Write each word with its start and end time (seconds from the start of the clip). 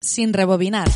sin 0.00 0.32
rebobinar. 0.32 0.88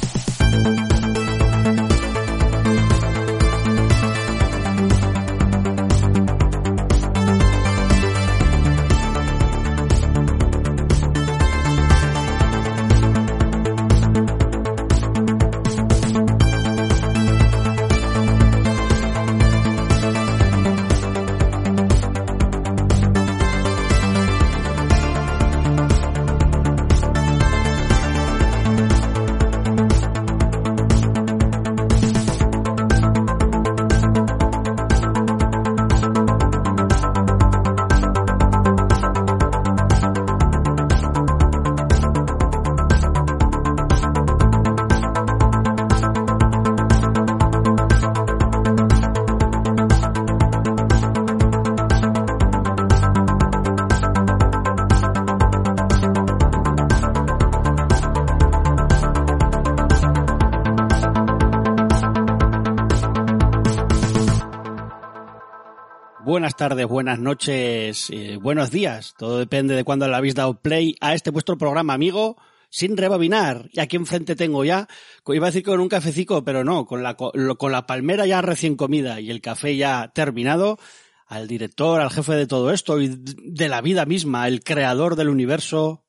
Buenas 66.44 66.56
tardes, 66.58 66.86
buenas 66.86 67.18
noches, 67.18 68.10
eh, 68.10 68.36
buenos 68.36 68.70
días. 68.70 69.14
Todo 69.16 69.38
depende 69.38 69.74
de 69.74 69.82
cuándo 69.82 70.06
le 70.06 70.14
habéis 70.14 70.34
dado 70.34 70.60
play 70.60 70.94
a 71.00 71.14
este 71.14 71.30
vuestro 71.30 71.56
programa, 71.56 71.94
amigo, 71.94 72.36
sin 72.68 72.98
rebobinar. 72.98 73.70
Y 73.72 73.80
aquí 73.80 73.96
enfrente 73.96 74.36
tengo 74.36 74.62
ya, 74.62 74.86
iba 75.26 75.46
a 75.46 75.48
decir 75.48 75.62
con 75.62 75.80
un 75.80 75.88
cafecito, 75.88 76.44
pero 76.44 76.62
no, 76.62 76.84
con 76.84 77.02
la, 77.02 77.14
con 77.14 77.72
la 77.72 77.86
palmera 77.86 78.26
ya 78.26 78.42
recién 78.42 78.76
comida 78.76 79.22
y 79.22 79.30
el 79.30 79.40
café 79.40 79.74
ya 79.74 80.12
terminado, 80.14 80.78
al 81.26 81.48
director, 81.48 82.02
al 82.02 82.10
jefe 82.10 82.34
de 82.34 82.46
todo 82.46 82.72
esto 82.72 83.00
y 83.00 83.08
de 83.16 83.68
la 83.70 83.80
vida 83.80 84.04
misma, 84.04 84.46
el 84.46 84.62
creador 84.62 85.16
del 85.16 85.30
universo, 85.30 86.03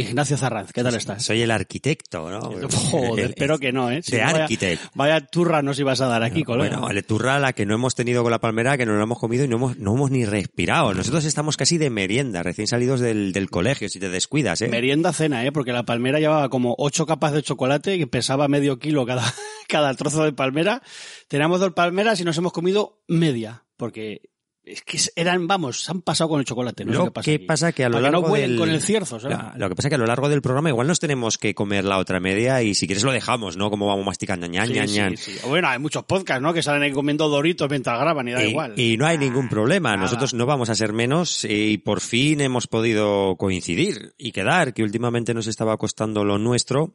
Ignacio 0.00 0.36
Zarranz, 0.36 0.72
¿qué 0.72 0.82
tal 0.82 0.94
estás? 0.94 1.24
Soy 1.24 1.40
el 1.40 1.50
arquitecto, 1.50 2.30
¿no? 2.30 2.40
Joder, 2.90 3.30
espero 3.30 3.58
que 3.58 3.72
no, 3.72 3.90
¿eh? 3.90 4.02
de 4.06 4.22
arquitect. 4.22 4.82
Vaya, 4.94 5.22
turra 5.22 5.62
nos 5.62 5.78
ibas 5.78 6.02
a 6.02 6.06
dar 6.06 6.22
aquí, 6.22 6.42
colega. 6.42 6.78
Bueno, 6.78 7.02
turra 7.02 7.38
la 7.38 7.54
que 7.54 7.64
no 7.64 7.74
hemos 7.74 7.94
tenido 7.94 8.22
con 8.22 8.30
la 8.30 8.38
palmera, 8.38 8.76
que 8.76 8.84
no 8.84 8.94
la 8.94 9.04
hemos 9.04 9.18
comido 9.18 9.44
y 9.44 9.48
no 9.48 9.56
hemos, 9.56 9.78
no 9.78 9.94
hemos 9.94 10.10
ni 10.10 10.26
respirado. 10.26 10.92
Nosotros 10.92 11.24
estamos 11.24 11.56
casi 11.56 11.78
de 11.78 11.88
merienda, 11.88 12.42
recién 12.42 12.66
salidos 12.66 13.00
del, 13.00 13.32
del 13.32 13.48
colegio, 13.48 13.88
si 13.88 13.98
te 13.98 14.10
descuidas, 14.10 14.60
¿eh? 14.60 14.68
Merienda 14.68 15.14
cena, 15.14 15.46
¿eh? 15.46 15.50
Porque 15.50 15.72
la 15.72 15.84
palmera 15.84 16.20
llevaba 16.20 16.50
como 16.50 16.74
ocho 16.76 17.06
capas 17.06 17.32
de 17.32 17.42
chocolate 17.42 17.96
y 17.96 18.04
pesaba 18.04 18.48
medio 18.48 18.78
kilo 18.78 19.06
cada, 19.06 19.24
cada 19.66 19.94
trozo 19.94 20.24
de 20.24 20.32
palmera. 20.34 20.82
Teníamos 21.28 21.58
dos 21.58 21.72
palmeras 21.72 22.20
y 22.20 22.24
nos 22.24 22.36
hemos 22.36 22.52
comido 22.52 23.02
media, 23.08 23.64
porque 23.78 24.20
es 24.66 24.82
que 24.82 24.98
eran, 25.14 25.46
vamos, 25.46 25.84
se 25.84 25.92
han 25.92 26.02
pasado 26.02 26.28
con 26.28 26.40
el 26.40 26.44
chocolate. 26.44 26.84
No 26.84 26.92
lo 26.92 26.98
sé 26.98 27.04
qué 27.06 27.10
pasa, 27.12 27.24
que 27.24 27.38
pasa 27.38 27.72
que 27.72 27.84
a 27.84 27.88
lo 27.88 27.94
Para 27.98 28.10
largo 28.10 28.24
que 28.26 28.28
no 28.42 28.48
del... 28.48 28.58
con 28.58 28.68
el 28.68 28.82
cierzo, 28.82 29.20
¿sabes? 29.20 29.38
Lo 29.56 29.68
que 29.68 29.74
pasa 29.76 29.88
que 29.88 29.94
a 29.94 29.98
lo 29.98 30.06
largo 30.06 30.28
del 30.28 30.42
programa 30.42 30.68
igual 30.68 30.86
nos 30.88 30.98
tenemos 30.98 31.38
que 31.38 31.54
comer 31.54 31.84
la 31.84 31.98
otra 31.98 32.18
media 32.18 32.62
y 32.62 32.74
si 32.74 32.86
quieres 32.86 33.04
lo 33.04 33.12
dejamos, 33.12 33.56
¿no? 33.56 33.70
Como 33.70 33.86
vamos 33.86 34.04
masticando, 34.04 34.46
ñan, 34.48 34.66
Sí, 34.66 34.74
ñan, 34.74 34.88
sí, 34.88 34.94
ñan. 34.96 35.16
sí. 35.16 35.36
Bueno, 35.46 35.68
hay 35.68 35.78
muchos 35.78 36.02
podcasts, 36.04 36.42
¿no? 36.42 36.52
Que 36.52 36.62
salen 36.62 36.82
ahí 36.82 36.92
comiendo 36.92 37.28
doritos 37.28 37.70
mientras 37.70 37.98
graban 38.00 38.26
y 38.28 38.32
da 38.32 38.44
Y, 38.44 38.48
igual. 38.50 38.72
y 38.76 38.96
no 38.96 39.06
hay 39.06 39.18
ningún 39.18 39.48
problema, 39.48 39.90
nada. 39.90 40.02
nosotros 40.02 40.34
no 40.34 40.46
vamos 40.46 40.68
a 40.68 40.74
ser 40.74 40.92
menos 40.92 41.44
y 41.48 41.78
por 41.78 42.00
fin 42.00 42.40
hemos 42.40 42.66
podido 42.66 43.36
coincidir 43.36 44.14
y 44.18 44.32
quedar, 44.32 44.74
que 44.74 44.82
últimamente 44.82 45.32
nos 45.32 45.46
estaba 45.46 45.76
costando 45.76 46.24
lo 46.24 46.38
nuestro. 46.38 46.92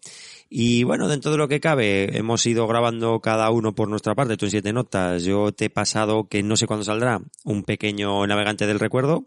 Y 0.54 0.84
bueno, 0.84 1.08
dentro 1.08 1.32
de 1.32 1.38
lo 1.38 1.48
que 1.48 1.62
cabe, 1.62 2.18
hemos 2.18 2.46
ido 2.46 2.68
grabando 2.68 3.22
cada 3.22 3.50
uno 3.52 3.74
por 3.74 3.88
nuestra 3.88 4.16
parte, 4.16 4.36
tú 4.36 4.44
en 4.46 4.52
siete 4.52 4.74
notas, 4.74 5.24
yo 5.24 5.54
te 5.54 5.66
he 5.66 5.70
pasado, 5.70 6.28
que 6.28 6.44
no 6.44 6.58
sé 6.58 6.68
cuándo 6.68 6.84
saldrá, 6.84 7.22
un 7.46 7.61
pequeño 7.64 8.26
navegante 8.28 8.68
del 8.68 8.80
recuerdo. 8.80 9.24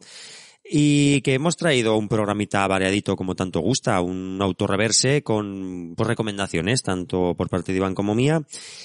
Y 0.67 1.21
que 1.21 1.35
hemos 1.35 1.57
traído 1.57 1.97
un 1.97 2.09
programita 2.09 2.67
variadito 2.67 3.17
como 3.17 3.35
tanto 3.35 3.61
gusta, 3.61 4.01
un 4.01 4.39
autorreverse 4.41 5.23
con 5.23 5.95
pues, 5.95 6.09
recomendaciones, 6.09 6.83
tanto 6.83 7.35
por 7.37 7.51
parte 7.51 7.73
de 7.73 7.79
Iván 7.79 7.95
como 7.95 8.15
mía. 8.15 8.43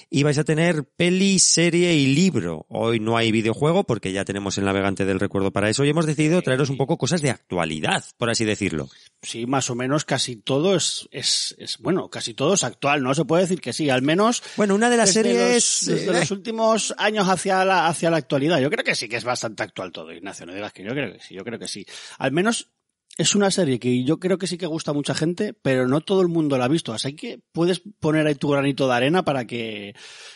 Y 0.09 0.23
vais 0.23 0.37
a 0.37 0.43
tener 0.43 0.83
peli, 0.83 1.39
serie 1.39 1.95
y 1.95 2.07
libro. 2.07 2.65
Hoy 2.67 2.99
no 2.99 3.15
hay 3.15 3.31
videojuego 3.31 3.85
porque 3.85 4.11
ya 4.11 4.25
tenemos 4.25 4.57
el 4.57 4.65
navegante 4.65 5.05
del 5.05 5.21
recuerdo 5.21 5.51
para 5.51 5.69
eso 5.69 5.85
y 5.85 5.89
hemos 5.89 6.05
decidido 6.05 6.41
traeros 6.41 6.69
un 6.69 6.77
poco 6.77 6.97
cosas 6.97 7.21
de 7.21 7.29
actualidad, 7.29 8.03
por 8.17 8.29
así 8.29 8.43
decirlo. 8.43 8.89
Sí, 9.21 9.45
más 9.45 9.69
o 9.69 9.75
menos 9.75 10.05
casi 10.05 10.35
todo 10.35 10.75
es, 10.75 11.07
es, 11.11 11.55
es, 11.59 11.77
bueno, 11.77 12.09
casi 12.09 12.33
todo 12.33 12.55
es 12.55 12.63
actual, 12.63 13.03
¿no? 13.03 13.13
Se 13.13 13.25
puede 13.25 13.43
decir 13.43 13.61
que 13.61 13.73
sí, 13.73 13.89
al 13.89 14.01
menos 14.01 14.43
Bueno, 14.57 14.75
una 14.75 14.89
de 14.89 14.97
las 14.97 15.13
desde 15.13 15.29
series... 15.29 15.87
los, 15.87 15.97
desde 15.97 16.11
eh, 16.11 16.19
los 16.19 16.31
últimos 16.31 16.93
años 16.97 17.27
hacia 17.29 17.63
la, 17.63 17.87
hacia 17.87 18.09
la 18.09 18.17
actualidad. 18.17 18.59
Yo 18.59 18.69
creo 18.69 18.83
que 18.83 18.95
sí 18.95 19.07
que 19.07 19.17
es 19.17 19.23
bastante 19.23 19.63
actual 19.63 19.91
todo, 19.91 20.11
Ignacio, 20.11 20.45
no 20.45 20.53
digas 20.53 20.73
que 20.73 20.83
yo 20.83 20.91
creo 20.91 21.13
que 21.13 21.19
sí, 21.19 21.35
yo 21.35 21.43
creo 21.43 21.59
que 21.59 21.68
sí. 21.71 21.85
Al 22.17 22.31
menos 22.31 22.71
es 23.17 23.35
una 23.35 23.51
serie 23.51 23.79
que 23.79 24.03
yo 24.05 24.17
creo 24.17 24.37
que 24.37 24.47
sí 24.47 24.57
que 24.57 24.65
gusta 24.65 24.91
a 24.91 24.93
mucha 24.93 25.13
gente, 25.13 25.53
pero 25.53 25.87
no 25.87 25.99
todo 25.99 26.21
el 26.21 26.29
mundo 26.29 26.57
la 26.57 26.65
ha 26.65 26.69
visto. 26.69 26.93
Así 26.93 27.15
que 27.15 27.41
puedes 27.51 27.81
poner 27.99 28.25
ahí 28.25 28.35
tu 28.35 28.49
granito 28.49 28.87
de 28.87 28.95
arena 28.95 29.23
para 29.23 29.45
que 29.45 29.93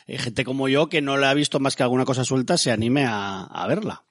eh, 0.08 0.18
gente 0.18 0.44
como 0.44 0.68
yo, 0.68 0.90
que 0.90 1.02
no 1.02 1.18
la 1.18 1.30
ha 1.30 1.34
visto 1.34 1.60
más 1.62 1.76
que 1.76 1.84
alguna 1.84 2.06
cosa 2.06 2.26
suelta, 2.26 2.58
se 2.58 2.72
anime 2.72 3.06
a, 3.06 3.44
a 3.44 3.68
verla. 3.68 4.06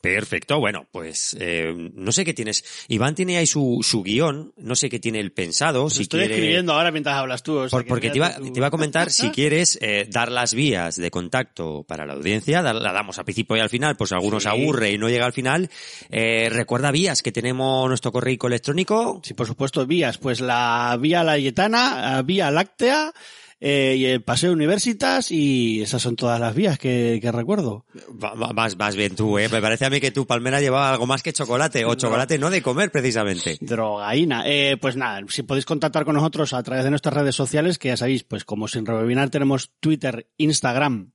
Perfecto, 0.00 0.58
bueno, 0.58 0.86
pues 0.90 1.36
eh, 1.38 1.74
no 1.94 2.10
sé 2.10 2.24
qué 2.24 2.32
tienes. 2.32 2.64
Iván 2.88 3.14
tiene 3.14 3.36
ahí 3.36 3.46
su, 3.46 3.80
su 3.82 4.02
guion, 4.02 4.54
no 4.56 4.74
sé 4.74 4.88
qué 4.88 4.98
tiene 4.98 5.20
él 5.20 5.32
pensado. 5.32 5.90
Si 5.90 6.02
estoy 6.02 6.20
quiere... 6.20 6.34
escribiendo 6.36 6.72
ahora 6.72 6.90
mientras 6.90 7.16
hablas 7.16 7.42
tú. 7.42 7.56
o 7.58 7.68
sea 7.68 7.70
Por- 7.70 7.84
que 7.84 7.88
porque 7.88 8.10
te 8.10 8.16
iba, 8.16 8.30
te 8.34 8.52
iba 8.56 8.66
a 8.68 8.70
comentar 8.70 9.10
si 9.10 9.28
quieres 9.28 9.78
eh, 9.82 10.06
dar 10.10 10.32
las 10.32 10.54
vías 10.54 10.96
de 10.96 11.10
contacto 11.10 11.84
para 11.86 12.06
la 12.06 12.14
audiencia, 12.14 12.62
la 12.62 12.92
damos 12.92 13.18
al 13.18 13.24
principio 13.24 13.56
y 13.56 13.60
al 13.60 13.68
final, 13.68 13.96
pues 13.96 14.12
algunos 14.12 14.44
Sí. 14.44 14.48
aburre 14.48 14.90
y 14.92 14.96
no 14.98 15.08
llega 15.10 15.26
al 15.26 15.34
final. 15.34 15.68
Eh, 16.10 16.48
recuerda 16.50 16.90
vías 16.90 17.22
que 17.22 17.30
tenemos 17.32 17.86
nuestro 17.88 18.10
correo 18.10 18.38
electrónico. 18.44 19.20
Sí, 19.22 19.34
por 19.34 19.46
supuesto, 19.46 19.86
vías. 19.86 20.16
Pues 20.16 20.40
la 20.40 20.96
vía 20.98 21.22
Layetana, 21.24 22.20
eh, 22.20 22.22
vía 22.24 22.50
Láctea, 22.50 23.12
eh, 23.60 23.94
y 23.98 24.06
el 24.06 24.22
Paseo 24.22 24.52
Universitas, 24.52 25.30
y 25.30 25.82
esas 25.82 26.00
son 26.00 26.16
todas 26.16 26.40
las 26.40 26.54
vías 26.54 26.78
que, 26.78 27.18
que 27.20 27.30
recuerdo. 27.30 27.84
Va- 28.22 28.52
vas 28.76 28.96
bien 28.96 29.14
tú, 29.14 29.38
eh. 29.38 29.48
Me 29.50 29.60
parece 29.60 29.84
a 29.84 29.90
mí 29.90 30.00
que 30.00 30.10
tu 30.10 30.26
palmera 30.26 30.60
llevaba 30.60 30.90
algo 30.90 31.06
más 31.06 31.22
que 31.22 31.32
chocolate, 31.32 31.84
o 31.84 31.94
chocolate 31.94 32.38
no 32.38 32.48
de 32.50 32.62
comer 32.62 32.90
precisamente. 32.90 33.58
Drogaína. 33.60 34.44
Eh, 34.46 34.76
pues 34.80 34.96
nada, 34.96 35.20
si 35.28 35.42
podéis 35.42 35.66
contactar 35.66 36.04
con 36.04 36.14
nosotros 36.14 36.52
a 36.54 36.62
través 36.62 36.84
de 36.84 36.90
nuestras 36.90 37.14
redes 37.14 37.34
sociales, 37.34 37.78
que 37.78 37.88
ya 37.88 37.96
sabéis, 37.96 38.24
pues 38.24 38.44
como 38.44 38.66
sin 38.68 38.86
rebobinar 38.86 39.30
tenemos 39.30 39.70
Twitter, 39.80 40.28
Instagram, 40.38 41.12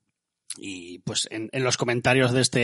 y 0.57 0.99
pues 0.99 1.27
en, 1.31 1.49
en 1.51 1.63
los 1.63 1.75
comentarios 1.77 2.31
de 2.31 2.41
este, 2.41 2.59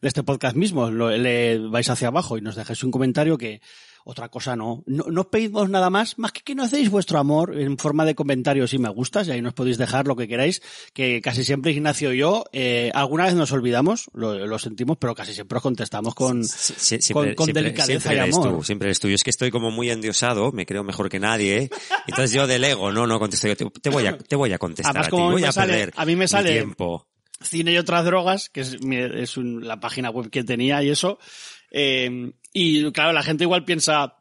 de 0.00 0.08
este 0.08 0.22
podcast 0.22 0.54
mismo, 0.54 0.90
lo- 0.90 1.10
le 1.10 1.58
vais 1.58 1.88
hacia 1.90 2.08
abajo 2.08 2.38
y 2.38 2.40
nos 2.40 2.54
dejáis 2.54 2.84
un 2.84 2.90
comentario 2.90 3.36
que 3.38 3.60
otra 4.04 4.28
cosa 4.28 4.56
no. 4.56 4.82
No, 4.86 5.04
no 5.10 5.30
pedimos 5.30 5.68
nada 5.70 5.90
más, 5.90 6.18
más 6.18 6.32
que 6.32 6.42
que 6.42 6.54
nos 6.54 6.70
deis 6.70 6.90
vuestro 6.90 7.18
amor 7.18 7.58
en 7.58 7.78
forma 7.78 8.04
de 8.04 8.14
comentarios 8.14 8.72
y 8.74 8.78
me 8.78 8.88
gustas, 8.88 9.28
y 9.28 9.30
ahí 9.32 9.42
nos 9.42 9.54
podéis 9.54 9.78
dejar 9.78 10.06
lo 10.06 10.16
que 10.16 10.28
queráis, 10.28 10.62
que 10.92 11.20
casi 11.20 11.44
siempre 11.44 11.72
Ignacio 11.72 12.12
y 12.12 12.18
yo, 12.18 12.44
eh, 12.52 12.90
alguna 12.94 13.24
vez 13.24 13.34
nos 13.34 13.52
olvidamos, 13.52 14.10
lo, 14.14 14.46
lo 14.46 14.58
sentimos, 14.58 14.96
pero 14.98 15.14
casi 15.14 15.32
siempre 15.34 15.56
os 15.56 15.62
contestamos 15.62 16.14
con, 16.14 16.44
Sí, 16.44 16.98
sí, 17.00 17.12
con, 17.12 17.34
con 17.34 17.52
delicadeza 17.52 17.86
siempre 18.10 18.14
y 18.16 18.18
eres 18.20 18.36
amor. 18.36 18.56
tú, 18.58 18.62
siempre 18.64 18.88
eres 18.88 19.00
tú. 19.00 19.08
Yo 19.08 19.14
es 19.14 19.24
que 19.24 19.30
estoy 19.30 19.50
como 19.50 19.70
muy 19.70 19.90
endiosado, 19.90 20.52
me 20.52 20.66
creo 20.66 20.84
mejor 20.84 21.08
que 21.08 21.20
nadie, 21.20 21.56
¿eh? 21.58 21.70
Entonces 22.06 22.32
yo 22.32 22.46
delego, 22.46 22.92
no, 22.92 23.06
no 23.06 23.18
contesto 23.18 23.48
yo. 23.48 23.56
Te, 23.56 23.64
te 23.80 23.90
voy 23.90 24.06
a, 24.06 24.18
te 24.18 24.36
voy 24.36 24.52
a 24.52 24.58
contestar 24.58 24.96
Además, 24.96 25.06
a 25.06 25.10
ti, 25.10 25.10
como 25.10 25.24
a 25.24 25.28
mí 25.28 25.32
voy 25.34 25.42
me 25.42 25.48
a 25.48 25.52
sale- 25.52 25.72
perder 25.72 25.92
a 25.96 26.04
mí 26.04 26.16
me 26.16 26.24
mi 26.24 26.28
sale- 26.28 26.52
tiempo. 26.52 27.08
Cine 27.40 27.72
y 27.72 27.78
otras 27.78 28.04
drogas, 28.04 28.50
que 28.50 28.60
es, 28.60 28.76
es 28.80 29.36
un- 29.36 29.66
la 29.66 29.80
página 29.80 30.10
web 30.10 30.30
que 30.30 30.44
tenía 30.44 30.82
y 30.82 30.90
eso. 30.90 31.18
Eh, 31.74 32.32
y 32.52 32.92
claro, 32.92 33.12
la 33.12 33.22
gente 33.22 33.44
igual 33.44 33.64
piensa, 33.64 34.14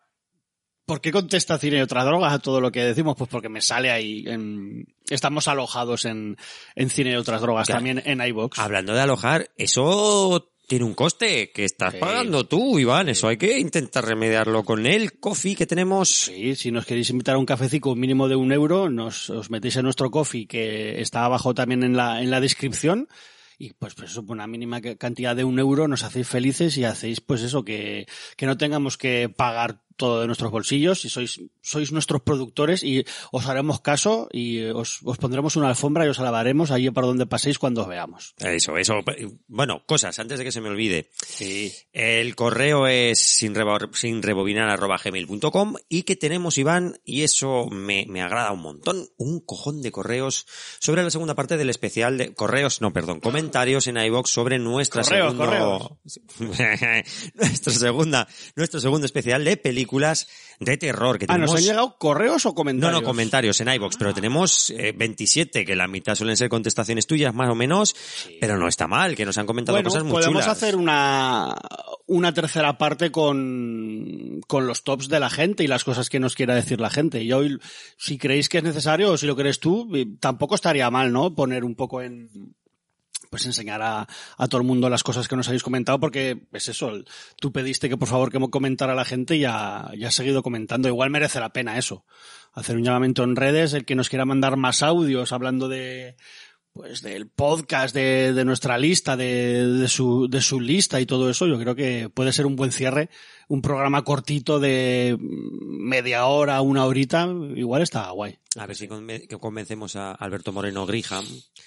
¿por 0.86 1.01
qué 1.01 1.12
contesta 1.12 1.57
cine 1.57 1.77
y 1.77 1.81
otras 1.81 2.06
drogas 2.06 2.33
a 2.33 2.39
todo 2.39 2.62
lo 2.62 2.71
que 2.71 2.81
decimos? 2.83 3.15
Pues 3.18 3.30
porque 3.30 3.50
me 3.50 3.62
sale 3.62 3.92
ahí. 3.92 4.24
En, 4.25 4.86
estamos 5.09 5.48
alojados 5.50 6.06
en, 6.06 6.38
en 6.75 6.89
cine 6.89 7.12
y 7.12 7.15
otras 7.15 7.42
drogas, 7.42 7.68
Claro. 7.68 7.80
también 7.80 8.01
en 8.06 8.25
iBox. 8.25 8.57
Hablando 8.57 8.94
de 8.94 9.01
alojar, 9.01 9.50
eso 9.57 10.48
tiene 10.68 10.86
un 10.86 10.94
coste 10.94 11.51
que 11.51 11.65
estás 11.65 11.92
Sí. 11.95 12.00
pagando 12.00 12.45
tú, 12.48 12.80
Iván. 12.80 13.09
Eso 13.09 13.27
hay 13.27 13.36
que 13.36 13.59
intentar 13.59 14.06
remediarlo 14.06 14.63
con 14.63 14.86
el 14.86 15.19
coffee 15.19 15.54
que 15.56 15.65
tenemos. 15.65 16.07
Sí, 16.09 16.56
si 16.56 16.71
nos 16.71 16.86
queréis 16.86 17.09
invitar 17.09 17.36
a 17.36 17.39
un 17.39 17.45
cafecito 17.45 17.94
mínimo 17.94 18.30
de 18.30 18.38
un 18.38 18.54
euro, 18.54 18.89
nos, 18.89 19.30
os 19.30 19.50
metéis 19.50 19.75
en 19.75 19.83
nuestro 19.83 20.09
coffee 20.09 20.47
que 20.47 21.01
está 21.01 21.25
abajo 21.25 21.54
también 21.54 21.83
en 21.83 21.97
la, 21.97 22.21
en 22.21 22.31
la 22.31 22.39
descripción. 22.39 23.09
Y 23.63 23.74
pues, 23.74 23.94
pues 23.94 24.10
eso, 24.10 24.25
una 24.28 24.48
mínima 24.48 24.81
ca- 24.81 24.96
cantidad 24.96 25.36
de 25.36 25.44
un 25.44 25.60
euro 25.60 25.88
nos 25.88 26.02
hacéis 26.04 26.28
felices 26.28 26.75
y 26.78 26.84
hacéis 26.84 27.22
pues 27.22 27.44
eso, 27.44 27.63
que, 27.63 28.08
que 28.36 28.48
no 28.48 28.58
tengamos 28.58 28.98
que 28.98 29.30
pagar 29.30 29.81
todo 29.96 30.22
de 30.22 30.28
nuestros 30.28 30.52
bolsillos 30.52 31.06
y 31.06 31.10
sois, 31.10 31.42
sois 31.62 31.92
nuestros 31.92 32.22
productores 32.22 32.84
y 32.84 33.06
os 33.32 33.48
haremos 33.48 33.82
caso 33.82 34.28
y 34.32 34.64
os, 34.64 35.00
os 35.04 35.18
pondremos 35.18 35.56
una 35.56 35.70
alfombra 35.70 36.06
y 36.06 36.10
os 36.10 36.20
alabaremos 36.20 36.72
allí 36.72 36.90
para 36.92 37.08
donde 37.08 37.26
paséis 37.26 37.60
cuando 37.60 37.82
os 37.82 37.88
veamos. 37.88 38.34
Eso, 38.40 38.78
eso. 38.78 38.96
Bueno, 39.48 39.84
cosas, 39.86 40.18
antes 40.20 40.40
de 40.40 40.46
que 40.46 40.52
se 40.52 40.62
me 40.62 40.70
olvide. 40.70 41.10
Sí. 41.26 41.72
El 41.92 42.36
correo 42.36 42.88
es 42.88 43.20
sin, 43.20 43.56
sin 43.94 44.24
rebobinar 44.24 44.70
arroba 44.70 45.00
gmail.com 45.04 45.76
y 45.90 46.04
que 46.04 46.16
tenemos, 46.16 46.58
Iván, 46.58 47.00
y 47.06 47.24
eso 47.24 47.68
me, 47.70 48.06
me 48.08 48.22
agrada 48.22 48.52
un 48.52 48.62
montón, 48.62 49.10
un 49.18 49.40
cojón 49.40 49.82
de 49.82 49.92
correos 49.92 50.46
sobre 50.80 51.04
la 51.04 51.10
segunda 51.10 51.36
parte 51.36 51.58
del 51.58 51.70
especial 51.70 52.18
de 52.18 52.34
correos, 52.34 52.82
no, 52.82 52.94
perdón, 52.94 53.20
comentarios 53.20 53.88
en 53.88 53.98
iVox 53.98 54.30
sobre 54.30 54.60
nuestra 54.60 55.04
Correos, 55.04 55.34
segunda, 55.34 55.98
nuestra 57.36 57.74
segunda, 57.74 58.28
nuestro 58.56 58.80
segundo 58.80 59.06
especial 59.06 59.44
de 59.44 59.58
películas 59.58 59.81
de 60.60 60.78
terror 60.78 61.18
que 61.18 61.25
Ah, 61.28 61.38
¿nos 61.38 61.50
tenemos. 61.50 61.56
han 61.57 61.63
llegado 61.63 61.98
correos 61.98 62.45
o 62.45 62.50
No, 62.50 62.56
comentarios? 62.56 63.01
no, 63.01 63.07
comentarios 63.07 63.60
en 63.62 63.69
iVox, 63.74 63.98
pero 63.98 64.13
tenemos 64.13 64.69
eh, 64.72 64.94
27, 64.95 65.66
que 65.66 65.75
la 65.75 65.88
mitad 65.88 66.13
suelen 66.16 66.38
ser 66.38 66.50
contestaciones 66.50 67.07
tuyas, 67.07 67.33
más 67.33 67.50
o 67.50 67.56
menos, 67.56 67.95
pero 68.39 68.57
no 68.57 68.68
está 68.68 68.88
mal, 68.88 69.16
que 69.16 69.25
nos 69.25 69.38
han 69.39 69.45
comentado 69.48 69.75
Bueno, 69.78 69.89
cosas 69.89 70.04
muy 70.04 70.12
podemos 70.13 70.44
chulas. 70.44 70.48
hacer 70.57 70.75
una, 70.75 71.56
una 72.07 72.33
tercera 72.33 72.78
parte 72.78 73.12
con, 73.12 74.42
con 74.48 74.68
los 74.68 74.83
tops 74.83 75.07
de 75.10 75.19
la 75.19 75.30
gente 75.30 75.63
y 75.63 75.68
las 75.68 75.83
cosas 75.83 76.10
que 76.10 76.19
nos 76.19 76.36
quiera 76.36 76.54
decir 76.56 76.80
la 76.80 76.89
gente. 76.89 77.24
Y 77.24 77.31
hoy, 77.33 77.57
si 77.98 78.18
creéis 78.18 78.48
que 78.50 78.60
es 78.60 78.63
necesario 78.63 79.12
o 79.12 79.18
si 79.18 79.25
lo 79.25 79.36
crees 79.36 79.60
tú, 79.60 79.89
eh, 79.95 80.06
tampoco 80.19 80.56
estaría 80.56 80.89
mal, 80.92 81.12
¿no? 81.12 81.33
Poner 81.33 81.63
un 81.63 81.74
poco 81.75 82.01
en, 82.01 82.30
pues 83.31 83.45
enseñar 83.45 83.81
a, 83.81 84.07
a 84.38 84.48
todo 84.48 84.60
el 84.60 84.68
mundo 84.68 84.89
las 84.89 85.04
cosas 85.04 85.30
que 85.30 85.38
nos 85.38 85.48
habéis 85.48 85.63
comentado 85.63 86.01
porque 86.01 86.42
es 86.51 86.68
eso, 86.68 86.92
tú 87.39 87.54
pediste 87.54 87.88
que 87.88 87.95
por 87.95 88.10
favor 88.10 88.30
que 88.30 88.39
me 88.39 88.50
comentara 88.50 88.94
la 88.94 89.06
gente 89.06 89.38
y 89.38 89.39
ya, 89.39 89.89
ya 89.98 90.10
ha 90.10 90.12
seguido 90.12 90.44
comentando. 90.44 90.89
Igual 90.89 91.10
merece 91.10 91.39
la 91.39 91.54
pena 91.54 91.78
eso. 91.78 92.06
Hacer 92.51 92.75
un 92.75 92.83
llamamiento 92.83 93.24
en 93.24 93.38
redes, 93.38 93.72
el 93.74 93.86
que 93.86 93.95
nos 93.95 94.10
quiera 94.10 94.25
mandar 94.25 94.57
más 94.57 94.83
audios 94.83 95.31
hablando 95.31 95.69
de, 95.69 96.18
pues 96.74 97.01
del 97.01 97.30
podcast, 97.30 97.95
de, 97.95 98.33
de 98.33 98.44
nuestra 98.44 98.78
lista, 98.78 99.16
de, 99.16 99.66
de 99.66 99.88
su, 99.88 100.28
de 100.30 100.42
su 100.42 100.60
lista 100.60 101.00
y 101.00 101.06
todo 101.06 101.30
eso, 101.30 101.48
yo 101.48 101.57
creo 101.57 101.74
que 101.75 102.10
puede 102.13 102.33
ser 102.33 102.45
un 102.45 102.57
buen 102.57 102.74
cierre. 102.74 103.10
Un 103.51 103.62
programa 103.62 104.01
cortito 104.06 104.62
de 104.62 105.18
media 105.19 106.25
hora, 106.25 106.62
una 106.62 106.86
horita, 106.86 107.27
igual 107.57 107.81
está 107.81 108.09
guay. 108.12 108.38
A 108.57 108.65
ver 108.65 108.75
si 108.77 108.88
convencemos 108.88 109.95
a 109.98 110.12
Alberto 110.13 110.53
Moreno 110.53 110.86
Grija, 110.86 111.21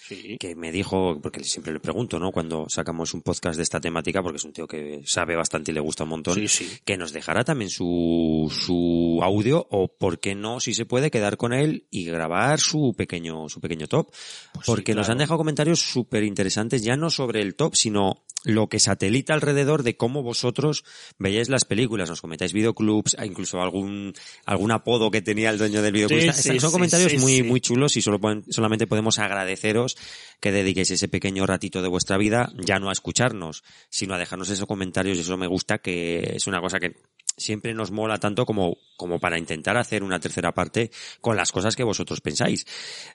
Sí. 0.07 0.37
que 0.39 0.55
me 0.55 0.71
dijo, 0.71 1.19
porque 1.23 1.43
siempre 1.45 1.73
le 1.75 1.81
pregunto, 1.81 2.19
¿no? 2.19 2.31
Cuando 2.31 2.67
sacamos 2.69 3.13
un 3.15 3.23
podcast 3.23 3.57
de 3.57 3.63
esta 3.63 3.81
temática, 3.81 4.23
porque 4.23 4.37
es 4.37 4.45
un 4.45 4.53
tío 4.53 4.67
que 4.67 5.01
sabe 5.05 5.35
bastante 5.37 5.71
y 5.73 5.75
le 5.75 5.81
gusta 5.81 6.05
un 6.05 6.11
montón, 6.11 6.35
Sí, 6.35 6.49
sí. 6.49 6.71
que 6.85 6.97
nos 6.99 7.13
dejara 7.13 7.43
también 7.45 7.71
su, 7.71 8.51
su 8.51 9.21
audio, 9.23 9.67
o 9.71 9.89
por 9.89 10.21
qué 10.21 10.35
no, 10.35 10.61
si 10.61 10.73
se 10.75 10.85
puede, 10.87 11.11
quedar 11.11 11.37
con 11.39 11.53
él 11.55 11.87
y 11.91 12.05
grabar 12.05 12.61
su 12.61 12.95
pequeño, 12.97 13.49
su 13.51 13.61
pequeño 13.61 13.89
top. 13.89 14.11
Pues 14.53 14.67
porque 14.67 14.95
nos 14.95 15.09
han 15.11 15.19
dejado 15.19 15.39
comentarios 15.39 15.81
súper 15.81 16.23
interesantes, 16.25 16.83
ya 16.83 16.97
no 16.97 17.09
sobre 17.11 17.41
el 17.41 17.55
top, 17.57 17.75
sino 17.77 18.24
lo 18.45 18.69
que 18.69 18.79
satelita 18.79 19.35
alrededor 19.35 19.83
de 19.83 19.97
cómo 19.97 20.23
vosotros 20.23 20.85
veíais 21.19 21.49
las 21.49 21.65
películas, 21.65 22.09
nos 22.09 22.21
comentáis 22.21 22.53
videoclubs, 22.53 23.17
e 23.19 23.27
incluso 23.27 23.61
algún, 23.61 24.13
algún 24.45 24.71
apodo 24.71 25.11
que 25.11 25.23
tenía 25.23 25.51
el 25.51 25.59
dueño 25.59 25.83
del 25.83 25.93
videoclub. 25.93 26.21
Sí, 26.21 26.29
Está- 26.29 26.43
sí, 26.43 26.61
son 26.61 26.71
sí, 26.71 26.75
comentarios 26.75 27.15
muy, 27.21 27.43
muy 27.43 27.61
chulos 27.61 27.97
y 27.97 28.03
solo, 28.03 28.21
solamente 28.51 28.87
podemos 28.87 29.19
agradeceros 29.19 29.97
que 30.41 30.53
dediquéis 30.53 30.91
ese 30.91 31.09
pequeño 31.09 31.47
ratito 31.47 31.83
de 31.83 31.89
vuestra 31.89 32.19
vida, 32.19 32.53
ya 32.59 32.79
no 32.79 32.91
a 32.91 32.93
escucharnos, 32.93 33.65
sino 33.89 34.15
a 34.15 34.19
dejarnos 34.19 34.51
esos 34.51 34.67
comentarios 34.67 35.17
y 35.17 35.23
eso 35.23 35.37
me 35.37 35.47
gusta 35.47 35.79
que 35.79 36.35
es 36.37 36.47
una 36.47 36.61
cosa 36.61 36.79
que 36.79 36.95
siempre 37.37 37.75
nos 37.75 37.91
mola 37.91 38.19
tanto 38.19 38.47
como, 38.47 38.79
como 38.97 39.19
para 39.19 39.39
intentar 39.39 39.77
hacer 39.77 40.03
una 40.03 40.21
tercera 40.21 40.53
parte 40.53 40.91
con 41.21 41.37
las 41.37 41.53
cosas 41.53 41.77
que 41.77 41.85
vosotros 41.85 42.21
pensáis. 42.21 42.67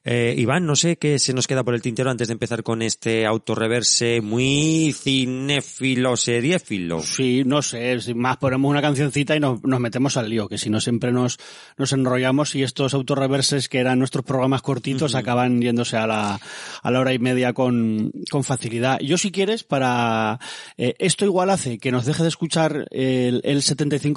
Eh, 0.03 0.35
Iván, 0.37 0.65
no 0.65 0.75
sé 0.75 0.97
qué 0.97 1.19
se 1.19 1.33
nos 1.33 1.47
queda 1.47 1.63
por 1.63 1.73
el 1.73 1.81
tintero 1.81 2.09
antes 2.09 2.27
de 2.27 2.33
empezar 2.33 2.63
con 2.63 2.81
este 2.81 3.25
autorreverse 3.25 4.21
muy 4.21 4.93
cinéfilo, 4.93 6.17
seriéfilo. 6.17 7.01
Sí, 7.01 7.43
no 7.45 7.61
sé, 7.61 7.99
sin 7.99 8.17
más 8.17 8.37
ponemos 8.37 8.69
una 8.69 8.81
cancioncita 8.81 9.35
y 9.35 9.39
nos, 9.39 9.63
nos 9.63 9.79
metemos 9.79 10.17
al 10.17 10.29
lío, 10.29 10.47
que 10.47 10.57
si 10.57 10.69
no 10.69 10.81
siempre 10.81 11.11
nos, 11.11 11.39
nos 11.77 11.93
enrollamos 11.93 12.55
y 12.55 12.63
estos 12.63 12.93
autorreverses 12.93 13.69
que 13.69 13.79
eran 13.79 13.99
nuestros 13.99 14.25
programas 14.25 14.61
cortitos 14.61 15.15
acaban 15.15 15.61
yéndose 15.61 15.97
a 15.97 16.07
la, 16.07 16.39
a 16.81 16.91
la 16.91 16.99
hora 16.99 17.13
y 17.13 17.19
media 17.19 17.53
con, 17.53 18.11
con 18.29 18.43
facilidad. 18.43 18.99
Yo 18.99 19.17
si 19.17 19.31
quieres, 19.31 19.63
para, 19.63 20.39
eh, 20.77 20.95
esto 20.99 21.25
igual 21.25 21.49
hace 21.49 21.77
que 21.77 21.91
nos 21.91 22.05
deje 22.05 22.23
de 22.23 22.29
escuchar 22.29 22.87
el, 22.91 23.41
el 23.43 23.61
75%, 23.61 24.08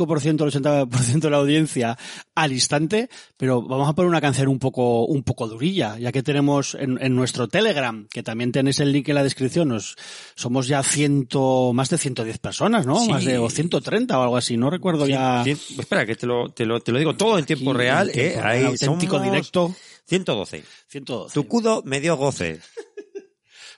el 0.44 0.50
80% 0.53 1.21
de 1.21 1.31
la 1.31 1.37
audiencia 1.39 1.99
al 2.35 2.53
instante, 2.53 3.09
pero 3.37 3.62
vamos 3.62 3.89
a 3.89 3.94
poner 3.94 4.09
una 4.09 4.21
canción 4.21 4.49
un 4.49 4.59
poco, 4.59 5.05
un 5.06 5.23
poco 5.23 5.49
durilla, 5.49 5.99
ya 5.99 6.12
que 6.12 6.23
tenemos 6.23 6.75
en, 6.75 6.99
en 7.03 7.15
nuestro 7.15 7.49
Telegram, 7.49 8.06
que 8.11 8.23
también 8.23 8.53
tenéis 8.53 8.81
el 8.81 8.93
link 8.93 9.09
en 9.09 9.15
la 9.15 9.23
descripción, 9.23 9.69
nos, 9.69 9.97
somos 10.35 10.67
ya 10.69 10.83
ciento, 10.83 11.73
más 11.73 11.91
de 11.91 11.99
110 11.99 12.39
personas, 12.39 12.87
¿no? 12.87 13.00
Sí. 13.00 13.11
Más 13.11 13.25
de, 13.25 13.39
o 13.39 13.50
130 13.50 14.19
o 14.19 14.23
algo 14.23 14.37
así, 14.37 14.56
no 14.56 14.71
recuerdo 14.71 15.06
ya. 15.06 15.43
Espera, 15.43 16.06
que 16.06 16.17
te 16.17 16.27
lo, 16.27 16.50
te 16.50 16.67
lo, 16.67 16.81
te 16.81 16.93
lo 16.93 16.99
digo 16.99 17.15
todo 17.15 17.39
en 17.39 17.44
tiempo 17.44 17.71
Aquí, 17.71 17.79
real, 17.79 18.09
en 18.09 18.15
tiempo 18.15 18.39
eh. 18.39 18.43
Ahí 18.43 18.65
auténtico 18.65 19.17
somos 19.17 19.31
directo. 19.33 19.75
112. 20.06 20.65
112. 20.89 21.35
Tu 21.35 21.47
cudo 21.47 21.83
me 21.85 22.00
dio 22.00 22.17
goce. 22.17 22.61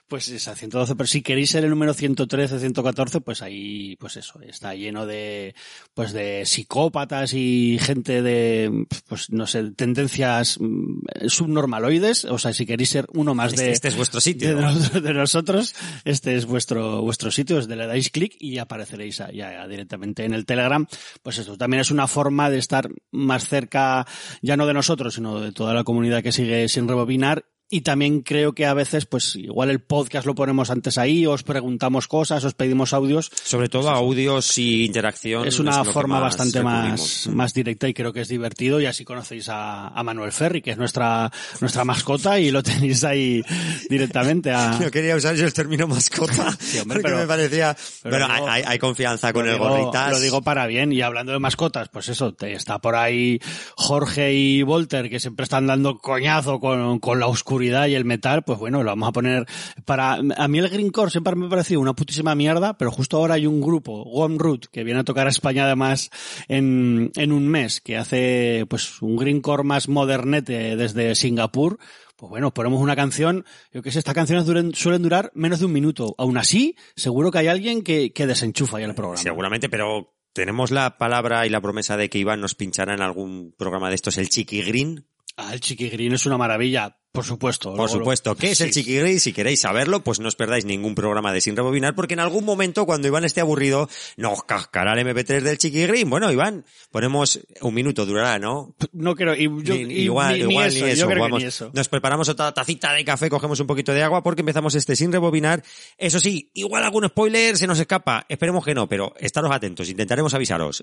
Pues 0.07 0.27
esa, 0.29 0.55
112, 0.55 0.95
pero 0.95 1.07
si 1.07 1.23
queréis 1.23 1.49
ser 1.49 1.63
el 1.63 1.71
número 1.71 1.93
113, 1.95 2.59
114, 2.59 3.21
pues 3.21 3.41
ahí, 3.41 3.95
pues 3.99 4.17
eso, 4.17 4.39
está 4.41 4.75
lleno 4.75 5.07
de, 5.07 5.55
pues 5.95 6.13
de 6.13 6.45
psicópatas 6.45 7.33
y 7.33 7.79
gente 7.81 8.21
de, 8.21 8.85
pues 9.07 9.31
no 9.31 9.47
sé, 9.47 9.71
tendencias 9.71 10.59
mm, 10.59 11.27
subnormaloides, 11.27 12.25
o 12.25 12.37
sea, 12.37 12.53
si 12.53 12.65
queréis 12.67 12.89
ser 12.89 13.07
uno 13.13 13.33
más 13.33 13.53
Este, 13.53 13.65
de, 13.65 13.71
este 13.71 13.87
es 13.87 13.95
vuestro 13.95 14.21
sitio. 14.21 14.55
de, 14.55 14.61
nos- 14.61 14.93
de 14.93 15.13
nosotros, 15.13 15.73
este 16.03 16.35
es 16.35 16.45
vuestro, 16.45 17.01
vuestro 17.01 17.31
sitio, 17.31 17.57
es 17.57 17.67
de 17.67 17.75
le 17.75 17.87
dais 17.87 18.09
clic 18.11 18.35
y 18.39 18.59
apareceréis 18.59 19.21
a- 19.21 19.31
ya 19.31 19.67
directamente 19.67 20.23
en 20.23 20.33
el 20.35 20.45
Telegram. 20.45 20.85
Pues 21.23 21.39
esto 21.39 21.57
también 21.57 21.81
es 21.81 21.89
una 21.91 22.07
forma 22.07 22.49
de 22.51 22.59
estar 22.59 22.89
más 23.11 23.47
cerca, 23.47 24.05
ya 24.41 24.55
no 24.55 24.67
de 24.67 24.73
nosotros, 24.75 25.15
sino 25.15 25.39
de 25.39 25.51
toda 25.51 25.73
la 25.73 25.83
comunidad 25.83 26.21
que 26.21 26.31
sigue 26.31 26.67
sin 26.69 26.87
rebobinar. 26.87 27.45
Y 27.67 27.81
también 27.81 28.21
creo 28.21 28.53
que 28.53 28.67
a 28.67 28.75
veces, 28.75 29.07
pues 29.07 29.35
igual 29.35 29.71
el 29.71 29.79
podcast 29.81 30.27
lo 30.27 30.35
ponemos 30.35 30.69
antes 30.69 30.99
ahí, 30.99 31.25
os 31.25 31.41
preguntamos 31.41 32.07
cosas, 32.07 32.43
os 32.43 32.53
pedimos 32.53 32.93
audios. 32.93 33.31
Sobre 33.43 33.69
todo 33.69 33.89
audios 33.89 34.55
y 34.59 34.85
interacción. 34.85 35.47
Es 35.47 35.59
una 35.59 35.81
que 35.83 35.91
forma 35.91 36.15
más 36.19 36.23
bastante 36.35 36.61
más, 36.61 36.75
recurrimos. 36.75 37.27
más 37.35 37.53
directa 37.55 37.87
y 37.89 37.95
creo 37.95 38.13
que 38.13 38.21
es 38.21 38.27
divertido 38.27 38.79
y 38.79 38.85
así 38.85 39.03
conocéis 39.03 39.49
a, 39.49 39.87
a 39.87 40.03
Manuel 40.03 40.31
Ferri, 40.31 40.61
que 40.61 40.71
es 40.71 40.77
nuestra, 40.77 41.31
nuestra 41.59 41.83
mascota 41.83 42.39
y 42.39 42.51
lo 42.51 42.61
tenéis 42.61 43.03
ahí 43.03 43.41
directamente 43.89 44.51
a, 44.51 44.77
No 44.79 44.91
quería 44.91 45.15
usar 45.15 45.35
yo 45.35 45.45
el 45.45 45.53
término 45.53 45.87
mascota. 45.87 46.55
Sí, 46.59 46.77
hombre, 46.77 46.97
porque 46.99 47.07
pero- 47.09 47.17
me 47.17 47.27
parecía. 47.27 47.75
pero 48.03 48.17
Bueno, 48.19 48.33
digo- 48.35 48.47
hay, 48.47 48.63
hay 48.65 48.77
confianza 48.79 49.33
con 49.33 49.47
el 49.47 49.53
digo- 49.55 49.67
gorritas. 49.69 50.11
Lo 50.11 50.19
digo 50.19 50.41
para 50.43 50.67
bien. 50.67 50.91
Y 50.91 51.01
hablando 51.01 51.31
de 51.31 51.39
mascotas, 51.39 51.89
pues 51.89 52.09
eso, 52.09 52.31
te 52.35 52.53
está 52.53 52.77
por 52.79 52.95
ahí 52.95 53.39
Jorge 53.75 54.33
y 54.33 54.61
Volter, 54.61 55.09
que 55.09 55.19
siempre 55.19 55.43
están 55.45 55.65
dando 55.65 55.97
coñazo 55.97 56.59
con, 56.59 56.99
con 56.99 57.19
la 57.19 57.25
oscuridad 57.25 57.54
y 57.63 57.95
el 57.95 58.05
metal, 58.05 58.43
pues 58.43 58.59
bueno, 58.59 58.83
lo 58.83 58.91
vamos 58.91 59.09
a 59.09 59.11
poner 59.11 59.45
para... 59.85 60.13
A 60.13 60.47
mí 60.47 60.59
el 60.59 60.69
Green 60.69 60.89
Core 60.89 61.11
siempre 61.11 61.35
me 61.35 61.45
ha 61.45 61.49
parecido 61.49 61.79
una 61.79 61.93
putísima 61.93 62.35
mierda, 62.35 62.77
pero 62.77 62.91
justo 62.91 63.17
ahora 63.17 63.35
hay 63.35 63.47
un 63.47 63.61
grupo, 63.61 64.03
One 64.03 64.37
Root, 64.37 64.67
que 64.71 64.83
viene 64.83 64.99
a 64.99 65.03
tocar 65.03 65.27
a 65.27 65.29
España 65.29 65.65
además 65.65 66.09
en, 66.47 67.11
en 67.15 67.31
un 67.31 67.47
mes, 67.47 67.81
que 67.81 67.97
hace 67.97 68.65
pues 68.69 69.01
un 69.01 69.15
Green 69.15 69.41
Core 69.41 69.63
más 69.63 69.87
modernete 69.89 70.75
desde 70.75 71.15
Singapur, 71.15 71.77
pues 72.15 72.29
bueno, 72.29 72.53
ponemos 72.53 72.81
una 72.81 72.95
canción, 72.95 73.43
yo 73.73 73.81
que 73.81 73.91
sé, 73.91 73.99
estas 73.99 74.15
canciones 74.15 74.47
duren- 74.47 74.73
suelen 74.73 75.01
durar 75.01 75.31
menos 75.35 75.59
de 75.59 75.65
un 75.65 75.73
minuto. 75.73 76.15
Aún 76.17 76.37
así, 76.37 76.75
seguro 76.95 77.29
que 77.29 77.39
hay 77.39 77.47
alguien 77.47 77.81
que, 77.83 78.13
que 78.13 78.25
desenchufa 78.25 78.79
ya 78.79 78.85
el 78.85 78.95
programa. 78.95 79.21
Seguramente, 79.21 79.67
pero 79.67 80.15
tenemos 80.31 80.71
la 80.71 80.97
palabra 80.97 81.45
y 81.45 81.49
la 81.49 81.59
promesa 81.59 81.97
de 81.97 82.09
que 82.09 82.17
Iván 82.17 82.39
nos 82.39 82.55
pinchará 82.55 82.93
en 82.93 83.01
algún 83.01 83.53
programa 83.57 83.89
de 83.89 83.95
estos, 83.95 84.17
el 84.17 84.29
Chiqui 84.29 84.61
Green. 84.61 85.05
Ah, 85.35 85.53
el 85.53 85.59
Chiqui 85.59 85.89
Green 85.89 86.13
es 86.13 86.25
una 86.25 86.37
maravilla, 86.37 86.97
por 87.15 87.25
supuesto. 87.25 87.73
Por 87.73 87.89
supuesto. 87.89 88.35
¿Qué 88.35 88.51
es 88.51 88.61
el 88.61 88.71
Sí. 88.71 88.81
Chiqui 88.81 88.97
Green? 88.99 89.19
Si 89.19 89.33
queréis 89.33 89.61
saberlo, 89.61 90.01
pues 90.03 90.19
no 90.19 90.27
os 90.27 90.35
perdáis 90.35 90.65
ningún 90.65 90.93
programa 90.93 91.33
de 91.33 91.41
Sin 91.41 91.55
Rebobinar, 91.55 91.95
porque 91.95 92.13
en 92.13 92.19
algún 92.19 92.45
momento, 92.45 92.85
cuando 92.85 93.07
Iván 93.07 93.23
esté 93.25 93.41
aburrido, 93.41 93.89
nos 94.17 94.43
cascará 94.43 94.93
el 94.93 94.99
MP3 95.07 95.41
del 95.41 95.57
Chiqui 95.57 95.87
Green. 95.87 96.09
Bueno, 96.09 96.31
Iván, 96.31 96.65
ponemos 96.91 97.39
un 97.61 97.73
minuto, 97.73 98.05
durará, 98.05 98.37
¿no? 98.37 98.75
No 98.93 99.15
creo, 99.15 99.33
y 99.33 99.43
yo, 99.63 99.73
Ni- 99.73 99.93
igual, 99.95 100.33
ni, 100.37 100.43
ni 100.45 100.51
igual 100.53 100.67
eso, 100.67 100.85
ni 100.85 100.91
eso. 100.91 101.01
yo 101.01 101.07
creo 101.07 101.21
Vamos, 101.23 101.37
que 101.39 101.43
ni 101.45 101.47
eso. 101.49 101.71
Nos 101.73 101.89
preparamos 101.89 102.29
otra 102.29 102.53
tacita 102.53 102.93
de 102.93 103.03
café, 103.05 103.29
cogemos 103.29 103.59
un 103.59 103.67
poquito 103.67 103.93
de 103.93 104.03
agua 104.03 104.21
porque 104.21 104.41
empezamos 104.41 104.75
este 104.75 104.95
sin 104.95 105.11
rebobinar. 105.11 105.63
Eso 105.97 106.19
sí, 106.19 106.51
igual 106.53 106.83
algún 106.83 107.07
spoiler 107.07 107.57
se 107.57 107.65
nos 107.67 107.79
escapa. 107.79 108.25
Esperemos 108.29 108.63
que 108.65 108.73
no, 108.75 108.87
pero 108.87 109.13
estaros 109.19 109.51
atentos, 109.51 109.89
intentaremos 109.89 110.33
avisaros. 110.33 110.81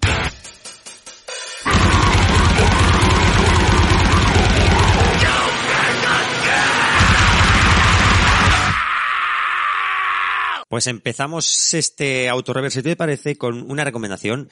Pues 10.72 10.86
empezamos 10.86 11.74
este 11.74 12.30
autorreverse, 12.30 12.82
¿te 12.82 12.96
parece? 12.96 13.36
Con 13.36 13.70
una 13.70 13.84
recomendación 13.84 14.48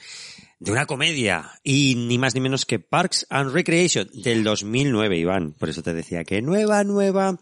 de 0.59 0.71
una 0.71 0.85
comedia 0.85 1.59
y 1.63 1.95
ni 1.95 2.19
más 2.19 2.35
ni 2.35 2.41
menos 2.41 2.67
que 2.67 2.77
Parks 2.77 3.25
and 3.31 3.51
Recreation 3.51 4.07
del 4.13 4.43
2009, 4.43 5.17
Iván. 5.17 5.53
Por 5.53 5.69
eso 5.69 5.81
te 5.81 5.95
decía 5.95 6.23
que 6.23 6.43
nueva, 6.43 6.83
nueva. 6.83 7.39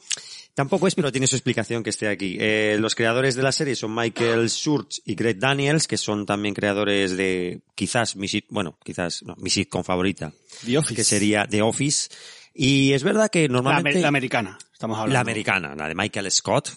Tampoco 0.54 0.88
es, 0.88 0.96
pero 0.96 1.12
tiene 1.12 1.28
su 1.28 1.36
explicación 1.36 1.84
que 1.84 1.90
esté 1.90 2.08
aquí. 2.08 2.38
Eh, 2.40 2.78
los 2.80 2.96
creadores 2.96 3.36
de 3.36 3.44
la 3.44 3.52
serie 3.52 3.76
son 3.76 3.94
Michael 3.94 4.48
Schurz 4.50 5.02
y 5.04 5.16
Greg 5.16 5.40
Daniels, 5.40 5.86
que 5.86 5.98
son 5.98 6.26
también 6.26 6.56
creadores 6.56 7.18
de 7.18 7.60
quizás 7.76 8.16
mi 8.16 8.28
bueno, 8.48 8.78
quizás 8.82 9.24
no, 9.24 9.36
mi 9.40 9.50
sitcom 9.50 9.84
favorita, 9.84 10.32
The 10.66 10.78
Office. 10.78 10.96
que 10.96 11.04
sería 11.04 11.46
The 11.46 11.62
Office. 11.64 12.08
Y 12.62 12.92
es 12.92 13.04
verdad 13.04 13.30
que 13.30 13.48
normalmente 13.48 14.02
la 14.02 14.10
americana, 14.10 14.58
estamos 14.74 14.98
hablando. 14.98 15.14
la 15.14 15.20
americana, 15.22 15.76
la 15.76 15.88
de 15.88 15.96
Michael 15.96 16.30
Scott, 16.30 16.72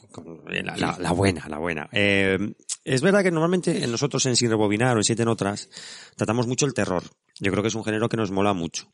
eh, 0.53 0.63
la, 0.63 0.77
la- 0.77 0.97
la 0.99 1.11
buena, 1.13 1.49
la 1.49 1.59
buena. 1.59 1.89
Eh, 1.91 2.39
es 2.85 3.01
verdad 3.03 3.25
que 3.25 3.33
normalmente 3.33 3.85
nosotros 3.89 4.25
en 4.27 4.37
Sin 4.37 4.49
Rebobinar 4.51 4.95
o 4.97 5.01
en 5.01 5.05
Siete 5.05 5.25
Notras 5.25 5.69
tratamos 6.15 6.47
mucho 6.47 6.67
el 6.67 6.75
terror. 6.75 7.03
Yo 7.41 7.51
creo 7.51 7.63
que 7.63 7.69
es 7.69 7.75
un 7.75 7.83
género 7.85 8.09
que 8.09 8.17
nos 8.17 8.31
mola 8.31 8.53
mucho. 8.53 8.89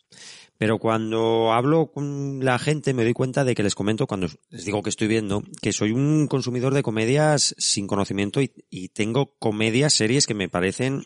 Pero 0.57 0.79
cuando 0.79 1.53
hablo 1.53 1.93
con 1.93 2.43
la 2.45 2.59
gente 2.59 2.95
me 2.95 3.05
doy 3.05 3.13
cuenta 3.13 3.45
de 3.45 3.55
que 3.55 3.63
les 3.63 3.75
comento, 3.75 4.07
cuando 4.07 4.29
les 4.49 4.65
digo 4.65 4.83
que 4.83 4.91
estoy 4.91 5.09
viendo, 5.09 5.43
que 5.61 5.73
soy 5.75 5.93
un 5.93 6.27
consumidor 6.27 6.73
de 6.73 6.83
comedias 6.83 7.55
sin 7.59 7.87
conocimiento 7.87 8.41
y, 8.41 8.53
y 8.71 8.89
tengo 8.89 9.35
comedias, 9.39 9.93
series 9.93 10.27
que 10.27 10.35
me 10.35 10.49
parecen 10.49 11.05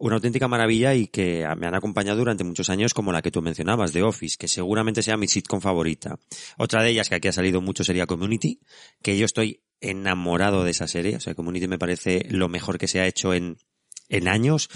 una 0.00 0.16
auténtica 0.16 0.48
maravilla 0.48 0.94
y 0.94 1.06
que 1.06 1.46
me 1.56 1.66
han 1.66 1.74
acompañado 1.74 2.18
durante 2.18 2.42
muchos 2.42 2.70
años 2.70 2.94
como 2.94 3.12
la 3.12 3.22
que 3.22 3.30
tú 3.30 3.42
mencionabas, 3.42 3.92
The 3.92 4.02
Office, 4.02 4.36
que 4.38 4.48
seguramente 4.48 5.02
sea 5.02 5.16
mi 5.16 5.28
sitcom 5.28 5.60
favorita. 5.60 6.18
Otra 6.56 6.82
de 6.82 6.90
ellas 6.90 7.08
que 7.08 7.16
aquí 7.16 7.28
ha 7.28 7.32
salido 7.32 7.60
mucho 7.60 7.84
sería 7.84 8.06
Community, 8.06 8.60
que 9.02 9.16
yo 9.18 9.26
estoy 9.26 9.62
enamorado 9.80 10.64
de 10.64 10.70
esa 10.70 10.86
serie, 10.86 11.16
o 11.16 11.20
sea, 11.20 11.34
Community 11.34 11.68
me 11.68 11.78
parece 11.78 12.26
lo 12.30 12.48
mejor 12.48 12.78
que 12.78 12.88
se 12.88 13.00
ha 13.00 13.06
hecho 13.06 13.34
en, 13.34 13.58
en 14.08 14.26
años. 14.26 14.68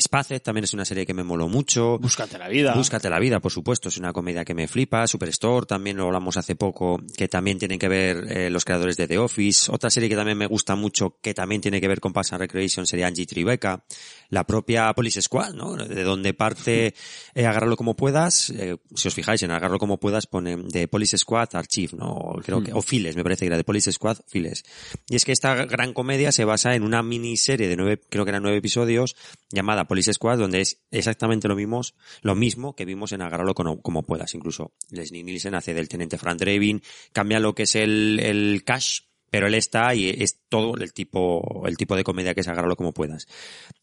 Spaced 0.00 0.42
también 0.42 0.64
es 0.64 0.74
una 0.74 0.84
serie 0.84 1.06
que 1.06 1.14
me 1.14 1.22
moló 1.22 1.48
mucho. 1.48 1.98
Búscate 1.98 2.38
la 2.38 2.48
vida. 2.48 2.74
Búscate 2.74 3.10
la 3.10 3.18
vida, 3.18 3.40
por 3.40 3.52
supuesto, 3.52 3.88
es 3.88 3.98
una 3.98 4.12
comedia 4.12 4.44
que 4.44 4.54
me 4.54 4.68
flipa. 4.68 5.06
Superstore, 5.06 5.66
también 5.66 5.96
lo 5.96 6.06
hablamos 6.06 6.36
hace 6.36 6.56
poco, 6.56 7.00
que 7.16 7.28
también 7.28 7.58
tienen 7.58 7.78
que 7.78 7.88
ver 7.88 8.24
eh, 8.30 8.50
los 8.50 8.64
creadores 8.64 8.96
de 8.96 9.06
The 9.06 9.18
Office. 9.18 9.70
Otra 9.70 9.90
serie 9.90 10.08
que 10.08 10.16
también 10.16 10.38
me 10.38 10.46
gusta 10.46 10.74
mucho, 10.74 11.18
que 11.20 11.34
también 11.34 11.60
tiene 11.60 11.80
que 11.80 11.88
ver 11.88 12.00
con 12.00 12.12
Parks 12.12 12.32
and 12.32 12.40
Recreation, 12.40 12.86
sería 12.86 13.06
Angie 13.06 13.26
Tribeca. 13.26 13.84
La 14.30 14.46
propia 14.46 14.92
Police 14.94 15.20
Squad, 15.20 15.52
¿no? 15.52 15.76
De 15.76 16.02
donde 16.02 16.32
parte 16.32 16.94
eh, 17.34 17.46
Agárralo 17.46 17.76
como 17.76 17.94
puedas. 17.94 18.50
Eh, 18.50 18.78
si 18.94 19.08
os 19.08 19.14
fijáis 19.14 19.42
en 19.42 19.50
Agárralo 19.50 19.78
como 19.78 20.00
puedas, 20.00 20.26
pone 20.26 20.56
de 20.56 20.88
Police 20.88 21.18
Squad 21.18 21.50
Archive, 21.52 21.96
¿no? 21.98 22.36
Creo 22.42 22.62
que, 22.62 22.72
o 22.72 22.80
Files, 22.80 23.14
me 23.14 23.22
parece 23.22 23.40
que 23.40 23.48
era 23.48 23.56
de 23.58 23.64
Police 23.64 23.92
Squad 23.92 24.18
Files. 24.26 24.64
Y 25.08 25.16
es 25.16 25.24
que 25.24 25.32
esta 25.32 25.54
gran 25.66 25.92
comedia 25.92 26.32
se 26.32 26.44
basa 26.44 26.74
en 26.74 26.82
una 26.82 27.02
miniserie 27.02 27.68
de 27.68 27.76
nueve, 27.76 28.00
creo 28.08 28.24
que 28.24 28.30
eran 28.30 28.42
nueve 28.42 28.58
episodios, 28.58 29.16
llamada 29.50 29.81
Police 29.86 30.12
Squad, 30.14 30.38
donde 30.38 30.60
es 30.60 30.80
exactamente 30.90 31.48
lo 31.48 31.56
mismo, 31.56 31.80
lo 32.22 32.34
mismo 32.34 32.74
que 32.74 32.84
vimos 32.84 33.12
en 33.12 33.22
Agárralo 33.22 33.54
como, 33.54 33.80
como 33.82 34.02
puedas. 34.02 34.34
Incluso 34.34 34.72
Leslie 34.90 35.22
Nielsen 35.24 35.54
hace 35.54 35.74
del 35.74 35.88
teniente 35.88 36.18
Frank 36.18 36.38
Drebin, 36.38 36.82
cambia 37.12 37.40
lo 37.40 37.54
que 37.54 37.64
es 37.64 37.74
el, 37.76 38.20
el 38.20 38.62
cash, 38.64 39.00
pero 39.30 39.46
él 39.46 39.54
está 39.54 39.94
y 39.94 40.10
es 40.10 40.40
todo 40.50 40.76
el 40.76 40.92
tipo, 40.92 41.64
el 41.66 41.78
tipo 41.78 41.96
de 41.96 42.04
comedia 42.04 42.34
que 42.34 42.42
es 42.42 42.48
Agárralo 42.48 42.76
como 42.76 42.92
puedas. 42.92 43.26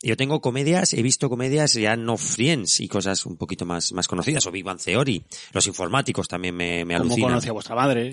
Yo 0.03 0.15
tengo 0.15 0.41
comedias, 0.41 0.93
he 0.93 1.01
visto 1.01 1.27
comedias 1.27 1.73
ya 1.73 1.95
no 1.95 2.17
Friends 2.17 2.79
y 2.81 2.87
cosas 2.87 3.25
un 3.25 3.35
poquito 3.35 3.65
más, 3.65 3.91
más 3.93 4.07
conocidas, 4.07 4.45
o 4.45 4.51
Big 4.51 4.63
Bang 4.63 4.79
Theory. 4.79 5.25
Los 5.53 5.65
informáticos 5.65 6.27
también 6.27 6.55
me, 6.55 6.85
me 6.85 6.93
alucinan. 6.95 7.29
conoce 7.31 7.49
a 7.49 7.53
vuestra 7.53 7.75
madre. 7.75 8.11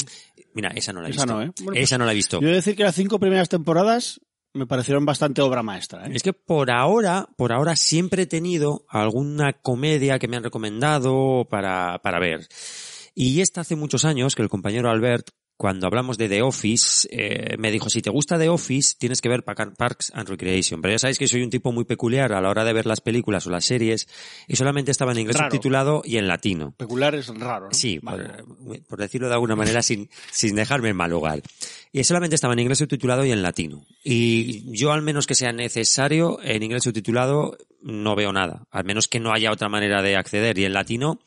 Mira, 0.54 0.70
esa 0.70 0.94
no 0.94 1.02
la 1.02 1.08
he 1.08 1.10
Esa 1.10 1.24
visto. 1.24 1.34
no, 1.34 1.42
¿eh? 1.42 1.52
Bueno, 1.62 1.78
esa 1.78 1.98
no 1.98 2.06
la 2.06 2.12
he 2.12 2.14
visto. 2.14 2.40
Yo 2.40 2.46
he 2.46 2.50
de 2.50 2.56
decir 2.56 2.74
que 2.74 2.84
las 2.84 2.94
cinco 2.94 3.18
primeras 3.18 3.50
temporadas 3.50 4.22
me 4.56 4.66
parecieron 4.66 5.04
bastante 5.04 5.42
obra 5.42 5.62
maestra. 5.62 6.06
¿eh? 6.06 6.12
Es 6.14 6.22
que 6.22 6.32
por 6.32 6.70
ahora, 6.70 7.28
por 7.36 7.52
ahora 7.52 7.76
siempre 7.76 8.22
he 8.22 8.26
tenido 8.26 8.84
alguna 8.88 9.52
comedia 9.52 10.18
que 10.18 10.28
me 10.28 10.36
han 10.36 10.44
recomendado 10.44 11.46
para, 11.48 12.00
para 12.02 12.18
ver. 12.18 12.48
Y 13.14 13.40
esta 13.40 13.62
hace 13.62 13.76
muchos 13.76 14.04
años 14.04 14.34
que 14.34 14.42
el 14.42 14.48
compañero 14.48 14.90
Albert, 14.90 15.28
cuando 15.56 15.86
hablamos 15.86 16.18
de 16.18 16.28
The 16.28 16.42
Office, 16.42 17.08
eh, 17.10 17.56
me 17.58 17.70
dijo, 17.70 17.88
si 17.88 18.02
te 18.02 18.10
gusta 18.10 18.38
The 18.38 18.48
Office, 18.50 18.96
tienes 18.98 19.22
que 19.22 19.28
ver 19.28 19.42
Parks 19.42 20.12
and 20.14 20.28
Recreation. 20.28 20.82
Pero 20.82 20.92
ya 20.92 20.98
sabéis 20.98 21.18
que 21.18 21.28
soy 21.28 21.42
un 21.42 21.50
tipo 21.50 21.72
muy 21.72 21.84
peculiar 21.84 22.32
a 22.32 22.40
la 22.40 22.50
hora 22.50 22.64
de 22.64 22.72
ver 22.72 22.84
las 22.84 23.00
películas 23.00 23.46
o 23.46 23.50
las 23.50 23.64
series, 23.64 24.06
y 24.46 24.56
solamente 24.56 24.90
estaba 24.90 25.12
en 25.12 25.18
inglés 25.18 25.36
Raro. 25.36 25.50
subtitulado 25.50 26.02
y 26.04 26.18
en 26.18 26.28
latino. 26.28 26.74
Peculiar 26.76 27.14
es 27.14 27.28
raro, 27.28 27.66
¿no? 27.66 27.74
Sí, 27.74 27.98
Vale. 28.02 28.24
por, 28.64 28.82
por 28.84 28.98
decirlo 28.98 29.28
de 29.28 29.34
alguna 29.34 29.56
manera 29.56 29.82
sin, 29.82 30.10
sin 30.30 30.56
dejarme 30.56 30.90
en 30.90 30.96
mal 30.96 31.10
lugar. 31.10 31.40
Y 31.92 32.04
solamente 32.04 32.34
estaba 32.34 32.52
en 32.52 32.58
inglés 32.60 32.78
subtitulado 32.78 33.24
y 33.24 33.32
en 33.32 33.42
latino. 33.42 33.86
Y 34.04 34.70
yo 34.76 34.92
al 34.92 35.00
menos 35.00 35.26
que 35.26 35.34
sea 35.34 35.52
necesario 35.52 36.38
en 36.42 36.62
inglés 36.62 36.82
subtitulado 36.84 37.56
no 37.80 38.14
veo 38.16 38.32
nada. 38.32 38.66
Al 38.70 38.84
menos 38.84 39.08
que 39.08 39.20
no 39.20 39.32
haya 39.32 39.52
otra 39.52 39.68
manera 39.68 40.02
de 40.02 40.16
acceder. 40.16 40.58
Y 40.58 40.64
en 40.64 40.72
latino 40.74 41.20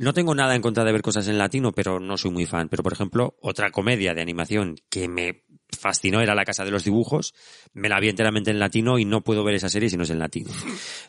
no 0.00 0.14
tengo 0.14 0.34
nada 0.34 0.56
en 0.56 0.62
contra 0.62 0.82
de 0.82 0.92
ver 0.92 1.02
cosas 1.02 1.28
en 1.28 1.36
latino, 1.36 1.72
pero 1.72 2.00
no 2.00 2.16
soy 2.16 2.30
muy 2.30 2.46
fan. 2.46 2.70
Pero 2.70 2.82
por 2.82 2.94
ejemplo, 2.94 3.36
otra 3.42 3.70
comedia 3.70 4.14
de 4.14 4.22
animación 4.22 4.76
que 4.88 5.08
me 5.08 5.44
fascinó 5.80 6.20
era 6.20 6.34
La 6.34 6.44
Casa 6.44 6.64
de 6.64 6.70
los 6.70 6.84
Dibujos. 6.84 7.34
Me 7.72 7.88
la 7.88 7.98
vi 7.98 8.08
enteramente 8.08 8.50
en 8.50 8.58
latino 8.58 8.98
y 8.98 9.04
no 9.04 9.22
puedo 9.22 9.42
ver 9.42 9.54
esa 9.54 9.68
serie 9.68 9.88
si 9.88 9.96
no 9.96 10.04
es 10.04 10.10
en 10.10 10.18
latino. 10.18 10.50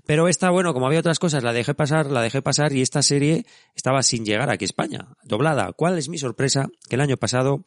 Pero 0.05 0.27
esta, 0.27 0.49
bueno, 0.49 0.73
como 0.73 0.87
había 0.87 0.99
otras 0.99 1.19
cosas, 1.19 1.43
la 1.43 1.53
dejé 1.53 1.73
pasar, 1.73 2.07
la 2.07 2.21
dejé 2.21 2.41
pasar 2.41 2.73
y 2.73 2.81
esta 2.81 3.01
serie 3.01 3.45
estaba 3.75 4.01
sin 4.03 4.25
llegar 4.25 4.49
aquí 4.49 4.65
a 4.65 4.67
España, 4.67 5.07
doblada. 5.23 5.73
¿Cuál 5.73 5.97
es 5.97 6.09
mi 6.09 6.17
sorpresa? 6.17 6.67
Que 6.89 6.95
el 6.95 7.01
año 7.01 7.17
pasado 7.17 7.63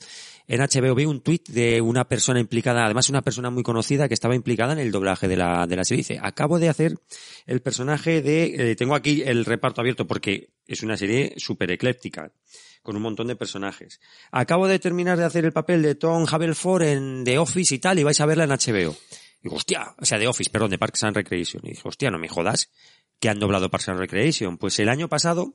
en 0.47 0.61
HBO 0.61 0.95
vi 0.95 1.05
un 1.05 1.21
tuit 1.21 1.49
de 1.49 1.81
una 1.81 2.07
persona 2.07 2.41
implicada, 2.41 2.85
además 2.85 3.09
una 3.09 3.23
persona 3.23 3.51
muy 3.51 3.63
conocida 3.63 4.09
que 4.09 4.15
estaba 4.15 4.35
implicada 4.35 4.73
en 4.73 4.79
el 4.79 4.91
doblaje 4.91 5.29
de 5.29 5.37
la, 5.37 5.67
de 5.67 5.77
la 5.77 5.85
serie. 5.85 6.01
Dice, 6.01 6.19
acabo 6.23 6.59
de 6.59 6.69
hacer 6.69 6.95
el 7.47 7.61
personaje 7.63 8.23
de, 8.23 8.73
eh, 8.73 8.77
tengo 8.77 8.95
aquí 8.95 9.23
el 9.23 9.45
reparto 9.45 9.81
abierto 9.81 10.07
porque 10.07 10.51
es 10.67 10.83
una 10.83 10.97
serie 10.97 11.35
súper 11.37 11.71
ecléctica 11.71 12.33
con 12.85 12.97
un 12.97 13.03
montón 13.03 13.27
de 13.27 13.35
personajes. 13.35 13.99
Acabo 14.31 14.69
de 14.69 14.79
terminar 14.79 15.19
de 15.19 15.25
hacer 15.25 15.47
el 15.47 15.53
papel 15.53 15.83
de 15.83 15.95
Tom 15.95 16.27
Haverford 16.31 16.83
en 16.83 17.25
The 17.25 17.39
Office 17.39 17.75
y 17.75 17.79
tal, 17.79 17.99
y 17.99 18.05
vais 18.05 18.21
a 18.21 18.27
verla 18.27 18.45
en 18.45 18.51
HBO. 18.51 18.95
Digo, 19.43 19.57
hostia, 19.57 19.95
o 19.99 20.05
sea, 20.05 20.19
The 20.19 20.29
Office, 20.29 20.51
perdón, 20.51 20.71
de 20.71 20.79
Parks 20.79 21.03
and 21.03 21.17
Recreation. 21.17 21.63
Y 21.65 21.71
dije, 21.71 21.83
hostia, 21.89 22.11
no 22.11 22.19
me 22.19 22.29
jodas, 22.29 22.71
que 23.19 23.31
han 23.31 23.41
doblado 23.41 23.71
Parks 23.71 23.89
and 23.89 23.99
Recreation. 23.99 24.59
Pues 24.59 24.79
el 24.79 24.91
año 24.91 25.09
pasado 25.09 25.55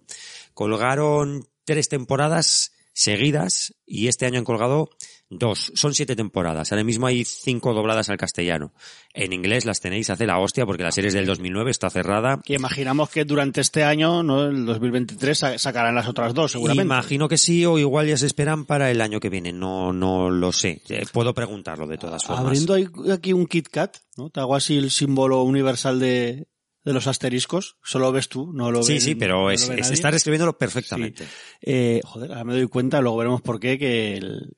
colgaron 0.55 1.48
tres 1.65 1.88
temporadas 1.88 2.74
seguidas 3.00 3.74
y 3.86 4.08
este 4.08 4.25
año 4.25 4.39
han 4.39 4.46
colgado 4.46 4.89
dos. 5.29 5.72
Son 5.74 5.94
siete 5.94 6.15
temporadas. 6.18 6.72
Ahora 6.72 6.84
mismo 6.84 7.08
hay 7.08 7.24
cinco 7.24 7.74
dobladas 7.74 8.10
al 8.10 8.18
castellano. 8.18 8.74
En 9.13 9.32
inglés 9.32 9.63
las 9.65 9.79
tenéis, 9.79 10.10
hace 10.10 10.25
la 10.25 10.38
hostia 10.39 10.65
porque 10.65 10.84
la 10.84 10.91
serie 10.91 11.08
es 11.08 11.13
del 11.13 11.25
2009, 11.25 11.72
está 11.72 11.89
cerrada. 11.89 12.41
Que 12.44 12.56
imaginamos 12.56 13.10
que 13.10 13.24
durante 13.24 13.62
este 13.62 13.84
año, 13.86 14.22
¿no? 14.22 14.48
el 14.48 14.65
2023, 14.65 15.38
sa- 15.38 15.58
sacarán 15.58 15.96
las 15.96 16.08
otras 16.10 16.34
dos, 16.34 16.51
seguramente. 16.51 16.84
Imagino 16.84 17.29
que 17.29 17.38
sí, 17.38 17.65
o 17.65 17.77
igual 17.79 18.08
ya 18.08 18.18
se 18.18 18.25
esperan 18.25 18.65
para 18.65 18.91
el 18.91 19.00
año 19.00 19.20
que 19.22 19.29
viene. 19.29 19.53
No, 19.53 19.94
no 19.94 20.29
lo 20.29 20.51
sé. 20.51 20.82
Eh, 20.89 21.06
Puedo 21.13 21.34
preguntarlo 21.34 21.88
de 21.88 21.98
todas 21.98 22.25
formas. 22.25 22.46
Abriendo 22.46 22.75
aquí 23.13 23.32
un 23.32 23.46
Kit 23.48 23.70
Kat, 23.70 23.96
¿no? 24.18 24.29
Te 24.29 24.41
hago 24.41 24.56
así 24.56 24.77
el 24.77 24.91
símbolo 24.91 25.41
universal 25.44 26.00
de, 26.01 26.48
de 26.86 26.93
los 26.93 27.07
asteriscos. 27.07 27.77
Solo 27.83 28.12
ves 28.12 28.29
tú, 28.29 28.51
no 28.53 28.71
lo 28.71 28.79
ves. 28.79 28.88
Sí, 28.88 29.00
sí, 29.01 29.15
pero 29.15 29.51
es, 29.51 29.69
es 29.69 29.89
estar 29.91 30.13
escribiéndolo 30.15 30.57
perfectamente. 30.57 31.25
Eh, 31.62 32.01
joder, 32.03 32.31
ahora 32.31 32.43
me 32.45 32.53
doy 32.53 32.67
cuenta, 32.67 33.01
luego 33.01 33.17
veremos 33.17 33.41
por 33.41 33.59
qué, 33.59 33.77
que, 33.77 34.13
el- 34.17 34.53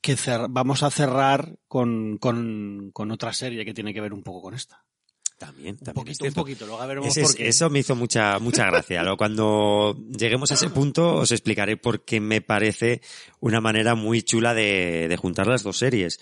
que 0.00 0.14
cer- 0.16 0.46
vamos 0.50 0.82
a 0.82 0.90
cerrar 0.90 1.56
con, 1.68 2.18
con, 2.18 2.90
con 2.92 3.10
otra 3.10 3.32
serie 3.32 3.64
que 3.64 3.74
tiene 3.74 3.92
que 3.94 4.00
ver 4.00 4.12
un 4.12 4.22
poco 4.22 4.42
con 4.42 4.54
esta. 4.54 4.82
También, 5.38 5.76
Un 5.78 5.84
también 5.84 6.08
es 6.08 6.18
poquito, 6.18 6.24
un 6.40 6.44
poquito, 6.44 6.66
luego 6.66 6.86
veremos 6.86 7.08
Ese 7.10 7.20
por 7.20 7.30
es- 7.30 7.36
qué. 7.36 7.48
eso 7.48 7.68
me 7.68 7.80
hizo 7.80 7.94
mucha, 7.94 8.38
mucha 8.38 8.64
gracia. 8.70 9.04
Cuando 9.18 9.94
lleguemos 10.18 10.50
a 10.50 10.54
ese 10.54 10.70
punto 10.70 11.16
os 11.16 11.30
explicaré 11.30 11.76
por 11.76 12.06
qué 12.06 12.20
me 12.20 12.40
parece 12.40 13.02
una 13.40 13.60
manera 13.60 13.94
muy 13.94 14.22
chula 14.22 14.54
de, 14.54 15.08
de 15.08 15.16
juntar 15.18 15.46
las 15.46 15.62
dos 15.62 15.76
series. 15.76 16.18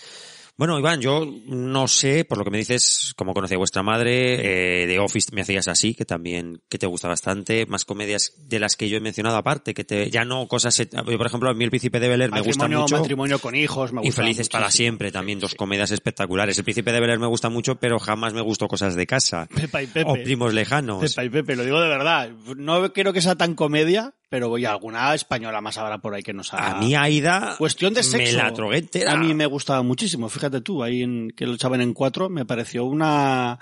Bueno, 0.56 0.78
Iván, 0.78 1.00
yo 1.00 1.26
no 1.46 1.88
sé, 1.88 2.24
por 2.24 2.38
lo 2.38 2.44
que 2.44 2.50
me 2.50 2.58
dices, 2.58 3.12
cómo 3.16 3.34
conocí 3.34 3.54
a 3.54 3.58
vuestra 3.58 3.82
madre, 3.82 4.82
eh, 4.82 4.86
de 4.86 5.00
Office 5.00 5.34
me 5.34 5.40
hacías 5.40 5.66
así, 5.66 5.94
que 5.94 6.04
también, 6.04 6.62
que 6.68 6.78
te 6.78 6.86
gusta 6.86 7.08
bastante, 7.08 7.66
más 7.66 7.84
comedias 7.84 8.34
de 8.38 8.60
las 8.60 8.76
que 8.76 8.88
yo 8.88 8.96
he 8.96 9.00
mencionado 9.00 9.36
aparte, 9.36 9.74
que 9.74 9.82
te, 9.82 10.10
ya 10.10 10.24
no 10.24 10.46
cosas, 10.46 10.78
eh, 10.78 10.86
por 10.86 11.26
ejemplo, 11.26 11.50
a 11.50 11.54
mí 11.54 11.64
el 11.64 11.70
Príncipe 11.70 11.98
de 11.98 12.08
Bel 12.08 12.22
Air 12.22 12.30
me 12.30 12.40
gusta 12.40 12.68
mucho. 12.68 12.98
matrimonio 12.98 13.40
con 13.40 13.56
hijos, 13.56 13.92
me 13.92 14.02
Y 14.02 14.06
gusta 14.06 14.22
Felices 14.22 14.48
para 14.48 14.70
siempre, 14.70 15.10
también 15.10 15.40
dos 15.40 15.56
comedias 15.56 15.90
espectaculares. 15.90 16.56
El 16.56 16.62
Príncipe 16.62 16.92
de 16.92 17.00
Bel 17.00 17.10
Air 17.10 17.18
me 17.18 17.26
gusta 17.26 17.48
mucho, 17.48 17.74
pero 17.74 17.98
jamás 17.98 18.32
me 18.32 18.40
gustó 18.40 18.68
cosas 18.68 18.94
de 18.94 19.08
casa. 19.08 19.48
Pepa 19.52 19.82
y 19.82 19.88
Pepe. 19.88 20.08
O 20.08 20.14
primos 20.14 20.54
lejanos. 20.54 21.00
Pepa 21.00 21.24
y 21.24 21.30
Pepe, 21.30 21.56
lo 21.56 21.64
digo 21.64 21.80
de 21.80 21.88
verdad. 21.88 22.30
No 22.56 22.92
quiero 22.92 23.12
que 23.12 23.22
sea 23.22 23.34
tan 23.34 23.56
comedia, 23.56 24.14
pero 24.34 24.48
voy 24.48 24.64
a 24.64 24.72
alguna 24.72 25.14
española 25.14 25.60
más 25.60 25.78
habrá 25.78 25.98
por 25.98 26.12
ahí 26.12 26.24
que 26.24 26.32
nos 26.32 26.52
haga. 26.52 26.72
A 26.72 26.80
mí 26.80 26.96
Aida 26.96 27.54
Cuestión 27.56 27.94
de 27.94 28.02
sexo. 28.02 28.36
me 28.36 28.42
la 28.42 28.76
entera. 28.76 29.12
A 29.12 29.16
mí 29.16 29.32
me 29.32 29.46
gustaba 29.46 29.80
muchísimo. 29.82 30.28
Fíjate 30.28 30.60
tú, 30.60 30.82
ahí 30.82 31.04
en, 31.04 31.30
que 31.30 31.46
lo 31.46 31.54
echaban 31.54 31.80
en 31.80 31.94
cuatro, 31.94 32.28
me 32.28 32.44
pareció 32.44 32.84
una 32.84 33.60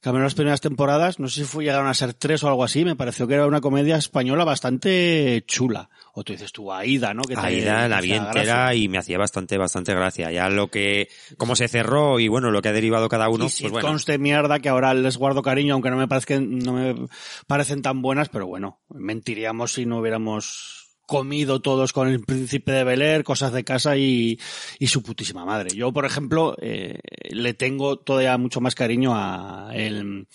Cambiaron 0.00 0.24
las 0.26 0.34
primeras 0.34 0.60
temporadas, 0.60 1.18
no 1.18 1.26
sé 1.28 1.40
si 1.40 1.44
fue, 1.46 1.64
llegaron 1.64 1.88
a 1.88 1.94
ser 1.94 2.14
tres 2.14 2.44
o 2.44 2.48
algo 2.48 2.62
así, 2.62 2.84
me 2.84 2.94
pareció 2.94 3.26
que 3.26 3.34
era 3.34 3.46
una 3.46 3.60
comedia 3.60 3.96
española 3.96 4.44
bastante 4.44 5.42
chula. 5.46 5.90
O 6.14 6.22
tú 6.22 6.32
dices 6.32 6.52
tú, 6.52 6.72
Aida, 6.72 7.14
¿no? 7.14 7.22
Que 7.22 7.34
te- 7.34 7.40
Aida 7.40 7.88
la 7.88 8.00
vi 8.00 8.12
entera 8.12 8.32
gracia. 8.32 8.74
y 8.74 8.88
me 8.88 8.98
hacía 8.98 9.18
bastante, 9.18 9.58
bastante 9.58 9.92
gracia. 9.94 10.30
Ya 10.30 10.48
lo 10.50 10.68
que, 10.68 11.08
cómo 11.36 11.56
se 11.56 11.66
cerró 11.66 12.20
y 12.20 12.28
bueno, 12.28 12.52
lo 12.52 12.62
que 12.62 12.68
ha 12.68 12.72
derivado 12.72 13.08
cada 13.08 13.28
uno, 13.28 13.44
y 13.44 13.48
pues 13.48 13.54
sitcoms 13.54 13.82
bueno. 13.82 13.98
de 14.06 14.18
mierda 14.18 14.60
que 14.60 14.68
ahora 14.68 14.94
les 14.94 15.16
guardo 15.16 15.42
cariño, 15.42 15.74
aunque 15.74 15.90
no 15.90 15.96
me 15.96 16.06
parezcan, 16.06 16.58
no 16.60 16.74
me 16.74 16.94
parecen 17.48 17.82
tan 17.82 18.00
buenas, 18.00 18.28
pero 18.28 18.46
bueno, 18.46 18.80
mentiríamos 18.90 19.72
si 19.72 19.84
no 19.84 19.98
hubiéramos 19.98 20.77
comido 21.08 21.60
todos 21.60 21.94
con 21.94 22.06
el 22.06 22.20
príncipe 22.20 22.70
de 22.70 22.84
Bel 22.84 23.00
Air, 23.00 23.24
cosas 23.24 23.50
de 23.50 23.64
casa 23.64 23.96
y, 23.96 24.38
y 24.78 24.86
su 24.88 25.02
putísima 25.02 25.46
madre. 25.46 25.74
Yo, 25.74 25.90
por 25.90 26.04
ejemplo, 26.04 26.54
eh, 26.60 26.98
le 27.30 27.54
tengo 27.54 27.96
todavía 27.98 28.36
mucho 28.36 28.60
más 28.60 28.74
cariño 28.74 29.12
a 29.14 29.70
el, 29.72 30.26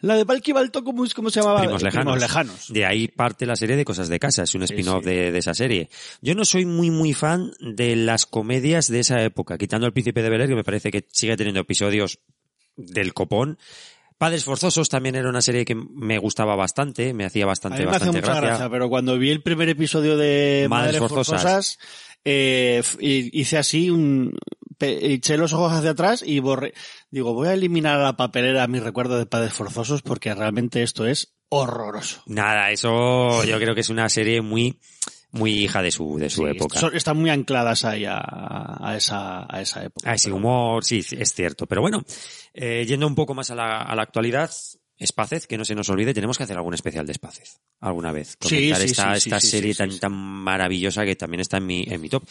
la 0.00 0.14
de 0.14 0.22
Valky 0.22 0.52
Balto, 0.52 0.84
¿cómo, 0.84 1.04
se 1.06 1.40
llamaba? 1.40 1.62
Primos 1.62 1.82
lejanos. 1.82 2.20
lejanos. 2.20 2.72
De 2.72 2.86
ahí 2.86 3.08
parte 3.08 3.44
la 3.44 3.56
serie 3.56 3.74
de 3.74 3.84
Cosas 3.84 4.08
de 4.08 4.20
Casa, 4.20 4.44
es 4.44 4.54
un 4.54 4.66
Sí, 4.66 4.74
spin-off 4.74 5.02
sí. 5.02 5.10
de, 5.10 5.32
de 5.32 5.38
esa 5.38 5.52
serie. 5.52 5.90
Yo 6.22 6.36
no 6.36 6.44
soy 6.44 6.64
muy, 6.64 6.90
muy 6.90 7.12
fan 7.12 7.50
de 7.58 7.96
las 7.96 8.24
comedias 8.24 8.86
de 8.86 9.00
esa 9.00 9.20
época, 9.22 9.58
quitando 9.58 9.86
El 9.88 9.92
Príncipe 9.92 10.22
de 10.22 10.30
Bel 10.30 10.42
Air, 10.42 10.50
que 10.50 10.54
me 10.54 10.64
parece 10.64 10.92
que 10.92 11.06
sigue 11.10 11.36
teniendo 11.36 11.60
episodios 11.60 12.20
del 12.76 13.12
copón. 13.14 13.58
Padres 14.20 14.44
Forzosos 14.44 14.90
también 14.90 15.14
era 15.14 15.30
una 15.30 15.40
serie 15.40 15.64
que 15.64 15.74
me 15.74 16.18
gustaba 16.18 16.54
bastante, 16.54 17.14
me 17.14 17.24
hacía 17.24 17.44
A 17.44 17.46
bastante, 17.46 17.78
mí 17.78 17.84
me 17.86 17.90
hace 17.96 18.04
bastante 18.04 18.20
mucha 18.20 18.38
gracia. 18.38 18.68
pero 18.68 18.90
cuando 18.90 19.16
vi 19.16 19.30
el 19.30 19.42
primer 19.42 19.70
episodio 19.70 20.18
de 20.18 20.66
Madres 20.68 21.00
Madres, 21.00 21.08
Forzosas. 21.08 21.40
Forzosas, 21.42 21.78
eh, 22.26 22.82
hice 23.00 23.56
así 23.56 23.88
un, 23.88 24.36
eché 24.78 25.38
los 25.38 25.54
ojos 25.54 25.72
hacia 25.72 25.92
atrás 25.92 26.22
y 26.22 26.38
borré. 26.40 26.74
Digo, 27.10 27.32
voy 27.32 27.48
a 27.48 27.54
eliminar 27.54 27.98
a 27.98 28.02
la 28.02 28.16
papelera 28.18 28.66
mi 28.66 28.78
recuerdo 28.78 29.16
de 29.16 29.24
Padres 29.24 29.54
Forzosos 29.54 30.02
porque 30.02 30.34
realmente 30.34 30.82
esto 30.82 31.06
es 31.06 31.32
horroroso. 31.48 32.22
Nada, 32.26 32.70
eso 32.72 33.42
yo 33.44 33.56
creo 33.56 33.74
que 33.74 33.80
es 33.80 33.88
una 33.88 34.10
serie 34.10 34.42
muy, 34.42 34.78
muy 35.32 35.52
hija 35.52 35.80
de 35.82 35.90
su, 35.90 36.16
de 36.18 36.28
su 36.30 36.42
Sí, 36.42 36.48
época. 36.50 36.78
son- 36.80 36.96
están 36.96 37.16
muy 37.16 37.30
ancladas 37.30 37.84
ahí 37.84 38.04
a, 38.04 38.18
a 38.20 38.94
esa, 38.96 39.46
a 39.48 39.60
esa 39.60 39.84
época. 39.84 40.10
Ah, 40.10 40.14
ese 40.14 40.32
humor, 40.32 40.84
sí, 40.84 41.04
es 41.10 41.34
cierto. 41.34 41.66
Pero 41.66 41.80
bueno, 41.82 42.04
eh, 42.54 42.84
yendo 42.86 43.06
un 43.06 43.14
poco 43.14 43.34
más 43.34 43.50
a 43.50 43.54
la, 43.54 43.82
a 43.82 43.94
la 43.94 44.02
actualidad, 44.02 44.50
Spacez, 45.02 45.46
que 45.46 45.56
no 45.56 45.64
se 45.64 45.74
nos 45.74 45.88
olvide, 45.88 46.12
tenemos 46.12 46.36
que 46.36 46.44
hacer 46.44 46.56
algún 46.56 46.74
especial 46.74 47.06
de 47.06 47.14
Spacez 47.14 47.58
alguna 47.80 48.12
vez. 48.12 48.36
Comentar 48.36 48.76
sí, 48.80 48.84
esta, 48.90 49.12
sí, 49.14 49.28
esta 49.28 49.40
sí, 49.40 49.46
serie 49.46 49.74
tan, 49.74 49.98
tan 49.98 50.12
maravillosa 50.12 51.04
que 51.06 51.16
también 51.16 51.40
está 51.40 51.56
en 51.56 51.66
mi, 51.66 51.84
en 51.88 52.00
mi 52.00 52.08
top. 52.08 52.24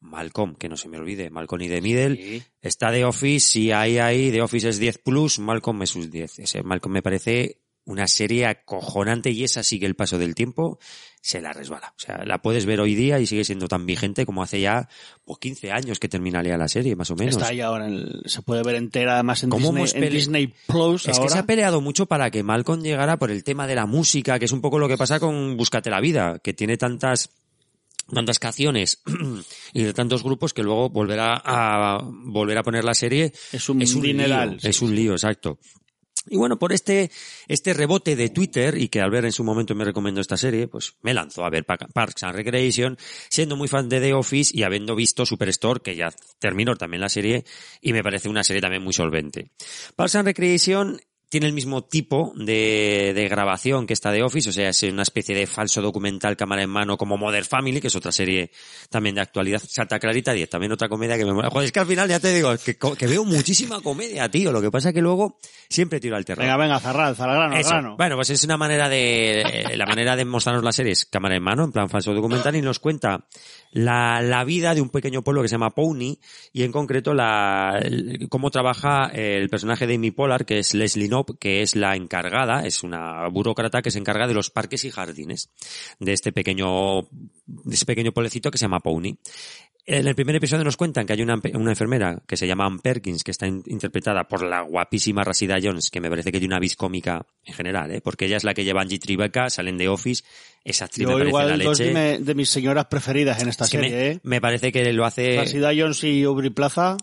Malcolm, 0.00 0.54
que 0.56 0.68
no 0.68 0.76
se 0.76 0.88
me 0.88 0.98
olvide, 0.98 1.30
Malcolm 1.30 1.62
y 1.62 1.68
The 1.68 1.80
Middle. 1.80 2.42
Está 2.60 2.92
The 2.92 3.04
Office, 3.04 3.58
y 3.58 3.72
ahí, 3.72 3.98
ahí, 3.98 4.30
The 4.30 4.42
Office 4.42 4.68
es 4.68 4.78
10 4.78 4.98
plus, 4.98 5.38
Malcolm 5.38 5.82
es 5.82 5.90
sus 5.90 6.10
10. 6.10 6.38
Ese 6.38 6.62
Malcolm 6.62 6.92
me 6.92 7.02
parece 7.02 7.60
una 7.84 8.06
serie 8.06 8.46
acojonante 8.46 9.30
y 9.30 9.44
esa 9.44 9.62
sigue 9.62 9.86
el 9.86 9.94
paso 9.94 10.18
del 10.18 10.34
tiempo, 10.34 10.78
se 11.26 11.40
la 11.40 11.52
resbala. 11.52 11.92
O 11.96 12.00
sea, 12.00 12.24
la 12.24 12.38
puedes 12.40 12.66
ver 12.66 12.80
hoy 12.80 12.94
día 12.94 13.18
y 13.18 13.26
sigue 13.26 13.44
siendo 13.44 13.66
tan 13.66 13.84
vigente 13.84 14.24
como 14.24 14.42
hace 14.44 14.60
ya 14.60 14.88
pues, 15.24 15.38
15 15.40 15.72
años 15.72 15.98
que 15.98 16.08
terminaría 16.08 16.56
la 16.56 16.68
serie, 16.68 16.94
más 16.94 17.10
o 17.10 17.16
menos. 17.16 17.34
Está 17.34 17.48
ahí 17.48 17.60
ahora, 17.60 17.88
en 17.88 17.94
el- 17.94 18.22
se 18.26 18.42
puede 18.42 18.62
ver 18.62 18.76
entera 18.76 19.14
además 19.14 19.42
en, 19.42 19.50
¿Cómo 19.50 19.72
Disney, 19.72 19.82
hemos 19.82 19.94
en 19.94 20.12
Disney 20.12 20.54
Plus 20.68 21.08
Es 21.08 21.18
que 21.18 21.28
se 21.28 21.38
ha 21.38 21.44
peleado 21.46 21.80
mucho 21.80 22.06
para 22.06 22.30
que 22.30 22.44
Malcolm 22.44 22.80
llegara 22.82 23.18
por 23.18 23.32
el 23.32 23.42
tema 23.42 23.66
de 23.66 23.74
la 23.74 23.86
música, 23.86 24.38
que 24.38 24.44
es 24.44 24.52
un 24.52 24.60
poco 24.60 24.78
lo 24.78 24.86
que 24.88 24.96
pasa 24.96 25.18
con 25.18 25.56
Búscate 25.56 25.90
la 25.90 26.00
vida, 26.00 26.38
que 26.38 26.54
tiene 26.54 26.76
tantas 26.76 27.30
tantas 28.12 28.38
canciones 28.38 29.02
y 29.72 29.82
de 29.82 29.92
tantos 29.92 30.22
grupos 30.22 30.54
que 30.54 30.62
luego 30.62 30.88
volverá 30.90 31.42
a 31.44 32.00
volver 32.04 32.56
a 32.56 32.62
poner 32.62 32.84
la 32.84 32.94
serie 32.94 33.32
Es 33.52 33.68
un 33.68 33.80
lío, 33.80 34.00
dineral, 34.00 34.60
sí, 34.60 34.68
es 34.68 34.80
un 34.80 34.94
lío, 34.94 35.12
exacto. 35.12 35.58
Y 36.28 36.36
bueno, 36.36 36.58
por 36.58 36.72
este, 36.72 37.10
este 37.48 37.72
rebote 37.74 38.16
de 38.16 38.28
Twitter, 38.30 38.76
y 38.78 38.88
que 38.88 39.00
al 39.00 39.10
ver 39.10 39.24
en 39.24 39.32
su 39.32 39.44
momento 39.44 39.74
me 39.74 39.84
recomendó 39.84 40.20
esta 40.20 40.36
serie, 40.36 40.68
pues 40.68 40.96
me 41.02 41.14
lanzó 41.14 41.44
a 41.44 41.50
ver 41.50 41.64
Pa- 41.64 41.76
Parks 41.78 42.22
and 42.24 42.34
Recreation, 42.34 42.96
siendo 43.28 43.56
muy 43.56 43.68
fan 43.68 43.88
de 43.88 44.00
The 44.00 44.14
Office 44.14 44.52
y 44.56 44.62
habiendo 44.62 44.94
visto 44.94 45.24
Superstore, 45.26 45.80
que 45.80 45.96
ya 45.96 46.12
terminó 46.38 46.76
también 46.76 47.00
la 47.00 47.08
serie, 47.08 47.44
y 47.80 47.92
me 47.92 48.02
parece 48.02 48.28
una 48.28 48.44
serie 48.44 48.60
también 48.60 48.82
muy 48.82 48.92
solvente. 48.92 49.50
Parks 49.94 50.16
and 50.16 50.26
Recreation 50.26 51.00
tiene 51.28 51.46
el 51.46 51.52
mismo 51.52 51.82
tipo 51.84 52.32
de, 52.36 53.12
de 53.14 53.28
grabación 53.28 53.86
que 53.86 53.92
esta 53.94 54.12
de 54.12 54.22
Office, 54.22 54.48
o 54.48 54.52
sea, 54.52 54.68
es 54.68 54.82
una 54.84 55.02
especie 55.02 55.34
de 55.34 55.46
falso 55.46 55.82
documental 55.82 56.36
cámara 56.36 56.62
en 56.62 56.70
mano 56.70 56.96
como 56.96 57.16
Modern 57.16 57.44
Family, 57.44 57.80
que 57.80 57.88
es 57.88 57.96
otra 57.96 58.12
serie 58.12 58.50
también 58.90 59.16
de 59.16 59.22
actualidad. 59.22 59.60
Santa 59.66 59.98
Clarita 59.98 60.32
10, 60.32 60.48
también 60.48 60.70
otra 60.72 60.88
comedia 60.88 61.16
que 61.18 61.24
me 61.24 61.32
mola. 61.32 61.50
Joder, 61.50 61.66
es 61.66 61.72
que 61.72 61.80
al 61.80 61.86
final 61.86 62.08
ya 62.08 62.20
te 62.20 62.32
digo, 62.32 62.54
que, 62.64 62.76
que 62.96 63.06
veo 63.08 63.24
muchísima 63.24 63.80
comedia, 63.80 64.28
tío. 64.30 64.52
Lo 64.52 64.60
que 64.62 64.70
pasa 64.70 64.90
es 64.90 64.94
que 64.94 65.00
luego 65.02 65.38
siempre 65.68 65.98
tiro 65.98 66.14
al 66.16 66.24
terror. 66.24 66.44
Venga, 66.44 66.56
venga, 66.56 66.78
Zarral, 66.80 67.16
al 67.18 67.62
grano. 67.64 67.96
Bueno, 67.96 68.14
pues 68.16 68.30
es 68.30 68.44
una 68.44 68.56
manera 68.56 68.88
de, 68.88 69.72
la 69.76 69.86
manera 69.86 70.14
de 70.14 70.24
mostrarnos 70.24 70.62
las 70.64 70.76
series 70.76 71.06
cámara 71.06 71.36
en 71.36 71.42
mano, 71.42 71.64
en 71.64 71.72
plan 71.72 71.88
falso 71.88 72.14
documental, 72.14 72.54
y 72.54 72.62
nos 72.62 72.78
cuenta 72.78 73.26
la, 73.72 74.20
la 74.22 74.44
vida 74.44 74.74
de 74.74 74.80
un 74.80 74.90
pequeño 74.90 75.22
pueblo 75.22 75.42
que 75.42 75.48
se 75.48 75.54
llama 75.54 75.70
Pony, 75.70 76.18
y 76.52 76.62
en 76.62 76.70
concreto 76.72 77.14
la, 77.14 77.80
el- 77.82 78.28
cómo 78.28 78.50
trabaja 78.50 79.06
el 79.12 79.48
personaje 79.48 79.86
de 79.88 79.96
Amy 79.96 80.12
Pollard, 80.12 80.44
que 80.44 80.58
es 80.60 80.72
Leslie 80.74 81.08
Que 81.24 81.62
es 81.62 81.76
la 81.76 81.96
encargada, 81.96 82.66
es 82.66 82.82
una 82.82 83.26
burócrata 83.28 83.82
que 83.82 83.90
se 83.90 83.98
encarga 83.98 84.26
de 84.26 84.34
los 84.34 84.50
parques 84.50 84.84
y 84.84 84.90
jardines 84.90 85.50
de 85.98 86.12
este 86.12 86.32
pequeño, 86.32 87.02
de 87.46 87.74
este 87.74 87.86
pequeño 87.86 88.12
pueblecito 88.12 88.50
que 88.50 88.58
se 88.58 88.64
llama 88.64 88.80
Pony. 88.80 89.16
En 89.88 90.08
el 90.08 90.16
primer 90.16 90.34
episodio 90.34 90.64
nos 90.64 90.76
cuentan 90.76 91.06
que 91.06 91.12
hay 91.12 91.22
una, 91.22 91.40
una 91.54 91.70
enfermera 91.70 92.20
que 92.26 92.36
se 92.36 92.48
llama 92.48 92.66
Ann 92.66 92.80
Perkins, 92.80 93.22
que 93.22 93.30
está 93.30 93.46
in- 93.46 93.62
interpretada 93.66 94.24
por 94.26 94.42
la 94.44 94.62
guapísima 94.62 95.22
Rashida 95.22 95.58
Jones, 95.62 95.90
que 95.92 96.00
me 96.00 96.10
parece 96.10 96.32
que 96.32 96.40
tiene 96.40 96.54
una 96.54 96.58
vis 96.60 96.74
cómica 96.74 97.24
en 97.44 97.54
general, 97.54 97.92
¿eh? 97.92 98.00
porque 98.00 98.24
ella 98.26 98.36
es 98.36 98.42
la 98.42 98.52
que 98.52 98.64
lleva 98.64 98.82
Angie 98.82 98.98
Tribeca, 98.98 99.48
salen 99.48 99.78
de 99.78 99.88
Office, 99.88 100.24
esa 100.64 100.86
actriz 100.86 101.06
me 101.06 101.12
Yo 101.12 101.18
parece 101.30 101.56
la 101.56 101.64
dos 101.64 101.78
leche. 101.78 101.84
de, 101.84 101.94
me- 101.94 102.18
de 102.18 102.34
mis 102.34 102.50
señoras 102.50 102.86
preferidas 102.86 103.40
en 103.40 103.48
esta 103.48 103.62
Es 103.62 103.70
serie, 103.70 103.90
me, 103.90 104.06
¿eh? 104.10 104.20
me 104.24 104.40
parece 104.40 104.72
que 104.72 104.92
lo 104.92 105.04
hace... 105.04 105.36
Rashida 105.36 105.70
Jones 105.76 106.02
y 106.02 106.24
Aubrey 106.24 106.50
Plaza. 106.50 106.96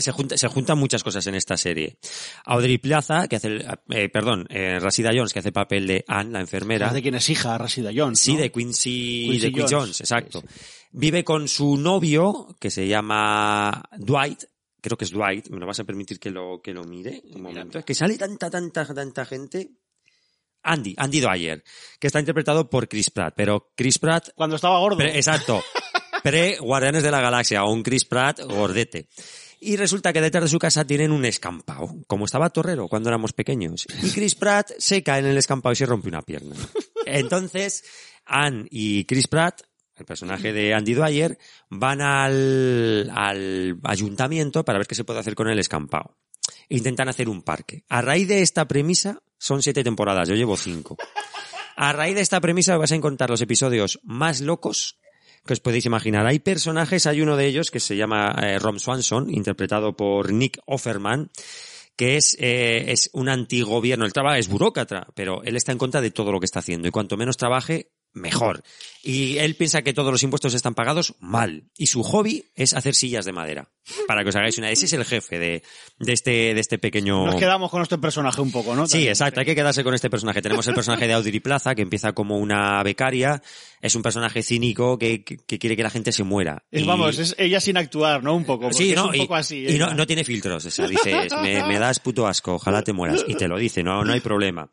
Se, 0.00 0.12
junta- 0.12 0.36
se 0.38 0.48
juntan 0.48 0.78
muchas 0.78 1.02
cosas 1.04 1.26
en 1.26 1.34
esta 1.34 1.56
serie. 1.56 1.98
Audrey 2.44 2.78
Plaza, 2.78 3.28
que 3.28 3.36
hace, 3.36 3.48
el- 3.48 3.66
eh, 3.90 4.08
perdón, 4.08 4.46
eh, 4.48 4.78
Rashida 4.80 5.10
Jones, 5.14 5.32
que 5.32 5.40
hace 5.40 5.48
el 5.48 5.52
papel 5.54 5.86
de 5.86 6.04
Anne, 6.08 6.32
la 6.32 6.40
enfermera. 6.40 6.92
¿De 6.92 7.02
quién 7.02 7.14
es 7.16 7.28
hija? 7.28 7.58
Rashida 7.58 7.90
Jones. 7.94 8.18
Sí, 8.20 8.34
¿no? 8.34 8.40
de 8.40 8.50
Quincy, 8.52 9.26
Quincy 9.30 9.50
de 9.50 9.52
Jones, 9.60 9.70
Jones, 9.72 10.00
exacto. 10.00 10.40
sí, 10.40 10.46
Vive 10.92 11.24
con 11.24 11.48
su 11.48 11.76
novio, 11.76 12.54
que 12.60 12.70
se 12.70 12.86
llama 12.86 13.82
Dwight, 13.98 14.44
creo 14.80 14.96
que 14.98 15.04
es 15.04 15.10
Dwight, 15.10 15.48
me 15.48 15.58
lo 15.58 15.66
vas 15.66 15.80
a 15.80 15.84
permitir 15.84 16.18
que 16.20 16.30
lo, 16.30 16.60
que 16.62 16.72
lo 16.74 16.84
mire 16.84 17.22
un 17.34 17.42
momento. 17.42 17.78
Es 17.78 17.84
que 17.84 17.94
sale 17.94 18.18
tanta, 18.18 18.50
tanta, 18.50 18.84
tanta 18.94 19.24
gente. 19.24 19.70
Andy, 20.64 20.94
Andy 20.96 21.20
Dwyer, 21.20 21.64
que 21.98 22.06
está 22.06 22.20
interpretado 22.20 22.68
por 22.70 22.88
Chris 22.88 23.10
Pratt, 23.10 23.34
pero 23.36 23.72
Chris 23.74 23.98
Pratt, 23.98 24.28
Cuando 24.34 24.56
estaba 24.56 24.78
gordo. 24.78 24.98
pre- 24.98 25.16
exacto, 25.16 25.60
pre-Guardianes 26.22 27.02
de 27.02 27.10
la 27.10 27.20
Galaxia, 27.20 27.64
o 27.64 27.72
un 27.72 27.82
Chris 27.82 28.04
Pratt 28.04 28.40
gordete. 28.40 29.08
Y 29.64 29.76
resulta 29.76 30.12
que 30.12 30.20
detrás 30.20 30.42
de 30.42 30.50
su 30.50 30.58
casa 30.58 30.84
tienen 30.84 31.12
un 31.12 31.24
escampado, 31.24 31.94
como 32.08 32.24
estaba 32.24 32.50
Torrero 32.50 32.88
cuando 32.88 33.08
éramos 33.08 33.32
pequeños. 33.32 33.86
Y 34.02 34.10
Chris 34.10 34.34
Pratt 34.34 34.72
se 34.76 35.04
cae 35.04 35.20
en 35.20 35.26
el 35.26 35.36
escampado 35.36 35.72
y 35.72 35.76
se 35.76 35.86
rompe 35.86 36.08
una 36.08 36.22
pierna. 36.22 36.56
Entonces, 37.06 37.84
Anne 38.26 38.66
y 38.70 39.04
Chris 39.04 39.28
Pratt, 39.28 39.62
el 39.94 40.04
personaje 40.04 40.52
de 40.52 40.74
Andy 40.74 40.94
Dwyer, 40.94 41.38
van 41.70 42.00
al, 42.00 43.78
ayuntamiento 43.84 44.64
para 44.64 44.78
ver 44.78 44.88
qué 44.88 44.96
se 44.96 45.04
puede 45.04 45.20
hacer 45.20 45.36
con 45.36 45.48
el 45.48 45.60
escampado. 45.60 46.18
Intentan 46.68 47.08
hacer 47.08 47.28
un 47.28 47.42
parque. 47.42 47.84
A 47.88 48.02
raíz 48.02 48.26
de 48.26 48.42
esta 48.42 48.66
premisa, 48.66 49.22
son 49.38 49.62
siete 49.62 49.84
temporadas, 49.84 50.28
yo 50.28 50.34
llevo 50.34 50.56
cinco. 50.56 50.96
A 51.76 51.92
raíz 51.92 52.16
de 52.16 52.22
esta 52.22 52.40
premisa 52.40 52.76
vas 52.78 52.90
a 52.90 52.96
encontrar 52.96 53.30
los 53.30 53.40
episodios 53.40 54.00
más 54.02 54.40
locos 54.40 54.98
que 55.46 55.52
os 55.52 55.60
podéis 55.60 55.86
imaginar. 55.86 56.26
Hay 56.26 56.38
personajes, 56.38 57.06
hay 57.06 57.20
uno 57.20 57.36
de 57.36 57.46
ellos 57.46 57.70
que 57.70 57.80
se 57.80 57.96
llama 57.96 58.34
eh, 58.42 58.58
Rom 58.58 58.78
Swanson, 58.78 59.32
interpretado 59.32 59.96
por 59.96 60.32
Nick 60.32 60.58
Offerman, 60.66 61.30
que 61.96 62.16
es, 62.16 62.36
eh, 62.40 62.92
es 62.92 63.10
un 63.12 63.28
antigobierno. 63.28 64.04
Él 64.04 64.12
trabaja, 64.12 64.38
es 64.38 64.48
burócrata, 64.48 65.08
pero 65.14 65.42
él 65.42 65.56
está 65.56 65.72
en 65.72 65.78
contra 65.78 66.00
de 66.00 66.10
todo 66.10 66.32
lo 66.32 66.40
que 66.40 66.46
está 66.46 66.60
haciendo. 66.60 66.88
Y 66.88 66.90
cuanto 66.90 67.16
menos 67.16 67.36
trabaje, 67.36 67.90
mejor. 68.12 68.62
Y 69.02 69.38
él 69.38 69.56
piensa 69.56 69.82
que 69.82 69.92
todos 69.92 70.12
los 70.12 70.22
impuestos 70.22 70.54
están 70.54 70.74
pagados 70.74 71.14
mal. 71.18 71.64
Y 71.76 71.86
su 71.88 72.02
hobby 72.02 72.44
es 72.54 72.74
hacer 72.74 72.94
sillas 72.94 73.24
de 73.24 73.32
madera. 73.32 73.68
Para 74.06 74.22
que 74.22 74.28
os 74.28 74.36
hagáis 74.36 74.56
una. 74.58 74.70
Ese 74.70 74.86
es 74.86 74.92
el 74.92 75.04
jefe 75.04 75.38
de, 75.40 75.62
de 75.98 76.12
este, 76.12 76.30
de 76.54 76.60
este 76.60 76.78
pequeño. 76.78 77.26
Nos 77.26 77.34
quedamos 77.34 77.68
con 77.70 77.82
este 77.82 77.98
personaje 77.98 78.40
un 78.40 78.52
poco, 78.52 78.76
¿no? 78.76 78.86
Sí, 78.86 79.08
exacto, 79.08 79.40
hay 79.40 79.46
que 79.46 79.56
quedarse 79.56 79.82
con 79.82 79.92
este 79.94 80.08
personaje. 80.08 80.40
Tenemos 80.40 80.66
el 80.68 80.74
personaje 80.74 81.06
de 81.08 81.14
Audrey 81.14 81.40
Plaza, 81.40 81.74
que 81.74 81.82
empieza 81.82 82.12
como 82.12 82.38
una 82.38 82.80
becaria, 82.84 83.42
es 83.80 83.94
un 83.96 84.02
personaje 84.02 84.42
cínico 84.44 84.98
que, 84.98 85.24
que- 85.24 85.36
que 85.38 85.58
quiere 85.58 85.76
que 85.76 85.82
la 85.82 85.90
gente 85.90 86.12
se 86.12 86.22
muera. 86.22 86.62
Es, 86.70 86.82
Y- 86.82 86.86
vamos, 86.86 87.18
es 87.18 87.34
ella 87.38 87.58
sin 87.60 87.76
actuar, 87.76 88.22
¿no? 88.22 88.36
Un 88.36 88.44
poco. 88.44 88.72
Sí, 88.72 88.90
es 88.90 88.96
no, 88.96 89.08
un 89.08 89.14
y, 89.16 89.18
poco 89.18 89.34
así. 89.34 89.66
y 89.66 89.78
no, 89.78 89.92
no 89.94 90.06
tiene 90.06 90.22
filtros, 90.22 90.64
o 90.64 90.70
sea, 90.70 90.86
dices, 90.86 91.32
me, 91.42 91.64
me 91.66 91.78
das 91.80 91.98
puto 91.98 92.28
asco, 92.28 92.54
ojalá 92.54 92.82
te 92.82 92.92
mueras, 92.92 93.24
y 93.26 93.34
te 93.34 93.48
lo 93.48 93.58
dice, 93.58 93.82
no, 93.82 94.04
no 94.04 94.12
hay 94.12 94.20
problema. 94.20 94.70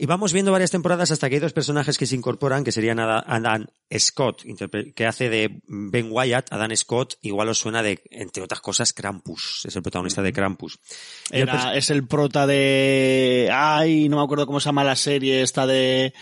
Y 0.00 0.06
vamos 0.06 0.32
viendo 0.32 0.52
varias 0.52 0.70
temporadas 0.70 1.10
hasta 1.10 1.28
que 1.28 1.34
hay 1.34 1.40
dos 1.40 1.52
personajes 1.52 1.98
que 1.98 2.06
se 2.06 2.14
incorporan, 2.14 2.62
que 2.62 2.70
serían 2.70 3.00
Adam 3.00 3.66
Scott, 3.98 4.44
que 4.94 5.06
hace 5.06 5.28
de 5.28 5.60
Ben 5.66 6.06
Wyatt, 6.08 6.52
Adam 6.52 6.70
Scott, 6.76 7.14
igual 7.20 7.48
os 7.48 7.58
suena 7.58 7.82
de, 7.82 8.00
entre 8.12 8.44
otras 8.44 8.60
cosas, 8.60 8.92
Krampus, 8.92 9.64
es 9.66 9.74
el 9.74 9.82
protagonista 9.82 10.22
de 10.22 10.32
Krampus. 10.32 10.78
Era, 11.32 11.74
es 11.74 11.90
el 11.90 12.06
prota 12.06 12.46
de, 12.46 13.50
ay, 13.52 14.08
no 14.08 14.18
me 14.18 14.22
acuerdo 14.22 14.46
cómo 14.46 14.60
se 14.60 14.66
llama 14.66 14.84
la 14.84 14.94
serie 14.94 15.42
esta 15.42 15.66
de, 15.66 16.14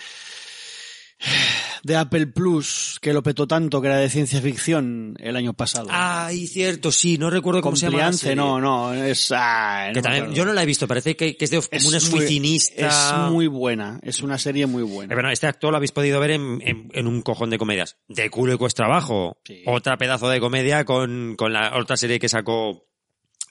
de 1.83 1.97
Apple 1.97 2.27
Plus, 2.27 2.99
que 3.01 3.13
lo 3.13 3.23
petó 3.23 3.47
tanto, 3.47 3.81
que 3.81 3.87
era 3.87 3.99
de 3.99 4.11
ciencia 4.11 4.41
ficción 4.41 5.17
el 5.21 5.37
año 5.37 5.55
pasado. 5.55 5.87
Ay, 5.91 6.47
cierto, 6.47 6.91
sí, 6.91 7.17
no 7.17 7.31
recuerdo 7.31 7.63
cómo 7.63 7.77
se 7.77 7.89
llama. 7.89 8.11
no, 8.35 8.61
no, 8.61 8.93
es... 8.93 9.33
Ah, 9.35 9.91
que 9.95 10.03
también, 10.03 10.35
yo 10.35 10.45
no 10.45 10.53
la 10.53 10.63
he 10.63 10.67
visto, 10.67 10.89
parece 10.89 11.17
que, 11.17 11.37
es 11.39 11.51
de 11.51 11.61
como 11.61 11.89
una 11.89 11.99
oficinista. 11.99 12.89
Es 12.89 13.31
muy 13.31 13.47
buena, 13.47 14.01
es 14.03 14.21
una 14.21 14.39
serie 14.39 14.67
muy 14.67 14.83
buena. 14.83 15.15
bueno, 15.15 15.31
este 15.31 15.47
actor 15.47 15.71
lo 15.71 15.77
habéis 15.77 15.93
podido 15.93 16.19
ver 16.19 16.33
en, 16.33 16.61
en, 16.63 17.07
un 17.07 17.23
cojón 17.23 17.51
de 17.51 17.59
comedias. 17.59 17.97
De 18.09 18.31
culo 18.31 18.55
y 18.55 18.59
cuesta 18.59 18.85
abajo. 18.85 19.39
Otra 19.67 19.97
pedazo 19.97 20.29
de 20.29 20.41
comedia 20.41 20.85
con, 20.85 21.37
con 21.37 21.53
la 21.53 21.77
otra 21.79 21.97
serie 21.97 22.19
que 22.19 22.29
sacó 22.29 22.87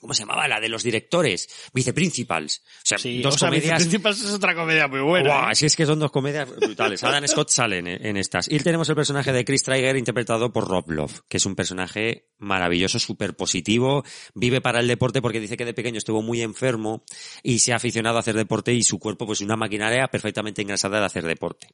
¿Cómo 0.06 0.14
se 0.14 0.22
llamaba? 0.22 0.46
La 0.46 0.60
de 0.60 0.68
los 0.68 0.84
directores, 0.84 1.48
Viceprincipals. 1.74 2.58
O 2.58 2.80
sea, 2.84 2.98
dos 3.24 3.38
comedias. 3.38 3.78
Viceprincipals 3.78 4.22
es 4.22 4.32
otra 4.34 4.54
comedia 4.54 4.86
muy 4.86 5.00
buena. 5.00 5.34
Wow, 5.34 5.48
Así 5.48 5.64
¿eh? 5.64 5.66
es 5.66 5.74
que 5.74 5.84
son 5.84 5.98
dos 5.98 6.12
comedias 6.12 6.48
brutales. 6.48 7.02
Adam 7.02 7.26
Scott 7.26 7.48
sale 7.48 7.78
en, 7.78 8.16
estas. 8.16 8.48
Y 8.48 8.60
tenemos 8.60 8.88
el 8.88 8.94
personaje 8.94 9.32
de 9.32 9.44
Chris 9.44 9.64
Traeger 9.64 9.96
interpretado 9.96 10.52
por 10.52 10.68
Rob 10.68 10.88
Love, 10.92 11.22
que 11.28 11.38
es 11.38 11.46
un 11.46 11.56
personaje 11.56 12.28
maravilloso, 12.38 13.00
súper 13.00 13.34
positivo. 13.34 14.04
Vive 14.32 14.60
para 14.60 14.78
el 14.78 14.86
deporte 14.86 15.20
porque 15.20 15.40
dice 15.40 15.56
que 15.56 15.64
de 15.64 15.74
pequeño 15.74 15.98
estuvo 15.98 16.22
muy 16.22 16.40
enfermo 16.40 17.02
y 17.42 17.58
se 17.58 17.72
ha 17.72 17.76
aficionado 17.76 18.18
a 18.18 18.20
hacer 18.20 18.36
deporte 18.36 18.72
y 18.74 18.84
su 18.84 19.00
cuerpo 19.00 19.26
pues 19.26 19.40
una 19.40 19.56
maquinaria 19.56 20.06
perfectamente 20.06 20.62
engrasada 20.62 21.00
de 21.00 21.06
hacer 21.06 21.26
deporte. 21.26 21.66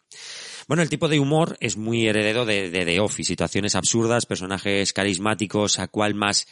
Bueno, 0.68 0.82
el 0.82 0.88
tipo 0.88 1.08
de 1.08 1.18
humor 1.18 1.58
es 1.60 1.76
muy 1.76 2.06
heredero 2.06 2.46
de, 2.46 2.70
de 2.70 2.86
The 2.86 3.00
Office, 3.00 3.28
situaciones 3.28 3.74
absurdas, 3.74 4.24
personajes 4.24 4.94
carismáticos, 4.94 5.78
a 5.78 5.88
cual 5.88 6.14
más 6.14 6.46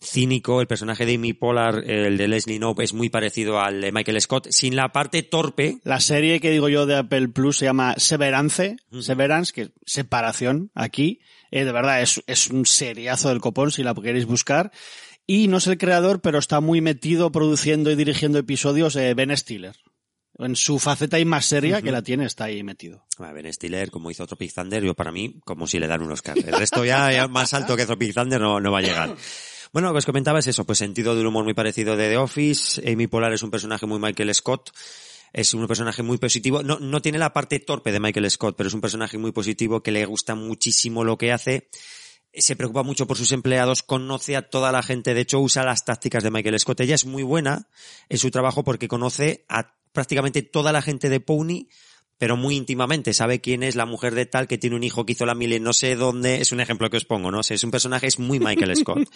cínico. 0.00 0.60
El 0.60 0.66
personaje 0.66 1.06
de 1.06 1.14
Amy 1.14 1.32
Pollard, 1.32 1.88
el 1.88 2.16
de 2.16 2.28
Leslie 2.28 2.58
Knope, 2.58 2.84
es 2.84 2.92
muy 2.92 3.08
parecido 3.08 3.60
al 3.60 3.80
de 3.80 3.92
Michael 3.92 4.20
Scott, 4.20 4.48
sin 4.50 4.76
la 4.76 4.92
parte 4.92 5.22
torpe. 5.22 5.78
La 5.84 6.00
serie 6.00 6.40
que 6.40 6.50
digo 6.50 6.68
yo 6.68 6.86
de 6.86 6.96
Apple 6.96 7.28
Plus 7.28 7.58
se 7.58 7.66
llama 7.66 7.94
Severance, 7.96 8.76
Severance, 9.00 9.52
que 9.52 9.62
es 9.62 9.70
separación 9.84 10.70
aquí. 10.74 11.20
Eh, 11.50 11.64
de 11.64 11.72
verdad, 11.72 12.02
es, 12.02 12.22
es 12.26 12.48
un 12.48 12.66
seriazo 12.66 13.28
del 13.28 13.40
copón 13.40 13.70
si 13.70 13.82
la 13.82 13.94
queréis 13.94 14.26
buscar. 14.26 14.72
Y 15.26 15.48
no 15.48 15.56
es 15.56 15.66
el 15.66 15.78
creador, 15.78 16.20
pero 16.20 16.38
está 16.38 16.60
muy 16.60 16.80
metido 16.80 17.32
produciendo 17.32 17.90
y 17.90 17.96
dirigiendo 17.96 18.38
episodios 18.38 18.94
eh, 18.96 19.12
Ben 19.14 19.36
Stiller. 19.36 19.76
En 20.38 20.54
su 20.54 20.78
faceta 20.78 21.18
y 21.18 21.24
más 21.24 21.46
seria 21.46 21.80
que 21.80 21.90
la 21.90 22.02
tiene, 22.02 22.26
está 22.26 22.44
ahí 22.44 22.62
metido. 22.62 23.06
ben 23.18 23.50
Stiller, 23.52 23.90
como 23.90 24.10
hizo 24.10 24.26
Tropic 24.26 24.52
Thunder, 24.52 24.84
yo 24.84 24.94
para 24.94 25.10
mí, 25.10 25.40
como 25.44 25.66
si 25.66 25.78
le 25.78 25.86
dan 25.86 26.02
unos 26.02 26.18
Oscar. 26.18 26.36
El 26.38 26.52
resto 26.52 26.84
ya, 26.84 27.26
más 27.28 27.54
alto 27.54 27.74
que 27.74 27.86
Tropic 27.86 28.12
Thunder 28.12 28.40
no, 28.40 28.60
no 28.60 28.70
va 28.70 28.80
a 28.80 28.82
llegar. 28.82 29.16
Bueno, 29.76 29.88
lo 29.88 29.92
que 29.92 29.98
os 29.98 30.06
comentaba 30.06 30.38
es 30.38 30.46
eso, 30.46 30.64
pues 30.64 30.78
sentido 30.78 31.14
del 31.14 31.26
humor 31.26 31.44
muy 31.44 31.52
parecido 31.52 31.98
de 31.98 32.08
The 32.08 32.16
Office. 32.16 32.90
Amy 32.90 33.08
Polar 33.08 33.34
es 33.34 33.42
un 33.42 33.50
personaje 33.50 33.84
muy 33.84 33.98
Michael 33.98 34.34
Scott. 34.34 34.70
Es 35.34 35.52
un 35.52 35.66
personaje 35.66 36.02
muy 36.02 36.16
positivo. 36.16 36.62
No, 36.62 36.78
no 36.78 37.02
tiene 37.02 37.18
la 37.18 37.34
parte 37.34 37.58
torpe 37.58 37.92
de 37.92 38.00
Michael 38.00 38.30
Scott, 38.30 38.56
pero 38.56 38.68
es 38.68 38.72
un 38.72 38.80
personaje 38.80 39.18
muy 39.18 39.32
positivo 39.32 39.82
que 39.82 39.90
le 39.90 40.06
gusta 40.06 40.34
muchísimo 40.34 41.04
lo 41.04 41.18
que 41.18 41.30
hace 41.30 41.68
se 42.32 42.56
preocupa 42.56 42.84
mucho 42.84 43.06
por 43.06 43.18
sus 43.18 43.32
empleados, 43.32 43.82
conoce 43.82 44.36
a 44.36 44.48
toda 44.48 44.72
la 44.72 44.82
gente, 44.82 45.12
de 45.12 45.20
hecho 45.22 45.40
usa 45.40 45.62
las 45.62 45.84
tácticas 45.84 46.22
de 46.22 46.30
Michael 46.30 46.58
Scott. 46.58 46.80
Ella 46.80 46.94
es 46.94 47.04
muy 47.04 47.22
buena 47.22 47.68
en 48.08 48.16
su 48.16 48.30
trabajo 48.30 48.64
porque 48.64 48.88
conoce 48.88 49.44
a 49.50 49.74
prácticamente 49.92 50.40
toda 50.40 50.72
la 50.72 50.80
gente 50.80 51.10
de 51.10 51.20
Pony 51.20 51.68
pero 52.18 52.36
muy 52.36 52.56
íntimamente, 52.56 53.12
sabe 53.14 53.40
quién 53.40 53.62
es 53.62 53.76
la 53.76 53.86
mujer 53.86 54.14
de 54.14 54.26
tal 54.26 54.48
que 54.48 54.58
tiene 54.58 54.76
un 54.76 54.84
hijo 54.84 55.04
que 55.04 55.12
hizo 55.12 55.26
la 55.26 55.34
mili, 55.34 55.60
no 55.60 55.72
sé 55.72 55.96
dónde, 55.96 56.40
es 56.40 56.52
un 56.52 56.60
ejemplo 56.60 56.88
que 56.90 56.96
os 56.96 57.04
pongo, 57.04 57.30
¿no? 57.30 57.40
es 57.40 57.64
un 57.64 57.70
personaje, 57.70 58.06
es 58.06 58.18
muy 58.18 58.38
Michael 58.40 58.76
Scott. 58.76 59.08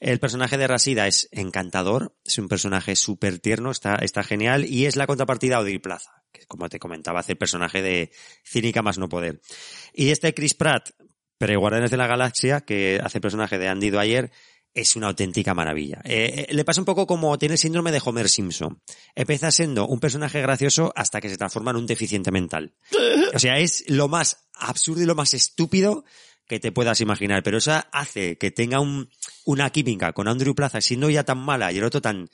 El 0.00 0.18
personaje 0.18 0.58
de 0.58 0.66
Rasida 0.66 1.06
es 1.06 1.28
encantador, 1.32 2.14
es 2.24 2.38
un 2.38 2.48
personaje 2.48 2.96
súper 2.96 3.38
tierno, 3.38 3.70
está, 3.70 3.96
está 3.96 4.22
genial, 4.22 4.64
y 4.64 4.86
es 4.86 4.96
la 4.96 5.06
contrapartida 5.06 5.56
a 5.56 5.60
Odile 5.60 5.80
Plaza, 5.80 6.24
que 6.32 6.46
como 6.46 6.68
te 6.68 6.78
comentaba, 6.78 7.20
hace 7.20 7.32
el 7.32 7.38
personaje 7.38 7.82
de 7.82 8.10
cínica 8.44 8.82
más 8.82 8.98
no 8.98 9.08
poder. 9.08 9.40
Y 9.94 10.10
este 10.10 10.34
Chris 10.34 10.54
Pratt, 10.54 10.90
pre-Guardianes 11.38 11.90
de 11.90 11.96
la 11.96 12.06
Galaxia, 12.06 12.60
que 12.60 13.00
hace 13.02 13.18
el 13.18 13.22
personaje 13.22 13.58
de 13.58 13.68
Andy 13.68 13.90
Dwyer, 13.90 14.30
es 14.74 14.96
una 14.96 15.08
auténtica 15.08 15.54
maravilla. 15.54 16.00
Eh, 16.04 16.46
eh, 16.48 16.54
le 16.54 16.64
pasa 16.64 16.80
un 16.80 16.84
poco 16.84 17.06
como 17.06 17.36
tiene 17.38 17.54
el 17.54 17.58
síndrome 17.58 17.92
de 17.92 18.00
Homer 18.04 18.28
Simpson. 18.28 18.80
Empieza 19.14 19.50
siendo 19.50 19.86
un 19.86 20.00
personaje 20.00 20.40
gracioso 20.40 20.92
hasta 20.94 21.20
que 21.20 21.28
se 21.28 21.36
transforma 21.36 21.72
en 21.72 21.78
un 21.78 21.86
deficiente 21.86 22.30
mental. 22.30 22.74
O 23.34 23.38
sea, 23.38 23.58
es 23.58 23.84
lo 23.88 24.08
más 24.08 24.48
absurdo 24.54 25.02
y 25.02 25.06
lo 25.06 25.14
más 25.14 25.34
estúpido 25.34 26.04
que 26.46 26.60
te 26.60 26.72
puedas 26.72 27.00
imaginar, 27.00 27.42
pero 27.42 27.58
eso 27.58 27.72
hace 27.92 28.36
que 28.36 28.50
tenga 28.50 28.80
un, 28.80 29.08
una 29.44 29.70
química 29.70 30.12
con 30.12 30.26
Andrew 30.26 30.54
Plaza 30.54 30.80
siendo 30.80 31.08
ya 31.08 31.24
tan 31.24 31.38
mala 31.38 31.72
y 31.72 31.78
el 31.78 31.84
otro 31.84 32.00
tan 32.00 32.28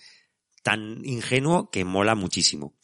tan 0.67 1.01
ingenuo 1.05 1.71
que 1.71 1.85
mola 1.85 2.17
muchísimo. 2.17 2.75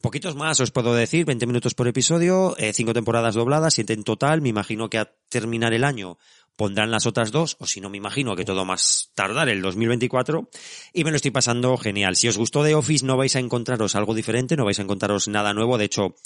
Poquitos 0.00 0.36
más 0.36 0.58
os 0.60 0.70
puedo 0.70 0.94
decir, 0.94 1.26
20 1.26 1.46
minutos 1.46 1.74
por 1.74 1.86
episodio, 1.86 2.56
eh, 2.56 2.72
cinco 2.72 2.94
temporadas 2.94 3.34
dobladas, 3.34 3.74
siete 3.74 3.92
en 3.92 4.04
total, 4.04 4.40
me 4.40 4.48
imagino 4.48 4.88
que 4.88 4.96
a 4.96 5.12
terminar 5.28 5.74
el 5.74 5.84
año 5.84 6.16
pondrán 6.56 6.90
las 6.90 7.06
otras 7.06 7.30
dos, 7.30 7.56
o 7.60 7.66
si 7.66 7.80
no 7.80 7.90
me 7.90 7.98
imagino 7.98 8.34
que 8.34 8.44
todo 8.44 8.64
más 8.64 9.10
tardar 9.14 9.48
el 9.48 9.62
2024, 9.62 10.48
y 10.92 11.04
me 11.04 11.10
lo 11.10 11.16
estoy 11.16 11.30
pasando 11.30 11.76
genial. 11.76 12.16
Si 12.16 12.28
os 12.28 12.38
gustó 12.38 12.64
The 12.64 12.74
Office 12.74 13.04
no 13.04 13.16
vais 13.16 13.36
a 13.36 13.40
encontraros 13.40 13.94
algo 13.94 14.14
diferente, 14.14 14.56
no 14.56 14.64
vais 14.64 14.78
a 14.78 14.82
encontraros 14.82 15.28
nada 15.28 15.52
nuevo, 15.54 15.78
de 15.78 15.84
hecho 15.84 16.16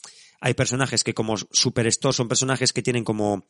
hay 0.40 0.54
personajes 0.54 1.04
que 1.04 1.14
como 1.14 1.36
Superstore 1.36 2.14
son 2.14 2.28
personajes 2.28 2.72
que 2.72 2.82
tienen 2.82 3.04
como 3.04 3.46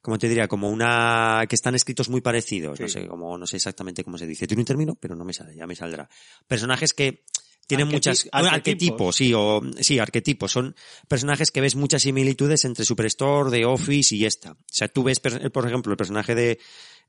como 0.00 0.16
te 0.16 0.28
diría, 0.28 0.46
como 0.46 0.70
una, 0.70 1.44
que 1.48 1.56
están 1.56 1.74
escritos 1.74 2.08
muy 2.08 2.20
parecidos, 2.20 2.78
no 2.78 2.88
sé, 2.88 3.06
como, 3.08 3.36
no 3.36 3.48
sé 3.48 3.56
exactamente 3.56 4.04
cómo 4.04 4.16
se 4.16 4.28
dice, 4.28 4.46
tiene 4.46 4.62
un 4.62 4.66
término, 4.66 4.94
pero 4.94 5.16
no 5.16 5.24
me 5.24 5.32
sale, 5.32 5.56
ya 5.56 5.66
me 5.66 5.74
saldrá. 5.74 6.08
Personajes 6.46 6.92
que, 6.92 7.24
tienen 7.68 7.88
muchas 7.88 8.28
arquetipos, 8.32 9.16
sí, 9.16 9.32
o 9.36 9.60
sí, 9.78 9.98
arquetipos. 9.98 10.50
Son 10.50 10.74
personajes 11.06 11.50
que 11.50 11.60
ves 11.60 11.76
muchas 11.76 12.02
similitudes 12.02 12.64
entre 12.64 12.86
Superstore, 12.86 13.50
The 13.50 13.66
Office 13.66 14.16
y 14.16 14.24
esta. 14.24 14.52
O 14.52 14.56
sea, 14.66 14.88
tú 14.88 15.02
ves, 15.04 15.20
por 15.20 15.66
ejemplo, 15.66 15.92
el 15.92 15.98
personaje 15.98 16.34
de 16.34 16.58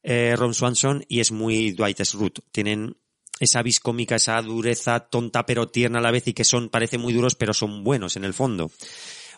eh, 0.04 0.36
Ron 0.38 0.54
Swanson 0.54 1.06
y 1.08 1.22
es 1.22 1.32
muy 1.32 1.72
Dwight 1.72 2.04
Schrute. 2.04 2.42
Tienen 2.52 2.98
esa 3.40 3.64
vis 3.64 3.80
cómica, 3.80 4.18
esa 4.18 4.42
dureza 4.42 5.00
tonta 5.00 5.46
pero 5.46 5.70
tierna 5.70 6.00
a 6.00 6.02
la 6.02 6.12
vez 6.12 6.28
y 6.28 6.34
que 6.34 6.44
son, 6.44 6.68
parece 6.68 6.98
muy 6.98 7.14
duros 7.14 7.36
pero 7.36 7.54
son 7.54 7.86
buenos 7.86 8.18
en 8.18 8.26
el 8.26 8.34
fondo. 8.34 8.70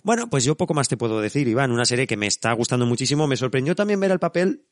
Bueno, 0.01 0.27
pues 0.27 0.43
yo 0.43 0.57
poco 0.57 0.73
más 0.73 0.87
te 0.87 0.97
puedo 0.97 1.21
decir, 1.21 1.47
Iván. 1.47 1.71
Una 1.71 1.85
serie 1.85 2.07
que 2.07 2.17
me 2.17 2.25
está 2.25 2.51
gustando 2.53 2.87
muchísimo. 2.87 3.27
Me 3.27 3.37
sorprendió 3.37 3.75
también 3.75 3.99
ver 3.99 4.09
el 4.09 4.19
papel 4.19 4.65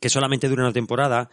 que 0.00 0.08
solamente 0.08 0.48
dura 0.48 0.62
una 0.62 0.72
temporada 0.72 1.28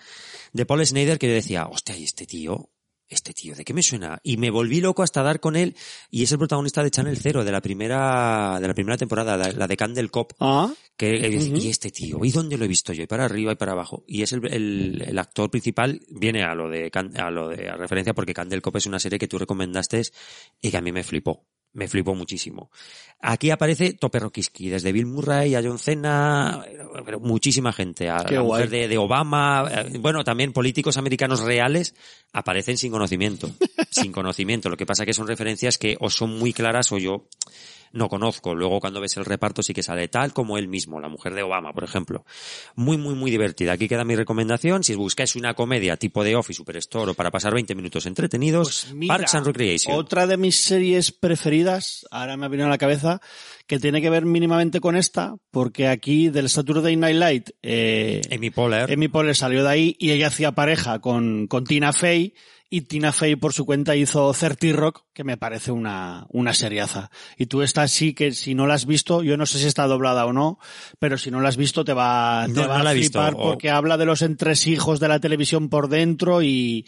de 0.51 0.65
Paul 0.65 0.85
Snyder 0.85 1.17
que 1.17 1.29
yo 1.29 1.33
decía, 1.33 1.67
hostia, 1.67 1.95
¿y 1.95 2.03
este 2.03 2.25
tío? 2.25 2.69
Este 3.07 3.33
tío, 3.33 3.55
¿de 3.55 3.63
qué 3.63 3.73
me 3.73 3.83
suena? 3.83 4.19
Y 4.23 4.37
me 4.37 4.49
volví 4.49 4.81
loco 4.81 5.03
hasta 5.03 5.21
dar 5.21 5.39
con 5.39 5.55
él 5.55 5.75
y 6.09 6.23
es 6.23 6.31
el 6.31 6.37
protagonista 6.37 6.83
de 6.83 6.91
Channel 6.91 7.17
Zero 7.17 7.43
de 7.43 7.51
la 7.51 7.61
primera 7.61 8.59
de 8.59 8.67
la 8.67 8.73
primera 8.73 8.97
temporada, 8.97 9.37
la, 9.37 9.67
de 9.67 9.77
Candle 9.77 10.09
Cop. 10.09 10.33
Ah. 10.39 10.71
Que 10.97 11.27
y 11.27 11.67
este 11.67 11.91
tío, 11.91 12.23
¿y 12.23 12.31
dónde 12.31 12.57
lo 12.57 12.65
he 12.65 12.69
visto 12.69 12.93
yo? 12.93 13.03
Y 13.03 13.07
para 13.07 13.25
arriba 13.25 13.51
y 13.51 13.55
para 13.55 13.73
abajo. 13.73 14.03
Y 14.07 14.21
es 14.21 14.31
el, 14.31 14.45
el, 14.45 15.19
actor 15.19 15.51
principal 15.51 16.01
viene 16.09 16.43
a 16.43 16.55
lo 16.55 16.69
de 16.69 16.89
a 17.15 17.29
lo 17.29 17.49
de 17.49 17.69
a 17.69 17.75
referencia 17.75 18.13
porque 18.13 18.33
Candle 18.33 18.61
Cop 18.61 18.77
es 18.77 18.85
una 18.85 18.99
serie 18.99 19.19
que 19.19 19.27
tú 19.27 19.37
recomendaste 19.37 20.01
y 20.61 20.71
que 20.71 20.77
a 20.77 20.81
mí 20.81 20.91
me 20.91 21.03
flipó 21.03 21.45
me 21.75 21.87
flipó 21.87 22.15
muchísimo. 22.15 22.71
Aquí 23.21 23.51
aparece 23.51 23.97
Rokiski, 24.01 24.69
desde 24.69 24.91
Bill 24.91 25.05
Murray 25.05 25.55
a 25.55 25.61
John 25.61 25.77
Cena, 25.77 26.65
pero 27.05 27.19
muchísima 27.19 27.73
gente, 27.73 28.09
a 28.09 28.23
la 28.23 28.41
mujer 28.41 28.69
de, 28.69 28.97
Obama, 28.97 29.69
eh, 29.69 29.97
bueno, 29.99 30.23
también 30.23 30.53
políticos 30.53 30.97
americanos 30.97 31.41
reales 31.41 31.93
aparecen 32.31 32.77
sin 32.77 32.91
conocimiento, 32.91 33.51
sin 33.91 34.11
conocimiento. 34.11 34.69
Lo 34.69 34.77
que 34.77 34.85
pasa 34.85 35.05
que 35.05 35.13
son 35.13 35.27
referencias 35.27 35.77
que 35.77 35.97
o 35.99 36.09
son 36.09 36.37
muy 36.39 36.53
claras 36.53 36.91
o 36.91 36.97
yo 36.97 37.27
no 37.91 38.09
conozco. 38.09 38.55
Luego 38.55 38.79
cuando 38.79 39.01
ves 39.01 39.17
el 39.17 39.25
reparto 39.25 39.63
sí 39.63 39.73
que 39.73 39.83
sale 39.83 40.07
tal 40.07 40.33
como 40.33 40.57
él 40.57 40.67
mismo, 40.67 40.99
la 40.99 41.09
mujer 41.09 41.33
de 41.33 41.43
Obama, 41.43 41.73
por 41.73 41.83
ejemplo. 41.83 42.25
Muy, 42.75 42.97
muy, 42.97 43.15
muy 43.15 43.31
divertida. 43.31 43.73
Aquí 43.73 43.87
queda 43.87 44.03
mi 44.03 44.15
recomendación. 44.15 44.83
Si 44.83 44.95
buscáis 44.95 45.35
una 45.35 45.53
comedia 45.53 45.97
tipo 45.97 46.23
de 46.23 46.35
Office, 46.35 46.57
Superstore 46.57 47.11
o 47.11 47.13
para 47.13 47.31
pasar 47.31 47.53
20 47.53 47.75
minutos 47.75 48.05
entretenidos, 48.05 48.87
pues 48.91 49.07
Parks 49.07 49.35
and 49.35 49.45
Recreation. 49.47 49.95
Otra 49.95 50.27
de 50.27 50.37
mis 50.37 50.61
series 50.61 51.11
preferidas, 51.11 52.05
ahora 52.11 52.37
me 52.37 52.45
ha 52.45 52.49
venido 52.49 52.67
a 52.67 52.71
la 52.71 52.77
cabeza, 52.77 53.21
que 53.67 53.79
tiene 53.79 54.01
que 54.01 54.09
ver 54.09 54.25
mínimamente 54.25 54.79
con 54.79 54.95
esta, 54.95 55.35
porque 55.51 55.87
aquí 55.87 56.29
del 56.29 56.49
Saturday 56.49 56.95
Night 56.95 57.17
Light, 57.17 57.49
eh, 57.61 58.21
Amy 58.31 58.49
Poehler. 58.49 58.91
Amy 58.91 59.07
Poehler 59.07 59.35
salió 59.35 59.63
de 59.63 59.69
ahí 59.69 59.95
y 59.99 60.11
ella 60.11 60.27
hacía 60.27 60.53
pareja 60.53 60.99
con, 60.99 61.47
con 61.47 61.63
Tina 61.63 61.93
Fey 61.93 62.33
y 62.69 62.81
Tina 62.81 63.11
Fey 63.11 63.35
por 63.35 63.53
su 63.53 63.65
cuenta 63.65 63.95
hizo 63.95 64.33
30 64.33 64.75
Rock, 64.75 65.05
que 65.13 65.23
me 65.23 65.37
parece 65.37 65.71
una, 65.71 66.25
una 66.29 66.53
seriaza. 66.53 67.09
Y 67.37 67.45
tú 67.45 67.61
estás 67.61 67.91
sí 67.91 68.13
que 68.13 68.31
si 68.31 68.55
no 68.55 68.67
la 68.67 68.73
has 68.73 68.85
visto, 68.85 69.23
yo 69.23 69.37
no 69.37 69.45
sé 69.45 69.59
si 69.59 69.67
está 69.67 69.87
doblada 69.87 70.25
o 70.25 70.33
no, 70.33 70.59
pero 70.99 71.17
si 71.17 71.31
no 71.31 71.41
la 71.41 71.49
has 71.49 71.57
visto 71.57 71.85
te 71.85 71.93
va, 71.93 72.47
te 72.53 72.65
va 72.65 72.81
a 72.81 72.93
flipar 72.93 73.35
porque 73.35 73.69
habla 73.69 73.97
de 73.97 74.05
los 74.05 74.21
entresijos 74.21 74.99
de 74.99 75.07
la 75.07 75.19
televisión 75.19 75.69
por 75.69 75.89
dentro 75.89 76.41
y, 76.41 76.85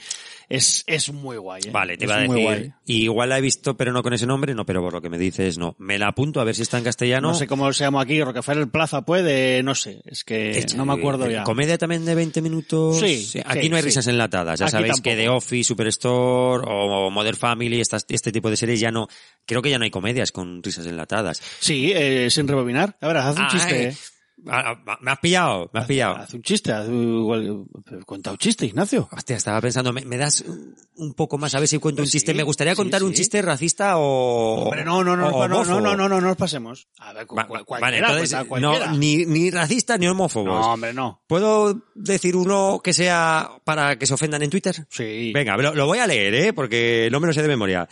es, 0.49 0.83
es 0.87 1.11
muy 1.11 1.37
guay. 1.37 1.61
¿eh? 1.65 1.71
Vale, 1.71 1.97
te 1.97 2.05
iba 2.05 2.15
a 2.15 2.19
decir. 2.21 2.35
guay. 2.43 2.73
y 2.85 3.03
igual 3.03 3.29
la 3.29 3.37
he 3.37 3.41
visto, 3.41 3.75
pero 3.75 3.91
no 3.91 4.01
con 4.03 4.13
ese 4.13 4.25
nombre, 4.25 4.53
no, 4.55 4.65
pero 4.65 4.81
por 4.81 4.93
lo 4.93 5.01
que 5.01 5.09
me 5.09 5.17
dices, 5.17 5.57
no. 5.57 5.75
Me 5.77 5.97
la 5.99 6.07
apunto 6.07 6.39
a 6.39 6.43
ver 6.43 6.55
si 6.55 6.61
está 6.61 6.77
en 6.77 6.83
castellano. 6.83 7.29
No 7.29 7.33
sé 7.33 7.47
cómo 7.47 7.71
se 7.73 7.83
llama 7.83 8.01
aquí, 8.01 8.23
Rockefeller 8.23 8.67
Plaza 8.69 9.01
puede, 9.03 9.61
no 9.63 9.75
sé, 9.75 10.01
es 10.05 10.23
que 10.23 10.57
Echa, 10.57 10.77
no 10.77 10.85
me 10.85 10.93
acuerdo 10.93 11.25
eh, 11.27 11.33
ya. 11.33 11.43
¿Comedia 11.43 11.77
también 11.77 12.05
de 12.05 12.15
20 12.15 12.41
minutos? 12.41 12.99
Sí, 12.99 13.41
Aquí 13.45 13.61
sí, 13.63 13.69
no 13.69 13.75
hay 13.75 13.81
sí. 13.81 13.87
risas 13.87 14.07
enlatadas. 14.07 14.59
Ya 14.59 14.65
Aquí 14.65 14.71
sabéis 14.71 14.91
tampoco. 14.93 15.03
que 15.09 15.15
The 15.15 15.29
Office, 15.29 15.63
Superstore 15.67 16.63
o 16.67 17.09
Mother 17.09 17.35
Family, 17.35 17.79
estas- 17.81 18.05
este 18.09 18.31
tipo 18.31 18.49
de 18.49 18.57
series 18.57 18.79
ya 18.79 18.91
no... 18.91 19.07
Creo 19.45 19.61
que 19.61 19.69
ya 19.69 19.77
no 19.77 19.83
hay 19.85 19.91
comedias 19.91 20.31
con 20.31 20.61
risas 20.63 20.85
enlatadas. 20.87 21.41
Sí, 21.59 21.91
eh, 21.95 22.29
sin 22.29 22.47
rebobinar. 22.47 22.97
A 23.01 23.07
ver, 23.07 23.17
haz 23.17 23.35
un 23.37 23.43
Ah, 23.43 23.49
chiste. 23.51 23.87
eh. 23.89 23.95
Me 24.43 25.11
has 25.11 25.19
pillado, 25.19 25.69
me 25.73 25.79
has 25.79 25.87
pillado. 25.87 26.15
Haz 26.17 26.33
un 26.35 26.41
chiste, 26.43 26.71
haz 26.71 26.87
un- 26.87 27.67
cuenta 28.05 28.31
un 28.31 28.37
chiste, 28.37 28.67
Ignacio. 28.67 29.09
Hostia, 29.11 29.35
estaba 29.35 29.59
pensando, 29.59 29.91
¿me, 29.91 30.05
me 30.05 30.15
das 30.15 30.41
un- 30.41 30.75
un 30.97 31.13
poco 31.15 31.39
más 31.39 31.55
a 31.55 31.59
ver 31.59 31.67
si 31.67 31.79
cuento 31.79 32.01
un 32.01 32.05
Pues 32.05 32.11
sí, 32.11 32.19
chiste? 32.19 32.35
Me 32.35 32.43
gustaría 32.43 32.73
sí, 32.73 32.77
contar 32.77 33.01
un 33.03 33.09
sí. 33.11 33.17
chiste 33.17 33.41
racista 33.41 33.97
o... 33.97 34.63
Hombre, 34.65 34.85
no, 34.85 35.03
no, 35.03 35.17
no, 35.17 35.27
o 35.29 35.47
no, 35.47 35.63
no, 35.65 35.65
no, 35.65 35.81
no, 35.81 35.95
no, 35.97 36.09
no, 36.09 36.21
no 36.21 36.27
nos 36.27 36.37
pasemos. 36.37 36.87
A 36.99 37.13
ver, 37.13 37.25
cu- 37.25 37.35
Va- 37.35 37.47
cu- 37.47 37.53
va- 37.55 37.63
cualquiera, 37.63 38.07
vale, 38.09 38.19
entonces, 38.21 38.47
cuenta 38.47 38.67
no, 38.67 38.73
cualquiera. 38.77 38.93
ni, 38.97 39.25
ni 39.25 39.49
racista 39.49 39.97
ni 39.97 40.07
homófobos. 40.07 40.61
No, 40.65 40.73
hombre, 40.73 40.93
no. 40.93 41.23
¿Puedo 41.27 41.81
decir 41.95 42.35
uno 42.35 42.79
que 42.83 42.93
sea 42.93 43.49
para 43.63 43.97
que 43.97 44.05
se 44.05 44.13
ofendan 44.13 44.43
en 44.43 44.51
Twitter? 44.51 44.85
Sí. 44.91 45.31
Venga, 45.33 45.57
lo, 45.57 45.73
lo 45.73 45.87
voy 45.87 45.97
a 45.97 46.05
leer, 46.07 46.33
¿eh? 46.35 46.53
Porque 46.53 47.09
no 47.11 47.19
me 47.19 47.25
lo 47.27 47.33
sé 47.33 47.41
de 47.41 47.47
memoria. 47.47 47.89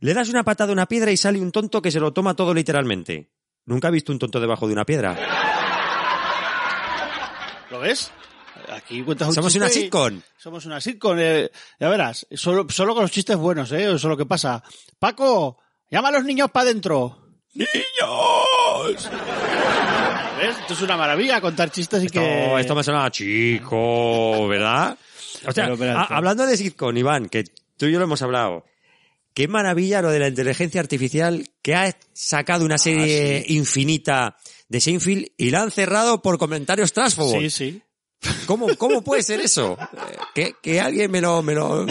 Le 0.00 0.12
das 0.12 0.28
una 0.28 0.44
patada 0.44 0.70
a 0.70 0.74
una 0.74 0.86
piedra 0.86 1.10
y 1.10 1.16
sale 1.16 1.40
un 1.40 1.50
tonto 1.52 1.80
que 1.80 1.90
se 1.90 2.00
lo 2.00 2.12
toma 2.12 2.36
todo 2.36 2.52
literalmente. 2.52 3.30
¿Nunca 3.64 3.88
has 3.88 3.92
visto 3.94 4.12
un 4.12 4.18
tonto 4.20 4.38
debajo 4.38 4.66
de 4.68 4.74
una 4.74 4.84
piedra? 4.84 5.16
¿Lo 7.76 7.82
ves? 7.82 8.10
Aquí 8.72 9.02
cuentas 9.02 9.28
un 9.28 9.34
Somos 9.34 9.52
chiste 9.52 9.64
una 9.66 9.72
sitcom. 9.72 10.20
Somos 10.38 10.64
una 10.64 10.80
sitcom. 10.80 11.16
eh, 11.20 11.50
ya 11.78 11.88
verás, 11.90 12.26
solo, 12.32 12.66
solo 12.70 12.94
con 12.94 13.02
los 13.02 13.10
chistes 13.10 13.36
buenos, 13.36 13.70
¿eh? 13.72 13.82
Eso 13.84 13.94
es 13.96 14.04
lo 14.04 14.16
que 14.16 14.24
pasa. 14.24 14.62
Paco, 14.98 15.58
llama 15.90 16.08
a 16.08 16.12
los 16.12 16.24
niños 16.24 16.50
para 16.50 16.70
adentro. 16.70 17.18
¡Niños! 17.52 19.10
¿Ves? 20.40 20.56
Esto 20.60 20.72
es 20.72 20.80
una 20.82 20.96
maravilla 20.96 21.40
contar 21.42 21.70
chistes 21.70 22.02
y 22.04 22.08
que... 22.08 22.44
Esto, 22.44 22.58
esto 22.58 22.74
me 22.74 22.82
suena 22.82 23.04
a 23.04 23.10
chico, 23.10 24.48
¿verdad? 24.48 24.96
O 25.46 25.52
sea, 25.52 25.64
Pero, 25.64 25.74
espérate. 25.74 26.12
a- 26.14 26.16
hablando 26.16 26.46
de 26.46 26.56
sitcom, 26.56 26.96
Iván, 26.96 27.28
que 27.28 27.44
tú 27.76 27.84
y 27.86 27.92
yo 27.92 27.98
lo 27.98 28.04
hemos 28.06 28.22
hablado. 28.22 28.64
Qué 29.34 29.48
maravilla 29.48 30.00
lo 30.00 30.08
de 30.10 30.18
la 30.18 30.28
inteligencia 30.28 30.80
artificial 30.80 31.46
que 31.60 31.74
ha 31.74 31.94
sacado 32.14 32.64
una 32.64 32.78
serie 32.78 33.44
infinita 33.48 34.38
de 34.68 34.80
Seinfeld 34.80 35.28
y 35.36 35.50
la 35.50 35.62
han 35.62 35.70
cerrado 35.70 36.22
por 36.22 36.38
comentarios 36.38 36.92
transfobos. 36.92 37.40
Sí, 37.40 37.50
sí. 37.50 37.82
¿Cómo, 38.46 38.74
¿Cómo 38.76 39.02
puede 39.02 39.22
ser 39.22 39.40
eso? 39.40 39.76
Eh, 39.92 40.18
Que, 40.34 40.54
que 40.62 40.80
alguien 40.80 41.10
me 41.10 41.20
lo... 41.20 41.42
Me 41.42 41.54
lo... 41.54 41.86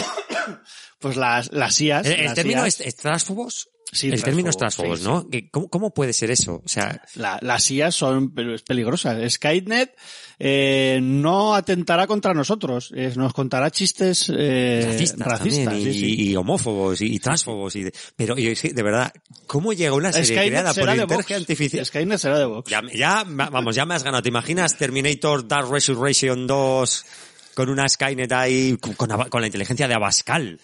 Pues 0.99 1.17
las, 1.17 1.51
las 1.51 1.79
IAS. 1.81 2.05
El, 2.07 2.25
las 2.25 2.33
término 2.35 2.61
IAS, 2.65 2.79
es, 2.81 2.87
es 2.87 2.95
transfobos. 2.95 3.69
Sí, 3.91 4.09
el 4.09 4.21
término 4.23 4.49
es 4.49 4.57
transfobos, 4.57 4.99
sí, 4.99 5.05
¿no? 5.05 5.25
¿Cómo, 5.51 5.69
¿Cómo 5.69 5.93
puede 5.93 6.11
ser 6.11 6.29
eso? 6.31 6.55
O 6.65 6.67
sea, 6.67 7.01
la- 7.13 7.37
las 7.41 7.69
IAS 7.71 7.95
son 7.95 8.33
peligrosas. 8.33 9.31
Skynet 9.31 9.95
eh, 10.39 10.99
no 11.01 11.53
atentará 11.55 12.05
contra 12.07 12.33
nosotros. 12.33 12.91
es- 12.95 13.15
nos 13.15 13.31
contará 13.31 13.69
chistes 13.71 14.29
eh, 14.35 14.81
racistas, 14.85 15.25
racistas. 15.27 15.65
también, 15.65 15.93
y, 15.95 16.35
homófobos 16.35 16.99
y, 17.01 17.13
y 17.13 17.19
transfobos 17.19 17.75
y 17.77 17.83
de- 17.83 17.93
pero 18.17 18.35
de 18.35 18.83
verdad 18.83 19.13
cómo 19.47 19.71
llega 19.71 19.93
una 19.93 20.11
serie 20.11 20.27
Skynet 20.29 20.49
creada 20.49 20.73
por 20.73 20.89
inteligencia 20.89 21.37
artificial 21.37 21.85
Skynet 21.85 22.19
será 22.19 22.39
de 22.39 22.45
Vox. 22.45 22.69
ya, 22.69 22.81
ya 22.93 23.23
vamos 23.25 23.75
ya 23.75 23.85
me 23.85 23.93
has 23.95 24.03
ganado 24.03 24.23
te 24.23 24.29
imaginas 24.29 24.75
Terminator 24.77 25.47
Dark 25.47 25.69
Resurrection 25.71 26.47
2 26.47 27.05
con 27.53 27.69
una 27.69 27.87
Skynet 27.87 28.31
ahí 28.33 28.75
con, 28.81 28.93
con 28.95 29.11
Aba- 29.11 29.29
con 29.29 29.39
la 29.39 29.47
inteligencia 29.47 29.87
de 29.87 29.93
Abascal 29.93 30.59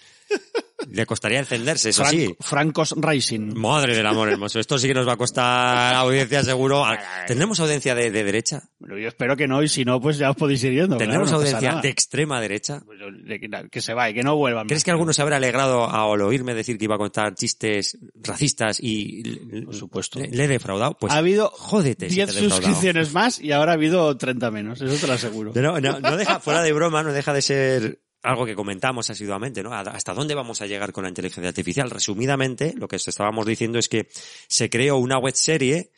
le 0.90 1.06
costaría 1.06 1.40
encenderse 1.40 1.90
eso 1.90 2.02
Frank- 2.04 2.16
sí 2.18 2.36
Francos 2.40 2.96
Rising. 2.98 3.54
Madre 3.56 3.96
del 3.96 4.06
amor 4.08 4.30
hermoso. 4.30 4.60
Esto 4.60 4.78
sí 4.80 4.88
que 4.88 4.94
nos 4.96 5.08
va 5.08 5.14
a 5.14 5.18
costar 5.18 5.94
audiencia 5.96 6.44
seguro. 6.44 6.84
¿Tendremos 7.28 7.60
audiencia 7.60 7.94
de, 7.96 8.10
de 8.12 8.24
derecha? 8.24 8.64
Bueno, 8.80 8.98
yo 8.98 9.08
espero 9.08 9.38
que 9.38 9.48
no, 9.48 9.62
y 9.62 9.70
si 9.70 9.86
no, 9.86 10.02
pues 10.02 10.18
ya 10.18 10.32
os 10.32 10.36
podéis 10.36 10.64
ir 10.64 10.74
yendo. 10.74 10.98
¿Tendremos 10.98 11.30
claro, 11.30 11.44
no 11.44 11.46
pasa 11.46 11.58
audiencia 11.58 11.82
de 11.82 11.90
extrema 11.90 12.42
derecha? 12.42 12.82
Pues, 12.86 13.00
de 13.00 13.40
que- 13.70 13.82
se 13.82 13.94
vaya, 13.94 14.14
que 14.14 14.24
no 14.24 14.36
vuelvan. 14.36 14.66
¿Crees 14.68 14.80
más. 14.80 14.84
que 14.86 14.92
alguno 14.92 15.14
se 15.14 15.22
habrá 15.22 15.38
alegrado 15.38 15.88
al 15.90 16.22
oírme 16.22 16.54
decir 16.56 16.78
que 16.80 16.86
iba 16.86 16.96
a 16.96 17.00
contar 17.00 17.36
chistes 17.36 17.98
racistas 18.16 18.80
y 18.82 19.24
Por 19.64 19.76
supuesto. 19.76 20.20
le, 20.20 20.30
le 20.30 20.44
he 20.46 20.48
defraudado? 20.48 20.98
Pues 21.00 21.14
ha 21.14 21.18
habido 21.18 21.50
jódete 21.50 22.10
si 22.10 22.16
10 22.16 22.26
te 22.28 22.32
he 22.32 22.42
defraudado. 22.42 22.62
suscripciones 22.64 23.14
más 23.14 23.40
y 23.40 23.52
ahora 23.52 23.74
ha 23.74 23.76
habido 23.76 24.18
30 24.18 24.50
menos, 24.52 24.82
eso 24.82 24.96
te 25.00 25.08
lo 25.08 25.14
aseguro. 25.14 25.52
No, 25.56 25.80
no, 25.80 26.00
no 26.00 26.18
deja, 26.18 26.40
fuera 26.40 26.64
de 26.64 26.74
broma, 26.74 27.04
no 27.04 27.14
deja 27.14 27.34
de 27.34 27.42
ser 27.44 28.02
algo 28.24 28.46
que 28.46 28.56
comentamos 28.56 29.10
asiduamente, 29.10 29.64
¿no? 29.64 29.74
¿Hasta 29.74 30.14
dónde 30.14 30.36
vamos 30.36 30.62
a 30.62 30.68
llegar 30.68 30.92
con 30.92 31.04
la 31.04 31.10
inteligencia 31.10 31.50
artificial? 31.50 31.90
Resumidamente, 31.90 32.74
lo 32.78 32.88
que 32.88 32.98
os 32.98 33.08
estábamos 33.08 33.46
diciendo 33.46 33.80
es 33.80 33.90
que 33.90 34.08
se 34.48 34.70
creó 34.70 34.98
una 34.98 35.18
web 35.18 35.36
serie 35.36 35.92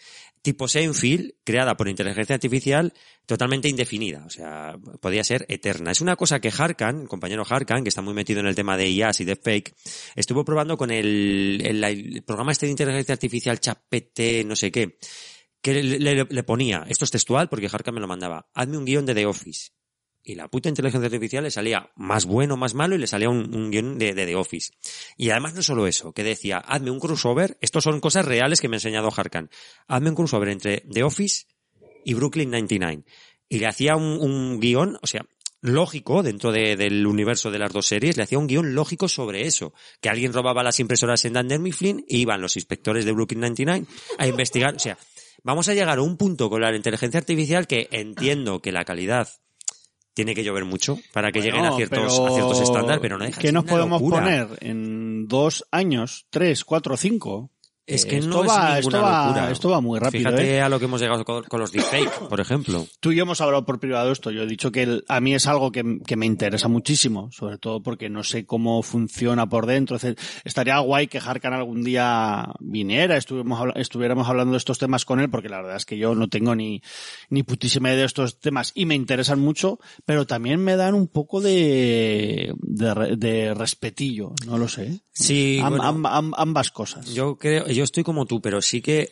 tipo 0.43 0.67
Seinfeld, 0.67 1.35
creada 1.45 1.75
por 1.77 1.87
inteligencia 1.87 2.35
artificial, 2.35 2.93
totalmente 3.25 3.69
indefinida. 3.69 4.23
O 4.25 4.29
sea, 4.29 4.77
podía 4.99 5.23
ser 5.23 5.45
eterna. 5.47 5.91
Es 5.91 6.01
una 6.01 6.17
cosa 6.17 6.41
que 6.41 6.51
Harkan, 6.55 7.03
el 7.03 7.07
compañero 7.07 7.45
Harkan, 7.49 7.81
que 7.81 7.89
está 7.89 8.01
muy 8.01 8.13
metido 8.13 8.41
en 8.41 8.47
el 8.47 8.53
tema 8.53 8.75
de 8.75 8.89
IAS 8.89 9.21
y 9.21 9.25
de 9.25 9.37
fake, 9.37 9.73
estuvo 10.15 10.43
probando 10.43 10.77
con 10.77 10.91
el, 10.91 12.23
programa 12.27 12.51
este 12.51 12.65
de 12.65 12.73
inteligencia 12.73 13.13
artificial 13.13 13.59
ChatGPT, 13.59 14.45
no 14.45 14.57
sé 14.57 14.69
qué, 14.69 14.97
que 15.61 15.81
le 15.81 16.43
ponía, 16.43 16.85
esto 16.89 17.05
es 17.05 17.11
textual 17.11 17.47
porque 17.47 17.69
Harkan 17.71 17.95
me 17.95 18.01
lo 18.01 18.07
mandaba, 18.07 18.49
hazme 18.53 18.77
un 18.77 18.83
guion 18.83 19.05
de 19.05 19.15
The 19.15 19.25
Office. 19.25 19.71
Y 20.23 20.35
la 20.35 20.47
puta 20.47 20.69
inteligencia 20.69 21.07
artificial 21.07 21.43
le 21.43 21.51
salía 21.51 21.91
más 21.95 22.25
bueno, 22.25 22.55
más 22.55 22.73
malo 22.73 22.95
y 22.95 22.97
le 22.97 23.07
salía 23.07 23.29
un, 23.29 23.53
un 23.53 23.69
guion 23.71 23.97
de, 23.97 24.13
The 24.13 24.35
Office. 24.35 24.71
Y 25.17 25.31
además 25.31 25.53
no 25.53 25.61
solo 25.61 25.85
eso, 25.85 26.13
que 26.13 26.23
decía, 26.23 26.59
hazme 26.59 26.91
un 26.91 26.99
crossover, 26.99 27.57
estos 27.59 27.83
son 27.83 27.99
cosas 27.99 28.23
reales 28.25 28.61
que 28.61 28.69
me 28.69 28.75
ha 28.75 28.77
enseñado 28.77 29.09
Harkan, 29.15 29.49
hazme 29.87 30.09
un 30.09 30.15
crossover 30.15 30.47
entre 30.49 30.85
The 30.89 31.03
Office 31.03 31.45
y 32.05 32.13
Brooklyn 32.13 32.51
99. 32.51 33.03
Y 33.49 33.59
le 33.59 33.67
hacía 33.67 33.95
un, 33.97 34.19
un 34.21 34.59
guion, 34.61 34.97
o 35.01 35.07
sea, 35.07 35.25
lógico 35.59 36.23
dentro 36.23 36.51
de- 36.51 36.75
del 36.75 37.05
universo 37.05 37.51
de 37.51 37.59
las 37.59 37.71
dos 37.73 37.85
series, 37.87 38.17
le 38.17 38.23
hacía 38.23 38.37
un 38.39 38.47
guion 38.47 38.75
lógico 38.75 39.07
sobre 39.07 39.45
eso. 39.45 39.73
Que 40.01 40.09
alguien 40.09 40.33
robaba 40.33 40.63
las 40.63 40.79
impresoras 40.79 41.23
en 41.25 41.33
Dunder 41.33 41.59
Mifflin 41.59 41.99
e 42.07 42.17
iban 42.17 42.41
los 42.41 42.55
inspectores 42.55 43.05
de 43.05 43.11
Brooklyn 43.11 43.41
99 43.41 43.85
a 44.17 44.27
investigar. 44.27 44.75
O 44.75 44.79
sea, 44.79 44.97
vamos 45.43 45.67
a 45.69 45.73
llegar 45.73 45.97
a 45.99 46.01
un 46.01 46.17
punto 46.17 46.49
con 46.49 46.61
la 46.61 46.75
inteligencia 46.75 47.19
artificial 47.19 47.67
que 47.67 47.87
entiendo 47.91 48.61
que 48.61 48.71
la 48.71 48.83
calidad 48.85 49.29
tiene 50.13 50.35
que 50.35 50.43
llover 50.43 50.65
mucho 50.65 50.99
para 51.11 51.31
que 51.31 51.41
lleguen 51.41 51.65
a 51.65 51.71
Bueno, 51.71 51.77
ciertos, 51.77 52.19
a 52.19 52.31
ciertos 52.31 52.61
estándares, 52.61 52.99
pero 53.01 53.17
no 53.17 53.25
deja 53.25 53.37
de 53.37 53.41
¿Qué 53.41 53.51
nos 53.51 53.65
podemos 53.65 54.01
locura. 54.01 54.19
poner 54.21 54.47
en 54.61 55.27
dos 55.27 55.65
años, 55.71 56.27
tres, 56.29 56.63
cuatro, 56.65 56.97
cinco? 56.97 57.51
Es 57.85 58.05
Eh, 58.05 58.07
que 58.07 58.17
esto 58.19 58.29
no 58.29 58.45
va, 58.45 58.79
es 58.79 58.85
esto 58.85 59.01
va, 59.01 59.25
locura. 59.27 59.51
esto 59.51 59.69
va 59.69 59.81
muy 59.81 59.99
rápido. 59.99 60.29
Fíjate 60.29 60.55
¿eh? 60.55 60.61
a 60.61 60.69
lo 60.69 60.79
que 60.79 60.85
hemos 60.85 61.01
llegado 61.01 61.25
con, 61.25 61.43
con 61.43 61.59
los 61.59 61.71
deepfake, 61.73 62.29
por 62.29 62.39
ejemplo. 62.39 62.87
Tú 63.01 63.11
y 63.11 63.17
yo 63.17 63.23
hemos 63.23 63.41
hablado 63.41 63.65
por 63.65 63.79
privado 63.79 64.11
esto. 64.11 64.31
Yo 64.31 64.43
he 64.43 64.47
dicho 64.47 64.71
que 64.71 64.83
el- 64.83 65.03
a 65.09 65.19
mí 65.19 65.33
es 65.35 65.47
algo 65.47 65.71
que, 65.71 65.99
que 66.07 66.15
me 66.15 66.25
interesa 66.25 66.69
muchísimo, 66.69 67.29
sobre 67.33 67.57
todo 67.57 67.83
porque 67.83 68.09
no 68.09 68.23
sé 68.23 68.45
cómo 68.45 68.81
funciona 68.83 69.47
por 69.49 69.65
dentro. 69.65 69.97
Estaría 70.45 70.79
guay 70.79 71.07
que 71.07 71.17
Harkan 71.19 71.53
algún 71.53 71.83
día 71.83 72.47
viniera, 72.61 73.17
estuviéramos, 73.17 73.59
estuviéramos 73.75 74.29
hablando 74.29 74.53
de 74.53 74.59
estos 74.59 74.77
temas 74.79 75.03
con 75.03 75.19
él, 75.19 75.29
porque 75.29 75.49
la 75.49 75.57
verdad 75.57 75.75
es 75.75 75.85
que 75.85 75.97
yo 75.97 76.15
no 76.15 76.29
tengo 76.29 76.55
ni, 76.55 76.81
ni 77.29 77.43
putísima 77.43 77.89
idea 77.89 77.99
de 77.99 78.05
estos 78.05 78.39
temas 78.39 78.71
y 78.75 78.85
me 78.85 78.95
interesan 78.95 79.41
mucho, 79.41 79.79
pero 80.05 80.25
también 80.25 80.61
me 80.63 80.77
dan 80.77 80.93
un 80.95 81.07
poco 81.09 81.41
de, 81.41 82.53
de, 82.61 82.93
re- 82.93 83.15
de 83.17 83.53
respetillo, 83.53 84.33
no 84.47 84.57
lo 84.57 84.67
sé. 84.67 85.01
Sí, 85.11 85.59
Am- 85.61 85.69
bueno, 85.69 85.83
am- 85.83 86.05
am- 86.05 86.33
ambas 86.37 86.71
cosas. 86.71 87.13
Yo 87.13 87.35
creo, 87.37 87.67
yo 87.75 87.83
estoy 87.83 88.03
como 88.03 88.25
tú, 88.25 88.41
pero 88.41 88.61
sí 88.61 88.81
que 88.81 89.11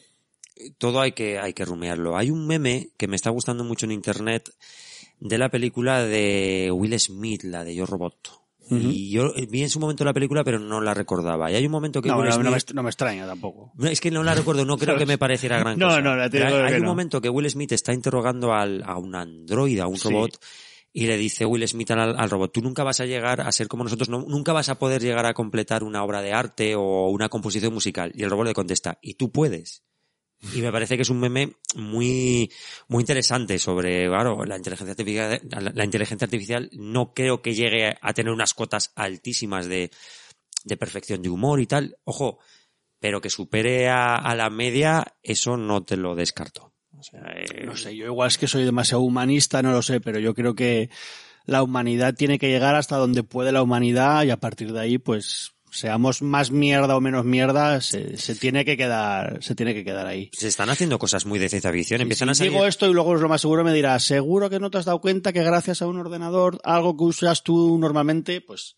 todo 0.78 1.02
hay 1.02 1.12
que, 1.13 1.39
hay 1.39 1.54
que 1.54 1.65
rumiarlo. 1.65 2.17
Hay 2.17 2.30
un 2.32 2.45
meme 2.47 2.89
que 2.97 3.08
me 3.08 3.15
está 3.15 3.30
gustando 3.30 3.63
mucho 3.63 3.86
en 3.86 3.91
internet 3.91 4.54
de 5.19 5.38
la 5.38 5.50
película 5.50 6.04
de 6.04 6.69
Will 6.74 7.00
Smith, 7.00 7.43
la 7.43 7.63
de 7.63 7.76
Yo 7.76 7.86
Robot. 7.86 8.39
Y 8.74 9.10
yo 9.10 9.34
vi 9.50 9.63
en 9.63 9.69
su 9.69 9.82
momento 9.82 10.06
la 10.06 10.13
película, 10.13 10.45
pero 10.45 10.58
no 10.58 10.80
la 10.80 10.93
recordaba. 10.93 11.52
Y 11.52 11.56
hay 11.56 11.65
un 11.65 11.74
momento 11.74 12.02
que 12.02 12.08
no, 12.08 12.17
Will 12.19 12.30
no, 12.30 12.38
no 12.38 12.52
me, 12.52 12.60
Smith... 12.62 12.74
no 12.74 12.84
me 12.84 12.89
extraña 12.89 13.26
tampoco. 13.28 13.74
No, 13.76 13.89
es 13.89 14.00
que 14.00 14.12
no 14.12 14.24
la 14.24 14.34
recuerdo, 14.34 14.63
no 14.63 14.78
creo 14.78 14.97
que 14.97 15.06
me 15.06 15.17
pareciera 15.17 15.60
gran 15.60 15.78
No, 15.78 15.88
cosa. 15.88 16.02
no, 16.02 16.15
la 16.15 16.30
Pero 16.30 16.45
digo 16.45 16.58
hay, 16.60 16.63
que 16.67 16.74
hay 16.76 16.80
un 16.80 16.86
no. 16.86 16.91
momento 16.91 17.19
que 17.19 17.28
Will 17.28 17.50
Smith 17.50 17.74
está 17.74 17.91
interrogando 17.91 18.54
al, 18.54 18.82
a 18.86 18.97
un 18.97 19.13
androide, 19.13 19.82
a 19.82 19.88
un 19.88 19.97
Sí. 19.97 20.08
robot, 20.08 20.39
y 20.93 21.08
le 21.08 21.17
dice 21.17 21.45
Will 21.45 21.67
Smith 21.67 21.91
al, 21.91 22.19
al 22.19 22.30
robot, 22.30 22.51
tú 22.51 22.62
nunca 22.62 22.84
vas 22.84 22.99
a 22.99 23.06
llegar 23.06 23.41
a 23.41 23.51
ser 23.51 23.67
como 23.67 23.84
nosotros, 23.84 24.10
no- 24.10 24.25
nunca 24.27 24.54
vas 24.54 24.69
a 24.69 24.77
poder 24.80 25.01
llegar 25.01 25.25
a 25.25 25.34
completar 25.34 25.84
una 25.84 26.04
obra 26.04 26.21
de 26.21 26.34
arte 26.34 26.75
o 26.75 27.10
una 27.10 27.30
composición 27.30 27.73
musical. 27.73 28.12
Y 28.15 28.23
el 28.23 28.30
robot 28.30 28.47
le 28.47 28.54
contesta, 28.54 28.99
y 29.01 29.13
tú 29.15 29.32
puedes. 29.32 29.84
Y 30.56 30.62
me 30.62 30.71
parece 30.71 30.95
que 30.95 31.04
es 31.04 31.10
un 31.10 31.19
meme 31.19 31.56
muy, 31.75 32.51
muy 32.88 33.01
interesante 33.01 33.60
sobre, 33.60 34.08
claro, 34.08 34.43
la 34.43 34.58
inteligencia 34.58 34.91
artificial, 34.91 35.39
la, 35.49 35.86
inteligencia 35.86 36.25
artificial 36.25 36.69
no 36.73 37.13
creo 37.13 37.43
que 37.43 37.54
llegue 37.54 37.95
a 38.01 38.13
tener 38.13 38.34
unas 38.34 38.56
cotas 38.56 38.91
altísimas 38.95 39.67
de, 39.67 39.91
de 40.63 40.77
perfección 40.77 41.21
de 41.21 41.30
humor 41.30 41.62
y 41.62 41.67
tal. 41.67 41.97
Ojo, 42.06 42.39
pero 42.99 43.21
que 43.21 43.30
supere 43.30 43.88
a 43.89 44.34
la 44.36 44.49
media, 44.49 45.15
eso 45.21 45.58
no 45.58 45.84
te 45.84 45.95
lo 45.95 46.15
descarto. 46.15 46.70
O 47.01 47.03
sea, 47.03 47.21
eh, 47.35 47.65
No 47.65 47.75
sé, 47.75 47.95
yo 47.95 48.05
igual 48.05 48.27
es 48.27 48.37
que 48.37 48.47
soy 48.47 48.63
demasiado 48.63 49.01
humanista, 49.01 49.61
no 49.63 49.71
lo 49.71 49.81
sé, 49.81 49.99
pero 49.99 50.19
yo 50.19 50.35
creo 50.35 50.53
que 50.53 50.89
la 51.45 51.63
humanidad 51.63 52.13
tiene 52.13 52.37
que 52.37 52.47
llegar 52.47 52.75
hasta 52.75 52.97
donde 52.97 53.23
puede 53.23 53.51
la 53.51 53.63
humanidad 53.63 54.23
y 54.23 54.29
a 54.29 54.37
partir 54.37 54.71
de 54.71 54.79
ahí, 54.79 54.97
pues, 54.99 55.53
seamos 55.71 56.21
más 56.21 56.51
mierda 56.51 56.95
o 56.95 57.01
menos 57.01 57.25
mierda, 57.25 57.81
se, 57.81 58.17
se 58.17 58.35
tiene 58.35 58.65
que 58.65 58.77
quedar, 58.77 59.41
se 59.41 59.55
tiene 59.55 59.73
que 59.73 59.83
quedar 59.83 60.05
ahí. 60.05 60.29
Se 60.33 60.47
están 60.47 60.69
haciendo 60.69 60.99
cosas 60.99 61.25
muy 61.25 61.39
de 61.39 61.49
ciencia 61.49 61.71
ficción. 61.71 62.01
Empiezan 62.01 62.27
si 62.27 62.31
a 62.31 62.35
salir... 62.35 62.51
digo 62.51 62.65
esto 62.67 62.87
y 62.87 62.93
luego 62.93 63.15
lo 63.15 63.29
más 63.29 63.41
seguro 63.41 63.63
me 63.63 63.73
dirás, 63.73 64.03
seguro 64.03 64.49
que 64.49 64.59
no 64.59 64.69
te 64.69 64.77
has 64.77 64.85
dado 64.85 65.01
cuenta 65.01 65.33
que 65.33 65.43
gracias 65.43 65.81
a 65.81 65.87
un 65.87 65.97
ordenador, 65.97 66.59
algo 66.63 66.95
que 66.95 67.05
usas 67.05 67.41
tú 67.41 67.79
normalmente, 67.79 68.41
pues, 68.41 68.75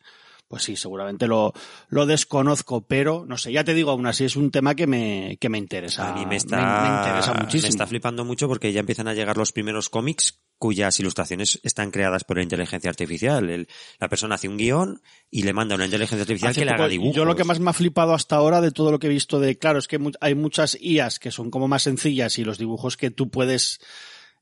pues 0.48 0.64
sí, 0.64 0.76
seguramente 0.76 1.28
lo, 1.28 1.54
lo 1.90 2.06
desconozco, 2.06 2.82
pero 2.86 3.26
no 3.28 3.38
sé, 3.38 3.52
ya 3.52 3.64
te 3.64 3.74
digo, 3.74 3.92
aún 3.92 4.06
así 4.06 4.24
es 4.26 4.36
un 4.36 4.52
tema 4.52 4.76
que 4.76 4.86
me, 4.88 5.38
que 5.40 5.50
me 5.50 5.58
interesa. 5.58 6.10
A 6.10 6.14
mí 6.14 6.26
me 6.26 6.36
está, 6.36 6.58
me, 6.84 6.90
me 6.90 6.96
interesa 6.98 7.34
muchísimo. 7.34 7.64
me 7.64 7.70
está 7.70 7.88
flipando 7.88 8.24
mucho 8.26 8.48
porque 8.48 8.72
ya 8.72 8.80
empiezan 8.82 9.08
a 9.08 9.14
llegar 9.14 9.38
los 9.38 9.52
primeros 9.52 9.90
cómics 9.90 10.40
cuyas 10.60 10.98
ilustraciones 11.00 11.60
están 11.64 11.92
creadas 11.92 12.24
por 12.24 12.38
la 12.38 12.44
inteligencia 12.44 12.90
artificial. 12.90 13.50
El- 13.50 13.68
la 14.00 14.08
persona 14.08 14.36
hace 14.36 14.48
un 14.48 14.56
guion 14.58 15.02
y 15.30 15.44
le 15.44 15.52
manda 15.52 15.74
a 15.74 15.78
una 15.78 15.86
inteligencia 15.86 16.22
artificial 16.22 16.52
Hace 16.52 16.62
que 16.62 16.66
le 16.66 16.72
haga 16.72 16.88
dibujos. 16.88 17.16
Yo 17.16 17.26
lo 17.26 17.36
que 17.36 17.44
más 17.44 17.60
me 17.60 17.70
ha 17.70 17.74
flipado 17.74 18.14
hasta 18.14 18.36
ahora 18.38 18.62
de 18.62 18.72
todo 18.72 18.92
lo 18.92 19.00
que 19.00 19.08
he 19.08 19.10
visto 19.10 19.40
de, 19.42 19.58
claro, 19.58 19.80
es 19.80 19.88
que 19.88 20.00
hay 20.22 20.36
muchas 20.36 20.78
IAs 20.80 21.20
que 21.20 21.32
son 21.32 21.50
como 21.52 21.68
más 21.68 21.84
sencillas 21.84 22.38
y 22.38 22.46
los 22.46 22.58
dibujos 22.60 22.96
que 22.96 23.12
tú 23.12 23.30
puedes 23.30 23.80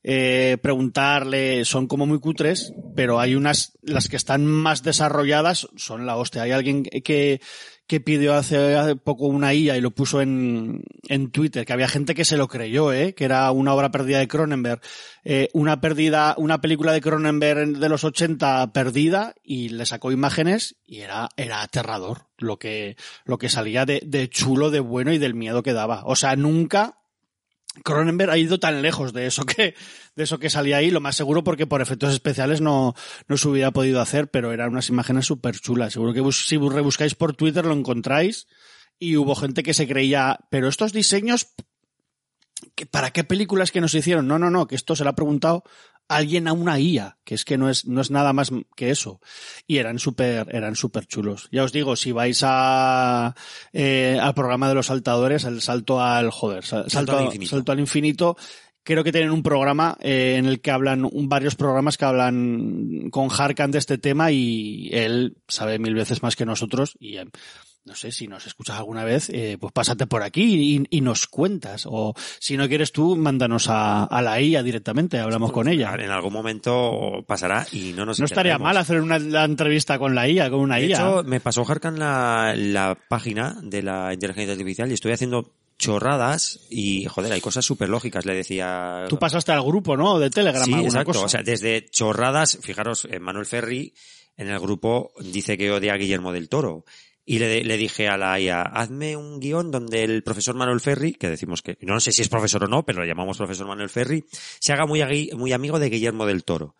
eh, 0.04 0.58
preguntarle 0.60 1.64
son 1.64 1.86
como 1.86 2.06
muy 2.06 2.18
cutres, 2.18 2.72
pero 2.96 3.20
hay 3.20 3.34
unas, 3.36 3.78
las 3.82 4.08
que 4.08 4.16
están 4.16 4.44
más 4.44 4.82
desarrolladas 4.82 5.68
son 5.76 6.06
la 6.06 6.16
hostia. 6.16 6.42
Hay 6.42 6.50
alguien 6.50 6.82
que, 6.82 7.40
que 7.86 8.00
pidió 8.00 8.34
hace, 8.34 8.96
poco 8.96 9.26
una 9.26 9.54
IA 9.54 9.76
y 9.76 9.80
lo 9.80 9.92
puso 9.92 10.20
en, 10.20 10.82
en 11.08 11.30
Twitter, 11.30 11.64
que 11.64 11.72
había 11.72 11.88
gente 11.88 12.14
que 12.14 12.24
se 12.24 12.36
lo 12.36 12.48
creyó, 12.48 12.92
¿eh? 12.92 13.14
que 13.14 13.24
era 13.24 13.50
una 13.52 13.74
obra 13.74 13.90
perdida 13.90 14.18
de 14.18 14.28
Cronenberg. 14.28 14.80
Eh, 15.24 15.48
una 15.52 15.80
perdida, 15.80 16.34
una 16.36 16.60
película 16.60 16.92
de 16.92 17.00
Cronenberg 17.00 17.78
de 17.78 17.88
los 17.88 18.02
80 18.02 18.72
perdida 18.72 19.34
y 19.44 19.68
le 19.68 19.86
sacó 19.86 20.10
imágenes 20.10 20.76
y 20.84 21.00
era, 21.00 21.28
era 21.36 21.62
aterrador 21.62 22.26
lo 22.38 22.58
que, 22.58 22.96
lo 23.24 23.38
que 23.38 23.48
salía 23.48 23.86
de, 23.86 24.02
de 24.04 24.28
chulo, 24.28 24.70
de 24.70 24.80
bueno 24.80 25.12
y 25.12 25.18
del 25.18 25.34
miedo 25.34 25.62
que 25.62 25.72
daba. 25.72 26.02
O 26.06 26.16
sea, 26.16 26.34
nunca 26.34 27.01
Cronenberg 27.84 28.30
ha 28.30 28.38
ido 28.38 28.58
tan 28.60 28.82
lejos 28.82 29.12
de 29.12 29.26
eso 29.26 29.44
que, 29.46 29.74
de 30.14 30.22
eso 30.24 30.38
que 30.38 30.50
salía 30.50 30.76
ahí, 30.76 30.90
lo 30.90 31.00
más 31.00 31.16
seguro 31.16 31.42
porque 31.42 31.66
por 31.66 31.80
efectos 31.80 32.12
especiales 32.12 32.60
no, 32.60 32.94
no 33.28 33.36
se 33.36 33.48
hubiera 33.48 33.70
podido 33.70 34.00
hacer, 34.00 34.28
pero 34.30 34.52
eran 34.52 34.70
unas 34.70 34.88
imágenes 34.90 35.26
súper 35.26 35.58
chulas. 35.58 35.94
Seguro 35.94 36.12
que 36.12 36.32
si 36.32 36.58
rebuscáis 36.58 37.14
por 37.14 37.34
Twitter 37.34 37.64
lo 37.64 37.72
encontráis 37.72 38.46
y 38.98 39.16
hubo 39.16 39.34
gente 39.34 39.62
que 39.62 39.74
se 39.74 39.88
creía, 39.88 40.38
pero 40.50 40.68
estos 40.68 40.92
diseños, 40.92 41.48
¿qué- 42.74 42.86
¿para 42.86 43.10
qué 43.10 43.24
películas 43.24 43.70
que 43.70 43.80
nos 43.80 43.94
hicieron? 43.94 44.26
No, 44.28 44.38
no, 44.38 44.50
no, 44.50 44.66
que 44.66 44.74
esto 44.76 44.94
se 44.94 45.04
lo 45.04 45.10
ha 45.10 45.14
preguntado 45.14 45.64
alguien 46.16 46.48
a 46.48 46.52
una 46.52 46.78
IA, 46.78 47.18
que 47.24 47.34
es 47.34 47.44
que 47.44 47.58
no 47.58 47.68
es, 47.70 47.86
no 47.86 48.00
es 48.00 48.10
nada 48.10 48.32
más 48.32 48.50
que 48.76 48.90
eso. 48.90 49.20
Y 49.66 49.78
eran 49.78 49.98
súper, 49.98 50.46
eran 50.54 50.76
súper 50.76 51.06
chulos. 51.06 51.48
Ya 51.52 51.64
os 51.64 51.72
digo, 51.72 51.96
si 51.96 52.12
vais 52.12 52.40
a, 52.44 53.34
eh, 53.72 54.18
al 54.20 54.34
programa 54.34 54.68
de 54.68 54.74
los 54.74 54.86
saltadores, 54.86 55.44
el 55.44 55.60
salto 55.62 56.00
al, 56.00 56.30
joder, 56.30 56.64
sal- 56.64 56.90
salto, 56.90 57.12
al 57.12 57.18
al 57.18 57.24
infinito. 57.26 57.50
salto 57.50 57.72
al 57.72 57.80
infinito, 57.80 58.36
creo 58.84 59.04
que 59.04 59.12
tienen 59.12 59.30
un 59.30 59.42
programa 59.42 59.96
eh, 60.00 60.34
en 60.38 60.46
el 60.46 60.60
que 60.60 60.70
hablan, 60.70 61.04
un, 61.04 61.28
varios 61.28 61.54
programas 61.54 61.96
que 61.96 62.04
hablan 62.04 63.10
con 63.10 63.28
Harkan 63.30 63.70
de 63.70 63.78
este 63.78 63.98
tema 63.98 64.32
y 64.32 64.88
él 64.92 65.36
sabe 65.48 65.78
mil 65.78 65.94
veces 65.94 66.22
más 66.22 66.34
que 66.36 66.44
nosotros 66.46 66.96
y 66.98 67.16
eh, 67.18 67.26
no 67.84 67.94
sé, 67.96 68.12
si 68.12 68.28
nos 68.28 68.46
escuchas 68.46 68.76
alguna 68.78 69.04
vez, 69.04 69.28
eh, 69.30 69.56
pues 69.60 69.72
pásate 69.72 70.06
por 70.06 70.22
aquí 70.22 70.76
y, 70.90 70.96
y 70.96 71.00
nos 71.00 71.26
cuentas. 71.26 71.84
O 71.86 72.14
si 72.38 72.56
no 72.56 72.68
quieres 72.68 72.92
tú, 72.92 73.16
mándanos 73.16 73.68
a, 73.68 74.04
a 74.04 74.22
la 74.22 74.40
IA 74.40 74.62
directamente, 74.62 75.18
hablamos 75.18 75.50
con 75.52 75.66
ella. 75.68 75.92
En 75.98 76.10
algún 76.10 76.32
momento 76.32 77.24
pasará 77.26 77.66
y 77.72 77.92
no 77.92 78.04
nos 78.06 78.18
No 78.20 78.26
estaría 78.26 78.58
mal 78.58 78.76
hacer 78.76 79.00
una 79.00 79.18
la 79.18 79.44
entrevista 79.44 79.98
con 79.98 80.14
la 80.14 80.28
IA, 80.28 80.48
con 80.50 80.60
una 80.60 80.76
De 80.76 80.86
IA. 80.86 80.96
hecho, 80.96 81.22
me 81.24 81.40
pasó 81.40 81.64
Harkan 81.68 81.98
la, 81.98 82.54
la 82.56 82.96
página 83.08 83.58
de 83.62 83.82
la 83.82 84.12
inteligencia 84.14 84.52
artificial 84.52 84.90
y 84.90 84.94
estoy 84.94 85.12
haciendo 85.12 85.52
chorradas 85.78 86.60
y, 86.70 87.06
joder, 87.06 87.32
hay 87.32 87.40
cosas 87.40 87.64
súper 87.64 87.88
lógicas, 87.88 88.24
le 88.24 88.36
decía... 88.36 89.06
Tú 89.08 89.18
pasaste 89.18 89.50
al 89.50 89.62
grupo, 89.62 89.96
¿no? 89.96 90.20
De 90.20 90.30
Telegram, 90.30 90.64
Sí, 90.64 90.72
exacto. 90.74 91.06
cosa. 91.12 91.24
O 91.24 91.28
sea, 91.28 91.42
desde 91.42 91.86
chorradas, 91.90 92.58
fijaros, 92.62 93.08
eh, 93.10 93.18
Manuel 93.18 93.46
Ferri 93.46 93.92
en 94.36 94.48
el 94.48 94.60
grupo 94.60 95.12
dice 95.20 95.58
que 95.58 95.72
odia 95.72 95.94
a 95.94 95.96
Guillermo 95.96 96.32
del 96.32 96.48
Toro. 96.48 96.84
Y 97.24 97.38
le, 97.38 97.62
le 97.62 97.76
dije 97.76 98.08
a 98.08 98.16
la 98.16 98.38
IA, 98.40 98.62
hazme 98.62 99.16
un 99.16 99.38
guion 99.38 99.70
donde 99.70 100.02
el 100.02 100.22
profesor 100.24 100.56
Manuel 100.56 100.80
Ferri, 100.80 101.12
que 101.12 101.30
decimos 101.30 101.62
que, 101.62 101.78
no 101.82 102.00
sé 102.00 102.10
si 102.10 102.22
es 102.22 102.28
profesor 102.28 102.64
o 102.64 102.68
no, 102.68 102.84
pero 102.84 103.00
lo 103.00 103.06
llamamos 103.06 103.38
profesor 103.38 103.66
Manuel 103.66 103.88
Ferri, 103.88 104.24
se 104.58 104.72
haga 104.72 104.86
muy, 104.86 105.30
muy 105.36 105.52
amigo 105.52 105.78
de 105.78 105.88
Guillermo 105.88 106.26
del 106.26 106.44
Toro. 106.44 106.74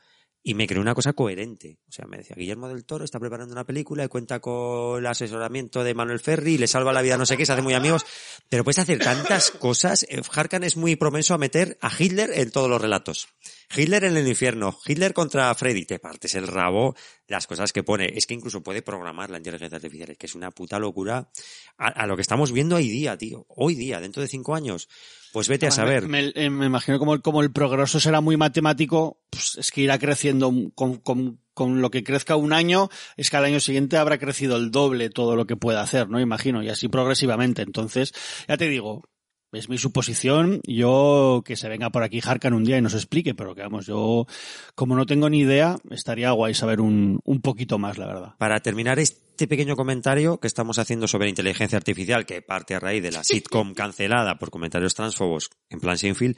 Y 0.45 0.55
me 0.55 0.67
creó 0.67 0.83
una 0.83 0.95
cosa 0.95 1.13
coherente. 1.13 1.79
O 1.89 1.93
sea, 1.93 2.05
me 2.07 2.17
decía, 2.17 2.35
Guillermo 2.37 2.69
del 2.69 2.85
Toro 2.85 3.05
está 3.05 3.21
preparando 3.21 3.53
una 3.53 3.65
película 3.65 4.03
y 4.03 4.09
cuenta 4.09 4.41
con 4.41 4.99
el 4.99 5.07
asesoramiento 5.07 5.85
de 5.85 5.95
Manuel 5.95 6.19
Ferri, 6.19 6.59
le 6.59 6.67
salva 6.67 6.93
la 6.93 7.01
vida 7.01 7.17
no 7.17 7.27
sé 7.27 7.37
qué, 7.37 7.47
se 7.47 7.53
hace 7.53 7.63
muy 7.63 7.75
amigos. 7.75 8.05
Pero 8.49 8.65
puedes 8.65 8.81
hacer 8.81 8.99
tantas 8.99 9.53
cosas. 9.53 10.05
Eh, 10.09 10.21
Harkan 10.35 10.65
es 10.65 10.77
muy 10.77 10.97
propenso 10.97 11.35
a 11.35 11.39
meter 11.39 11.79
a 11.81 11.93
Hitler 11.97 12.31
en 12.35 12.51
todos 12.51 12.69
los 12.69 12.83
relatos. 12.83 13.29
Hitler 13.75 14.05
en 14.05 14.17
el 14.17 14.27
infierno, 14.29 14.79
Hitler 14.87 15.13
contra 15.15 15.55
Freddy, 15.55 15.85
te 15.85 15.99
partes 15.99 16.35
el 16.35 16.47
rabo, 16.47 16.95
las 17.27 17.47
cosas 17.47 17.73
que 17.73 17.83
pone. 17.83 18.13
Es 18.15 18.27
que 18.27 18.35
incluso 18.35 18.63
puede 18.63 18.83
programar 18.83 19.31
la 19.31 19.39
inteligencia 19.39 19.77
artificial, 19.77 20.11
es 20.11 20.19
que 20.19 20.27
es 20.27 20.35
una 20.35 20.51
puta 20.51 20.79
locura 20.79 21.31
a, 21.79 21.89
a 21.89 22.07
lo 22.07 22.17
que 22.17 22.23
estamos 22.23 22.53
viendo 22.53 22.77
hoy 22.77 22.89
día, 22.89 23.17
tío. 23.17 23.47
Hoy 23.49 23.75
día, 23.75 24.01
dentro 24.01 24.23
de 24.23 24.29
cinco 24.29 24.55
años. 24.55 24.89
Pues 25.33 25.49
vete 25.49 25.67
a 25.67 25.71
saber. 25.71 26.09
Me, 26.09 26.31
me- 26.35 26.51
me 26.51 26.67
imagino 26.67 26.99
como, 26.99 27.15
el- 27.15 27.23
como 27.23 27.41
el 27.43 27.53
progreso 27.53 27.99
será 27.99 28.21
muy 28.21 28.37
matemático, 28.37 29.23
pues 29.31 29.57
es 29.57 29.71
que 29.71 29.81
irá 29.81 29.99
creciendo 29.99 30.53
con, 30.75 30.97
con- 30.99 31.41
con 31.55 31.81
lo 31.83 31.91
que 31.91 32.03
crezca 32.05 32.37
un 32.37 32.53
año, 32.53 32.89
es 33.17 33.31
que 33.31 33.37
al 33.37 33.45
año 33.45 33.61
siguiente 33.61 33.97
habrá 33.99 34.19
crecido 34.19 34.57
el 34.57 34.71
doble 34.71 35.11
todo 35.11 35.37
lo 35.37 35.47
que 35.47 35.57
pueda 35.57 35.83
hacer, 35.83 36.09
¿no? 36.09 36.19
Imagino, 36.21 36.63
y 36.63 36.69
así 36.71 36.89
progresivamente. 36.89 37.61
Entonces, 37.63 38.13
ya 38.49 38.57
te 38.57 38.69
digo, 38.69 39.05
es 39.53 39.69
mi 39.69 39.79
suposición, 39.79 40.61
yo 40.67 41.43
que 41.45 41.57
se 41.57 41.69
venga 41.69 41.91
por 41.91 42.03
aquí 42.03 42.21
Harkan 42.25 42.55
un 42.55 42.65
día 42.65 42.79
y 42.79 42.83
nos 42.83 42.95
explique, 42.95 43.35
pero 43.35 43.55
que 43.55 43.63
vamos, 43.63 43.87
yo 43.87 44.27
como 44.75 44.97
no 44.97 45.07
tengo 45.07 45.29
ni 45.29 45.41
idea, 45.41 45.77
estaría 45.91 46.31
guay 46.31 46.55
saber 46.55 46.81
un, 46.81 47.21
un 47.25 47.41
poquito 47.43 47.79
más, 47.79 47.99
la 47.99 48.07
verdad. 48.07 48.35
Para 48.39 48.61
terminar 48.61 48.99
este 48.99 49.47
pequeño 49.47 49.77
comentario 49.77 50.41
que 50.41 50.47
estamos 50.47 50.79
haciendo 50.79 51.07
sobre 51.07 51.29
inteligencia 51.29 51.77
artificial, 51.77 52.25
que 52.27 52.43
parte 52.43 52.75
a 52.75 52.81
raíz 52.81 53.03
de 53.03 53.13
la 53.13 53.25
sitcom 53.25 53.75
cancelada 53.75 54.39
por 54.39 54.51
comentarios 54.51 54.95
transfobos 54.95 55.51
en 55.69 55.81
plan 55.81 55.99
Seinfeld, 55.99 56.37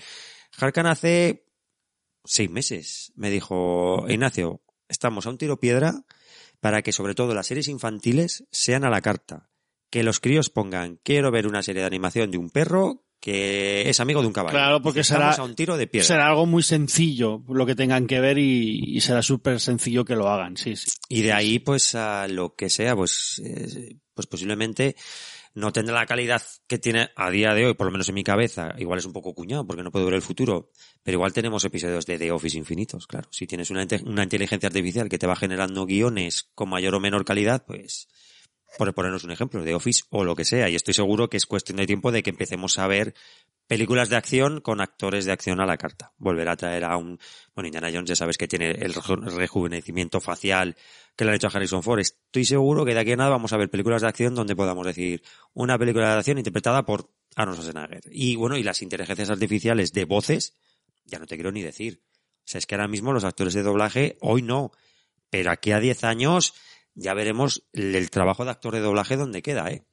Harkan 0.58 0.86
hace 0.86 1.46
seis 2.24 2.50
meses 2.50 3.12
me 3.14 3.30
dijo, 3.30 4.06
Ignacio, 4.08 4.62
estamos 4.88 5.26
a 5.26 5.30
un 5.30 5.38
tiro 5.38 5.60
piedra 5.60 6.04
para 6.60 6.82
que 6.82 6.92
sobre 6.92 7.14
todo 7.14 7.34
las 7.34 7.46
series 7.46 7.68
infantiles 7.68 8.44
sean 8.50 8.84
a 8.84 8.90
la 8.90 9.02
carta. 9.02 9.50
Que 9.90 10.02
los 10.02 10.18
críos 10.18 10.50
pongan, 10.50 10.98
quiero 11.04 11.30
ver 11.30 11.46
una 11.46 11.62
serie 11.62 11.82
de 11.82 11.86
animación 11.86 12.30
de 12.30 12.38
un 12.38 12.50
perro 12.50 13.03
que 13.24 13.88
es 13.88 14.00
amigo 14.00 14.20
de 14.20 14.26
un 14.26 14.34
caballo. 14.34 14.52
Claro, 14.54 14.82
porque 14.82 15.00
estamos 15.00 15.34
será- 15.34 15.42
a 15.42 15.46
un 15.46 15.54
tiro 15.54 15.78
de 15.78 15.86
piedra. 15.86 16.06
Será 16.06 16.26
algo 16.28 16.44
muy 16.44 16.62
sencillo 16.62 17.42
lo 17.48 17.64
que 17.64 17.74
tengan 17.74 18.06
que 18.06 18.20
ver 18.20 18.36
y, 18.36 18.82
y 18.96 19.00
será 19.00 19.22
súper 19.22 19.60
sencillo 19.60 20.04
que 20.04 20.14
lo 20.14 20.28
hagan, 20.28 20.58
sí, 20.58 20.76
sí. 20.76 20.90
Y 21.08 21.22
de 21.22 21.32
ahí, 21.32 21.58
pues, 21.58 21.94
a 21.94 22.28
lo 22.28 22.54
que 22.54 22.68
sea, 22.68 22.94
pues, 22.94 23.40
eh, 23.42 23.96
pues 24.12 24.26
posiblemente 24.26 24.94
no 25.54 25.72
tendrá 25.72 25.94
la 25.94 26.04
calidad 26.04 26.42
que 26.66 26.76
tiene 26.78 27.08
a 27.16 27.30
día 27.30 27.54
de 27.54 27.64
hoy, 27.64 27.72
por 27.72 27.86
lo 27.86 27.92
menos 27.92 28.10
en 28.10 28.14
mi 28.14 28.24
cabeza. 28.24 28.74
Igual 28.76 28.98
es 28.98 29.06
un 29.06 29.14
poco 29.14 29.32
cuñado, 29.34 29.66
porque 29.66 29.82
no 29.82 29.90
puedo 29.90 30.04
ver 30.04 30.16
el 30.16 30.20
futuro. 30.22 30.70
Pero 31.02 31.16
igual 31.16 31.32
tenemos 31.32 31.64
episodios 31.64 32.04
de 32.04 32.18
The 32.18 32.30
Office 32.30 32.58
infinitos, 32.58 33.06
claro. 33.06 33.26
Si 33.32 33.46
tienes 33.46 33.70
una, 33.70 33.86
una 34.04 34.24
inteligencia 34.24 34.66
artificial 34.66 35.08
que 35.08 35.16
te 35.18 35.26
va 35.26 35.34
generando 35.34 35.86
guiones 35.86 36.50
con 36.54 36.68
mayor 36.68 36.94
o 36.96 37.00
menor 37.00 37.24
calidad, 37.24 37.64
pues, 37.66 38.06
por 38.78 38.92
ponernos 38.94 39.24
un 39.24 39.30
ejemplo, 39.30 39.62
The 39.64 39.74
Office 39.74 40.04
o 40.10 40.24
lo 40.24 40.34
que 40.34 40.44
sea. 40.44 40.68
Y 40.68 40.74
estoy 40.74 40.94
seguro 40.94 41.28
que 41.28 41.36
es 41.36 41.46
cuestión 41.46 41.76
de 41.76 41.86
tiempo 41.86 42.12
de 42.12 42.22
que 42.22 42.30
empecemos 42.30 42.78
a 42.78 42.86
ver 42.86 43.14
películas 43.66 44.08
de 44.10 44.16
acción 44.16 44.60
con 44.60 44.80
actores 44.80 45.24
de 45.24 45.32
acción 45.32 45.60
a 45.60 45.66
la 45.66 45.76
carta. 45.78 46.12
Volver 46.18 46.48
a 46.48 46.56
traer 46.56 46.84
a 46.84 46.96
un, 46.96 47.18
bueno, 47.54 47.68
Indiana 47.68 47.90
Jones 47.92 48.08
ya 48.08 48.16
sabes 48.16 48.36
que 48.36 48.46
tiene 48.48 48.70
el 48.72 48.92
reju- 48.94 49.24
rejuvenecimiento 49.34 50.20
facial 50.20 50.76
que 51.16 51.24
le 51.24 51.30
han 51.30 51.36
hecho 51.36 51.46
a 51.46 51.50
Harrison 51.50 51.82
Ford. 51.82 52.00
Estoy 52.00 52.44
seguro 52.44 52.84
que 52.84 52.92
de 52.94 53.00
aquí 53.00 53.12
a 53.12 53.16
nada 53.16 53.30
vamos 53.30 53.52
a 53.52 53.56
ver 53.56 53.70
películas 53.70 54.02
de 54.02 54.08
acción 54.08 54.34
donde 54.34 54.54
podamos 54.56 54.86
decir 54.86 55.22
una 55.54 55.78
película 55.78 56.12
de 56.12 56.18
acción 56.18 56.38
interpretada 56.38 56.84
por 56.84 57.10
Arnold 57.36 57.58
Schwarzenegger. 57.60 58.02
Y 58.10 58.36
bueno, 58.36 58.56
y 58.58 58.62
las 58.62 58.82
inteligencias 58.82 59.30
artificiales 59.30 59.92
de 59.92 60.04
voces, 60.04 60.54
ya 61.04 61.18
no 61.18 61.26
te 61.26 61.36
quiero 61.36 61.50
ni 61.52 61.62
decir. 61.62 62.02
O 62.40 62.46
sea, 62.46 62.58
es 62.58 62.66
que 62.66 62.74
ahora 62.74 62.88
mismo 62.88 63.12
los 63.12 63.24
actores 63.24 63.54
de 63.54 63.62
doblaje, 63.62 64.18
hoy 64.20 64.42
no. 64.42 64.72
Pero 65.30 65.50
aquí 65.50 65.72
a 65.72 65.80
10 65.80 66.04
años 66.04 66.52
ya 66.94 67.14
veremos 67.14 67.62
el, 67.72 67.94
el 67.94 68.10
trabajo 68.10 68.44
de 68.44 68.50
actor 68.52 68.74
de 68.74 68.80
doblaje 68.80 69.16
donde 69.16 69.42
queda, 69.42 69.70
¿eh? 69.70 69.84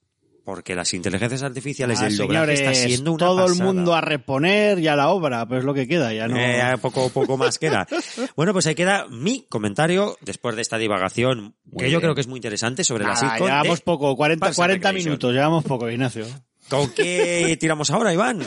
Porque 0.44 0.74
las 0.74 0.92
inteligencias 0.96 1.44
artificiales 1.44 2.00
Ah, 2.02 2.06
del 2.06 2.18
doblaje 2.18 2.54
está 2.54 2.74
siendo 2.74 3.12
una 3.12 3.26
todo 3.28 3.46
el 3.46 3.56
mundo 3.62 3.94
a 3.94 4.02
reponer 4.02 4.80
y 4.80 4.88
a 4.88 4.96
la 4.96 5.10
obra, 5.10 5.48
pues 5.48 5.64
lo 5.64 5.72
que 5.76 5.88
queda, 5.88 6.12
ya 6.14 6.28
no. 6.28 6.36
Eh, 6.36 6.78
poco, 6.82 7.10
poco 7.10 7.38
más 7.38 7.60
queda. 7.60 7.88
Bueno, 8.36 8.52
pues 8.52 8.66
ahí 8.66 8.74
queda 8.74 9.08
mi 9.08 9.46
comentario 9.50 10.18
después 10.22 10.56
de 10.56 10.64
esta 10.64 10.80
divagación, 10.80 11.56
que 11.78 11.92
yo 11.92 12.02
creo 12.02 12.16
que 12.16 12.22
es 12.22 12.28
muy 12.28 12.38
interesante 12.40 12.84
sobre 12.84 13.04
la 13.04 13.14
Nada, 13.14 13.30
sitcom. 13.34 13.48
llevamos 13.48 13.80
de 13.80 13.86
poco, 13.86 14.16
40, 14.16 14.40
Parks 14.44 14.58
and 14.60 14.66
40 14.66 14.88
Recreation. 14.90 15.10
minutos, 15.12 15.34
llevamos 15.34 15.64
poco, 15.64 15.90
Ignacio. 15.90 16.26
¿Con 16.70 16.90
qué 16.92 17.56
tiramos 17.60 17.92
ahora, 17.92 18.12
Iván? 18.12 18.40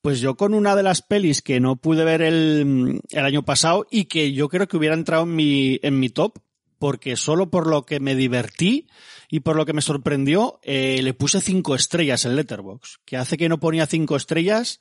Pues 0.00 0.20
yo 0.20 0.36
con 0.36 0.54
una 0.54 0.74
de 0.74 0.82
las 0.82 1.02
pelis 1.02 1.42
que 1.42 1.60
no 1.60 1.76
pude 1.76 2.02
ver 2.04 2.22
el, 2.22 3.00
el 3.10 3.24
año 3.26 3.44
pasado 3.44 3.86
y 3.90 4.06
que 4.06 4.32
yo 4.32 4.48
creo 4.48 4.66
que 4.66 4.78
hubiera 4.78 4.94
entrado 4.94 5.24
en 5.24 5.34
mi, 5.36 5.78
en 5.82 6.00
mi 6.00 6.08
top, 6.08 6.38
porque 6.80 7.16
solo 7.16 7.50
por 7.50 7.66
lo 7.66 7.84
que 7.84 8.00
me 8.00 8.14
divertí 8.16 8.88
y 9.30 9.40
por 9.40 9.54
lo 9.54 9.66
que 9.66 9.74
me 9.74 9.82
sorprendió, 9.82 10.58
eh, 10.62 11.00
le 11.02 11.12
puse 11.12 11.42
cinco 11.42 11.74
estrellas 11.74 12.24
en 12.24 12.34
Letterbox. 12.34 13.00
Que 13.04 13.18
hace 13.18 13.36
que 13.36 13.50
no 13.50 13.60
ponía 13.60 13.86
cinco 13.86 14.16
estrellas. 14.16 14.80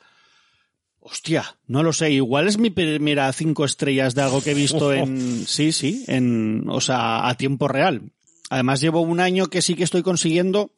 Hostia, 1.01 1.57
no 1.67 1.83
lo 1.83 1.91
sé. 1.91 2.11
Igual 2.11 2.47
es 2.47 2.57
mi 2.57 2.69
primera 2.69 3.31
cinco 3.33 3.65
estrellas 3.65 4.15
de 4.15 4.21
algo 4.21 4.41
que 4.41 4.51
he 4.51 4.55
visto 4.55 4.93
en, 4.93 5.45
sí, 5.45 5.73
sí, 5.73 6.05
en, 6.07 6.63
o 6.69 6.79
sea, 6.79 7.27
a 7.27 7.35
tiempo 7.35 7.67
real. 7.67 8.13
Además 8.49 8.79
llevo 8.79 9.01
un 9.01 9.19
año 9.19 9.47
que 9.47 9.61
sí 9.61 9.75
que 9.75 9.83
estoy 9.83 10.01
consiguiendo, 10.01 10.71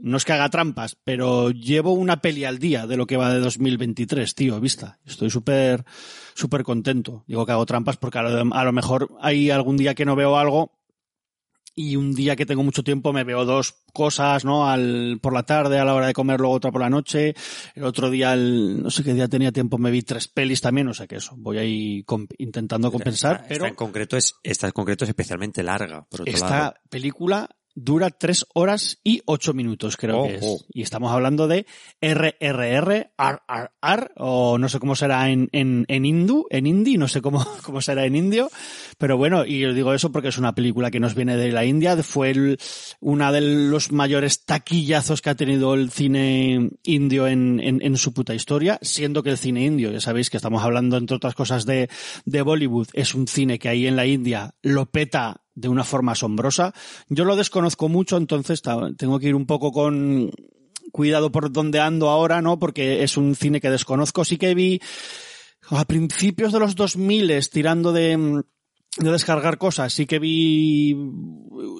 no 0.00 0.16
es 0.16 0.24
que 0.24 0.32
haga 0.32 0.48
trampas, 0.48 0.96
pero 1.04 1.50
llevo 1.50 1.92
una 1.92 2.22
peli 2.22 2.46
al 2.46 2.58
día 2.58 2.86
de 2.86 2.96
lo 2.96 3.06
que 3.06 3.18
va 3.18 3.34
de 3.34 3.40
2023, 3.40 4.34
tío, 4.34 4.58
vista. 4.60 4.98
Estoy 5.04 5.28
súper, 5.28 5.84
súper 6.38 6.62
contento. 6.62 7.24
Digo 7.26 7.44
que 7.44 7.52
hago 7.52 7.66
trampas 7.66 7.96
porque 7.96 8.18
a 8.18 8.22
lo, 8.22 8.54
a 8.54 8.64
lo 8.64 8.72
mejor 8.72 9.08
hay 9.20 9.50
algún 9.50 9.76
día 9.76 9.94
que 9.94 10.04
no 10.04 10.16
veo 10.16 10.38
algo 10.38 10.78
y 11.74 11.94
un 11.94 12.12
día 12.12 12.34
que 12.34 12.44
tengo 12.44 12.64
mucho 12.64 12.82
tiempo 12.82 13.12
me 13.12 13.22
veo 13.22 13.44
dos 13.44 13.84
cosas, 13.92 14.44
¿no? 14.44 14.68
Al, 14.68 15.20
por 15.22 15.32
la 15.32 15.44
tarde, 15.44 15.78
a 15.78 15.84
la 15.84 15.94
hora 15.94 16.08
de 16.08 16.12
comer, 16.12 16.40
luego 16.40 16.54
otra 16.54 16.72
por 16.72 16.80
la 16.80 16.90
noche. 16.90 17.34
El 17.74 17.84
otro 17.84 18.10
día, 18.10 18.32
el, 18.34 18.82
no 18.82 18.90
sé 18.90 19.04
qué 19.04 19.14
día 19.14 19.28
tenía 19.28 19.52
tiempo, 19.52 19.78
me 19.78 19.92
vi 19.92 20.02
tres 20.02 20.26
pelis 20.26 20.60
también, 20.60 20.88
o 20.88 20.94
sea 20.94 21.06
que 21.06 21.16
eso. 21.16 21.34
Voy 21.36 21.58
ahí 21.58 22.02
comp 22.02 22.32
intentando 22.38 22.90
compensar, 22.90 23.36
esta, 23.36 23.48
pero... 23.48 23.64
Esta 23.64 23.68
en 23.68 23.74
concreto 23.76 24.16
es, 24.16 24.34
esta 24.42 24.66
en 24.66 24.72
concreto 24.72 25.04
es 25.04 25.10
especialmente 25.10 25.62
larga, 25.62 26.04
por 26.10 26.22
otro 26.22 26.32
esta 26.32 26.48
lado. 26.48 26.74
película 26.90 27.48
dura 27.80 28.10
tres 28.10 28.44
horas 28.54 28.98
y 29.04 29.22
ocho 29.26 29.54
minutos, 29.54 29.96
creo 29.96 30.22
Oh, 30.22 30.26
que 30.26 30.34
es. 30.36 30.42
oh. 30.44 30.58
Y 30.72 30.82
estamos 30.82 31.12
hablando 31.12 31.46
de 31.48 31.66
RRR, 32.00 33.12
RRR, 33.16 34.12
o 34.16 34.58
no 34.58 34.68
sé 34.68 34.78
cómo 34.78 34.94
será 34.96 35.30
en, 35.30 35.48
en, 35.52 35.84
en 35.88 36.04
hindú, 36.04 36.46
en 36.50 36.66
hindi, 36.66 36.96
no 36.96 37.08
sé 37.08 37.20
cómo, 37.22 37.44
cómo 37.62 37.80
será 37.80 38.04
en 38.04 38.16
indio. 38.16 38.50
Pero 38.98 39.16
bueno, 39.16 39.44
y 39.46 39.64
os 39.64 39.74
digo 39.74 39.94
eso 39.94 40.10
porque 40.10 40.28
es 40.28 40.38
una 40.38 40.54
película 40.54 40.90
que 40.90 41.00
nos 41.00 41.14
viene 41.14 41.36
de 41.36 41.52
la 41.52 41.64
India. 41.64 41.96
Fue 42.02 42.30
el, 42.30 42.58
una 43.00 43.30
de 43.32 43.40
los 43.40 43.92
mayores 43.92 44.44
taquillazos 44.44 45.22
que 45.22 45.30
ha 45.30 45.34
tenido 45.34 45.74
el 45.74 45.90
cine 45.90 46.70
indio 46.82 47.26
en, 47.28 47.60
en, 47.60 47.80
en 47.82 47.96
su 47.96 48.12
puta 48.12 48.34
historia, 48.34 48.78
siendo 48.82 49.22
que 49.22 49.30
el 49.30 49.38
cine 49.38 49.64
indio, 49.64 49.92
ya 49.92 50.00
sabéis 50.00 50.30
que 50.30 50.36
estamos 50.36 50.62
hablando 50.62 50.96
entre 50.96 51.16
otras 51.16 51.34
cosas 51.34 51.64
de, 51.66 51.88
de 52.24 52.42
Bollywood, 52.42 52.88
es 52.92 53.14
un 53.14 53.26
cine 53.28 53.58
que 53.58 53.68
ahí 53.68 53.86
en 53.86 53.96
la 53.96 54.06
India 54.06 54.54
lo 54.62 54.86
peta 54.86 55.42
de 55.58 55.68
una 55.68 55.84
forma 55.84 56.12
asombrosa. 56.12 56.72
Yo 57.08 57.24
lo 57.24 57.36
desconozco 57.36 57.88
mucho, 57.88 58.16
entonces 58.16 58.62
tengo 58.96 59.18
que 59.18 59.28
ir 59.28 59.34
un 59.34 59.46
poco 59.46 59.72
con 59.72 60.30
cuidado 60.92 61.30
por 61.30 61.52
donde 61.52 61.80
ando 61.80 62.08
ahora, 62.08 62.40
¿no? 62.40 62.58
Porque 62.58 63.02
es 63.02 63.16
un 63.16 63.34
cine 63.34 63.60
que 63.60 63.70
desconozco. 63.70 64.24
Sí 64.24 64.38
que 64.38 64.54
vi 64.54 64.80
a 65.70 65.84
principios 65.84 66.52
de 66.52 66.60
los 66.60 66.76
2000 66.76 67.48
tirando 67.50 67.92
de, 67.92 68.16
mm, 68.16 68.42
de 68.96 69.12
descargar 69.12 69.58
cosas. 69.58 69.92
Sí 69.92 70.06
que 70.06 70.18
vi, 70.18 70.96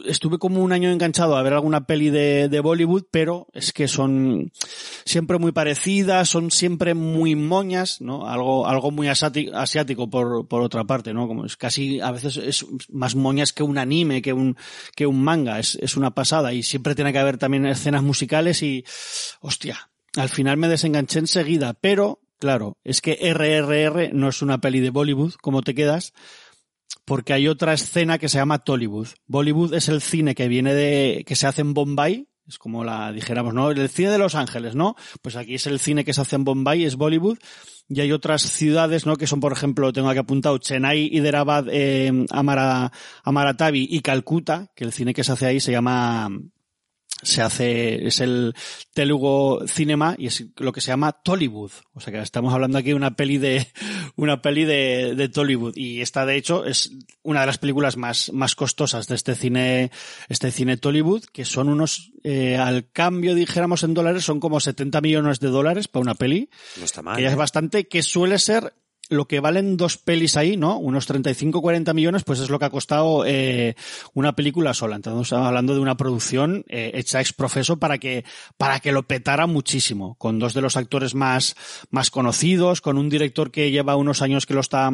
estuve 0.07 0.39
como 0.39 0.63
un 0.63 0.73
año 0.73 0.91
enganchado 0.91 1.37
a 1.37 1.43
ver 1.43 1.53
alguna 1.53 1.87
peli 1.87 2.11
de, 2.11 2.49
de 2.49 2.61
Bollywood, 2.61 3.05
pero 3.11 3.49
es 3.53 3.73
que 3.73 3.89
son 3.89 4.53
siempre 5.05 5.39
muy 5.39 5.53
parecidas, 5.53 6.29
son 6.29 6.51
siempre 6.51 6.95
muy 6.95 7.35
moñas, 7.35 8.01
¿no? 8.01 8.29
Algo, 8.29 8.67
algo 8.67 8.91
muy 8.91 9.09
asiático, 9.09 10.11
por, 10.11 10.47
por 10.47 10.63
otra 10.63 10.85
parte, 10.85 11.13
¿no? 11.13 11.27
Como 11.27 11.45
es 11.45 11.57
casi, 11.57 12.01
a 12.01 12.13
veces 12.13 12.37
es 12.37 12.67
más 12.91 13.15
moñas 13.15 13.53
que 13.53 13.63
un 13.63 13.79
anime, 13.79 14.23
que 14.23 14.33
un, 14.33 14.57
que 14.95 15.07
un 15.07 15.23
manga. 15.23 15.59
Es, 15.59 15.77
es 15.77 15.97
una 15.97 16.15
pasada 16.15 16.53
y 16.53 16.63
siempre 16.63 16.95
tiene 16.95 17.13
que 17.13 17.19
haber 17.19 17.39
también 17.39 17.67
escenas 17.67 18.03
musicales 18.03 18.63
y, 18.63 18.85
hostia, 19.41 19.91
al 20.17 20.29
final 20.29 20.57
me 20.57 20.69
desenganché 20.69 21.19
enseguida, 21.19 21.75
pero, 21.75 22.21
claro, 22.39 22.77
es 22.85 23.01
que 23.01 23.19
RRR 23.33 24.13
no 24.13 24.29
es 24.29 24.43
una 24.43 24.59
peli 24.61 24.81
de 24.81 24.91
Bollywood, 24.91 25.35
como 25.35 25.63
te 25.63 25.75
quedas, 25.75 26.13
porque 27.05 27.33
hay 27.33 27.49
otra 27.49 27.73
escena 27.73 28.19
que 28.19 28.29
se 28.29 28.39
llama 28.39 28.59
Tollywood. 28.59 29.09
Bollywood 29.27 29.75
es 29.75 29.89
el 29.89 30.01
cine 30.01 30.35
que 30.35 30.49
viene 30.49 30.75
de, 30.75 31.25
que 31.27 31.37
se 31.37 31.47
hace 31.47 31.63
en 31.63 31.75
Bombay, 31.75 32.29
es 32.47 32.59
como 32.59 32.83
la 32.83 33.13
dijéramos, 33.13 33.53
¿no? 33.53 33.71
El 33.71 33.89
cine 33.89 34.11
de 34.11 34.19
Los 34.19 34.35
Ángeles, 34.35 34.75
¿no? 34.75 34.97
Pues 35.21 35.37
aquí 35.37 35.55
es 35.55 35.67
el 35.67 35.79
cine 35.79 36.05
que 36.05 36.15
se 36.15 36.23
hace 36.23 36.37
en 36.37 36.45
Bombay, 36.45 36.85
es 36.85 36.97
Bollywood, 36.97 37.39
y 37.89 38.01
hay 38.01 38.13
otras 38.13 38.43
ciudades, 38.43 39.07
¿no? 39.07 39.17
Que 39.17 39.27
son, 39.27 39.41
por 39.41 39.53
ejemplo, 39.53 39.93
tengo 39.93 40.09
aquí 40.09 40.19
apuntado 40.19 40.59
Chennai, 40.59 41.09
Hyderabad, 41.13 41.67
eh, 41.71 42.27
Amara, 42.31 42.91
y 43.73 44.01
Calcuta, 44.01 44.71
que 44.75 44.85
el 44.85 44.93
cine 44.93 45.13
que 45.13 45.25
se 45.25 45.33
hace 45.33 45.47
ahí 45.47 45.61
se 45.61 45.73
llama 45.73 46.29
se 47.23 47.43
hace, 47.43 48.07
es 48.07 48.21
el 48.21 48.55
Telugu 48.95 49.67
Cinema 49.67 50.15
y 50.19 50.27
es 50.27 50.45
lo 50.57 50.73
que 50.73 50.81
se 50.81 50.89
llama 50.89 51.13
Tollywood. 51.13 51.73
O 51.95 52.01
sea 52.01 52.13
que 52.13 52.21
estamos 52.21 52.55
hablando 52.55 52.79
aquí 52.79 52.89
de 52.89 52.95
una 52.95 53.17
peli 53.17 53.39
de, 53.39 53.67
una 54.17 54.41
peli 54.41 54.65
de, 54.65 55.15
de 55.17 55.29
Tollywood. 55.29 55.77
Y 55.77 56.01
esta 56.01 56.27
de 56.27 56.37
hecho 56.37 56.65
es 56.65 56.93
una 57.23 57.41
de 57.41 57.47
las 57.47 57.59
películas 57.59 57.97
más, 57.97 58.33
más 58.33 58.55
costosas 58.55 59.07
de 59.09 59.15
este 59.15 59.35
cine, 59.35 59.91
este 60.29 60.51
cine 60.51 60.77
Tollywood, 60.77 61.25
que 61.33 61.45
son 61.45 61.69
unos, 61.69 62.13
eh, 62.23 62.57
al 62.57 62.91
cambio 62.91 63.35
dijéramos 63.35 63.83
en 63.83 63.95
dólares, 63.95 64.25
son 64.25 64.41
como 64.41 64.61
70 64.61 65.01
millones 65.01 65.41
de 65.41 65.49
dólares 65.49 65.89
para 65.89 66.03
una 66.03 66.15
peli, 66.15 66.49
No 66.79 66.85
está 66.85 67.03
mal. 67.03 67.17
que 67.17 67.27
es 67.27 67.33
¿eh? 67.33 67.37
bastante, 67.37 67.89
que 67.89 68.03
suele 68.03 68.39
ser 68.39 68.75
lo 69.09 69.27
que 69.27 69.41
valen 69.41 69.77
dos 69.77 69.97
pelis 69.97 70.37
ahí, 70.37 70.57
¿no? 70.57 70.79
Unos 70.79 71.07
35, 71.07 71.61
40 71.61 71.95
millones, 71.95 72.25
pues 72.25 72.41
es 72.41 72.51
lo 72.51 72.59
que 72.59 72.67
ha 72.67 72.71
costado 72.71 73.25
eh, 73.27 73.75
una 74.15 74.35
película 74.35 74.75
sola. 74.75 74.97
Entonces 74.97 75.27
estamos 75.27 75.47
hablando 75.47 75.75
de 75.75 75.81
una 75.81 75.97
producción 75.97 76.65
eh, 76.69 76.93
hecha 76.95 77.21
ex 77.21 77.33
profeso 77.33 77.79
para 77.79 77.99
que, 77.99 78.25
para 78.57 78.81
que 78.81 78.93
lo 78.93 79.05
petara 79.05 79.47
muchísimo, 79.47 80.15
con 80.17 80.39
dos 80.39 80.55
de 80.55 80.61
los 80.61 80.77
actores 80.77 81.15
más, 81.15 81.57
más 81.91 82.11
conocidos, 82.11 82.81
con 82.81 82.99
un 82.99 83.09
director 83.09 83.51
que 83.51 83.71
lleva 83.71 83.97
unos 83.97 84.23
años 84.23 84.47
que 84.47 84.55
lo 84.55 84.61
está 84.61 84.91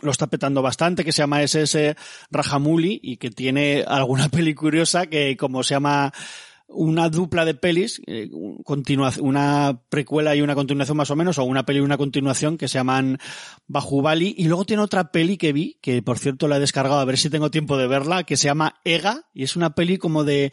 lo 0.00 0.10
está 0.10 0.26
petando 0.26 0.62
bastante, 0.62 1.04
que 1.04 1.12
se 1.12 1.22
llama 1.22 1.42
SS 1.42 1.96
Rajamouli 2.30 2.98
y 3.02 3.18
que 3.18 3.30
tiene 3.30 3.84
alguna 3.86 4.28
peli 4.28 4.54
curiosa 4.54 5.06
que 5.06 5.36
como 5.36 5.62
se 5.62 5.74
llama 5.74 6.12
una 6.74 7.08
dupla 7.08 7.44
de 7.44 7.54
pelis, 7.54 8.00
eh, 8.06 8.30
una 8.32 9.82
precuela 9.88 10.34
y 10.34 10.42
una 10.42 10.54
continuación 10.54 10.96
más 10.96 11.10
o 11.10 11.16
menos, 11.16 11.38
o 11.38 11.44
una 11.44 11.64
peli 11.64 11.78
y 11.78 11.82
una 11.82 11.98
continuación 11.98 12.58
que 12.58 12.68
se 12.68 12.78
llaman 12.78 13.18
Bahubali. 13.66 14.34
Y 14.36 14.44
luego 14.44 14.64
tiene 14.64 14.82
otra 14.82 15.10
peli 15.10 15.36
que 15.36 15.52
vi, 15.52 15.78
que 15.82 16.02
por 16.02 16.18
cierto 16.18 16.48
la 16.48 16.56
he 16.56 16.60
descargado 16.60 17.00
a 17.00 17.04
ver 17.04 17.18
si 17.18 17.30
tengo 17.30 17.50
tiempo 17.50 17.76
de 17.76 17.86
verla, 17.86 18.24
que 18.24 18.36
se 18.36 18.48
llama 18.48 18.80
Ega, 18.84 19.28
y 19.32 19.44
es 19.44 19.56
una 19.56 19.74
peli 19.74 19.98
como 19.98 20.24
de 20.24 20.52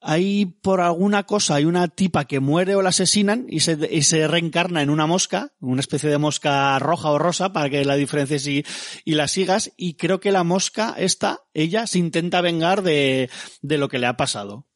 hay 0.00 0.46
por 0.46 0.80
alguna 0.80 1.24
cosa, 1.24 1.56
hay 1.56 1.64
una 1.64 1.88
tipa 1.88 2.26
que 2.26 2.38
muere 2.38 2.76
o 2.76 2.82
la 2.82 2.90
asesinan 2.90 3.46
y 3.48 3.60
se, 3.60 3.76
y 3.90 4.02
se 4.02 4.28
reencarna 4.28 4.82
en 4.82 4.90
una 4.90 5.06
mosca, 5.06 5.52
una 5.58 5.80
especie 5.80 6.10
de 6.10 6.18
mosca 6.18 6.78
roja 6.78 7.10
o 7.10 7.18
rosa 7.18 7.52
para 7.52 7.70
que 7.70 7.84
la 7.84 7.96
diferencies 7.96 8.46
y, 8.46 8.64
y 9.04 9.14
la 9.14 9.26
sigas. 9.26 9.72
Y 9.76 9.94
creo 9.94 10.20
que 10.20 10.32
la 10.32 10.44
mosca 10.44 10.94
esta, 10.96 11.40
ella 11.54 11.86
se 11.86 11.98
intenta 11.98 12.40
vengar 12.40 12.82
de, 12.82 13.30
de 13.62 13.78
lo 13.78 13.88
que 13.88 13.98
le 13.98 14.06
ha 14.06 14.16
pasado. 14.16 14.66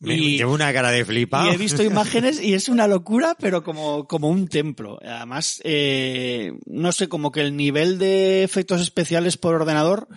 Me- 0.00 0.14
Y- 0.14 0.36
Llevo 0.38 0.54
una 0.54 0.72
cara 0.72 0.90
de 0.90 1.04
flipa. 1.04 1.46
y 1.46 1.54
he 1.54 1.56
visto 1.56 1.82
imágenes 1.82 2.40
y 2.40 2.54
es 2.54 2.68
una 2.68 2.86
locura, 2.86 3.36
pero 3.40 3.64
como, 3.64 4.06
como 4.06 4.28
un 4.28 4.46
templo. 4.48 4.98
Además, 5.02 5.60
eh, 5.64 6.52
no 6.66 6.92
sé, 6.92 7.08
como 7.08 7.32
que 7.32 7.40
el 7.40 7.56
nivel 7.56 7.98
de 7.98 8.44
efectos 8.44 8.80
especiales 8.80 9.36
por 9.36 9.54
ordenador 9.56 10.08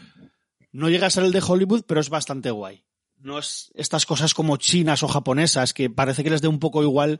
no 0.71 0.89
llega 0.89 1.07
a 1.07 1.09
ser 1.09 1.23
el 1.23 1.31
de 1.31 1.41
Hollywood, 1.45 1.83
pero 1.87 1.99
es 1.99 2.09
bastante 2.09 2.51
guay. 2.51 2.83
No 3.17 3.39
es 3.39 3.71
estas 3.75 4.05
cosas 4.05 4.33
como 4.33 4.57
chinas 4.57 5.03
o 5.03 5.07
japonesas 5.07 5.73
que 5.73 5.89
parece 5.89 6.23
que 6.23 6.29
les 6.29 6.41
dé 6.41 6.47
un 6.47 6.59
poco 6.59 6.81
igual 6.83 7.19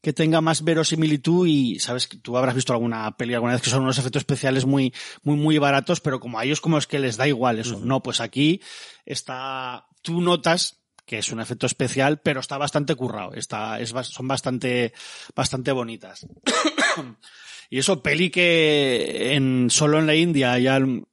que 0.00 0.12
tenga 0.12 0.40
más 0.40 0.62
verosimilitud 0.64 1.46
y 1.46 1.78
sabes 1.80 2.06
que 2.08 2.16
tú 2.16 2.36
habrás 2.36 2.54
visto 2.54 2.72
alguna 2.72 3.16
peli 3.16 3.34
alguna 3.34 3.52
vez 3.54 3.62
que 3.62 3.70
son 3.70 3.82
unos 3.82 3.98
efectos 3.98 4.20
especiales 4.20 4.64
muy 4.64 4.92
muy 5.24 5.36
muy 5.36 5.58
baratos 5.58 6.00
pero 6.00 6.20
como 6.20 6.38
a 6.38 6.44
ellos 6.44 6.60
como 6.60 6.78
es 6.78 6.86
que 6.86 7.00
les 7.00 7.16
da 7.16 7.26
igual 7.26 7.58
eso 7.58 7.80
no 7.80 8.00
pues 8.02 8.20
aquí 8.20 8.60
está 9.06 9.86
tú 10.02 10.20
notas 10.20 10.81
que 11.04 11.18
es 11.18 11.30
un 11.32 11.40
efecto 11.40 11.66
especial 11.66 12.20
pero 12.20 12.40
está 12.40 12.58
bastante 12.58 12.94
currado 12.94 13.34
está 13.34 13.80
es 13.80 13.90
son 13.90 14.28
bastante 14.28 14.92
bastante 15.34 15.72
bonitas 15.72 16.26
y 17.70 17.78
eso 17.78 18.02
peli 18.02 18.30
que 18.30 19.34
en 19.34 19.70
solo 19.70 19.98
en 19.98 20.06
la 20.06 20.14
India 20.14 20.58
ya 20.58 20.76
el- 20.76 21.04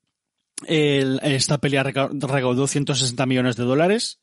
el- 0.68 1.20
esta 1.24 1.58
peli 1.58 1.78
recaudó 1.78 2.68
160 2.68 3.26
millones 3.26 3.56
de 3.56 3.64
dólares. 3.64 4.20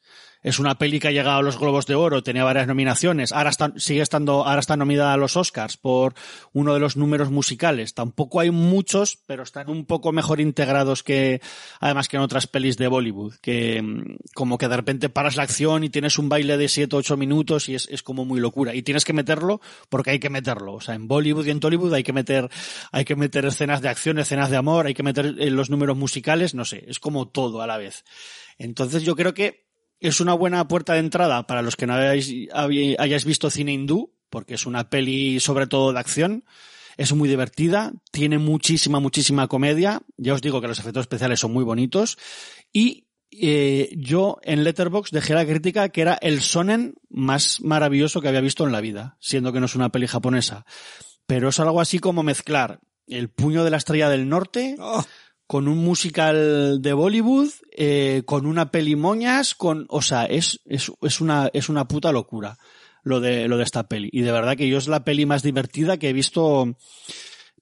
Es 0.46 0.60
una 0.60 0.78
peli 0.78 1.00
que 1.00 1.08
ha 1.08 1.10
llegado 1.10 1.38
a 1.38 1.42
los 1.42 1.58
Globos 1.58 1.86
de 1.86 1.96
Oro, 1.96 2.22
tenía 2.22 2.44
varias 2.44 2.68
nominaciones. 2.68 3.32
Ahora 3.32 3.50
está, 3.50 3.72
sigue 3.78 4.00
estando, 4.00 4.46
ahora 4.46 4.60
está 4.60 4.76
nominada 4.76 5.12
a 5.12 5.16
los 5.16 5.36
Oscars 5.36 5.76
por 5.76 6.14
uno 6.52 6.72
de 6.72 6.78
los 6.78 6.96
números 6.96 7.32
musicales. 7.32 7.94
Tampoco 7.94 8.38
hay 8.38 8.52
muchos, 8.52 9.18
pero 9.26 9.42
están 9.42 9.68
un 9.68 9.86
poco 9.86 10.12
mejor 10.12 10.40
integrados 10.40 11.02
que, 11.02 11.40
además 11.80 12.06
que 12.06 12.16
en 12.16 12.22
otras 12.22 12.46
pelis 12.46 12.76
de 12.76 12.86
Bollywood, 12.86 13.34
que 13.42 13.82
mm, 13.82 14.18
como 14.36 14.56
que 14.56 14.68
de 14.68 14.76
repente 14.76 15.08
paras 15.08 15.34
la 15.34 15.42
acción 15.42 15.82
y 15.82 15.90
tienes 15.90 16.16
un 16.16 16.28
baile 16.28 16.56
de 16.56 16.68
7 16.68 16.94
o 16.94 17.00
8 17.00 17.16
minutos 17.16 17.68
y 17.68 17.74
es, 17.74 17.88
es 17.90 18.04
como 18.04 18.24
muy 18.24 18.38
locura. 18.38 18.72
Y 18.72 18.82
tienes 18.82 19.04
que 19.04 19.12
meterlo 19.12 19.60
porque 19.88 20.10
hay 20.10 20.20
que 20.20 20.30
meterlo. 20.30 20.74
O 20.74 20.80
sea, 20.80 20.94
en 20.94 21.08
Bollywood 21.08 21.46
y 21.46 21.50
en 21.50 21.58
Tollywood 21.58 21.92
hay 21.92 22.04
que 22.04 22.12
meter, 22.12 22.48
hay 22.92 23.04
que 23.04 23.16
meter 23.16 23.46
escenas 23.46 23.82
de 23.82 23.88
acción, 23.88 24.20
escenas 24.20 24.48
de 24.50 24.58
amor, 24.58 24.86
hay 24.86 24.94
que 24.94 25.02
meter 25.02 25.34
eh, 25.40 25.50
los 25.50 25.70
números 25.70 25.96
musicales, 25.96 26.54
no 26.54 26.64
sé, 26.64 26.84
es 26.86 27.00
como 27.00 27.26
todo 27.26 27.62
a 27.62 27.66
la 27.66 27.78
vez. 27.78 28.04
Entonces 28.58 29.02
yo 29.02 29.16
creo 29.16 29.34
que 29.34 29.65
es 30.00 30.20
una 30.20 30.34
buena 30.34 30.66
puerta 30.68 30.94
de 30.94 31.00
entrada 31.00 31.46
para 31.46 31.62
los 31.62 31.76
que 31.76 31.86
no 31.86 31.94
hayáis, 31.94 32.32
hayáis 32.52 33.24
visto 33.24 33.50
cine 33.50 33.72
hindú, 33.72 34.12
porque 34.30 34.54
es 34.54 34.66
una 34.66 34.90
peli 34.90 35.40
sobre 35.40 35.66
todo 35.66 35.92
de 35.92 35.98
acción. 35.98 36.44
Es 36.96 37.12
muy 37.12 37.28
divertida, 37.28 37.92
tiene 38.10 38.38
muchísima, 38.38 39.00
muchísima 39.00 39.48
comedia. 39.48 40.02
Ya 40.16 40.34
os 40.34 40.40
digo 40.40 40.60
que 40.60 40.68
los 40.68 40.78
efectos 40.78 41.02
especiales 41.02 41.40
son 41.40 41.52
muy 41.52 41.62
bonitos. 41.62 42.16
Y 42.72 43.06
eh, 43.30 43.90
yo 43.96 44.38
en 44.42 44.64
Letterbox 44.64 45.10
dejé 45.10 45.34
la 45.34 45.44
crítica 45.44 45.90
que 45.90 46.00
era 46.00 46.14
el 46.14 46.40
sonen 46.40 46.94
más 47.10 47.60
maravilloso 47.60 48.20
que 48.20 48.28
había 48.28 48.40
visto 48.40 48.64
en 48.64 48.72
la 48.72 48.80
vida, 48.80 49.16
siendo 49.20 49.52
que 49.52 49.60
no 49.60 49.66
es 49.66 49.74
una 49.74 49.90
peli 49.90 50.06
japonesa. 50.06 50.64
Pero 51.26 51.50
es 51.50 51.60
algo 51.60 51.80
así 51.80 51.98
como 51.98 52.22
mezclar 52.22 52.80
el 53.06 53.28
puño 53.28 53.62
de 53.64 53.70
la 53.70 53.76
estrella 53.76 54.08
del 54.08 54.28
norte 54.28 54.76
Oh. 54.78 55.04
Con 55.46 55.68
un 55.68 55.78
musical 55.78 56.82
de 56.82 56.92
Bollywood, 56.92 57.50
eh, 57.72 58.22
con 58.26 58.46
una 58.46 58.70
peli 58.70 58.96
moñas, 58.96 59.54
con, 59.54 59.86
o 59.88 60.02
sea, 60.02 60.24
es, 60.24 60.60
es, 60.64 60.90
es 61.02 61.20
una, 61.20 61.50
es 61.52 61.68
una 61.68 61.86
puta 61.86 62.10
locura 62.12 62.58
lo 63.02 63.20
de, 63.20 63.46
lo 63.46 63.56
de 63.56 63.62
esta 63.62 63.86
peli. 63.88 64.08
Y 64.12 64.22
de 64.22 64.32
verdad 64.32 64.56
que 64.56 64.68
yo 64.68 64.78
es 64.78 64.88
la 64.88 65.04
peli 65.04 65.26
más 65.26 65.42
divertida 65.44 65.96
que 65.96 66.08
he 66.08 66.12
visto, 66.12 66.76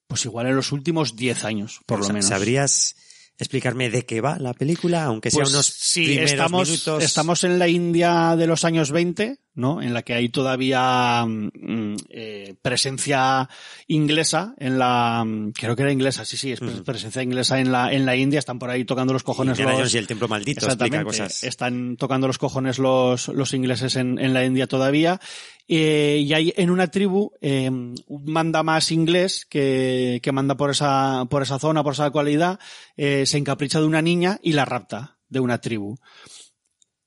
pues 0.07 0.25
igual 0.25 0.47
en 0.47 0.55
los 0.55 0.71
últimos 0.71 1.15
10 1.15 1.45
años, 1.45 1.81
por 1.85 1.99
lo 1.99 2.07
menos. 2.07 2.25
¿Sabrías 2.25 2.95
explicarme 3.37 3.91
de 3.91 4.05
qué 4.05 4.21
va 4.21 4.39
la 4.39 4.53
película? 4.55 5.03
Aunque 5.03 5.29
sea 5.29 5.41
Pues 5.41 5.53
unos 5.53 5.67
sí, 5.67 6.05
primeros 6.05 6.31
estamos, 6.31 6.69
minutos. 6.69 7.03
estamos 7.03 7.43
en 7.43 7.59
la 7.59 7.67
India 7.67 8.35
de 8.35 8.47
los 8.47 8.65
años 8.65 8.91
20, 8.91 9.37
¿no? 9.55 9.81
En 9.81 9.93
la 9.93 10.01
que 10.03 10.13
hay 10.13 10.29
todavía 10.29 11.25
mm, 11.25 11.95
eh, 12.09 12.55
presencia 12.61 13.49
inglesa 13.87 14.53
en 14.57 14.77
la, 14.77 15.23
mm, 15.25 15.51
creo 15.53 15.75
que 15.75 15.81
era 15.83 15.91
inglesa, 15.91 16.25
sí, 16.25 16.37
sí, 16.37 16.51
es 16.51 16.59
pre- 16.59 16.83
presencia 16.83 17.23
inglesa 17.23 17.59
en 17.59 17.71
la, 17.71 17.91
en 17.91 18.05
la 18.05 18.15
India, 18.15 18.39
están 18.39 18.59
por 18.59 18.69
ahí 18.69 18.85
tocando 18.85 19.13
los 19.13 19.23
cojones 19.23 19.57
Indiana 19.57 19.79
los, 19.79 19.93
y 19.93 19.97
el 19.97 20.07
templo 20.07 20.27
maldito 20.27 20.65
explica 20.65 20.85
Exactamente. 20.85 21.05
cosas. 21.05 21.43
Están 21.43 21.97
tocando 21.97 22.27
los 22.27 22.37
cojones 22.37 22.79
los, 22.79 23.29
los 23.29 23.53
ingleses 23.53 23.95
en, 23.95 24.19
en 24.19 24.33
la 24.33 24.45
India 24.45 24.67
todavía. 24.67 25.19
Eh, 25.67 26.21
y 26.23 26.31
hay 26.33 26.53
en 26.57 26.69
una 26.69 26.91
tribu 26.91 27.31
eh, 27.41 27.69
un 27.71 27.97
manda 28.25 28.61
más 28.61 28.91
inglés 28.91 29.47
que, 29.49 30.19
que 30.21 30.31
manda 30.31 30.55
por 30.55 30.69
esa, 30.69 31.25
por 31.27 31.41
esa 31.41 31.57
zona, 31.57 31.81
por 31.83 31.93
esa 31.93 32.11
cualidad, 32.11 32.59
eh, 32.97 33.25
se 33.25 33.39
encapricha 33.39 33.79
de 33.79 33.87
una 33.87 34.03
niña 34.03 34.39
y 34.43 34.51
la 34.53 34.65
rapta 34.65 35.17
de 35.27 35.39
una 35.39 35.59
tribu. 35.61 35.97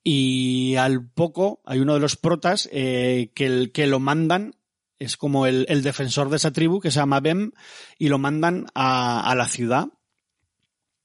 Y 0.02 0.76
al 0.76 1.08
poco 1.08 1.60
hay 1.64 1.80
uno 1.80 1.94
de 1.94 2.00
los 2.00 2.16
protas 2.16 2.68
eh, 2.72 3.30
que, 3.34 3.86
lo 3.86 4.00
mandan, 4.00 4.54
es 4.98 5.16
como 5.16 5.46
el, 5.46 5.66
defensor 5.82 6.30
de 6.30 6.36
esa 6.36 6.52
tribu 6.52 6.80
que 6.80 6.90
se 6.90 7.00
llama 7.00 7.20
Bem, 7.20 7.52
y 7.98 8.08
lo 8.08 8.18
mandan 8.18 8.66
a, 8.74 9.28
a 9.30 9.34
la 9.34 9.48
ciudad 9.48 9.88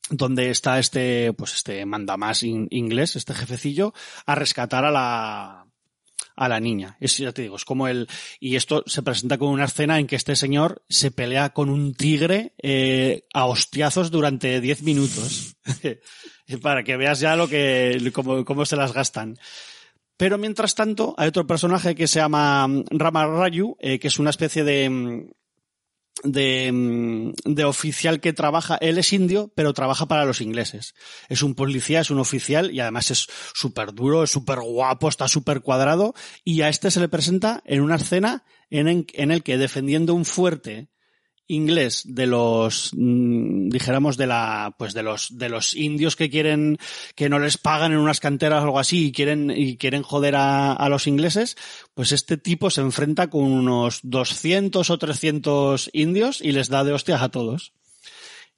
donde 0.10 0.50
está 0.50 0.80
este, 0.80 1.34
pues 1.34 1.54
este 1.54 1.86
mandamás 1.86 2.44
in- 2.44 2.68
inglés, 2.72 3.16
este 3.16 3.34
jefecillo, 3.34 3.94
a 4.26 4.36
rescatar 4.36 4.86
a 4.86 4.92
la, 4.92 5.63
a 6.36 6.50
la 6.50 6.60
niña. 6.60 6.98
Es, 7.00 7.18
ya 7.18 7.32
te 7.32 7.44
digo, 7.44 7.56
es 7.56 7.66
como 7.66 7.88
el, 7.88 8.08
y 8.40 8.56
esto 8.56 8.84
se 8.86 9.04
presenta 9.04 9.38
con 9.38 9.50
una 9.50 9.66
escena 9.66 10.00
en 10.00 10.08
que 10.08 10.16
este 10.16 10.36
señor 10.36 10.84
se 10.90 11.12
pelea 11.12 11.52
con 11.52 11.70
un 11.70 11.94
tigre, 11.94 12.54
eh, 12.62 13.26
a 13.34 13.46
hostiazos 13.46 14.12
durante 14.12 14.62
10 14.62 14.84
minutos. 14.84 15.56
Para 16.62 16.84
que 16.84 16.98
veas 16.98 17.20
ya 17.20 17.36
lo 17.36 17.48
que, 17.48 18.12
cómo, 18.14 18.44
cómo 18.44 18.66
se 18.66 18.76
las 18.76 18.94
gastan. 18.94 19.38
Pero 20.18 20.38
mientras 20.38 20.76
tanto, 20.76 21.16
hay 21.18 21.30
otro 21.30 21.48
personaje 21.48 21.96
que 21.96 22.08
se 22.08 22.20
llama 22.20 22.68
mm, 22.68 22.86
Rama 22.92 23.26
Rayu, 23.26 23.76
eh, 23.80 24.00
que 24.00 24.08
es 24.08 24.20
una 24.20 24.30
especie 24.30 24.64
de, 24.64 24.90
mm, 24.90 25.32
de, 26.24 26.72
mm, 26.72 27.34
de 27.46 27.66
oficial 27.66 28.20
que 28.20 28.34
trabaja, 28.34 28.78
él 28.78 28.98
es 28.98 29.14
indio, 29.14 29.52
pero 29.56 29.74
trabaja 29.74 30.08
para 30.08 30.26
los 30.26 30.42
ingleses. 30.42 30.94
Es 31.30 31.44
un 31.44 31.56
policía, 31.56 32.02
es 32.02 32.12
un 32.12 32.20
oficial 32.20 32.72
y 32.72 32.80
además 32.80 33.12
es 33.12 33.28
súper 33.54 33.94
duro, 33.94 34.24
es 34.24 34.32
súper 34.32 34.60
guapo, 34.60 35.10
está 35.10 35.28
súper 35.28 35.62
cuadrado 35.62 36.14
y 36.44 36.62
a 36.62 36.70
este 36.70 36.92
se 36.92 37.00
le 37.00 37.10
presenta 37.10 37.62
en 37.66 37.82
una 37.82 37.96
escena 37.96 38.46
en, 38.70 38.88
en, 38.88 39.06
en 39.14 39.32
el 39.32 39.44
que 39.44 39.58
defendiendo 39.58 40.14
un 40.14 40.26
fuerte 40.26 40.93
inglés 41.48 42.04
de 42.06 42.26
los 42.26 42.92
mm, 42.94 43.70
dijéramos 43.70 44.18
de 44.18 44.28
la 44.28 44.76
pues 44.78 44.94
de 44.94 45.04
los 45.04 45.38
de 45.38 45.50
los 45.50 45.76
indios 45.76 46.16
que 46.16 46.30
quieren 46.30 46.78
que 47.16 47.30
no 47.30 47.40
les 47.40 47.58
pagan 47.58 47.92
en 47.92 47.98
unas 47.98 48.20
canteras 48.20 48.62
o 48.62 48.66
algo 48.66 48.80
así 48.80 49.08
y 49.08 49.12
quieren 49.12 49.52
y 49.56 49.78
quieren 49.78 50.04
joder 50.04 50.36
a, 50.36 50.74
a 50.74 50.90
los 50.90 51.08
ingleses 51.08 51.58
pues 51.94 52.12
este 52.12 52.38
tipo 52.38 52.70
se 52.70 52.82
enfrenta 52.82 53.30
con 53.30 53.44
unos 53.44 54.00
200 54.04 54.90
o 54.90 54.98
300 54.98 55.90
indios 55.94 56.42
y 56.42 56.52
les 56.52 56.70
da 56.70 56.84
de 56.84 56.94
hostias 56.94 57.22
a 57.22 57.30
todos. 57.30 57.74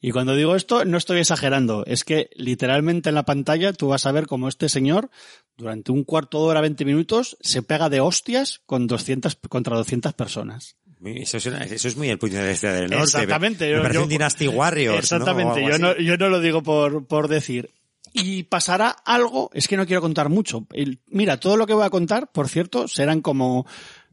Y 0.02 0.12
cuando 0.12 0.36
digo 0.36 0.56
esto 0.56 0.86
no 0.86 0.98
estoy 0.98 1.20
exagerando. 1.20 1.84
Es 1.86 2.04
que 2.04 2.30
literalmente 2.36 3.10
en 3.10 3.16
la 3.16 3.26
pantalla 3.26 3.74
tú 3.74 3.88
vas 3.88 4.06
a 4.06 4.12
ver 4.12 4.28
cómo 4.28 4.48
este 4.48 4.70
señor 4.70 5.10
durante 5.58 5.92
un 5.92 6.04
cuarto 6.04 6.44
de 6.44 6.50
hora 6.50 6.62
20 6.62 6.86
minutos 6.86 7.38
se 7.42 7.64
pega 7.64 7.90
de 7.90 8.02
hostias 8.02 8.62
con 8.66 8.88
200 8.88 9.36
contra 9.50 9.78
200 9.78 10.14
personas 10.14 10.78
Eso 11.06 11.38
es, 11.38 11.46
una- 11.46 11.64
eso 11.64 11.88
es 11.88 11.96
muy 11.98 12.10
el 12.10 12.18
puño 12.18 12.42
de 12.44 12.52
este 12.52 12.68
del 12.68 12.90
norte. 12.90 13.04
Exactamente. 13.04 13.72
Me, 13.74 13.78
parece 13.82 13.96
yo- 13.96 14.04
un 14.04 14.10
Dynasty 14.10 14.48
Warriors. 14.48 15.00
Exactamente. 15.00 15.62
¿no? 15.62 15.68
O 15.68 15.70
Yo, 15.70 15.78
no, 15.80 15.98
yo 15.98 16.18
no 16.18 16.30
lo 16.30 16.40
digo 16.40 16.64
por, 16.64 17.06
por 17.08 17.28
decir. 17.28 17.72
Y 18.14 18.44
pasará 18.44 18.90
algo, 18.90 19.50
es 19.54 19.68
que 19.68 19.76
no 19.76 19.86
quiero 19.86 20.02
contar 20.02 20.30
mucho. 20.30 20.66
El- 20.72 21.00
mira, 21.08 21.40
todo 21.40 21.58
lo 21.58 21.68
que 21.68 21.74
voy 21.74 21.86
a 21.86 21.90
contar, 21.90 22.32
por 22.32 22.48
cierto, 22.48 22.88
serán 22.88 23.22
como 23.22 23.66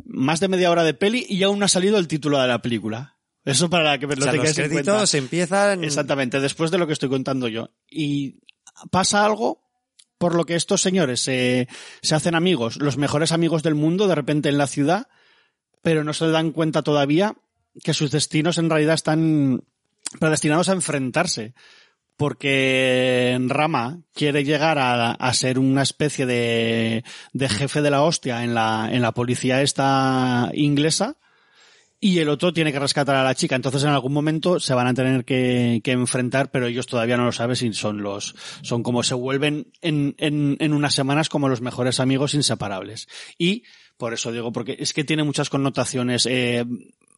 más 0.05 0.41
de 0.41 0.49
media 0.49 0.71
hora 0.71 0.83
de 0.83 0.95
peli 0.95 1.25
y 1.29 1.43
aún 1.45 1.59
no 1.61 1.65
ha 1.67 1.69
salido 1.69 1.99
el 1.99 2.09
título 2.09 2.41
de 2.41 2.49
la 2.49 2.61
película. 2.61 3.17
Eso 3.45 3.71
para 3.71 3.99
que 3.99 4.07
me 4.07 4.15
O 4.15 4.17
lo 4.17 4.23
sea, 4.23 4.33
los 4.33 4.41
tengáis 4.43 4.59
en 4.59 4.71
cuenta. 4.71 4.91
créditos 4.93 5.15
empiezan... 5.15 5.85
Exactamente, 5.85 6.41
después 6.41 6.71
de 6.71 6.79
lo 6.79 6.87
que 6.87 6.93
estoy 6.93 7.09
contando 7.09 7.49
yo. 7.49 7.71
Y 7.89 8.41
pasa 8.91 9.25
algo 9.25 9.63
por 10.19 10.35
lo 10.37 10.45
que 10.45 10.55
estos 10.55 10.81
señores 10.81 11.21
se, 11.21 11.67
se 12.03 12.15
hacen 12.15 12.35
amigos, 12.37 12.77
los 12.77 12.97
mejores 12.97 13.33
amigos 13.33 13.63
del 13.65 13.75
mundo, 13.75 14.07
de 14.09 14.15
repente 14.15 14.49
en 14.49 14.59
la 14.59 14.69
ciudad, 14.69 15.09
pero 15.83 16.05
no 16.05 16.13
se 16.15 16.29
dan 16.29 16.53
cuenta 16.53 16.83
todavía 16.83 17.35
que 17.83 17.95
sus 17.95 18.11
destinos 18.11 18.59
en 18.59 18.71
realidad 18.71 18.95
están 18.95 19.65
predestinados 20.19 20.69
a 20.69 20.73
enfrentarse. 20.73 21.55
Porque 22.17 23.37
Rama 23.49 24.03
quiere 24.15 24.45
llegar 24.45 24.79
a, 24.79 25.13
a 25.13 25.35
ser 25.35 25.59
una 25.59 25.83
especie 25.83 26.25
de, 26.27 27.05
de 27.33 27.49
jefe 27.49 27.83
de 27.83 27.91
la 27.91 28.03
hostia 28.03 28.45
en 28.45 28.55
la, 28.55 28.89
en 28.93 29.03
la 29.03 29.13
policía 29.13 29.63
esta 29.63 30.51
inglesa 30.55 31.17
y 31.99 32.19
el 32.19 32.29
otro 32.29 32.53
tiene 32.53 32.73
que 32.73 32.81
rescatar 32.81 33.17
a 33.17 33.25
la 33.25 33.35
chica. 33.35 33.57
Entonces 33.57 33.83
en 33.85 33.91
algún 33.91 34.13
momento 34.13 34.61
se 34.61 34.75
van 34.75 34.89
a 34.89 34.95
tener 34.95 35.25
que, 35.25 35.81
que 35.83 35.93
enfrentar, 35.93 36.51
pero 36.51 36.67
ellos 36.67 36.87
todavía 36.87 37.17
no 37.17 37.25
lo 37.25 37.33
saben 37.33 37.57
si 37.57 37.73
son 37.73 38.03
los, 38.03 38.35
son 38.63 38.83
como 38.83 39.03
se 39.03 39.15
vuelven 39.15 39.73
en, 39.81 40.15
en, 40.19 40.57
en 40.61 40.73
unas 40.75 40.95
semanas 40.95 41.29
como 41.29 41.49
los 41.49 41.61
mejores 41.61 41.99
amigos 41.99 42.35
inseparables. 42.35 43.09
Y 43.39 43.63
por 44.03 44.15
eso 44.15 44.33
digo, 44.33 44.51
porque 44.51 44.75
es 44.81 44.93
que 44.93 45.05
tiene 45.05 45.23
muchas 45.23 45.49
connotaciones, 45.49 46.27
eh, 46.27 46.67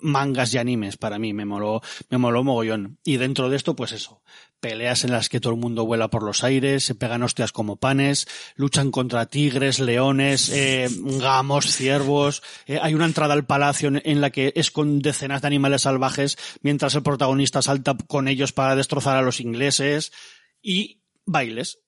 mangas 0.01 0.53
y 0.53 0.59
animes 0.59 0.99
para 0.99 1.19
mí, 1.19 1.33
me 1.33 1.47
moló, 1.47 1.81
me 2.11 2.19
moló 2.19 2.45
mogollón. 2.45 2.99
Y 3.03 3.17
dentro 3.17 3.49
de 3.49 3.57
esto, 3.57 3.75
pues 3.75 3.93
eso, 3.93 4.21
peleas 4.61 5.03
en 5.03 5.11
las 5.11 5.31
que 5.31 5.41
todo 5.41 5.55
el 5.55 5.59
mundo 5.59 5.87
vuela 5.87 6.09
por 6.09 6.23
los 6.23 6.45
aires, 6.45 6.85
se 6.85 6.95
pegan 6.95 7.23
hostias 7.23 7.53
como 7.53 7.77
panes, 7.77 8.29
luchan 8.57 8.91
contra 8.91 9.25
tigres, 9.25 9.81
leones, 9.81 10.51
eh, 10.51 10.91
gamos, 11.19 11.75
ciervos, 11.75 12.43
eh, 12.67 12.79
hay 12.83 12.93
una 12.93 13.07
entrada 13.07 13.33
al 13.33 13.47
palacio 13.47 13.89
en, 13.89 14.03
en 14.05 14.21
la 14.21 14.29
que 14.29 14.53
es 14.55 14.71
con 14.71 14.99
decenas 14.99 15.41
de 15.41 15.47
animales 15.47 15.81
salvajes, 15.81 16.37
mientras 16.61 16.95
el 16.97 17.03
protagonista 17.03 17.63
salta 17.63 17.97
con 18.07 18.29
ellos 18.29 18.53
para 18.53 18.77
destrozar 18.77 19.17
a 19.17 19.23
los 19.23 19.41
ingleses, 19.41 20.13
y 20.61 21.01
bailes. 21.25 21.79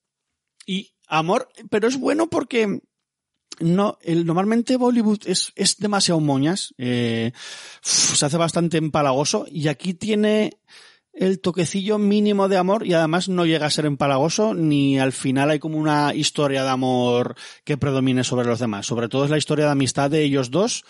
Y 0.65 0.95
amor, 1.07 1.49
pero 1.69 1.87
es 1.87 1.99
bueno 1.99 2.31
porque 2.31 2.81
no, 3.59 3.97
el, 4.01 4.25
normalmente 4.25 4.77
Bollywood 4.77 5.19
es, 5.25 5.51
es 5.55 5.77
demasiado 5.77 6.19
moñas, 6.19 6.73
eh, 6.77 7.31
se 7.81 8.25
hace 8.25 8.37
bastante 8.37 8.77
empalagoso 8.77 9.45
y 9.49 9.67
aquí 9.67 9.93
tiene 9.93 10.59
el 11.13 11.39
toquecillo 11.39 11.97
mínimo 11.97 12.47
de 12.47 12.57
amor 12.57 12.85
y 12.85 12.93
además 12.93 13.27
no 13.27 13.45
llega 13.45 13.65
a 13.65 13.71
ser 13.71 13.85
empalagoso 13.85 14.53
ni 14.53 14.99
al 14.99 15.11
final 15.11 15.49
hay 15.49 15.59
como 15.59 15.77
una 15.77 16.13
historia 16.13 16.63
de 16.63 16.69
amor 16.69 17.35
que 17.63 17.77
predomine 17.77 18.23
sobre 18.23 18.45
los 18.45 18.59
demás. 18.59 18.85
Sobre 18.85 19.09
todo 19.09 19.25
es 19.25 19.31
la 19.31 19.37
historia 19.37 19.65
de 19.65 19.71
amistad 19.71 20.11
de 20.11 20.21
ellos 20.21 20.51
dos 20.51 20.83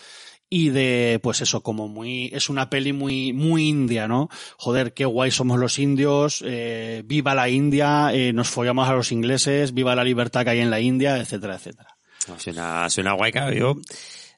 y 0.50 0.70
de, 0.70 1.20
pues 1.22 1.40
eso, 1.40 1.62
como 1.62 1.88
muy, 1.88 2.30
es 2.32 2.48
una 2.48 2.70
peli 2.70 2.92
muy, 2.92 3.32
muy 3.32 3.68
india, 3.68 4.08
¿no? 4.08 4.28
Joder, 4.56 4.94
qué 4.94 5.04
guay 5.04 5.30
somos 5.30 5.58
los 5.58 5.78
indios, 5.78 6.42
eh, 6.46 7.02
viva 7.04 7.34
la 7.34 7.48
India, 7.48 8.10
eh, 8.14 8.32
nos 8.32 8.48
follamos 8.48 8.88
a 8.88 8.94
los 8.94 9.12
ingleses, 9.12 9.74
viva 9.74 9.94
la 9.94 10.04
libertad 10.04 10.44
que 10.44 10.50
hay 10.50 10.60
en 10.60 10.70
la 10.70 10.80
India, 10.80 11.18
etcétera, 11.18 11.56
etcétera. 11.56 11.97
Suena, 12.36 12.90
suena 12.90 13.12
guay. 13.14 13.32
Yo 13.56 13.76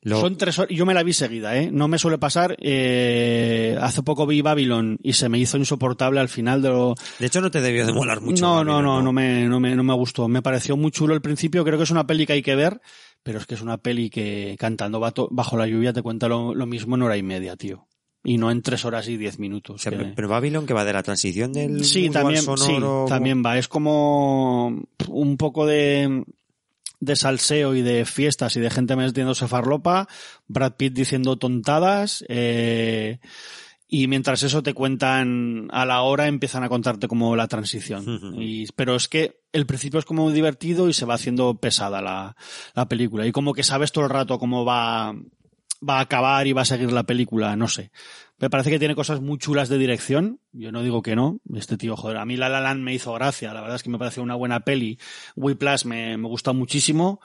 lo- 0.02 0.20
Son 0.20 0.36
tres 0.38 0.58
horas, 0.58 0.74
yo 0.74 0.86
me 0.86 0.94
la 0.94 1.02
vi 1.02 1.12
seguida, 1.12 1.56
¿eh? 1.58 1.70
No 1.70 1.86
me 1.88 1.98
suele 1.98 2.16
pasar, 2.18 2.56
eh, 2.60 3.76
hace 3.80 4.02
poco 4.02 4.26
vi 4.26 4.40
Babylon 4.40 4.98
y 5.02 5.12
se 5.12 5.28
me 5.28 5.38
hizo 5.38 5.58
insoportable 5.58 6.20
al 6.20 6.28
final 6.30 6.62
de 6.62 6.68
lo... 6.70 6.94
de 7.18 7.26
hecho, 7.26 7.40
no 7.42 7.50
te 7.50 7.60
debió 7.60 7.84
de 7.86 7.92
molar 7.92 8.20
mucho. 8.20 8.40
no, 8.42 8.54
Babylon, 8.56 8.82
no, 8.84 8.96
no, 8.96 9.02
no 9.02 9.12
me, 9.12 9.44
no 9.44 9.60
me, 9.60 9.74
no 9.76 9.82
me 9.82 9.94
gustó. 9.94 10.26
Me 10.28 10.40
pareció 10.42 10.76
muy 10.76 10.90
chulo 10.90 11.12
al 11.14 11.20
principio, 11.20 11.64
creo 11.64 11.76
que 11.76 11.84
es 11.84 11.90
una 11.90 12.06
peli 12.06 12.26
que 12.26 12.32
hay 12.34 12.42
que 12.42 12.54
ver, 12.54 12.80
pero 13.22 13.38
es 13.38 13.46
que 13.46 13.54
es 13.54 13.60
una 13.60 13.76
peli 13.78 14.08
que 14.08 14.56
cantando 14.58 15.00
bajo 15.00 15.56
la 15.58 15.66
lluvia 15.66 15.92
te 15.92 16.00
cuenta 16.02 16.28
lo, 16.28 16.54
lo 16.54 16.66
mismo 16.66 16.96
en 16.96 17.02
hora 17.02 17.16
y 17.18 17.22
media, 17.22 17.56
tío. 17.56 17.86
Y 18.22 18.36
no 18.36 18.50
en 18.50 18.60
tres 18.60 18.84
horas 18.84 19.08
y 19.08 19.16
diez 19.16 19.36
O 19.36 19.40
minutos. 19.40 19.80
sea, 19.82 19.92
que- 19.92 20.12
pero- 20.14 20.28
Babylon 20.28 20.66
que 20.66 20.74
va 20.74 20.84
de 20.84 20.92
la 20.92 21.02
transición 21.02 21.52
del 21.52 21.84
Sí, 21.84 22.10
también, 22.10 22.40
sí, 22.42 22.74
también 23.08 23.42
va. 23.44 23.56
Es 23.58 23.66
como 23.68 24.78
un 25.08 25.36
poco 25.38 25.66
de 25.66 26.24
de 27.00 27.16
salseo 27.16 27.74
y 27.74 27.82
de 27.82 28.04
fiestas 28.04 28.56
y 28.56 28.60
de 28.60 28.70
gente 28.70 28.94
metiéndose 28.94 29.48
farlopa, 29.48 30.06
Brad 30.46 30.74
Pitt 30.74 30.92
diciendo 30.92 31.36
tontadas, 31.36 32.24
eh, 32.28 33.18
y 33.88 34.06
mientras 34.06 34.44
eso 34.44 34.62
te 34.62 34.72
cuentan 34.72 35.68
a 35.72 35.84
la 35.84 36.02
hora 36.02 36.28
empiezan 36.28 36.62
a 36.62 36.68
contarte 36.68 37.08
como 37.08 37.34
la 37.34 37.48
transición. 37.48 38.34
Y, 38.38 38.66
pero 38.76 38.94
es 38.94 39.08
que 39.08 39.40
el 39.52 39.66
principio 39.66 39.98
es 39.98 40.04
como 40.04 40.22
muy 40.22 40.32
divertido 40.32 40.88
y 40.88 40.92
se 40.92 41.06
va 41.06 41.14
haciendo 41.14 41.56
pesada 41.56 42.00
la, 42.00 42.36
la 42.76 42.88
película. 42.88 43.26
Y 43.26 43.32
como 43.32 43.52
que 43.52 43.64
sabes 43.64 43.90
todo 43.90 44.04
el 44.04 44.10
rato 44.10 44.38
cómo 44.38 44.64
va, 44.64 45.12
va 45.86 45.98
a 45.98 46.02
acabar 46.02 46.46
y 46.46 46.52
va 46.52 46.62
a 46.62 46.66
seguir 46.66 46.92
la 46.92 47.02
película, 47.02 47.56
no 47.56 47.66
sé. 47.66 47.90
Me 48.40 48.48
parece 48.48 48.70
que 48.70 48.78
tiene 48.78 48.94
cosas 48.94 49.20
muy 49.20 49.38
chulas 49.38 49.68
de 49.68 49.76
dirección. 49.76 50.40
Yo 50.52 50.72
no 50.72 50.82
digo 50.82 51.02
que 51.02 51.14
no. 51.14 51.40
Este 51.54 51.76
tío, 51.76 51.94
joder, 51.96 52.16
a 52.16 52.24
mí 52.24 52.36
La 52.36 52.48
La 52.48 52.60
Land 52.60 52.82
me 52.82 52.94
hizo 52.94 53.12
gracia. 53.12 53.52
La 53.52 53.60
verdad 53.60 53.76
es 53.76 53.82
que 53.82 53.90
me 53.90 53.98
pareció 53.98 54.22
una 54.22 54.34
buena 54.34 54.60
peli. 54.60 54.98
Whiplash 55.36 55.84
me, 55.84 56.16
me 56.16 56.26
gusta 56.26 56.52
muchísimo 56.52 57.20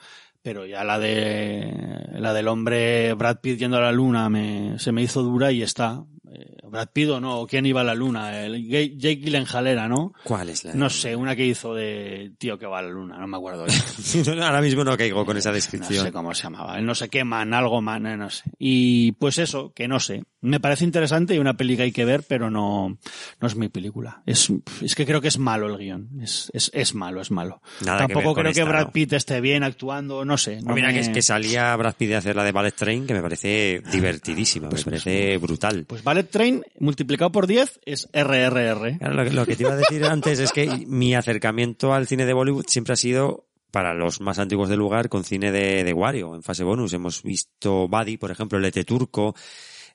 pero 0.46 0.64
ya 0.64 0.84
la 0.84 1.00
de 1.00 2.08
la 2.12 2.32
del 2.32 2.46
hombre 2.46 3.14
Brad 3.14 3.40
Pitt 3.40 3.58
yendo 3.58 3.78
a 3.78 3.80
la 3.80 3.90
luna 3.90 4.28
me, 4.28 4.78
se 4.78 4.92
me 4.92 5.02
hizo 5.02 5.24
dura 5.24 5.50
y 5.50 5.60
está. 5.60 6.04
Eh, 6.32 6.56
Brad 6.68 6.88
Pitt 6.92 7.08
o 7.10 7.20
no, 7.20 7.46
¿quién 7.46 7.66
iba 7.66 7.82
a 7.82 7.84
la 7.84 7.94
luna? 7.94 8.44
El 8.44 8.68
Jake 8.68 9.16
Gyllenhaal 9.16 9.66
era, 9.68 9.88
¿no? 9.88 10.12
¿Cuál 10.24 10.48
es 10.48 10.64
la? 10.64 10.74
No 10.74 10.90
sé, 10.90 11.14
una 11.14 11.36
que 11.36 11.46
hizo 11.46 11.74
de 11.74 12.32
tío 12.38 12.58
que 12.58 12.66
va 12.66 12.80
a 12.80 12.82
la 12.82 12.88
luna, 12.88 13.18
no 13.18 13.26
me 13.26 13.36
acuerdo. 13.36 13.64
Ahora 14.42 14.60
mismo 14.60 14.82
no 14.84 14.96
caigo 14.96 15.24
con 15.24 15.36
esa 15.36 15.52
descripción. 15.52 15.98
No 15.98 16.04
sé 16.06 16.12
cómo 16.12 16.34
se 16.34 16.42
llamaba. 16.44 16.80
No 16.80 16.94
sé 16.94 17.08
qué 17.08 17.24
man, 17.24 17.54
algo 17.54 17.80
man, 17.80 18.06
eh, 18.06 18.16
no 18.16 18.28
sé. 18.30 18.42
Y 18.58 19.12
pues 19.12 19.38
eso, 19.38 19.72
que 19.74 19.86
no 19.88 20.00
sé. 20.00 20.24
Me 20.40 20.60
parece 20.60 20.84
interesante 20.84 21.34
y 21.34 21.38
una 21.38 21.56
peli 21.56 21.76
que 21.76 21.82
hay 21.84 21.92
que 21.92 22.04
ver, 22.04 22.22
pero 22.28 22.50
no, 22.50 22.98
no 23.40 23.46
es 23.48 23.56
mi 23.56 23.68
película. 23.68 24.22
Es, 24.26 24.52
es 24.82 24.94
que 24.94 25.04
creo 25.06 25.20
que 25.20 25.28
es 25.28 25.38
malo 25.38 25.66
el 25.66 25.76
guion. 25.78 26.08
Es, 26.22 26.50
es, 26.54 26.70
es 26.74 26.94
malo, 26.94 27.20
es 27.20 27.30
malo. 27.30 27.60
Nada 27.84 28.06
que 28.06 28.12
Tampoco 28.14 28.34
con 28.34 28.42
creo 28.42 28.52
que 28.54 28.60
esta, 28.60 28.70
Brad 28.70 28.86
¿no? 28.86 28.92
Pitt 28.92 29.12
esté 29.14 29.40
bien 29.40 29.64
actuando, 29.64 30.24
no 30.24 30.36
sé. 30.38 30.60
no 30.62 30.74
Mira 30.74 30.88
me- 30.88 30.94
que 30.94 31.00
es 31.00 31.08
que 31.08 31.22
salía 31.22 31.74
Brad 31.76 31.94
Pitt 31.96 32.10
de 32.10 32.16
hacer 32.16 32.36
la 32.36 32.44
de 32.44 32.52
Ballet 32.52 32.74
Train, 32.74 33.06
que 33.06 33.14
me 33.14 33.22
parece 33.22 33.82
divertidísima, 33.90 34.68
me 34.68 34.80
parece 34.82 35.36
brutal. 35.38 35.84
Pues 35.88 36.04
Ballet 36.16 36.30
Train 36.30 36.64
multiplicado 36.78 37.30
por 37.30 37.46
10 37.46 37.80
es 37.84 38.08
RRR. 38.12 38.98
Claro, 38.98 39.14
lo, 39.14 39.24
que- 39.24 39.30
lo 39.32 39.46
que 39.46 39.56
te 39.56 39.62
iba 39.64 39.72
a 39.72 39.76
decir 39.76 40.04
antes 40.04 40.38
es 40.38 40.50
que 40.52 40.84
mi 40.86 41.14
acercamiento 41.14 41.92
al 41.92 42.06
cine 42.06 42.24
de 42.24 42.32
Bollywood 42.32 42.64
siempre 42.68 42.94
ha 42.94 42.96
sido 42.96 43.46
para 43.70 43.92
los 43.92 44.20
más 44.22 44.38
antiguos 44.38 44.68
del 44.70 44.78
lugar 44.78 45.08
con 45.10 45.24
cine 45.24 45.52
de, 45.52 45.84
de 45.84 45.92
Wario 45.92 46.34
en 46.34 46.42
fase 46.42 46.64
bonus. 46.64 46.92
Hemos 46.94 47.22
visto 47.22 47.86
Buddy, 47.88 48.16
por 48.16 48.30
ejemplo, 48.30 48.56
el 48.58 48.64
ET 48.64 48.84
turco, 48.86 49.34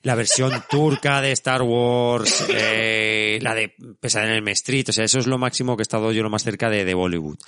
la 0.02 0.14
versión 0.14 0.52
turca 0.70 1.20
de 1.20 1.32
Star 1.32 1.62
Wars, 1.62 2.46
eh, 2.54 3.38
la 3.42 3.54
de 3.54 3.74
Pesar 3.98 4.26
en 4.28 4.34
el 4.34 4.48
Street, 4.48 4.86
o 4.88 4.92
sea, 4.92 5.04
eso 5.04 5.18
es 5.18 5.26
lo 5.26 5.38
máximo 5.38 5.76
que 5.76 5.80
he 5.80 5.84
estado 5.84 6.12
yo 6.12 6.22
lo 6.22 6.30
más 6.30 6.44
cerca 6.44 6.70
de, 6.70 6.84
de 6.84 6.94
Bollywood. 6.94 7.38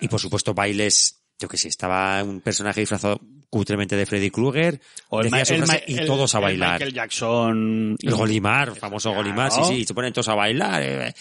Y 0.00 0.08
por 0.08 0.20
supuesto 0.20 0.54
bailes, 0.54 1.22
yo 1.38 1.48
que 1.48 1.58
sé, 1.58 1.68
estaba 1.68 2.22
un 2.22 2.40
personaje 2.40 2.80
disfrazado 2.80 3.20
cutremente 3.52 3.96
de 3.96 4.06
Freddy 4.06 4.30
Krueger, 4.30 4.80
O 5.10 5.20
el, 5.20 5.30
decía 5.30 5.58
Ma- 5.66 5.74
el 5.74 5.84
y 5.94 5.98
el- 5.98 6.06
todos 6.06 6.34
a 6.34 6.40
bailar. 6.40 6.72
Michael 6.72 6.94
Jackson. 6.94 7.96
El 8.00 8.14
Golimar, 8.14 8.74
famoso 8.76 9.10
Claro. 9.10 9.22
Golimar, 9.22 9.50
sí, 9.52 9.60
sí, 9.68 9.74
y 9.80 9.84
se 9.84 9.92
ponen 9.92 10.10
todos 10.14 10.28
a 10.28 10.34
bailar. 10.34 10.82
eh. 10.82 11.12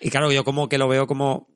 Y 0.00 0.10
claro, 0.10 0.30
yo 0.30 0.44
como 0.44 0.68
que 0.68 0.76
lo 0.76 0.86
veo 0.86 1.06
como 1.06 1.48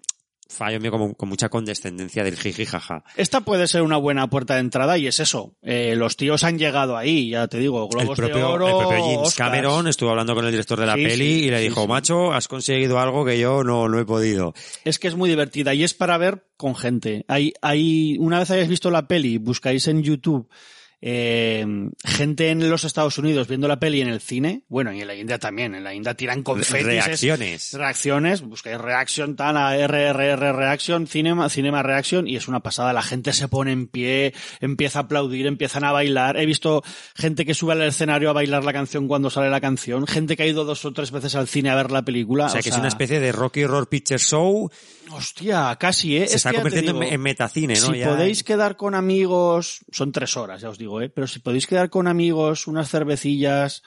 fallo 0.53 0.79
mío, 0.81 0.91
como 0.91 1.15
con 1.15 1.29
mucha 1.29 1.49
condescendencia 1.49 2.23
del 2.23 2.37
jiji 2.37 2.67
jaja. 2.67 3.03
Esta 3.17 3.41
puede 3.41 3.67
ser 3.67 3.83
una 3.83 3.97
buena 3.97 4.29
puerta 4.29 4.55
de 4.55 4.61
entrada 4.61 4.99
y 4.99 5.07
es 5.07 5.19
eso. 5.21 5.57
Eh, 5.63 5.95
los 5.97 6.17
tíos 6.17 6.45
han 6.45 6.59
llegado 6.59 6.97
ahí, 6.97 7.31
ya 7.31 7.49
te 7.49 7.59
digo, 7.59 7.83
El 7.85 7.89
globos 7.99 8.19
de 8.19 8.27
propio, 8.29 8.51
oro. 8.51 8.67
el 8.69 8.77
propio 8.77 9.03
James 9.05 9.19
Oscars. 9.29 9.35
Cameron 9.51 9.89
estuvo 9.89 10.11
hablando 10.11 10.35
con 10.35 10.45
el 10.45 10.51
director 10.51 10.79
de 10.79 10.87
la 10.87 10.95
Sí, 10.95 11.05
peli 11.05 11.17
sí, 11.41 11.45
y 11.47 11.51
le 11.51 11.59
sí, 11.59 11.65
dijo, 11.65 11.83
sí. 11.83 11.89
macho, 11.89 12.33
has 12.33 12.47
conseguido 12.49 12.99
algo 13.01 13.25
que 13.25 13.39
yo 13.39 13.65
no, 13.65 13.89
no 13.89 13.99
he 13.99 14.05
podido. 14.05 14.55
Es 14.85 14.99
que 14.99 15.09
es 15.09 15.17
muy 15.17 15.29
divertida 15.31 15.75
y 15.75 15.83
es 15.85 15.95
para 15.95 16.19
ver 16.19 16.47
con 16.57 16.77
gente. 16.77 17.25
Hay, 17.29 17.53
hay, 17.63 18.17
una 18.21 18.39
vez 18.39 18.51
hayáis 18.51 18.69
visto 18.69 18.91
la 18.91 19.09
peli, 19.09 19.39
buscáis 19.39 19.89
en 19.89 20.03
YouTube 20.03 20.49
eh, 21.05 21.67
gente 22.05 22.51
en 22.51 22.71
los 22.71 22.85
Estados 22.85 23.19
Unidos 23.19 23.49
viendo 23.49 23.67
la 23.67 23.81
peli 23.81 24.01
en 24.01 24.09
el 24.09 24.21
cine, 24.21 24.63
bueno, 24.69 24.93
y 24.93 25.01
en 25.01 25.09
la 25.09 25.17
India 25.17 25.39
también, 25.39 25.75
en 25.75 25.83
la 25.83 25.93
India 25.93 26.15
tiran 26.15 26.43
confetis. 26.45 26.87
es- 26.87 27.05
Reacciones. 27.07 27.73
reacciones, 27.75 28.41
buscáis 28.43 28.79
reaction, 28.79 29.35
tal, 29.37 29.57
a 29.57 29.77
RRR 29.77 30.53
reaction, 30.53 31.07
cinema, 31.09 31.49
cinema 31.49 31.83
reaction, 31.83 32.29
y 32.29 32.37
es 32.37 32.47
una 32.47 32.61
pasada. 32.61 32.93
La 32.93 33.03
gente 33.03 33.33
se 33.33 33.49
pone 33.49 33.73
en 33.73 33.89
pie, 33.89 34.33
empieza 34.61 35.01
a 35.01 35.03
aplaudir, 35.03 35.47
empiezan 35.47 35.83
a 35.85 35.91
bailar. 35.93 36.37
He 36.39 36.47
visto 36.47 36.83
gente 37.17 37.45
que 37.45 37.55
sube 37.55 37.73
al 37.73 37.83
escenario 37.83 38.31
a 38.31 38.33
bailar 38.33 38.63
la 38.65 38.73
canción 38.73 39.09
cuando 39.09 39.29
sale 39.29 39.51
la 39.51 39.61
canción, 39.61 40.07
gente 40.07 40.37
que 40.37 40.45
ha 40.45 40.47
ido 40.47 40.65
dos 40.65 40.85
o 40.85 40.93
tres 40.93 41.11
veces 41.11 41.35
al 41.35 41.49
cine 41.49 41.71
a 41.71 41.75
ver 41.75 41.91
la 41.91 42.03
película. 42.03 42.47
O 42.47 42.49
sea, 42.49 42.63
que 42.63 42.69
es 42.69 42.77
una 42.79 42.87
especie 42.89 43.19
de 43.19 43.33
Rocky 43.33 43.65
Horror 43.65 43.89
Picture 43.89 44.19
Show, 44.19 44.71
Hostia, 45.11 45.77
casi, 45.79 46.17
¿eh? 46.17 46.21
se 46.21 46.25
Es 46.27 46.35
está 46.37 46.55
convirtiendo 46.55 46.93
digo, 46.95 47.03
en 47.13 47.21
metacine, 47.21 47.75
¿no? 47.75 47.93
Si 47.93 47.99
Ya- 47.99 48.09
podéis 48.09 48.43
quedar 48.45 48.77
con 48.77 48.95
amigos, 48.95 49.81
son 49.91 50.11
tres 50.13 50.37
horas, 50.39 50.63
ya 50.63 50.71
os 50.71 50.79
digo, 50.79 50.92
¿eh? 51.01 51.09
Pero 51.09 51.27
si 51.27 51.39
podéis 51.39 51.67
quedar 51.67 51.91
con 51.91 52.07
amigos, 52.07 52.67
unas 52.67 52.91
cervecillas, 52.91 53.83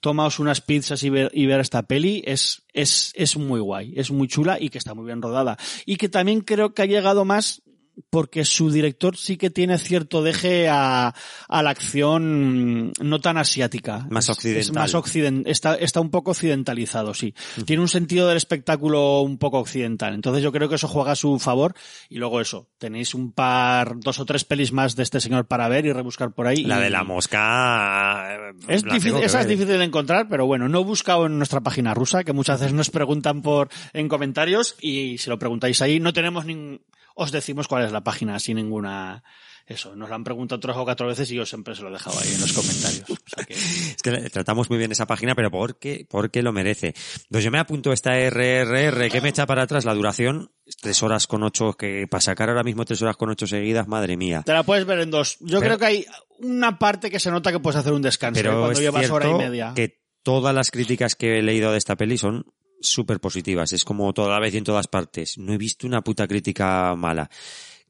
tomaos 0.00 0.40
unas 0.40 0.60
pizzas 0.60 1.02
y 1.04 1.10
ver, 1.10 1.30
y 1.32 1.46
ver 1.46 1.60
esta 1.60 1.84
peli, 1.84 2.22
es, 2.26 2.64
es, 2.72 3.12
es 3.14 3.36
muy 3.36 3.60
guay, 3.60 3.94
es 3.96 4.10
muy 4.10 4.28
chula 4.28 4.58
y 4.60 4.68
que 4.68 4.78
está 4.78 4.94
muy 4.94 5.06
bien 5.06 5.22
rodada. 5.22 5.56
Y 5.86 5.96
que 5.96 6.08
también 6.08 6.40
creo 6.40 6.74
que 6.74 6.82
ha 6.82 6.86
llegado 6.86 7.24
más 7.24 7.62
porque 8.10 8.44
su 8.44 8.70
director 8.70 9.16
sí 9.16 9.36
que 9.36 9.50
tiene 9.50 9.78
cierto 9.78 10.22
deje 10.22 10.68
a, 10.68 11.14
a 11.48 11.62
la 11.62 11.70
acción 11.70 12.92
no 13.00 13.20
tan 13.20 13.36
asiática. 13.38 14.06
Más 14.10 14.24
Es- 14.28 14.30
Es 14.30 14.36
occidental. 14.38 14.74
más 14.74 14.94
occident, 14.94 15.46
está, 15.46 15.74
está 15.74 16.00
un 16.00 16.10
poco 16.10 16.30
occidentalizado, 16.32 17.14
sí. 17.14 17.34
Tiene 17.66 17.82
un 17.82 17.88
sentido 17.88 18.28
del 18.28 18.36
espectáculo 18.36 19.20
un 19.20 19.38
poco 19.38 19.58
occidental. 19.58 20.14
Entonces 20.14 20.42
yo 20.42 20.52
creo 20.52 20.68
que 20.68 20.76
eso 20.76 20.88
juega 20.88 21.12
a 21.12 21.16
su 21.16 21.38
favor. 21.38 21.74
Y 22.08 22.16
luego 22.18 22.40
eso, 22.40 22.68
tenéis 22.78 23.14
un 23.14 23.32
par, 23.32 23.98
dos 24.00 24.18
o 24.20 24.24
tres 24.24 24.44
pelis 24.44 24.72
más 24.72 24.96
de 24.96 25.02
este 25.02 25.20
señor 25.20 25.46
para 25.46 25.68
ver 25.68 25.86
y 25.86 25.92
rebuscar 25.92 26.32
por 26.32 26.46
ahí. 26.46 26.64
La 26.64 26.78
Y- 26.78 26.82
de 26.84 26.90
la 26.90 27.04
mosca... 27.04 28.34
eh, 28.34 28.52
es 28.68 28.84
la 28.84 28.94
difícil, 28.94 29.22
esa 29.22 29.40
es 29.40 29.48
difícil 29.48 29.78
de 29.78 29.84
encontrar, 29.84 30.28
pero 30.28 30.46
bueno, 30.46 30.68
no 30.68 30.80
he 30.80 30.84
buscado 30.84 31.26
en 31.26 31.36
nuestra 31.38 31.60
página 31.60 31.94
rusa, 31.94 32.24
que 32.24 32.32
muchas 32.32 32.60
veces 32.60 32.74
nos 32.74 32.90
preguntan 32.90 33.42
por 33.42 33.68
en 33.92 34.08
comentarios 34.08 34.76
y 34.80 35.18
si 35.18 35.30
lo 35.30 35.38
preguntáis 35.38 35.80
ahí, 35.82 36.00
no 36.00 36.12
tenemos 36.12 36.44
ningún, 36.46 36.80
os 37.14 37.32
decimos 37.32 37.68
cuál 37.68 37.84
es 37.84 37.92
la 37.92 38.02
página 38.04 38.38
sin 38.38 38.56
ninguna, 38.56 39.22
eso, 39.66 39.94
nos 39.96 40.08
lo 40.08 40.14
han 40.14 40.24
preguntado 40.24 40.60
tres 40.60 40.76
o 40.76 40.84
cuatro 40.84 41.06
veces 41.06 41.30
y 41.30 41.36
yo 41.36 41.46
siempre 41.46 41.74
se 41.74 41.82
lo 41.82 41.88
he 41.88 41.92
dejado 41.92 42.18
ahí 42.20 42.32
en 42.34 42.40
los 42.40 42.52
comentarios. 42.52 43.10
O 43.10 43.16
sea 43.34 43.44
que, 43.44 43.54
Es 43.92 44.02
que 44.02 44.30
tratamos 44.30 44.68
muy 44.70 44.78
bien 44.78 44.90
esa 44.92 45.06
página, 45.06 45.34
pero 45.34 45.50
porque, 45.50 46.06
porque 46.10 46.42
lo 46.42 46.52
merece. 46.52 46.94
Pues 47.30 47.44
yo 47.44 47.50
me 47.50 47.58
apunto 47.58 47.92
esta 47.92 48.12
RRR 48.28 49.08
que 49.10 49.20
me 49.20 49.28
echa 49.28 49.46
para 49.46 49.62
atrás 49.62 49.84
la 49.84 49.94
duración, 49.94 50.50
tres 50.80 51.02
horas 51.02 51.26
con 51.26 51.42
ocho, 51.42 51.74
que 51.74 52.06
para 52.10 52.20
sacar 52.20 52.48
ahora 52.48 52.64
mismo 52.64 52.84
tres 52.84 53.00
horas 53.02 53.16
con 53.16 53.30
ocho 53.30 53.46
seguidas, 53.46 53.86
madre 53.88 54.16
mía. 54.16 54.42
te 54.44 54.52
la 54.52 54.62
puedes 54.64 54.84
ver 54.84 55.00
en 55.00 55.10
dos. 55.10 55.36
Yo 55.40 55.60
Pero- 55.60 55.76
creo 55.76 55.78
que 55.78 55.86
hay 55.86 56.06
una 56.40 56.78
parte 56.78 57.10
que 57.10 57.20
se 57.20 57.30
nota 57.30 57.52
que 57.52 57.60
puedes 57.60 57.78
hacer 57.78 57.92
un 57.92 58.02
descanso 58.02 58.40
¿eh? 58.40 58.42
Pero 58.42 58.54
cuando 58.58 58.72
es 58.72 58.80
llevas 58.80 59.10
hora 59.10 59.28
y 59.30 59.34
media. 59.34 59.72
que 59.76 60.00
todas 60.24 60.54
las 60.54 60.70
críticas 60.70 61.14
que 61.14 61.38
he 61.38 61.42
leído 61.42 61.70
de 61.72 61.78
esta 61.78 61.94
peli 61.96 62.18
son 62.18 62.46
súper 62.82 63.20
positivas. 63.20 63.72
Es 63.72 63.84
como 63.84 64.12
toda 64.12 64.30
la 64.30 64.40
vez 64.40 64.54
y 64.54 64.58
en 64.58 64.64
todas 64.64 64.88
partes. 64.88 65.38
No 65.38 65.52
he 65.52 65.58
visto 65.58 65.86
una 65.86 66.02
puta 66.02 66.26
crítica 66.26 66.94
mala. 66.96 67.30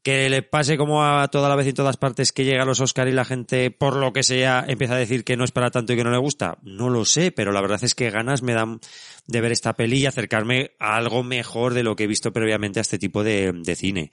Que 0.01 0.29
le 0.29 0.41
pase 0.41 0.77
como 0.77 1.05
a 1.05 1.29
toda 1.29 1.47
la 1.47 1.55
vez 1.55 1.65
y 1.65 1.69
en 1.69 1.75
todas 1.75 1.95
partes 1.95 2.33
que 2.33 2.43
llega 2.43 2.63
a 2.63 2.65
los 2.65 2.81
Oscar 2.81 3.07
y 3.07 3.13
la 3.13 3.23
gente, 3.23 3.71
por 3.71 3.95
lo 3.95 4.11
que 4.11 4.23
sea, 4.23 4.65
empieza 4.67 4.95
a 4.95 4.97
decir 4.97 5.23
que 5.23 5.37
no 5.37 5.45
es 5.45 5.51
para 5.51 5.71
tanto 5.71 5.93
y 5.93 5.95
que 5.95 6.03
no 6.03 6.11
le 6.11 6.17
gusta. 6.17 6.57
No 6.61 6.89
lo 6.89 7.05
sé, 7.05 7.31
pero 7.31 7.53
la 7.53 7.61
verdad 7.61 7.81
es 7.83 7.95
que 7.95 8.09
ganas 8.09 8.41
me 8.41 8.53
dan 8.53 8.81
de 9.27 9.41
ver 9.41 9.53
esta 9.53 9.73
peli 9.73 9.99
y 9.99 10.05
acercarme 10.05 10.71
a 10.77 10.97
algo 10.97 11.23
mejor 11.23 11.73
de 11.73 11.83
lo 11.83 11.95
que 11.95 12.03
he 12.03 12.07
visto 12.07 12.33
previamente 12.33 12.79
a 12.79 12.81
este 12.81 12.99
tipo 12.99 13.23
de, 13.23 13.53
de 13.53 13.75
cine. 13.75 14.11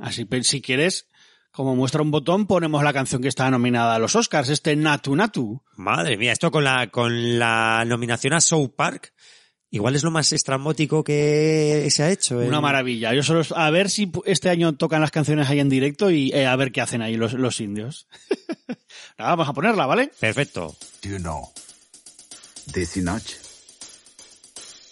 Así 0.00 0.26
que 0.26 0.44
si 0.44 0.60
quieres, 0.60 1.08
como 1.50 1.76
muestra 1.76 2.02
un 2.02 2.10
botón, 2.10 2.46
ponemos 2.46 2.82
la 2.82 2.92
canción 2.92 3.22
que 3.22 3.28
está 3.28 3.50
nominada 3.50 3.94
a 3.94 3.98
los 3.98 4.16
Oscars, 4.16 4.48
este 4.48 4.76
Natu 4.76 5.14
Natu. 5.14 5.62
Madre 5.76 6.16
mía, 6.16 6.32
esto 6.32 6.50
con 6.50 6.64
la, 6.64 6.88
con 6.88 7.38
la 7.38 7.84
nominación 7.86 8.34
a 8.34 8.40
South 8.40 8.72
Park, 8.76 9.14
igual 9.74 9.96
es 9.96 10.04
lo 10.04 10.12
más 10.12 10.32
estrambótico 10.32 11.02
que 11.02 11.88
se 11.90 12.02
ha 12.04 12.10
hecho. 12.10 12.40
¿eh? 12.40 12.46
Una 12.46 12.60
maravilla. 12.60 13.12
Yo 13.12 13.24
solo 13.24 13.42
a 13.56 13.70
ver 13.70 13.90
si 13.90 14.10
este 14.24 14.48
año 14.48 14.74
tocan 14.74 15.00
las 15.00 15.10
canciones 15.10 15.50
ahí 15.50 15.58
en 15.58 15.68
directo 15.68 16.10
y 16.10 16.30
eh, 16.32 16.46
a 16.46 16.54
ver 16.54 16.70
qué 16.70 16.80
hacen 16.80 17.02
ahí 17.02 17.16
los, 17.16 17.32
los 17.32 17.60
indios. 17.60 18.06
Nada, 19.18 19.30
vamos 19.30 19.48
a 19.48 19.52
ponerla, 19.52 19.86
¿vale? 19.86 20.10
Perfecto. 20.20 20.76
Do 21.02 21.10
you 21.10 21.18
know 21.18 21.50
Nach? 23.02 23.43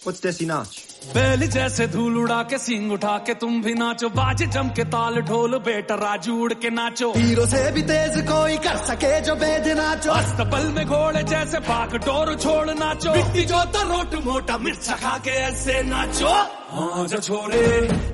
What's 0.05 0.21
Desi 0.21 0.47
Nach? 0.47 0.67
बैल 1.15 1.47
जैसे 1.51 1.87
धूल 1.93 2.17
उड़ा 2.19 2.43
के 2.51 2.59
सिंग 2.59 2.93
उठा 2.93 3.17
के 3.27 3.35
तुम 3.43 3.61
भी 3.63 3.73
नाचो 3.75 4.09
बाज 4.15 4.43
जम 4.55 4.69
के 4.77 4.85
ताल 4.95 5.21
ढोल 5.31 5.59
बेटा 5.67 5.95
राजू 5.99 6.35
उड़ 6.43 6.53
के 6.63 6.71
नाचो 6.71 7.11
हीरो 7.17 7.47
से 7.53 7.63
भी 7.75 7.83
तेज 7.91 8.15
कोई 8.31 8.57
कर 8.67 8.77
सके 8.87 9.11
जो 9.27 9.35
बेद 9.43 9.67
नाचो 9.79 10.11
अस्तबल 10.13 10.67
में 10.77 10.85
घोड़े 10.87 11.23
जैसे 11.33 11.59
पाक 11.67 11.95
डोर 12.07 12.35
छोड़ 12.45 12.71
नाचो 12.83 13.15
मिट्टी 13.15 13.45
जो 13.51 13.63
रोट 13.91 14.15
मोटा 14.27 14.59
मिर्चा 14.63 14.95
खा 15.03 15.17
के 15.27 15.31
ऐसे 15.51 15.83
नाचो 15.91 16.31
हाँ 16.75 17.07
जा 17.11 17.19
छोरे 17.27 17.67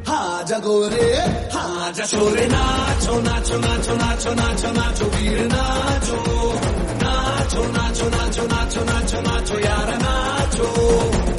हाँ 0.09 0.43
जगोरे 0.49 1.09
हाँ 1.55 1.93
जा 1.93 2.07
छोरे 2.13 2.47
नाचो 2.57 3.21
नाचो 3.29 3.57
नाचो 3.67 3.95
नाचो 4.03 4.33
नाचो 4.41 4.71
नाचो 4.81 5.07
वीर 5.17 5.41
नाचो 5.53 6.19
नाचो 7.05 7.63
नाचो 7.77 8.09
नाचो 8.17 8.47
नाचो 8.55 8.85
नाचो 8.93 9.21
नाचो 9.29 9.59
यार 9.69 9.95
नाचो 10.07 11.38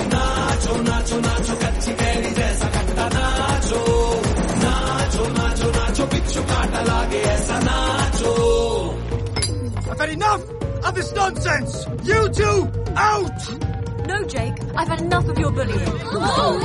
I've 10.00 10.08
had 10.08 10.10
enough 10.10 10.50
of 10.86 10.96
this 10.96 11.12
nonsense! 11.14 11.86
You 12.04 12.30
two, 12.30 12.72
out! 12.96 14.08
No, 14.08 14.24
Jake, 14.24 14.54
I've 14.76 14.88
had 14.88 15.02
enough 15.02 15.28
of 15.28 15.38
your 15.38 15.52
bullying. 15.52 15.80
Oh, 16.12 16.60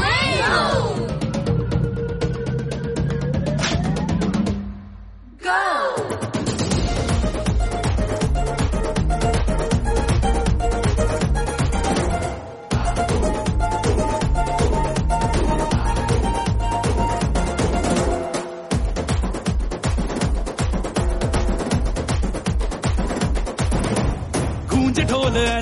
Go! 5.38 5.83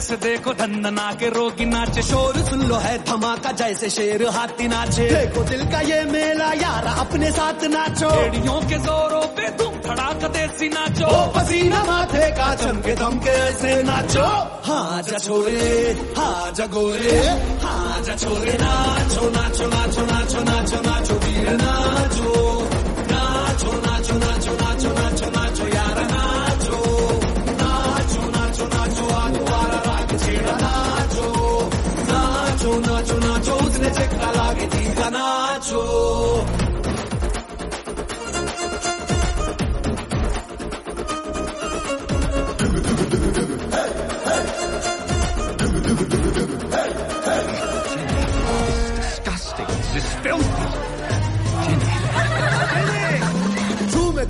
ऐसे 0.03 0.17
देखो 0.19 0.53
धंधना 0.59 1.07
के 1.15 1.29
रोगी 1.31 1.65
नाचे। 1.65 2.03
शोर 2.03 2.37
सुन 2.43 2.63
लो 2.67 2.75
है 2.75 2.95
धमाका 3.07 3.51
जैसे 3.55 3.91
शेर 3.95 4.23
हाथी 4.35 4.67
नाचे। 4.67 5.07
देखो 5.07 5.43
दिल 5.47 5.63
का 5.71 5.81
ये 5.87 6.03
मेला 6.11 6.51
यार 6.59 6.87
अपने 7.07 7.31
साथ 7.31 7.63
नाचो। 7.71 8.11
एड़ियों 8.11 8.59
के 8.67 8.79
जोरों 8.83 9.27
पे 9.39 9.47
तुम 9.55 9.73
धड़ाका 9.87 10.29
देसी 10.35 10.69
नाचो। 10.75 11.07
ओ 11.07 11.21
पसीना 11.39 11.81
माथे 11.87 12.27
का 12.35 12.49
चमके 12.63 12.95
दमके 12.99 13.31
ऐसे 13.47 13.83
नाचो। 13.87 14.27
हाँ 14.67 15.03
जा 15.07 15.19
छोरे 15.23 15.71
हाँ 16.19 16.51
जा 16.51 16.67
गोरे 16.67 17.19
हाँ 17.63 18.03
जा 18.03 18.15
छोरे 18.27 18.55
नाचो 18.59 19.31
नाचो 19.31 19.67
नाचो 19.71 20.03
नाचो 20.11 20.41
नाचो 20.51 20.79
नाचो 20.83 21.15
वीर 21.23 21.51
नाचो। 21.63 22.32
नाचो 35.13 35.83
disgusting. 49.03 49.71
This 49.93 50.05
is 50.05 50.15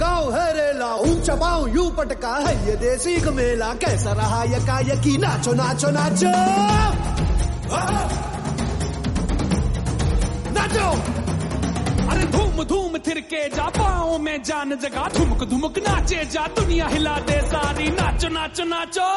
गाँव 0.01 0.25
है 0.35 0.47
रेला 0.57 0.91
ऊँचा 1.07 1.35
पाँव 1.37 1.67
यू 1.75 1.85
पटका 1.97 2.35
है 2.45 2.53
ये 2.67 2.75
देसी 2.83 3.15
का 3.21 3.31
मेला। 3.31 3.71
कैसा 3.83 4.13
रहा 4.19 4.43
यका 4.57 4.79
यकी 4.89 5.15
नाचो 5.25 5.53
नाचो 5.53 5.91
नाचो। 5.97 6.33
नाचो 7.73 8.02
जा 13.49 13.67
पाओ 13.79 14.19
में 14.19 14.43
जान 14.43 14.77
जगा। 14.77 15.09
धुमक 15.15 15.45
धुमक 15.45 15.79
नाचे 15.79 16.25
जा, 16.25 16.47
दुनिया 16.47 16.87
हिला 16.87 17.17
दे 17.29 17.41
सारी। 17.41 17.89
नाचो 17.91 18.29
नाचो 18.29 18.65
नाचो। 18.65 19.09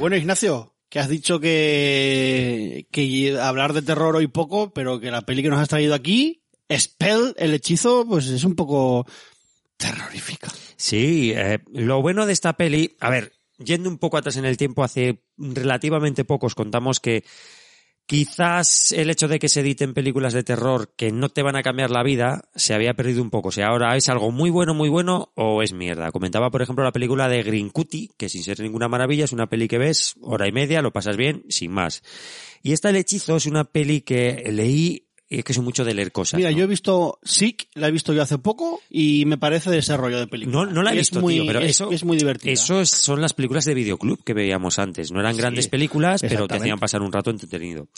Bueno, 0.00 0.16
Ignacio, 0.16 0.76
que 0.88 1.00
has 1.00 1.08
dicho 1.08 1.40
que, 1.40 2.86
que 2.92 3.38
hablar 3.40 3.72
de 3.72 3.82
terror 3.82 4.14
hoy 4.14 4.28
poco, 4.28 4.72
pero 4.72 5.00
que 5.00 5.10
la 5.10 5.22
peli 5.22 5.42
que 5.42 5.48
nos 5.48 5.58
has 5.58 5.68
traído 5.68 5.92
aquí, 5.92 6.44
Spell, 6.72 7.34
el 7.36 7.52
hechizo, 7.52 8.06
pues 8.06 8.28
es 8.28 8.44
un 8.44 8.54
poco 8.54 9.06
terrorífica. 9.76 10.48
Sí, 10.76 11.32
eh, 11.34 11.58
lo 11.72 12.00
bueno 12.00 12.26
de 12.26 12.32
esta 12.32 12.52
peli, 12.52 12.96
a 13.00 13.10
ver, 13.10 13.32
yendo 13.58 13.90
un 13.90 13.98
poco 13.98 14.16
atrás 14.16 14.36
en 14.36 14.44
el 14.44 14.56
tiempo, 14.56 14.84
hace 14.84 15.24
relativamente 15.36 16.24
pocos 16.24 16.54
contamos 16.54 17.00
que 17.00 17.24
quizás 18.08 18.92
el 18.92 19.10
hecho 19.10 19.28
de 19.28 19.38
que 19.38 19.50
se 19.50 19.60
editen 19.60 19.92
películas 19.92 20.32
de 20.32 20.42
terror 20.42 20.94
que 20.96 21.12
no 21.12 21.28
te 21.28 21.42
van 21.42 21.56
a 21.56 21.62
cambiar 21.62 21.90
la 21.90 22.02
vida 22.02 22.48
se 22.54 22.72
había 22.72 22.94
perdido 22.94 23.20
un 23.20 23.28
poco. 23.28 23.50
O 23.50 23.52
sea, 23.52 23.66
ahora 23.66 23.94
es 23.96 24.08
algo 24.08 24.30
muy 24.30 24.48
bueno, 24.48 24.72
muy 24.72 24.88
bueno 24.88 25.30
o 25.34 25.62
es 25.62 25.74
mierda. 25.74 26.10
Comentaba, 26.10 26.50
por 26.50 26.62
ejemplo, 26.62 26.82
la 26.82 26.90
película 26.90 27.28
de 27.28 27.42
Green 27.42 27.68
Cutie, 27.68 28.08
que 28.16 28.30
sin 28.30 28.42
ser 28.42 28.60
ninguna 28.60 28.88
maravilla 28.88 29.24
es 29.24 29.32
una 29.32 29.50
peli 29.50 29.68
que 29.68 29.76
ves 29.76 30.14
hora 30.22 30.48
y 30.48 30.52
media, 30.52 30.80
lo 30.80 30.90
pasas 30.90 31.18
bien, 31.18 31.44
sin 31.50 31.70
más. 31.70 32.02
Y 32.62 32.72
esta 32.72 32.88
El 32.88 32.96
Hechizo 32.96 33.36
es 33.36 33.44
una 33.44 33.64
peli 33.64 34.00
que 34.00 34.42
leí 34.52 35.07
es 35.30 35.44
que 35.44 35.52
soy 35.52 35.62
mucho 35.62 35.84
de 35.84 35.92
leer 35.94 36.10
cosas. 36.12 36.38
Mira, 36.38 36.50
¿no? 36.50 36.56
yo 36.56 36.64
he 36.64 36.66
visto 36.66 37.18
Sick, 37.22 37.68
la 37.74 37.88
he 37.88 37.90
visto 37.90 38.12
yo 38.14 38.22
hace 38.22 38.38
poco 38.38 38.80
y 38.88 39.24
me 39.26 39.36
parece 39.38 39.70
de 39.70 39.78
ese 39.78 39.96
rollo 39.96 40.18
de 40.18 40.26
película. 40.26 40.64
No, 40.64 40.66
no 40.72 40.82
la 40.82 40.92
he 40.92 40.96
visto, 40.96 41.18
es 41.18 41.22
muy, 41.22 41.34
tío, 41.34 41.46
pero 41.46 41.60
es, 41.60 41.70
eso 41.70 41.90
es 41.90 42.04
muy 42.04 42.16
divertida. 42.16 42.52
Eso 42.52 42.80
es- 42.80 42.90
son 42.90 43.20
las 43.20 43.34
películas 43.34 43.64
de 43.64 43.74
videoclub 43.74 44.22
que 44.24 44.34
veíamos 44.34 44.78
antes. 44.78 45.12
No 45.12 45.20
eran 45.20 45.34
Sí, 45.34 45.40
grandes 45.40 45.68
películas, 45.68 46.22
pero 46.22 46.48
te 46.48 46.56
hacían 46.56 46.78
pasar 46.78 47.02
un 47.02 47.12
rato 47.12 47.30
entretenido. 47.30 47.88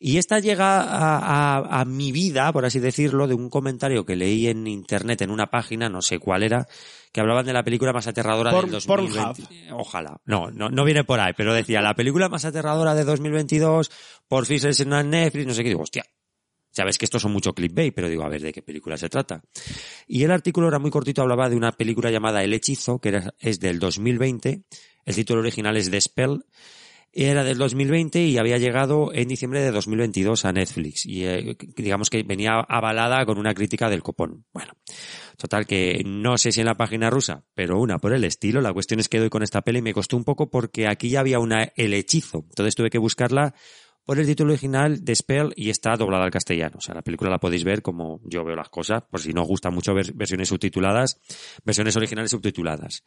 Y 0.00 0.18
esta 0.18 0.40
llega 0.40 0.82
a, 0.82 1.18
a- 1.58 1.80
a 1.80 1.84
mi 1.84 2.10
vida, 2.10 2.52
por 2.52 2.64
así 2.64 2.80
decirlo, 2.80 3.28
de 3.28 3.34
un 3.34 3.48
comentario 3.48 4.04
que 4.04 4.16
leí 4.16 4.48
en 4.48 4.66
internet, 4.66 5.22
en 5.22 5.30
una 5.30 5.46
página, 5.46 5.88
no 5.88 6.02
sé 6.02 6.18
cuál 6.18 6.42
era, 6.42 6.66
que 7.12 7.20
hablaban 7.20 7.46
de 7.46 7.52
la 7.52 7.62
película 7.62 7.92
más 7.92 8.08
aterradora 8.08 8.50
Porn- 8.50 8.62
del 8.64 8.72
2020. 8.72 9.42
Pornhub. 9.42 9.80
Ojalá. 9.80 10.20
No, 10.24 10.50
no, 10.50 10.68
no 10.68 10.84
viene 10.84 11.04
por 11.04 11.20
ahí, 11.20 11.32
pero 11.36 11.54
decía, 11.54 11.80
la 11.80 11.94
película 11.94 12.28
más 12.28 12.44
aterradora 12.44 12.94
de 12.96 13.04
2022, 13.04 13.90
por 14.26 14.44
fin 14.46 14.58
se 14.58 14.82
en 14.82 15.10
Netflix, 15.10 15.46
no 15.46 15.54
sé 15.54 15.62
qué. 15.62 15.68
Digo, 15.68 15.82
hostia, 15.82 16.02
Sabes 16.74 16.98
que 16.98 17.04
estos 17.04 17.22
son 17.22 17.32
mucho 17.32 17.54
clickbait, 17.54 17.94
pero 17.94 18.08
digo, 18.08 18.24
a 18.24 18.28
ver, 18.28 18.42
¿de 18.42 18.52
qué 18.52 18.60
película 18.60 18.96
se 18.96 19.08
trata? 19.08 19.42
Y 20.08 20.24
el 20.24 20.32
artículo 20.32 20.66
era 20.66 20.80
muy 20.80 20.90
cortito, 20.90 21.22
hablaba 21.22 21.48
de 21.48 21.54
una 21.54 21.70
película 21.72 22.10
llamada 22.10 22.42
El 22.42 22.52
Hechizo, 22.52 22.98
que 22.98 23.10
era, 23.10 23.34
es 23.38 23.60
del 23.60 23.78
2020, 23.78 24.64
El 25.04 25.14
título 25.14 25.40
original 25.40 25.76
es 25.76 25.90
The 25.90 26.00
Spell. 26.00 26.44
Era 27.16 27.44
del 27.44 27.58
2020 27.58 28.24
y 28.24 28.38
había 28.38 28.58
llegado 28.58 29.12
en 29.14 29.28
diciembre 29.28 29.60
de 29.60 29.70
2022 29.70 30.44
a 30.46 30.52
Netflix. 30.52 31.06
Y 31.06 31.24
eh, 31.24 31.56
digamos 31.76 32.10
que 32.10 32.24
venía 32.24 32.54
avalada 32.54 33.24
con 33.24 33.38
una 33.38 33.54
crítica 33.54 33.88
del 33.88 34.02
copón. 34.02 34.44
Bueno, 34.52 34.72
total 35.36 35.64
que 35.64 36.02
no 36.04 36.36
sé 36.38 36.50
si 36.50 36.58
en 36.58 36.66
la 36.66 36.76
página 36.76 37.10
rusa, 37.10 37.44
pero 37.54 37.78
una 37.78 37.98
por 37.98 38.14
el 38.14 38.24
estilo. 38.24 38.60
La 38.60 38.72
cuestión 38.72 38.98
es 38.98 39.08
que 39.08 39.20
doy 39.20 39.30
con 39.30 39.44
esta 39.44 39.62
peli 39.62 39.78
y 39.78 39.82
me 39.82 39.94
costó 39.94 40.16
un 40.16 40.24
poco 40.24 40.50
porque 40.50 40.88
aquí 40.88 41.08
ya 41.08 41.20
había 41.20 41.38
una 41.38 41.62
El 41.76 41.94
Hechizo. 41.94 42.46
Entonces 42.48 42.74
tuve 42.74 42.90
que 42.90 42.98
buscarla 42.98 43.54
por 44.04 44.18
el 44.18 44.26
título 44.26 44.52
original 44.52 45.04
de 45.04 45.14
Spell 45.14 45.52
y 45.56 45.70
está 45.70 45.96
doblada 45.96 46.24
al 46.24 46.30
castellano. 46.30 46.76
O 46.78 46.80
sea, 46.80 46.94
la 46.94 47.02
película 47.02 47.30
la 47.30 47.38
podéis 47.38 47.64
ver 47.64 47.82
como 47.82 48.20
yo 48.24 48.44
veo 48.44 48.56
las 48.56 48.68
cosas, 48.68 49.02
por 49.10 49.20
si 49.20 49.32
no 49.32 49.42
os 49.42 49.48
gustan 49.48 49.74
mucho 49.74 49.94
ver 49.94 50.12
versiones 50.12 50.48
subtituladas, 50.48 51.20
versiones 51.64 51.96
originales 51.96 52.30
subtituladas. 52.30 53.04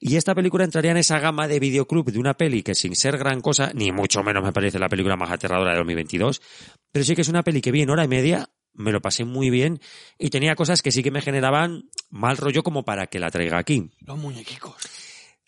Y 0.00 0.16
esta 0.16 0.34
película 0.34 0.64
entraría 0.64 0.90
en 0.90 0.96
esa 0.96 1.20
gama 1.20 1.46
de 1.46 1.60
videoclub 1.60 2.10
de 2.10 2.18
una 2.18 2.34
peli 2.34 2.62
que 2.62 2.74
sin 2.74 2.96
ser 2.96 3.18
gran 3.18 3.40
cosa, 3.40 3.70
ni 3.74 3.92
mucho 3.92 4.22
menos 4.22 4.42
me 4.42 4.52
parece 4.52 4.78
la 4.78 4.88
película 4.88 5.16
más 5.16 5.30
aterradora 5.30 5.72
de 5.72 5.78
2022, 5.78 6.42
pero 6.90 7.04
sí 7.04 7.14
que 7.14 7.22
es 7.22 7.28
una 7.28 7.44
peli 7.44 7.60
que 7.60 7.70
vi 7.70 7.82
en 7.82 7.90
hora 7.90 8.04
y 8.04 8.08
media, 8.08 8.50
me 8.74 8.90
lo 8.90 9.00
pasé 9.00 9.24
muy 9.24 9.50
bien 9.50 9.80
y 10.18 10.30
tenía 10.30 10.56
cosas 10.56 10.82
que 10.82 10.90
sí 10.90 11.02
que 11.02 11.10
me 11.10 11.20
generaban 11.20 11.90
mal 12.10 12.36
rollo 12.36 12.62
como 12.62 12.84
para 12.84 13.06
que 13.06 13.20
la 13.20 13.30
traiga 13.30 13.58
aquí. 13.58 13.90
Los 14.00 14.18
muñequicos. 14.18 15.01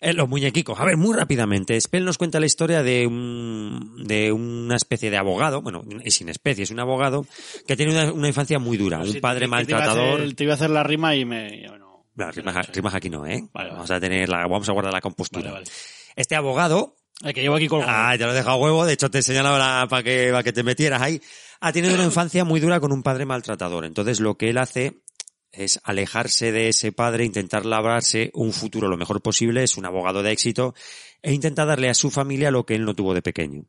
Eh, 0.05 0.13
los 0.13 0.29
muñequicos. 0.29 0.79
A 0.79 0.85
ver, 0.85 0.97
muy 0.97 1.15
rápidamente. 1.15 1.79
Spell 1.81 2.05
nos 2.05 2.17
cuenta 2.17 2.39
la 2.39 2.45
historia 2.45 2.83
de 2.83 3.07
un, 3.07 4.03
de 4.05 4.31
una 4.31 4.75
especie 4.75 5.09
de 5.09 5.17
abogado, 5.17 5.61
bueno, 5.61 5.81
es 6.03 6.15
sin 6.15 6.29
especie, 6.29 6.63
es 6.63 6.71
un 6.71 6.79
abogado 6.79 7.25
que 7.67 7.75
tiene 7.75 7.91
una, 7.93 8.11
una 8.13 8.27
infancia 8.27 8.59
muy 8.59 8.77
dura, 8.77 8.99
un 8.99 9.19
padre 9.19 9.39
te- 9.39 9.39
te 9.39 9.45
iba 9.45 9.47
a 9.47 9.59
maltratador. 9.59 10.19
hacer- 10.21 10.35
Te 10.35 10.43
iba 10.43 10.53
a 10.53 10.55
hacer 10.55 10.69
la 10.69 10.83
rima 10.83 11.15
y 11.15 11.25
me... 11.25 11.61
yo 11.63 11.77
no. 11.77 11.85
No, 12.15 12.31
rimas, 12.31 12.67
rimas 12.71 12.95
aquí 12.95 13.09
no, 13.09 13.25
¿eh? 13.25 13.43
Vale, 13.51 13.71
Vamos 13.71 13.91
a 13.91 13.99
tener 13.99 14.29
la, 14.29 14.47
vamos 14.47 14.69
a 14.69 14.71
guardar 14.71 14.93
la 14.93 15.01
compostura. 15.01 15.51
Vale. 15.51 15.65
Este 16.15 16.35
abogado, 16.35 16.95
El 17.21 17.33
que 17.33 17.41
llevo 17.41 17.55
aquí 17.55 17.67
colgado. 17.67 17.91
ah, 17.93 18.15
te 18.17 18.23
lo 18.23 18.31
he 18.31 18.35
dejado 18.35 18.55
a 18.57 18.59
huevo, 18.61 18.85
de 18.85 18.93
hecho 18.93 19.09
te 19.11 19.17
he 19.19 19.21
señalado 19.23 19.89
para 19.89 20.01
que, 20.03 20.29
para 20.31 20.43
que 20.43 20.53
te 20.53 20.63
metieras 20.63 21.01
ahí, 21.01 21.19
ha 21.59 21.73
tenido 21.73 21.93
una 21.95 22.03
infancia 22.05 22.45
muy 22.45 22.59
dura 22.61 22.79
con 22.79 22.93
un 22.93 23.03
padre 23.03 23.25
maltratador. 23.25 23.83
Entonces 23.85 24.19
lo 24.21 24.35
que 24.37 24.49
él 24.49 24.57
hace 24.59 25.01
es 25.57 25.79
alejarse 25.83 26.51
de 26.51 26.69
ese 26.69 26.91
padre, 26.91 27.25
intentar 27.25 27.65
labrarse 27.65 28.31
un 28.33 28.53
futuro 28.53 28.87
lo 28.87 28.97
mejor 28.97 29.21
posible, 29.21 29.63
es 29.63 29.77
un 29.77 29.85
abogado 29.85 30.23
de 30.23 30.31
éxito, 30.31 30.73
e 31.21 31.33
intenta 31.33 31.65
darle 31.65 31.89
a 31.89 31.95
su 31.95 32.11
familia 32.11 32.51
lo 32.51 32.65
que 32.65 32.75
él 32.75 32.85
no 32.85 32.93
tuvo 32.93 33.15
de 33.15 33.23
pequeño. 33.23 33.63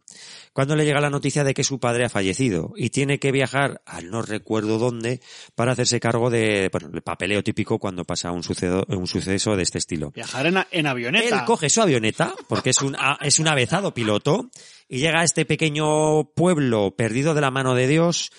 Cuando 0.52 0.76
le 0.76 0.84
llega 0.84 1.00
la 1.00 1.08
noticia 1.08 1.42
de 1.42 1.54
que 1.54 1.64
su 1.64 1.80
padre 1.80 2.04
ha 2.04 2.10
fallecido 2.10 2.74
y 2.76 2.90
tiene 2.90 3.18
que 3.18 3.32
viajar 3.32 3.80
al 3.86 4.10
no 4.10 4.20
recuerdo 4.20 4.78
dónde 4.78 5.20
para 5.54 5.72
hacerse 5.72 5.98
cargo 5.98 6.28
de, 6.28 6.68
bueno, 6.70 6.90
el 6.92 7.00
papeleo 7.00 7.42
típico 7.42 7.78
cuando 7.78 8.04
pasa 8.04 8.30
un 8.30 8.42
suceso, 8.42 8.84
un 8.88 9.06
suceso 9.06 9.56
de 9.56 9.62
este 9.62 9.78
estilo. 9.78 10.10
Viajar 10.10 10.46
en, 10.46 10.58
en 10.70 10.86
avioneta. 10.86 11.40
Él 11.40 11.44
coge 11.46 11.70
su 11.70 11.80
avioneta, 11.80 12.34
porque 12.46 12.70
es 12.70 12.82
un, 12.82 12.94
es 13.22 13.38
un 13.38 13.48
avezado 13.48 13.94
piloto, 13.94 14.50
y 14.86 14.98
llega 14.98 15.20
a 15.20 15.24
este 15.24 15.46
pequeño 15.46 16.24
pueblo 16.34 16.94
perdido 16.94 17.32
de 17.32 17.40
la 17.40 17.50
mano 17.50 17.74
de 17.74 17.88
Dios 17.88 18.32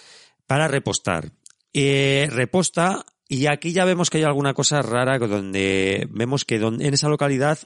para 0.45 0.68
repostar. 0.68 1.32
Eh, 1.74 2.28
reposta, 2.32 3.06
y 3.28 3.47
aquí 3.47 3.73
ya 3.73 3.86
vemos 3.86 4.09
que 4.09 4.17
hay 4.19 4.23
alguna 4.23 4.53
cosa 4.53 4.82
rara 4.82 5.19
donde 5.19 6.07
vemos 6.11 6.45
que 6.45 6.55
en 6.55 6.93
esa 6.93 7.09
localidad 7.09 7.59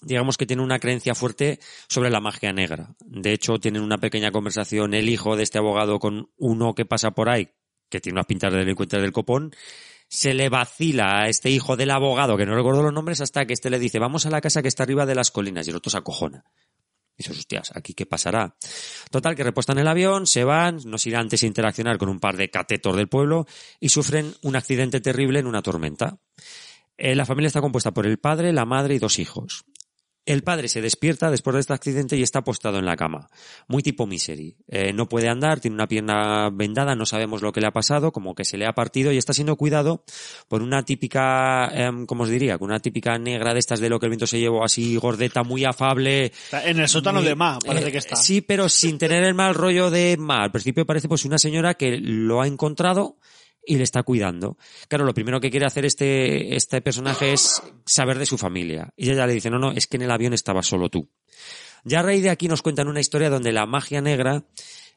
digamos 0.00 0.36
que 0.36 0.46
tiene 0.46 0.62
una 0.62 0.78
creencia 0.78 1.14
fuerte 1.14 1.58
sobre 1.88 2.10
la 2.10 2.20
magia 2.20 2.52
negra. 2.52 2.94
De 3.04 3.32
hecho, 3.32 3.58
tienen 3.58 3.82
una 3.82 3.98
pequeña 3.98 4.30
conversación 4.30 4.94
el 4.94 5.08
hijo 5.08 5.36
de 5.36 5.42
este 5.42 5.58
abogado 5.58 5.98
con 5.98 6.30
uno 6.36 6.74
que 6.74 6.84
pasa 6.84 7.10
por 7.12 7.28
ahí, 7.28 7.50
que 7.88 8.00
tiene 8.00 8.16
unas 8.16 8.26
pintas 8.26 8.52
de 8.52 8.58
delincuente 8.58 9.00
del 9.00 9.12
copón, 9.12 9.52
se 10.08 10.34
le 10.34 10.48
vacila 10.48 11.22
a 11.22 11.28
este 11.28 11.50
hijo 11.50 11.76
del 11.76 11.90
abogado, 11.90 12.36
que 12.36 12.46
no 12.46 12.54
recuerdo 12.54 12.82
los 12.82 12.92
nombres, 12.92 13.20
hasta 13.20 13.44
que 13.44 13.52
este 13.52 13.70
le 13.70 13.78
dice, 13.78 13.98
vamos 13.98 14.24
a 14.24 14.30
la 14.30 14.40
casa 14.40 14.62
que 14.62 14.68
está 14.68 14.84
arriba 14.84 15.04
de 15.04 15.14
las 15.14 15.30
colinas, 15.30 15.66
y 15.66 15.70
el 15.70 15.76
otro 15.76 15.90
se 15.90 15.98
acojona. 15.98 16.44
Dices, 17.18 17.36
hostias, 17.36 17.72
¿aquí 17.74 17.94
qué 17.94 18.06
pasará? 18.06 18.56
Total, 19.10 19.34
que 19.34 19.42
repostan 19.42 19.78
el 19.78 19.88
avión, 19.88 20.26
se 20.26 20.44
van, 20.44 20.78
no 20.86 20.98
sin 20.98 21.16
antes 21.16 21.42
interaccionar 21.42 21.98
con 21.98 22.08
un 22.08 22.20
par 22.20 22.36
de 22.36 22.48
catetos 22.48 22.96
del 22.96 23.08
pueblo, 23.08 23.46
y 23.80 23.88
sufren 23.88 24.32
un 24.42 24.54
accidente 24.54 25.00
terrible 25.00 25.40
en 25.40 25.48
una 25.48 25.60
tormenta. 25.60 26.18
Eh, 26.96 27.16
la 27.16 27.26
familia 27.26 27.48
está 27.48 27.60
compuesta 27.60 27.90
por 27.90 28.06
el 28.06 28.18
padre, 28.18 28.52
la 28.52 28.64
madre 28.64 28.94
y 28.94 28.98
dos 29.00 29.18
hijos. 29.18 29.64
El 30.28 30.42
padre 30.42 30.68
se 30.68 30.80
despierta 30.82 31.30
después 31.30 31.54
de 31.54 31.60
este 31.60 31.72
accidente 31.72 32.16
y 32.16 32.22
está 32.22 32.42
postado 32.42 32.78
en 32.78 32.84
la 32.84 32.96
cama. 32.96 33.28
Muy 33.66 33.82
tipo 33.82 34.06
misery. 34.06 34.56
Eh, 34.68 34.92
no 34.92 35.08
puede 35.08 35.28
andar, 35.28 35.58
tiene 35.60 35.74
una 35.74 35.86
pierna 35.86 36.50
vendada, 36.52 36.94
no 36.94 37.06
sabemos 37.06 37.40
lo 37.40 37.50
que 37.50 37.60
le 37.62 37.66
ha 37.66 37.70
pasado, 37.72 38.12
como 38.12 38.34
que 38.34 38.44
se 38.44 38.58
le 38.58 38.66
ha 38.66 38.72
partido 38.72 39.10
y 39.10 39.16
está 39.16 39.32
siendo 39.32 39.56
cuidado 39.56 40.04
por 40.48 40.62
una 40.62 40.84
típica, 40.84 41.68
em, 41.72 42.04
¿cómo 42.04 42.24
os 42.24 42.28
diría? 42.28 42.56
Una 42.60 42.78
típica 42.80 43.18
negra 43.18 43.54
de 43.54 43.60
estas 43.60 43.80
de 43.80 43.88
lo 43.88 43.98
que 43.98 44.06
el 44.06 44.10
viento 44.10 44.26
se 44.26 44.38
llevó, 44.38 44.62
así 44.64 44.96
gordeta, 44.96 45.42
muy 45.42 45.64
afable. 45.64 46.26
Está 46.26 46.68
En 46.68 46.78
el 46.78 46.88
sótano 46.88 47.20
Muy- 47.20 47.28
de 47.28 47.34
Ma, 47.34 47.58
parece 47.64 47.88
eh, 47.88 47.92
que 47.92 47.98
está. 47.98 48.16
Sí, 48.16 48.42
pero 48.42 48.68
sin 48.68 48.98
tener 48.98 49.24
el 49.24 49.34
mal 49.34 49.54
rollo 49.54 49.90
de 49.90 50.16
Ma. 50.18 50.42
Al 50.42 50.50
principio 50.52 50.84
parece 50.84 51.08
pues 51.08 51.24
una 51.24 51.38
señora 51.38 51.74
que 51.74 51.96
lo 51.98 52.42
ha 52.42 52.46
encontrado 52.46 53.16
y 53.64 53.76
le 53.76 53.84
está 53.84 54.02
cuidando. 54.02 54.56
Claro, 54.88 55.04
lo 55.04 55.14
primero 55.14 55.40
que 55.40 55.50
quiere 55.50 55.66
hacer 55.66 55.84
este, 55.84 56.56
este 56.56 56.80
personaje 56.80 57.32
es 57.32 57.62
saber 57.84 58.18
de 58.18 58.26
su 58.26 58.38
familia. 58.38 58.92
Y 58.96 59.10
ella 59.10 59.26
le 59.26 59.34
dice, 59.34 59.50
no, 59.50 59.58
no, 59.58 59.72
es 59.72 59.86
que 59.86 59.96
en 59.96 60.02
el 60.02 60.10
avión 60.10 60.32
estaba 60.32 60.62
solo 60.62 60.88
tú. 60.88 61.10
Ya 61.84 62.00
a 62.00 62.02
raíz 62.02 62.22
de 62.22 62.30
aquí 62.30 62.48
nos 62.48 62.62
cuentan 62.62 62.88
una 62.88 63.00
historia 63.00 63.30
donde 63.30 63.52
la 63.52 63.66
magia 63.66 64.00
negra 64.00 64.44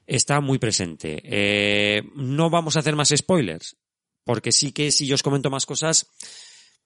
está 0.07 0.41
muy 0.41 0.57
presente. 0.57 1.22
Eh, 1.24 2.03
no 2.16 2.49
vamos 2.49 2.76
a 2.76 2.80
hacer 2.80 2.95
más 2.95 3.14
spoilers, 3.16 3.78
porque 4.24 4.51
sí 4.51 4.72
que 4.72 4.91
si 4.91 5.05
yo 5.05 5.16
os 5.16 5.24
comento 5.24 5.49
más 5.49 5.66
cosas, 5.66 6.07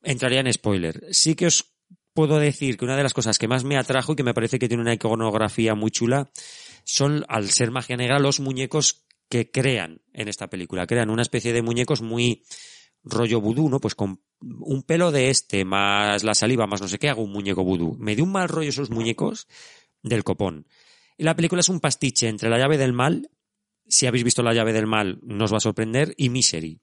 entraría 0.03 0.41
en 0.41 0.51
spoiler. 0.51 1.01
Sí 1.11 1.35
que 1.35 1.47
os 1.47 1.75
puedo 2.13 2.39
decir 2.39 2.77
que 2.77 2.85
una 2.85 2.95
de 2.97 3.03
las 3.03 3.13
cosas 3.13 3.37
que 3.37 3.47
más 3.47 3.63
me 3.63 3.77
atrajo 3.77 4.13
y 4.13 4.15
que 4.15 4.23
me 4.23 4.33
parece 4.33 4.57
que 4.57 4.67
tiene 4.67 4.81
una 4.81 4.93
iconografía 4.93 5.75
muy 5.75 5.91
chula 5.91 6.29
son, 6.83 7.25
al 7.27 7.49
ser 7.49 7.71
magia 7.71 7.97
negra, 7.97 8.19
los 8.19 8.39
muñecos 8.39 9.04
que 9.29 9.51
crean 9.51 10.01
en 10.13 10.27
esta 10.27 10.49
película. 10.49 10.87
Crean 10.87 11.09
una 11.09 11.21
especie 11.21 11.53
de 11.53 11.61
muñecos 11.61 12.01
muy 12.01 12.43
rollo 13.03 13.41
vudú, 13.41 13.69
¿no? 13.69 13.79
Pues 13.79 13.95
con 13.95 14.21
un 14.41 14.83
pelo 14.83 15.11
de 15.11 15.29
este, 15.29 15.65
más 15.65 16.23
la 16.23 16.33
saliva, 16.33 16.67
más 16.67 16.81
no 16.81 16.87
sé 16.87 16.99
qué, 16.99 17.09
hago 17.09 17.23
un 17.23 17.31
muñeco 17.31 17.63
vudú. 17.63 17.95
Me 17.99 18.15
dio 18.15 18.25
un 18.25 18.31
mal 18.31 18.49
rollo 18.49 18.69
esos 18.69 18.89
muñecos 18.89 19.47
del 20.01 20.23
copón. 20.23 20.67
Y 21.17 21.23
la 21.23 21.35
película 21.35 21.61
es 21.61 21.69
un 21.69 21.79
pastiche 21.79 22.27
entre 22.27 22.49
La 22.49 22.57
llave 22.57 22.77
del 22.77 22.93
mal, 22.93 23.29
si 23.87 24.07
habéis 24.07 24.23
visto 24.23 24.43
La 24.43 24.53
llave 24.53 24.73
del 24.73 24.87
mal, 24.87 25.19
no 25.23 25.45
os 25.45 25.53
va 25.53 25.57
a 25.57 25.61
sorprender, 25.61 26.13
y 26.17 26.29
Misery. 26.29 26.79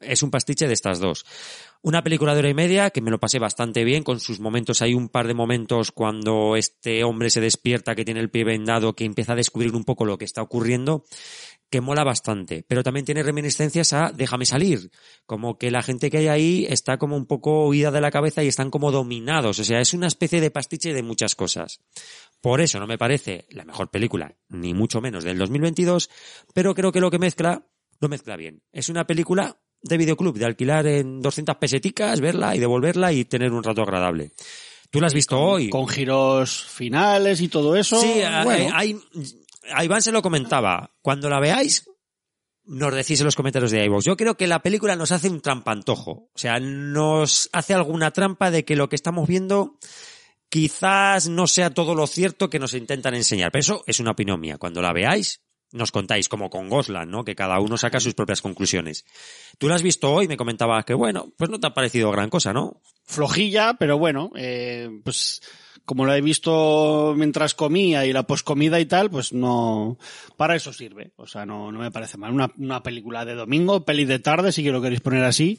Es 0.00 0.22
un 0.22 0.30
pastiche 0.30 0.68
de 0.68 0.74
estas 0.74 1.00
dos. 1.00 1.24
Una 1.82 2.04
película 2.04 2.32
de 2.32 2.40
hora 2.40 2.50
y 2.50 2.54
media 2.54 2.90
que 2.90 3.00
me 3.00 3.10
lo 3.10 3.18
pasé 3.18 3.40
bastante 3.40 3.82
bien 3.82 4.04
con 4.04 4.20
sus 4.20 4.38
momentos. 4.38 4.80
Hay 4.80 4.94
un 4.94 5.08
par 5.08 5.26
de 5.26 5.34
momentos 5.34 5.90
cuando 5.90 6.54
este 6.54 7.02
hombre 7.02 7.30
se 7.30 7.40
despierta, 7.40 7.96
que 7.96 8.04
tiene 8.04 8.20
el 8.20 8.30
pie 8.30 8.44
vendado, 8.44 8.94
que 8.94 9.04
empieza 9.04 9.32
a 9.32 9.36
descubrir 9.36 9.74
un 9.74 9.84
poco 9.84 10.04
lo 10.04 10.16
que 10.16 10.24
está 10.24 10.40
ocurriendo, 10.40 11.04
que 11.70 11.80
mola 11.80 12.04
bastante. 12.04 12.64
Pero 12.66 12.82
también 12.82 13.04
tiene 13.04 13.22
reminiscencias 13.22 13.92
a 13.92 14.12
Déjame 14.12 14.46
salir. 14.46 14.90
Como 15.26 15.58
que 15.58 15.70
la 15.70 15.82
gente 15.82 16.10
que 16.10 16.18
hay 16.18 16.28
ahí 16.28 16.66
está 16.68 16.98
como 16.98 17.16
un 17.16 17.26
poco 17.26 17.68
huida 17.68 17.90
de 17.90 18.00
la 18.00 18.10
cabeza 18.10 18.42
y 18.42 18.48
están 18.48 18.70
como 18.70 18.90
dominados. 18.90 19.58
O 19.58 19.64
sea, 19.64 19.80
es 19.80 19.94
una 19.94 20.06
especie 20.06 20.40
de 20.40 20.50
pastiche 20.50 20.92
de 20.92 21.02
muchas 21.02 21.34
cosas. 21.34 21.80
Por 22.40 22.60
eso 22.60 22.78
no 22.78 22.86
me 22.86 22.98
parece 22.98 23.46
la 23.50 23.64
mejor 23.64 23.90
película, 23.90 24.36
ni 24.48 24.72
mucho 24.72 25.00
menos 25.00 25.24
del 25.24 25.38
2022, 25.38 26.08
pero 26.54 26.74
creo 26.74 26.92
que 26.92 27.00
lo 27.00 27.10
que 27.10 27.18
mezcla, 27.18 27.66
lo 28.00 28.08
mezcla 28.08 28.36
bien. 28.36 28.62
Es 28.72 28.88
una 28.88 29.06
película 29.06 29.58
de 29.82 29.96
videoclub, 29.96 30.38
de 30.38 30.44
alquilar 30.44 30.86
en 30.86 31.20
200 31.20 31.56
peseticas, 31.56 32.20
verla 32.20 32.54
y 32.54 32.60
devolverla 32.60 33.12
y 33.12 33.24
tener 33.24 33.52
un 33.52 33.64
rato 33.64 33.82
agradable. 33.82 34.32
¿Tú 34.90 35.00
la 35.00 35.08
has 35.08 35.14
visto 35.14 35.38
hoy? 35.38 35.68
Con 35.68 35.86
giros 35.86 36.64
finales 36.64 37.42
y 37.42 37.48
todo 37.48 37.76
eso. 37.76 38.00
Sí, 38.00 38.22
bueno, 38.44 38.74
hay, 38.74 38.98
a 39.72 39.84
Iván 39.84 40.02
se 40.02 40.12
lo 40.12 40.22
comentaba. 40.22 40.92
Cuando 41.02 41.28
la 41.28 41.40
veáis, 41.40 41.88
nos 42.64 42.94
decís 42.94 43.20
en 43.20 43.26
los 43.26 43.36
comentarios 43.36 43.70
de 43.70 43.84
iVoox. 43.84 44.04
Yo 44.04 44.16
creo 44.16 44.36
que 44.36 44.46
la 44.46 44.62
película 44.62 44.96
nos 44.96 45.12
hace 45.12 45.28
un 45.28 45.40
trampantojo. 45.40 46.30
O 46.34 46.38
sea, 46.38 46.60
nos 46.60 47.48
hace 47.52 47.74
alguna 47.74 48.10
trampa 48.10 48.50
de 48.50 48.64
que 48.64 48.76
lo 48.76 48.88
que 48.88 48.96
estamos 48.96 49.26
viendo 49.26 49.78
quizás 50.50 51.28
no 51.28 51.46
sea 51.46 51.70
todo 51.70 51.94
lo 51.94 52.06
cierto 52.06 52.50
que 52.50 52.58
nos 52.58 52.74
intentan 52.74 53.14
enseñar. 53.14 53.50
Pero 53.52 53.60
eso 53.60 53.84
es 53.86 54.00
una 54.00 54.12
opinión 54.12 54.40
mía. 54.40 54.58
Cuando 54.58 54.82
la 54.82 54.92
veáis, 54.92 55.42
nos 55.72 55.92
contáis, 55.92 56.28
como 56.28 56.50
con 56.50 56.68
Goslan, 56.68 57.10
¿no? 57.10 57.24
Que 57.24 57.34
cada 57.34 57.60
uno 57.60 57.76
saca 57.76 58.00
sus 58.00 58.14
propias 58.14 58.42
conclusiones. 58.42 59.04
Tú 59.58 59.68
la 59.68 59.74
has 59.74 59.82
visto 59.82 60.12
hoy 60.12 60.28
me 60.28 60.36
comentabas 60.36 60.84
que, 60.84 60.94
bueno, 60.94 61.32
pues 61.36 61.50
no 61.50 61.60
te 61.60 61.66
ha 61.66 61.74
parecido 61.74 62.10
gran 62.10 62.30
cosa, 62.30 62.52
¿no? 62.52 62.80
flojilla, 63.08 63.74
pero 63.78 63.98
bueno, 63.98 64.30
eh, 64.36 64.88
pues 65.02 65.40
como 65.88 66.04
la 66.04 66.18
he 66.18 66.20
visto 66.20 67.14
mientras 67.16 67.54
comía 67.54 68.04
y 68.04 68.12
la 68.12 68.24
poscomida 68.24 68.78
y 68.78 68.84
tal, 68.84 69.08
pues 69.08 69.32
no, 69.32 69.96
para 70.36 70.54
eso 70.54 70.70
sirve. 70.70 71.12
O 71.16 71.26
sea, 71.26 71.46
no, 71.46 71.72
no 71.72 71.78
me 71.78 71.90
parece 71.90 72.18
mal. 72.18 72.30
Una, 72.30 72.52
una 72.58 72.82
película 72.82 73.24
de 73.24 73.34
domingo, 73.34 73.86
peli 73.86 74.04
de 74.04 74.18
tarde, 74.18 74.52
si 74.52 74.62
que 74.62 74.70
lo 74.70 74.82
queréis 74.82 75.00
poner 75.00 75.24
así, 75.24 75.56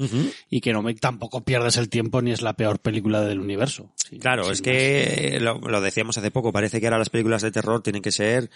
y 0.48 0.62
que 0.62 0.72
no 0.72 0.84
me, 0.84 0.94
tampoco 0.94 1.44
pierdes 1.44 1.78
el 1.78 1.90
tiempo 1.90 2.22
ni 2.22 2.30
es 2.30 2.44
la 2.44 2.54
peor 2.54 2.78
película 2.78 3.22
del 3.22 3.40
universo. 3.40 3.92
Sí, 3.96 4.20
Claro, 4.20 4.52
es 4.52 4.62
que 4.62 5.40
lo, 5.42 5.58
lo 5.62 5.82
decíamos 5.82 6.20
hace 6.20 6.30
poco, 6.30 6.54
parece 6.54 6.80
que 6.80 6.86
ahora 6.86 7.00
las 7.00 7.10
películas 7.10 7.42
de 7.42 7.50
terror 7.50 7.82
tienen 7.82 8.04
que 8.04 8.12
ser 8.12 8.52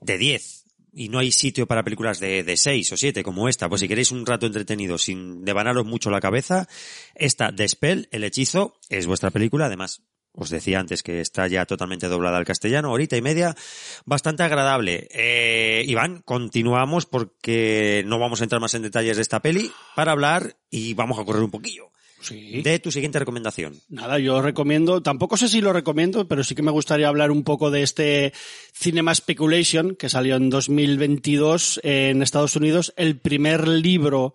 de 0.00 0.18
10 0.18 0.64
y 0.94 1.08
no 1.08 1.18
hay 1.18 1.32
sitio 1.32 1.66
para 1.66 1.82
películas 1.82 2.20
de, 2.20 2.44
de 2.44 2.56
6 2.56 2.92
o 2.92 2.96
7 2.96 3.24
como 3.24 3.48
esta. 3.48 3.68
Pues 3.68 3.80
si 3.80 3.88
queréis 3.88 4.12
un 4.12 4.24
rato 4.24 4.46
entretenido 4.46 4.96
sin 4.96 5.44
devanaros 5.44 5.84
mucho 5.84 6.08
la 6.08 6.20
cabeza, 6.20 6.68
esta 7.16 7.52
The 7.52 7.68
Spell, 7.68 8.08
El 8.12 8.22
Hechizo, 8.22 8.78
es 8.90 9.08
vuestra 9.08 9.32
película. 9.32 9.66
Además, 9.66 10.02
os 10.36 10.50
decía 10.50 10.78
antes 10.78 11.02
que 11.02 11.20
está 11.20 11.48
ya 11.48 11.64
totalmente 11.64 12.08
doblada 12.08 12.36
al 12.36 12.44
castellano, 12.44 12.92
horita 12.92 13.16
y 13.16 13.22
media, 13.22 13.56
bastante 14.04 14.42
agradable. 14.42 15.08
Eh, 15.10 15.84
Iván, 15.86 16.22
continuamos 16.24 17.06
porque 17.06 18.04
no 18.06 18.18
vamos 18.18 18.40
a 18.40 18.44
entrar 18.44 18.60
más 18.60 18.74
en 18.74 18.82
detalles 18.82 19.16
de 19.16 19.22
esta 19.22 19.40
peli 19.40 19.72
para 19.94 20.12
hablar 20.12 20.56
y 20.70 20.94
vamos 20.94 21.18
a 21.18 21.24
correr 21.24 21.42
un 21.42 21.50
poquillo. 21.50 21.90
Sí. 22.20 22.62
De 22.62 22.78
tu 22.78 22.90
siguiente 22.90 23.18
recomendación. 23.18 23.74
Nada, 23.88 24.18
yo 24.18 24.40
recomiendo, 24.42 25.02
tampoco 25.02 25.36
sé 25.36 25.48
si 25.48 25.60
lo 25.60 25.72
recomiendo, 25.72 26.26
pero 26.26 26.44
sí 26.44 26.54
que 26.54 26.62
me 26.62 26.70
gustaría 26.70 27.08
hablar 27.08 27.30
un 27.30 27.44
poco 27.44 27.70
de 27.70 27.82
este 27.82 28.32
Cinema 28.72 29.14
Speculation 29.14 29.96
que 29.96 30.08
salió 30.08 30.36
en 30.36 30.50
2022 30.50 31.80
en 31.82 32.22
Estados 32.22 32.56
Unidos, 32.56 32.94
el 32.96 33.20
primer 33.20 33.68
libro 33.68 34.34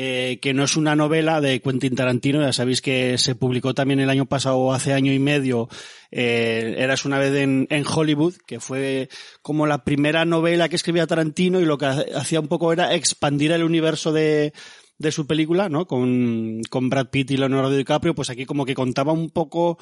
eh, 0.00 0.38
que 0.40 0.54
no 0.54 0.62
es 0.62 0.76
una 0.76 0.94
novela 0.94 1.40
de 1.40 1.60
Quentin 1.60 1.96
Tarantino, 1.96 2.40
ya 2.40 2.52
sabéis 2.52 2.80
que 2.80 3.18
se 3.18 3.34
publicó 3.34 3.74
también 3.74 3.98
el 3.98 4.10
año 4.10 4.26
pasado 4.26 4.72
hace 4.72 4.92
año 4.92 5.12
y 5.12 5.18
medio, 5.18 5.68
eh, 6.12 6.76
Eras 6.78 7.04
una 7.04 7.18
vez 7.18 7.34
en, 7.34 7.66
Hollywood, 7.84 8.34
que 8.46 8.60
fue 8.60 9.08
como 9.42 9.66
la 9.66 9.82
primera 9.82 10.24
novela 10.24 10.68
que 10.68 10.76
escribía 10.76 11.08
Tarantino 11.08 11.58
y 11.60 11.64
lo 11.64 11.78
que 11.78 11.86
ha- 11.86 12.04
hacía 12.14 12.38
un 12.38 12.46
poco 12.46 12.72
era 12.72 12.94
expandir 12.94 13.50
el 13.50 13.64
universo 13.64 14.12
de, 14.12 14.52
de 14.98 15.10
su 15.10 15.26
película, 15.26 15.68
¿no? 15.68 15.86
Con, 15.88 16.60
con 16.70 16.90
Brad 16.90 17.08
Pitt 17.08 17.32
y 17.32 17.36
Leonardo 17.36 17.70
DiCaprio, 17.76 18.14
pues 18.14 18.30
aquí 18.30 18.46
como 18.46 18.64
que 18.64 18.74
contaba 18.76 19.12
un 19.12 19.30
poco 19.30 19.78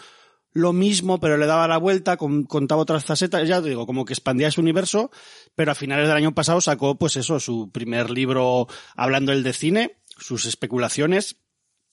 lo 0.52 0.72
mismo, 0.72 1.20
pero 1.20 1.36
le 1.36 1.44
daba 1.44 1.68
la 1.68 1.76
vuelta, 1.76 2.16
con- 2.16 2.44
contaba 2.44 2.80
otras 2.80 3.04
facetas, 3.04 3.46
ya 3.46 3.60
te 3.60 3.68
digo, 3.68 3.84
como 3.86 4.06
que 4.06 4.14
expandía 4.14 4.50
su 4.50 4.62
universo, 4.62 5.10
pero 5.54 5.72
a 5.72 5.74
finales 5.74 6.08
del 6.08 6.16
año 6.16 6.32
pasado 6.34 6.62
sacó, 6.62 6.96
pues 6.96 7.16
eso, 7.18 7.38
su 7.38 7.70
primer 7.70 8.08
libro 8.08 8.66
hablando 8.96 9.32
él 9.32 9.42
de 9.42 9.52
cine, 9.52 9.96
sus 10.16 10.46
especulaciones 10.46 11.36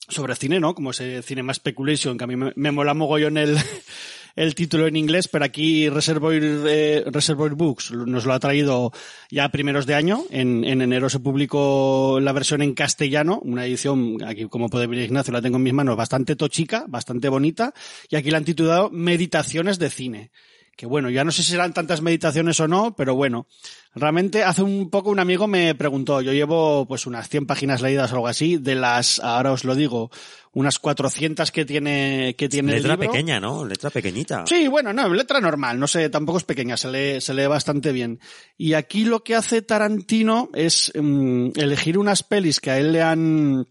sobre 0.08 0.36
cine, 0.36 0.60
¿no? 0.60 0.74
Como 0.74 0.90
ese 0.90 1.22
Cinema 1.22 1.54
Speculation, 1.54 2.18
que 2.18 2.24
a 2.24 2.26
mí 2.26 2.36
me, 2.36 2.52
me 2.56 2.70
mola 2.70 2.94
mogollón 2.94 3.38
el, 3.38 3.56
el 4.36 4.54
título 4.54 4.86
en 4.86 4.96
inglés, 4.96 5.28
pero 5.28 5.44
aquí 5.44 5.88
Reservoir, 5.88 6.42
eh, 6.42 7.04
Reservoir 7.06 7.54
Books 7.54 7.92
nos 7.92 8.26
lo 8.26 8.32
ha 8.32 8.40
traído 8.40 8.92
ya 9.30 9.48
primeros 9.48 9.86
de 9.86 9.94
año. 9.94 10.24
En, 10.30 10.64
en 10.64 10.82
enero 10.82 11.08
se 11.08 11.20
publicó 11.20 12.18
la 12.20 12.32
versión 12.32 12.62
en 12.62 12.74
castellano, 12.74 13.40
una 13.42 13.64
edición, 13.66 14.18
aquí 14.24 14.46
como 14.46 14.68
puede 14.68 14.86
ver 14.86 14.98
Ignacio, 15.00 15.32
la 15.32 15.42
tengo 15.42 15.56
en 15.56 15.62
mis 15.62 15.72
manos, 15.72 15.96
bastante 15.96 16.36
tochica, 16.36 16.84
bastante 16.88 17.28
bonita, 17.28 17.72
y 18.08 18.16
aquí 18.16 18.30
la 18.30 18.38
han 18.38 18.44
titulado 18.44 18.90
Meditaciones 18.90 19.78
de 19.78 19.90
cine. 19.90 20.30
Que 20.76 20.86
bueno, 20.86 21.10
ya 21.10 21.24
no 21.24 21.30
sé 21.30 21.42
si 21.42 21.52
serán 21.52 21.72
tantas 21.72 22.02
meditaciones 22.02 22.58
o 22.60 22.66
no, 22.66 22.94
pero 22.96 23.14
bueno, 23.14 23.46
realmente 23.94 24.42
hace 24.42 24.62
un 24.62 24.90
poco 24.90 25.10
un 25.10 25.20
amigo 25.20 25.46
me 25.46 25.74
preguntó, 25.74 26.20
yo 26.20 26.32
llevo 26.32 26.86
pues 26.86 27.06
unas 27.06 27.28
100 27.28 27.46
páginas 27.46 27.80
leídas 27.80 28.10
o 28.12 28.16
algo 28.16 28.28
así, 28.28 28.56
de 28.56 28.74
las, 28.74 29.20
ahora 29.20 29.52
os 29.52 29.64
lo 29.64 29.74
digo, 29.74 30.10
unas 30.52 30.78
400 30.78 31.50
que 31.52 31.64
tiene, 31.64 32.34
que 32.36 32.48
tiene 32.48 32.72
Letra 32.74 32.94
el 32.94 33.00
libro. 33.00 33.12
pequeña, 33.12 33.40
¿no? 33.40 33.64
Letra 33.64 33.90
pequeñita. 33.90 34.44
Sí, 34.46 34.66
bueno, 34.68 34.92
no, 34.92 35.08
letra 35.08 35.40
normal, 35.40 35.78
no 35.78 35.86
sé, 35.86 36.08
tampoco 36.08 36.38
es 36.38 36.44
pequeña, 36.44 36.76
se 36.76 36.90
lee, 36.90 37.20
se 37.20 37.34
lee 37.34 37.46
bastante 37.46 37.92
bien. 37.92 38.20
Y 38.56 38.74
aquí 38.74 39.04
lo 39.04 39.22
que 39.22 39.36
hace 39.36 39.62
Tarantino 39.62 40.50
es 40.54 40.92
mm, 40.94 41.50
elegir 41.56 41.98
unas 41.98 42.22
pelis 42.22 42.60
que 42.60 42.70
a 42.70 42.78
él 42.78 42.92
le 42.92 43.02
han 43.02 43.66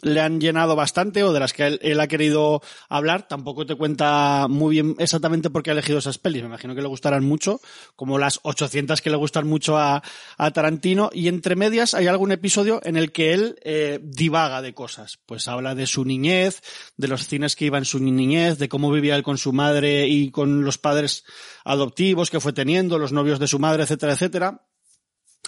le 0.00 0.20
han 0.20 0.40
llenado 0.40 0.74
bastante 0.74 1.22
o 1.22 1.32
de 1.32 1.40
las 1.40 1.52
que 1.52 1.78
él, 1.80 2.00
ha 2.00 2.06
querido 2.06 2.62
hablar. 2.88 3.28
Tampoco 3.28 3.66
te 3.66 3.74
cuenta 3.74 4.46
muy 4.48 4.76
bien 4.76 4.96
exactamente 4.98 5.50
por 5.50 5.62
qué 5.62 5.70
ha 5.70 5.74
elegido 5.74 5.98
esas 5.98 6.18
pelis. 6.18 6.42
Me 6.42 6.48
imagino 6.48 6.74
que 6.74 6.80
le 6.80 6.88
gustarán 6.88 7.24
mucho, 7.24 7.60
como 7.94 8.18
las 8.18 8.40
800 8.42 9.02
que 9.02 9.10
le 9.10 9.16
gustan 9.16 9.46
mucho 9.46 9.76
a, 9.76 10.02
a 10.38 10.50
Tarantino. 10.50 11.10
Y 11.12 11.28
entre 11.28 11.56
medias 11.56 11.94
hay 11.94 12.06
algún 12.06 12.32
episodio 12.32 12.80
en 12.84 12.96
el 12.96 13.12
que 13.12 13.34
él 13.34 13.56
eh, 13.64 14.00
divaga 14.02 14.62
de 14.62 14.74
cosas. 14.74 15.18
Pues 15.26 15.46
habla 15.48 15.74
de 15.74 15.86
su 15.86 16.04
niñez, 16.04 16.62
de 16.96 17.08
los 17.08 17.26
cines 17.26 17.54
que 17.54 17.66
iba 17.66 17.78
en 17.78 17.84
su 17.84 17.98
niñez, 17.98 18.58
de 18.58 18.68
cómo 18.68 18.90
vivía 18.90 19.16
él 19.16 19.22
con 19.22 19.38
su 19.38 19.52
madre 19.52 20.06
y 20.08 20.30
con 20.30 20.64
los 20.64 20.78
padres 20.78 21.24
adoptivos 21.64 22.30
que 22.30 22.40
fue 22.40 22.52
teniendo, 22.52 22.98
los 22.98 23.12
novios 23.12 23.38
de 23.38 23.46
su 23.46 23.58
madre, 23.58 23.82
etcétera, 23.82 24.14
etcétera. 24.14 24.62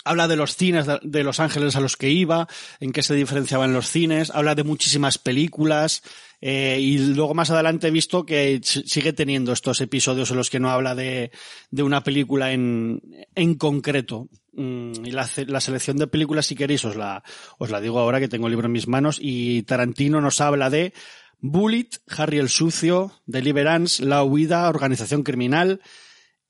Habla 0.05 0.29
de 0.29 0.37
los 0.37 0.57
cines 0.57 0.87
de- 1.03 1.25
Los 1.25 1.41
Ángeles 1.41 1.77
a 1.77 1.81
los 1.81 1.97
que 1.97 2.11
iba, 2.11 2.49
en 2.81 2.93
qué 2.93 3.03
se 3.03 3.15
diferenciaban 3.15 3.73
los 3.73 3.89
cines, 3.89 4.31
habla 4.31 4.55
de 4.55 4.65
muchísimas 4.65 5.19
películas, 5.19 6.03
eh, 6.41 6.79
y 6.81 6.99
luego 6.99 7.33
más 7.35 7.51
adelante 7.51 7.89
he 7.89 7.91
visto 7.91 8.27
que 8.27 8.61
sigue 8.63 9.13
teniendo 9.13 9.53
estos 9.53 9.81
episodios 9.81 10.31
en 10.31 10.37
los 10.37 10.51
que 10.51 10.61
no 10.61 10.71
habla 10.71 10.95
de, 10.95 11.31
de 11.71 11.83
una 11.83 12.03
película 12.03 12.53
en, 12.53 13.01
en 13.35 13.55
concreto. 13.55 14.29
Mm, 14.53 15.07
Y 15.07 15.11
la, 15.13 15.29
la 15.47 15.61
selección 15.61 15.97
de 15.97 16.07
películas, 16.07 16.47
si 16.47 16.55
queréis, 16.55 16.85
os 16.85 16.97
la, 16.97 17.23
os 17.59 17.71
la 17.71 17.81
digo 17.81 17.99
ahora 17.99 18.21
que 18.21 18.29
tengo 18.29 18.47
el 18.47 18.51
libro 18.53 18.67
en 18.67 18.73
mis 18.73 18.89
manos, 18.89 19.19
y 19.21 19.63
Tarantino 19.63 20.21
nos 20.21 20.41
habla 20.41 20.69
de 20.71 20.93
Bullet, 21.41 21.89
Harry 22.09 22.39
el 22.39 22.49
Sucio, 22.49 23.13
Deliverance, 23.27 24.05
La 24.05 24.23
Huida, 24.23 24.69
Organización 24.69 25.23
Criminal, 25.23 25.81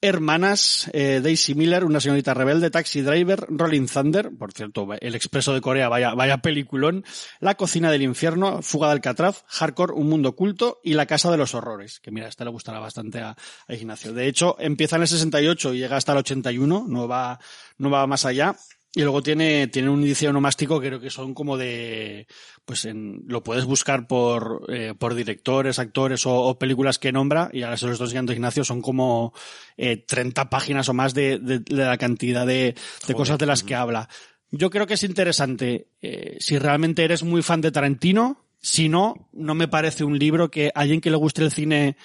Hermanas, 0.04 0.90
eh, 0.92 1.22
Daisy 1.22 1.54
Miller, 1.54 1.82
una 1.82 1.98
señorita 1.98 2.34
rebelde, 2.34 2.70
Taxi 2.70 3.00
Driver, 3.00 3.46
Rolling 3.48 3.86
Thunder, 3.86 4.32
por 4.38 4.52
cierto, 4.52 4.86
El 5.00 5.14
Expreso 5.14 5.54
de 5.54 5.62
Corea, 5.62 5.88
vaya, 5.88 6.12
vaya 6.12 6.42
peliculón, 6.42 7.06
La 7.40 7.54
Cocina 7.54 7.90
del 7.90 8.02
Infierno, 8.02 8.60
Fuga 8.60 8.88
de 8.88 8.92
Alcatraz, 8.92 9.44
Hardcore, 9.48 9.94
Un 9.94 10.10
Mundo 10.10 10.28
Oculto 10.28 10.78
y 10.84 10.92
La 10.92 11.06
Casa 11.06 11.30
de 11.30 11.38
los 11.38 11.54
Horrores, 11.54 12.00
que 12.00 12.10
mira, 12.10 12.28
esta 12.28 12.44
le 12.44 12.50
gustará 12.50 12.80
bastante 12.80 13.20
a, 13.20 13.34
a 13.66 13.74
Ignacio. 13.74 14.12
De 14.12 14.26
hecho, 14.26 14.56
empieza 14.58 14.96
en 14.96 15.02
el 15.02 15.08
68 15.08 15.72
y 15.72 15.78
llega 15.78 15.96
hasta 15.96 16.12
el 16.12 16.18
81, 16.18 16.84
no 16.86 17.08
va, 17.08 17.40
no 17.78 17.88
va 17.88 18.06
más 18.06 18.26
allá. 18.26 18.54
Y 18.96 19.02
luego 19.02 19.22
tiene, 19.24 19.66
tiene 19.66 19.88
un 19.88 20.00
índice 20.02 20.28
onomástico 20.28 20.80
que 20.80 20.86
creo 20.86 21.00
que 21.00 21.10
son 21.10 21.34
como 21.34 21.56
de, 21.56 22.28
pues 22.64 22.84
en, 22.84 23.24
lo 23.26 23.42
puedes 23.42 23.64
buscar 23.64 24.06
por, 24.06 24.66
eh, 24.68 24.94
por 24.96 25.14
directores, 25.16 25.80
actores 25.80 26.24
o, 26.26 26.32
o 26.34 26.58
películas 26.60 27.00
que 27.00 27.10
nombra, 27.10 27.50
y 27.52 27.62
ahora 27.62 27.76
se 27.76 27.86
los 27.86 27.94
estoy 27.94 28.06
enseñando 28.06 28.32
Ignacio, 28.32 28.62
son 28.62 28.80
como 28.80 29.34
eh, 29.76 29.96
30 29.96 30.48
páginas 30.48 30.88
o 30.88 30.94
más 30.94 31.12
de, 31.12 31.40
de- 31.40 31.58
de 31.58 31.74
la 31.84 31.98
cantidad 31.98 32.46
de, 32.46 32.76
de 33.08 33.14
cosas 33.14 33.36
de 33.38 33.46
las 33.46 33.64
que 33.64 33.74
habla. 33.74 34.08
Yo 34.52 34.70
creo 34.70 34.86
que 34.86 34.94
es 34.94 35.02
interesante, 35.02 35.88
eh, 36.00 36.36
si 36.38 36.56
realmente 36.58 37.02
eres 37.02 37.24
muy 37.24 37.42
fan 37.42 37.60
de 37.60 37.72
Tarantino, 37.72 38.44
si 38.60 38.88
no, 38.88 39.28
no 39.32 39.56
me 39.56 39.66
parece 39.66 40.04
un 40.04 40.16
libro 40.20 40.52
que 40.52 40.68
a 40.72 40.80
alguien 40.80 41.00
que 41.00 41.10
le 41.10 41.16
guste 41.16 41.42
el 41.42 41.50
cine 41.50 41.96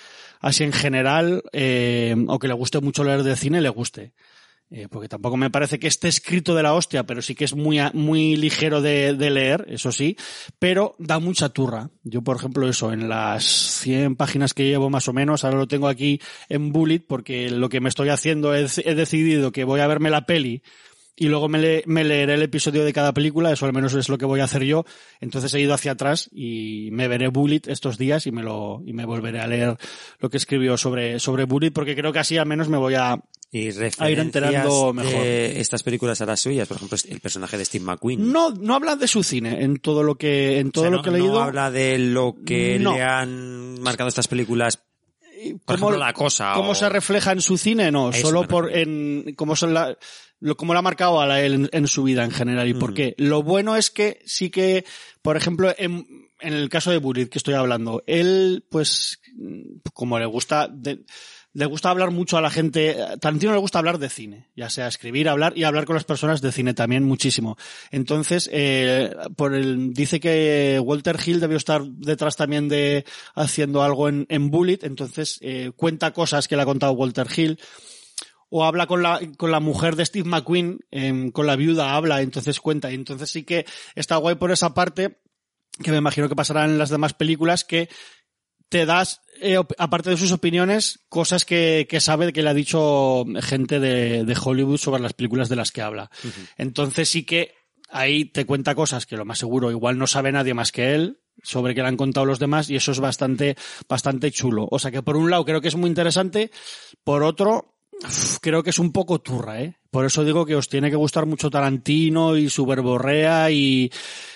así 0.41 0.63
en 0.63 0.73
general, 0.73 1.43
eh, 1.53 2.15
o 2.27 2.39
que 2.39 2.47
le 2.47 2.53
guste 2.55 2.81
mucho 2.81 3.03
leer 3.03 3.21
de 3.21 3.35
cine, 3.35 3.61
le 3.61 3.69
guste. 3.69 4.13
Eh, 4.71 4.87
porque 4.87 5.09
tampoco 5.09 5.35
me 5.35 5.49
parece 5.49 5.79
que 5.79 5.87
esté 5.87 6.07
escrito 6.07 6.53
de 6.53 6.61
la 6.61 6.75
hostia, 6.75 7.03
pero 7.03 7.23
sí 7.23 7.33
que 7.33 7.45
es 7.45 7.55
muy, 7.55 7.79
muy 7.93 8.35
ligero 8.35 8.81
de, 8.81 9.15
de 9.15 9.31
leer, 9.31 9.65
eso 9.67 9.91
sí, 9.91 10.15
pero 10.59 10.95
da 10.99 11.17
mucha 11.17 11.49
turra. 11.49 11.89
Yo, 12.03 12.21
por 12.21 12.37
ejemplo, 12.37 12.69
eso, 12.69 12.93
en 12.93 13.09
las 13.09 13.43
100 13.45 14.15
páginas 14.15 14.53
que 14.53 14.65
llevo 14.65 14.91
más 14.91 15.07
o 15.07 15.13
menos, 15.13 15.43
ahora 15.43 15.57
lo 15.57 15.67
tengo 15.67 15.87
aquí 15.87 16.21
en 16.49 16.71
Bullet, 16.71 16.99
porque 16.99 17.49
lo 17.49 17.67
que 17.69 17.81
me 17.81 17.89
estoy 17.89 18.09
haciendo 18.09 18.53
es, 18.53 18.77
he 18.77 18.93
decidido 18.93 19.51
que 19.51 19.63
voy 19.63 19.79
a 19.79 19.87
verme 19.87 20.11
la 20.11 20.27
peli 20.27 20.61
y 21.19 21.27
luego 21.27 21.49
me, 21.49 21.83
me 21.85 22.03
leeré 22.03 22.35
el 22.35 22.43
episodio 22.43 22.85
de 22.85 22.93
cada 22.93 23.13
película, 23.13 23.51
eso 23.51 23.65
al 23.65 23.73
menos 23.73 23.93
es 23.93 24.07
lo 24.07 24.17
que 24.17 24.25
voy 24.25 24.39
a 24.39 24.45
hacer 24.45 24.63
yo. 24.63 24.85
Entonces 25.19 25.53
he 25.53 25.59
ido 25.59 25.73
hacia 25.73 25.91
atrás 25.91 26.29
y 26.31 26.89
me 26.91 27.09
veré 27.09 27.27
Bullet 27.27 27.63
estos 27.65 27.97
días 27.97 28.25
y 28.25 28.31
me 28.31 28.41
lo, 28.41 28.81
y 28.85 28.93
me 28.93 29.03
volveré 29.03 29.41
a 29.41 29.47
leer 29.47 29.77
lo 30.19 30.29
que 30.29 30.37
escribió 30.37 30.77
sobre, 30.77 31.19
sobre 31.19 31.43
Bullet, 31.43 31.71
porque 31.71 31.95
creo 31.95 32.13
que 32.13 32.19
así 32.19 32.37
al 32.37 32.45
menos 32.45 32.69
me 32.69 32.77
voy 32.77 32.93
a, 32.93 33.21
Y 33.51 33.69
a 33.97 34.09
ir 34.11 34.19
enterando 34.19 34.93
mejor. 34.93 35.11
de 35.11 35.59
estas 35.59 35.81
películas 35.81 36.21
a 36.21 36.25
las 36.27 36.39
suyas, 36.39 36.67
por 36.67 36.77
ejemplo, 36.77 36.97
el 37.09 37.19
personaje 37.19 37.57
de 37.57 37.65
Steve 37.65 37.83
McQueen. 37.83 38.31
No, 38.31 38.51
no 38.51 38.75
habla 38.75 38.95
de 38.95 39.07
su 39.07 39.23
cine 39.23 39.63
en 39.63 39.77
todo 39.77 40.03
lo 40.03 40.15
que, 40.15 40.59
en 40.59 40.67
O 40.67 40.71
todo 40.71 40.91
lo 40.91 41.01
que 41.01 41.09
he 41.09 41.13
leído. 41.13 41.33
No 41.33 41.39
habla 41.41 41.71
de 41.71 41.97
lo 41.97 42.35
que 42.45 42.77
No. 42.79 42.93
le 42.93 43.01
han 43.01 43.81
marcado 43.81 44.07
estas 44.07 44.27
películas. 44.27 44.77
Por 45.65 45.77
cómo, 45.77 45.89
ejemplo, 45.89 45.97
La 46.05 46.13
Cosa 46.13 46.51
cómo 46.53 46.71
o- 46.71 46.75
se 46.75 46.89
refleja 46.89 47.31
en 47.31 47.41
su 47.41 47.57
cine, 47.57 47.91
no, 47.91 48.09
Eso 48.09 48.27
solo 48.27 48.47
por 48.47 48.71
en 48.75 49.33
cómo 49.35 49.55
son 49.55 49.73
la 49.73 49.97
lo 50.41 50.55
cómo 50.55 50.73
lo 50.73 50.79
ha 50.79 50.83
marcado 50.83 51.19
a 51.21 51.25
la- 51.25 51.41
él 51.41 51.53
en, 51.53 51.69
en 51.71 51.87
su 51.87 52.03
vida 52.03 52.23
en 52.25 52.31
general 52.31 52.67
y 52.67 52.73
por 52.73 52.93
qué. 52.93 53.15
Lo 53.17 53.41
bueno 53.41 53.75
es 53.77 53.89
que 53.89 54.19
sí 54.25 54.49
que, 54.49 54.85
por 55.21 55.37
ejemplo, 55.37 55.73
en, 55.77 56.05
en 56.41 56.53
el 56.53 56.69
caso 56.69 56.91
de 56.91 56.97
Burit 56.97 57.29
que 57.29 57.37
estoy 57.39 57.53
hablando, 57.55 58.03
él 58.05 58.63
pues 58.69 59.19
como 59.93 60.19
le 60.19 60.25
gusta 60.25 60.67
de- 60.71 60.99
le 61.53 61.65
gusta 61.65 61.89
hablar 61.89 62.11
mucho 62.11 62.37
a 62.37 62.41
la 62.41 62.49
gente, 62.49 62.95
Tarantino 63.19 63.51
le 63.51 63.59
gusta 63.59 63.79
hablar 63.79 63.97
de 63.97 64.09
cine, 64.09 64.49
ya 64.55 64.69
sea 64.69 64.87
escribir, 64.87 65.29
hablar 65.29 65.57
y 65.57 65.63
hablar 65.63 65.85
con 65.85 65.95
las 65.95 66.03
personas 66.03 66.41
de 66.41 66.51
cine 66.51 66.73
también 66.73 67.03
muchísimo. 67.03 67.57
Entonces, 67.91 68.49
eh, 68.53 69.11
por 69.35 69.55
el, 69.55 69.93
dice 69.93 70.19
que 70.19 70.79
Walter 70.83 71.17
Hill 71.23 71.39
debió 71.39 71.57
estar 71.57 71.83
detrás 71.83 72.35
también 72.35 72.69
de 72.69 73.05
haciendo 73.35 73.81
algo 73.81 74.09
en, 74.09 74.25
en 74.29 74.51
Bullet, 74.51 74.79
entonces 74.83 75.39
eh, 75.41 75.71
cuenta 75.75 76.13
cosas 76.13 76.47
que 76.47 76.55
le 76.55 76.61
ha 76.61 76.65
contado 76.65 76.93
Walter 76.93 77.27
Hill 77.35 77.59
o 78.49 78.65
habla 78.65 78.87
con 78.87 79.03
la, 79.03 79.19
con 79.37 79.51
la 79.51 79.59
mujer 79.59 79.95
de 79.95 80.05
Steve 80.05 80.27
McQueen, 80.27 80.79
em, 80.91 81.31
con 81.31 81.45
la 81.45 81.55
viuda 81.55 81.95
habla, 81.95 82.21
entonces 82.21 82.59
cuenta. 82.59 82.91
Entonces 82.91 83.29
sí 83.29 83.43
que 83.43 83.65
está 83.95 84.17
guay 84.17 84.35
por 84.35 84.51
esa 84.51 84.73
parte, 84.73 85.19
que 85.83 85.91
me 85.91 85.97
imagino 85.97 86.27
que 86.27 86.35
pasará 86.35 86.65
en 86.65 86.77
las 86.77 86.89
demás 86.89 87.13
películas, 87.13 87.63
que 87.63 87.89
te 88.69 88.85
das, 88.85 89.21
eh, 89.41 89.57
aparte 89.77 90.11
de 90.11 90.17
sus 90.17 90.31
opiniones, 90.31 90.99
cosas 91.09 91.43
que, 91.43 91.87
que 91.89 91.99
sabe 91.99 92.31
que 92.31 92.43
le 92.43 92.49
ha 92.49 92.53
dicho 92.53 93.25
gente 93.41 93.79
de, 93.79 94.23
de 94.23 94.37
Hollywood 94.41 94.77
sobre 94.77 95.01
las 95.01 95.13
películas 95.13 95.49
de 95.49 95.55
las 95.55 95.71
que 95.71 95.81
habla. 95.81 96.09
Entonces 96.57 97.09
sí 97.09 97.23
que 97.23 97.55
ahí 97.89 98.25
te 98.25 98.45
cuenta 98.45 98.75
cosas 98.75 99.05
que 99.05 99.17
lo 99.17 99.25
más 99.25 99.39
seguro 99.39 99.71
igual 99.71 99.97
no 99.97 100.07
sabe 100.07 100.31
nadie 100.31 100.53
más 100.53 100.71
que 100.71 100.93
él, 100.93 101.19
sobre 101.43 101.73
qué 101.73 101.81
le 101.81 101.87
han 101.87 101.97
contado 101.97 102.25
los 102.25 102.39
demás 102.39 102.69
y 102.69 102.75
eso 102.75 102.91
es 102.91 102.99
bastante, 102.99 103.55
bastante 103.87 104.31
chulo. 104.31 104.67
O 104.69 104.79
sea 104.79 104.91
que 104.91 105.01
por 105.01 105.17
un 105.17 105.29
lado 105.29 105.45
creo 105.45 105.61
que 105.61 105.69
es 105.69 105.75
muy 105.75 105.89
interesante, 105.89 106.51
por 107.03 107.23
otro 107.23 107.75
creo 108.41 108.63
que 108.63 108.69
es 108.69 108.79
un 108.79 108.91
poco 108.91 109.19
turra, 109.19 109.61
¿eh? 109.61 109.77
Por 109.91 110.05
eso 110.05 110.23
digo 110.23 110.45
que 110.45 110.55
os 110.55 110.69
tiene 110.69 110.89
que 110.89 110.95
gustar 110.95 111.25
mucho 111.25 111.49
Tarantino 111.49 112.37
y 112.37 112.49
su 112.49 112.65
verborrea 112.65 113.49
y, 113.51 113.91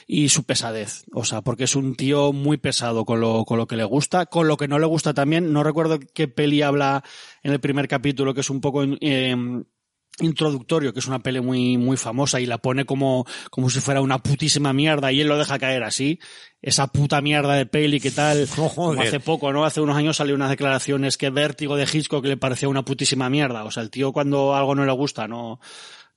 y 0.08 0.30
su 0.30 0.44
pesadez. 0.44 1.04
O 1.14 1.26
sea, 1.26 1.42
porque 1.42 1.66
es 1.66 1.76
un 1.76 1.96
tío 1.96 2.34
muy 2.34 2.58
pesado 2.58 3.06
con 3.06 3.22
lo, 3.22 3.46
con 3.46 3.58
lo 3.58 3.68
que 3.68 3.76
le 3.76 3.84
gusta, 3.84 4.26
con 4.26 4.48
lo 4.48 4.58
que 4.58 4.68
no 4.68 4.80
le 4.80 4.86
gusta 4.86 5.14
también. 5.14 5.54
No 5.54 5.64
recuerdo 5.64 6.00
qué 6.14 6.28
peli 6.28 6.62
habla 6.62 7.04
en 7.42 7.54
el 7.54 7.60
primer 7.60 7.88
capítulo, 7.88 8.34
que 8.34 8.42
es 8.42 8.50
un 8.50 8.62
poco 8.62 8.84
eh, 8.84 9.36
introductorio, 10.20 10.94
que 10.94 11.00
es 11.00 11.08
una 11.08 11.20
peli 11.20 11.42
muy, 11.42 11.78
muy 11.78 11.98
famosa 11.98 12.40
y 12.40 12.46
la 12.46 12.60
pone 12.60 12.86
como, 12.86 13.26
como 13.50 13.70
si 13.70 13.80
fuera 13.80 14.02
una 14.02 14.20
putísima 14.20 14.72
mierda 14.74 15.12
y 15.12 15.22
él 15.22 15.28
lo 15.28 15.38
deja 15.38 15.58
caer 15.60 15.84
así. 15.84 16.20
Esa 16.62 16.88
puta 16.88 17.22
mierda 17.22 17.56
de 17.56 17.66
peli 17.66 18.00
que 18.00 18.12
tal, 18.12 18.48
como 18.56 18.94
hace 18.94 19.20
poco, 19.20 19.52
¿no? 19.52 19.66
Hace 19.66 19.82
unos 19.82 19.98
años 19.98 20.18
salió 20.18 20.36
unas 20.36 20.50
declaraciones 20.50 21.18
que 21.18 21.30
Vértigo 21.30 21.76
de 21.76 21.88
Hitchcock 21.92 22.26
le 22.26 22.38
parecía 22.38 22.70
una 22.70 22.86
putísima 22.86 23.30
mierda. 23.30 23.64
O 23.64 23.72
sea, 23.72 23.84
el 23.84 23.90
tío 23.90 24.14
cuando 24.14 24.56
algo 24.56 24.76
no 24.76 24.86
le 24.86 24.94
gusta 24.94 25.28
no, 25.28 25.60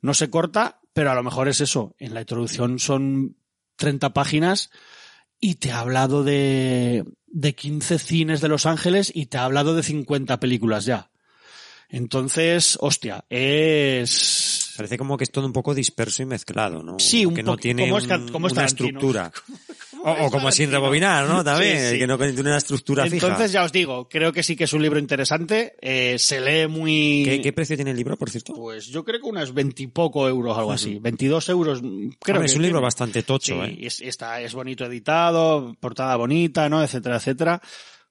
no 0.02 0.14
se 0.14 0.30
corta, 0.30 0.80
pero 0.92 1.10
a 1.10 1.14
lo 1.14 1.22
mejor 1.22 1.48
es 1.48 1.60
eso. 1.60 1.94
En 1.98 2.14
la 2.14 2.20
introducción 2.20 2.78
son 2.78 3.36
30 3.76 4.12
páginas 4.12 4.70
y 5.40 5.56
te 5.56 5.70
ha 5.72 5.80
hablado 5.80 6.24
de, 6.24 7.04
de 7.26 7.54
15 7.54 7.98
cines 7.98 8.40
de 8.40 8.48
Los 8.48 8.66
Ángeles 8.66 9.12
y 9.14 9.26
te 9.26 9.38
ha 9.38 9.44
hablado 9.44 9.74
de 9.74 9.82
50 9.82 10.40
películas 10.40 10.84
ya. 10.86 11.10
Entonces, 11.88 12.76
hostia, 12.80 13.24
es... 13.30 14.72
Parece 14.76 14.98
como 14.98 15.16
que 15.16 15.24
es 15.24 15.30
todo 15.30 15.46
un 15.46 15.52
poco 15.52 15.74
disperso 15.74 16.22
y 16.22 16.26
mezclado, 16.26 16.82
¿no? 16.82 16.98
Sí, 16.98 17.24
un 17.24 17.34
que 17.34 17.42
no 17.42 17.52
poco- 17.52 17.62
tiene 17.62 17.84
un- 18.04 18.10
una 18.52 18.64
estructura. 18.66 19.32
O, 20.08 20.30
como 20.30 20.52
sin 20.52 20.70
rebobinar, 20.70 21.26
¿no? 21.28 21.42
También, 21.42 21.78
Sí, 21.78 21.86
sí. 21.94 21.98
que 21.98 22.06
no 22.06 22.16
tiene 22.16 22.40
una 22.42 22.58
estructura 22.58 23.04
Entonces 23.06 23.36
fija. 23.38 23.46
ya 23.46 23.64
os 23.64 23.72
digo, 23.72 24.08
creo 24.08 24.32
que 24.32 24.42
sí 24.44 24.54
que 24.54 24.64
es 24.64 24.72
un 24.72 24.82
libro 24.82 24.98
interesante, 25.00 25.74
eh, 25.80 26.16
se 26.18 26.40
lee 26.40 26.68
muy... 26.68 27.22
¿Qué, 27.24 27.40
qué 27.40 27.52
precio 27.52 27.74
tiene 27.76 27.90
el 27.90 27.96
libro, 27.96 28.16
por 28.16 28.30
cierto? 28.30 28.54
Pues 28.54 28.86
yo 28.86 29.04
creo 29.04 29.20
que 29.20 29.26
unas 29.26 29.52
veintipoco 29.52 30.28
euros, 30.28 30.56
algo 30.56 30.72
así. 30.72 30.98
22 31.00 31.48
euros, 31.48 31.82
mm, 31.82 31.86
creo 32.20 32.36
Hombre, 32.36 32.40
que 32.40 32.46
es 32.46 32.54
un 32.56 32.62
libro 32.62 32.76
tiene. 32.78 32.84
bastante 32.86 33.22
tocho, 33.24 33.54
Sí, 33.64 33.70
¿eh? 33.70 33.78
es, 33.86 34.00
está, 34.00 34.40
es 34.40 34.54
bonito 34.54 34.84
editado, 34.86 35.74
portada 35.80 36.14
bonita, 36.16 36.68
¿no? 36.68 36.82
Etcétera, 36.84 37.16
etcétera. 37.16 37.60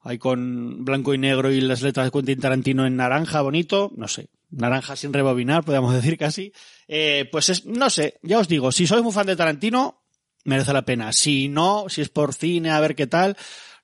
Hay 0.01 0.17
con 0.19 0.85
blanco 0.85 1.13
y 1.13 1.17
negro 1.17 1.51
y 1.51 1.61
las 1.61 1.81
letras 1.81 2.05
de 2.07 2.11
Quentin 2.11 2.39
Tarantino 2.39 2.85
en 2.85 2.95
naranja, 2.95 3.41
bonito, 3.41 3.91
no 3.95 4.07
sé. 4.07 4.27
Naranja 4.51 4.95
sin 4.95 5.11
rebobinar, 5.13 5.63
podríamos 5.63 5.93
decir 5.95 6.17
casi. 6.17 6.51
Eh, 6.87 7.27
pues 7.31 7.49
es, 7.49 7.65
no 7.65 7.89
sé, 7.89 8.19
ya 8.21 8.37
os 8.39 8.47
digo, 8.47 8.71
si 8.71 8.85
sois 8.85 9.01
muy 9.01 9.11
fan 9.13 9.25
de 9.25 9.35
Tarantino, 9.35 10.04
merece 10.45 10.71
la 10.73 10.83
pena. 10.85 11.11
Si 11.11 11.49
no, 11.49 11.85
si 11.89 12.01
es 12.01 12.09
por 12.09 12.33
cine, 12.33 12.71
a 12.71 12.79
ver 12.79 12.95
qué 12.95 13.05
tal, 13.07 13.35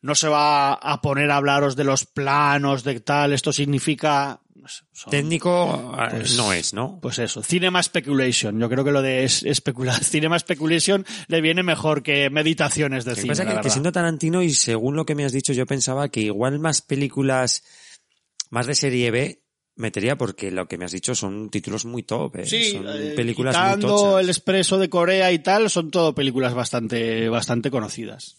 no 0.02 0.16
se 0.16 0.28
va 0.30 0.74
a 0.74 1.02
poner 1.02 1.30
a 1.30 1.36
hablaros 1.36 1.76
de 1.76 1.84
los 1.84 2.06
planos, 2.06 2.84
de 2.84 3.00
tal, 3.02 3.34
esto 3.34 3.52
significa... 3.54 4.42
son- 4.94 5.12
Técnico 5.12 5.96
eh, 6.00 6.08
Pues- 6.12 6.38
no 6.38 6.54
es, 6.54 6.74
¿no? 6.74 7.00
pues 7.02 7.20
eso, 7.20 7.44
Cinema 7.44 7.82
Speculation. 7.84 8.60
Yo 8.60 8.68
creo 8.70 8.84
que 8.84 8.92
lo 8.92 9.02
de 9.02 9.24
es- 9.26 9.44
especular, 9.44 10.04
Cinema 10.04 10.40
Speculation 10.40 11.06
le 11.28 11.42
viene 11.42 11.62
mejor 11.64 12.02
que 12.04 12.30
meditaciones 12.30 13.06
de 13.06 13.14
que 13.16 13.22
cine. 13.22 13.28
pasa 13.34 13.46
que, 13.46 13.60
que 13.62 13.70
siendo 13.70 13.92
Tarantino 13.92 14.42
y 14.42 14.52
según 14.54 14.96
lo 14.96 15.06
que 15.06 15.14
me 15.16 15.26
has 15.26 15.34
dicho, 15.34 15.54
yo 15.54 15.66
pensaba 15.66 16.10
que 16.10 16.22
igual 16.22 16.60
más 16.60 16.82
películas 16.82 17.64
más 18.50 18.66
de 18.68 18.76
serie 18.76 19.12
B 19.12 19.41
metería 19.82 20.18
porque 20.18 20.50
lo 20.52 20.68
que 20.68 20.78
me 20.78 20.86
has 20.86 20.94
dicho 20.94 21.14
son 21.16 21.50
títulos 21.50 21.84
muy 21.86 22.04
top, 22.04 22.38
¿eh? 22.38 22.46
Sí, 22.46 22.64
son 22.72 22.86
eh, 22.88 23.12
películas 23.16 23.58
muy 23.60 23.82
tochas. 23.82 24.24
el 24.24 24.30
Expreso 24.30 24.80
de 24.80 24.90
Corea 24.90 25.32
y 25.34 25.40
tal, 25.40 25.70
son 25.70 25.92
todo 25.92 26.16
películas 26.16 26.54
bastante, 26.54 27.28
bastante 27.28 27.70
conocidas. 27.70 28.38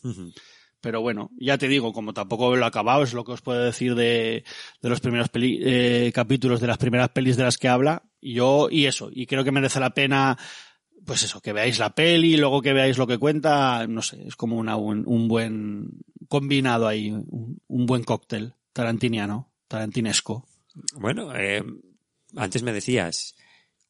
Pero 0.80 1.00
bueno, 1.00 1.30
ya 1.38 1.58
te 1.58 1.68
digo, 1.68 1.92
como 1.92 2.12
tampoco 2.14 2.56
lo 2.56 2.64
he 2.64 2.66
acabado, 2.66 3.02
es 3.04 3.12
lo 3.14 3.22
que 3.24 3.32
os 3.32 3.40
puedo 3.42 3.62
decir 3.62 3.94
de, 3.94 4.42
de 4.80 4.88
los 4.88 5.00
primeros 5.00 5.28
peli- 5.28 5.60
eh, 5.62 6.10
capítulos, 6.14 6.60
de 6.60 6.66
las 6.66 6.78
primeras 6.78 7.10
pelis 7.10 7.36
de 7.36 7.44
las 7.44 7.56
que 7.58 7.68
habla. 7.68 8.02
Y 8.20 8.34
yo, 8.34 8.68
y 8.70 8.86
eso, 8.86 9.08
y 9.12 9.26
creo 9.26 9.44
que 9.44 9.52
merece 9.52 9.78
la 9.78 9.90
pena, 9.90 10.36
pues 11.04 11.22
eso, 11.22 11.40
que 11.40 11.52
veáis 11.52 11.78
la 11.78 11.94
peli, 11.94 12.36
luego 12.36 12.62
que 12.62 12.72
veáis 12.72 12.98
lo 12.98 13.06
que 13.06 13.18
cuenta, 13.18 13.86
no 13.86 14.02
sé, 14.02 14.26
es 14.26 14.34
como 14.34 14.56
una, 14.56 14.76
un, 14.76 15.04
un 15.06 15.28
buen 15.28 15.88
combinado 16.28 16.88
ahí, 16.88 17.10
un, 17.12 17.60
un 17.68 17.86
buen 17.86 18.02
cóctel 18.02 18.54
tarantiniano, 18.72 19.52
tarantinesco. 19.68 20.46
Bueno, 20.94 21.34
eh, 21.36 21.62
antes 22.36 22.62
me 22.62 22.72
decías, 22.72 23.34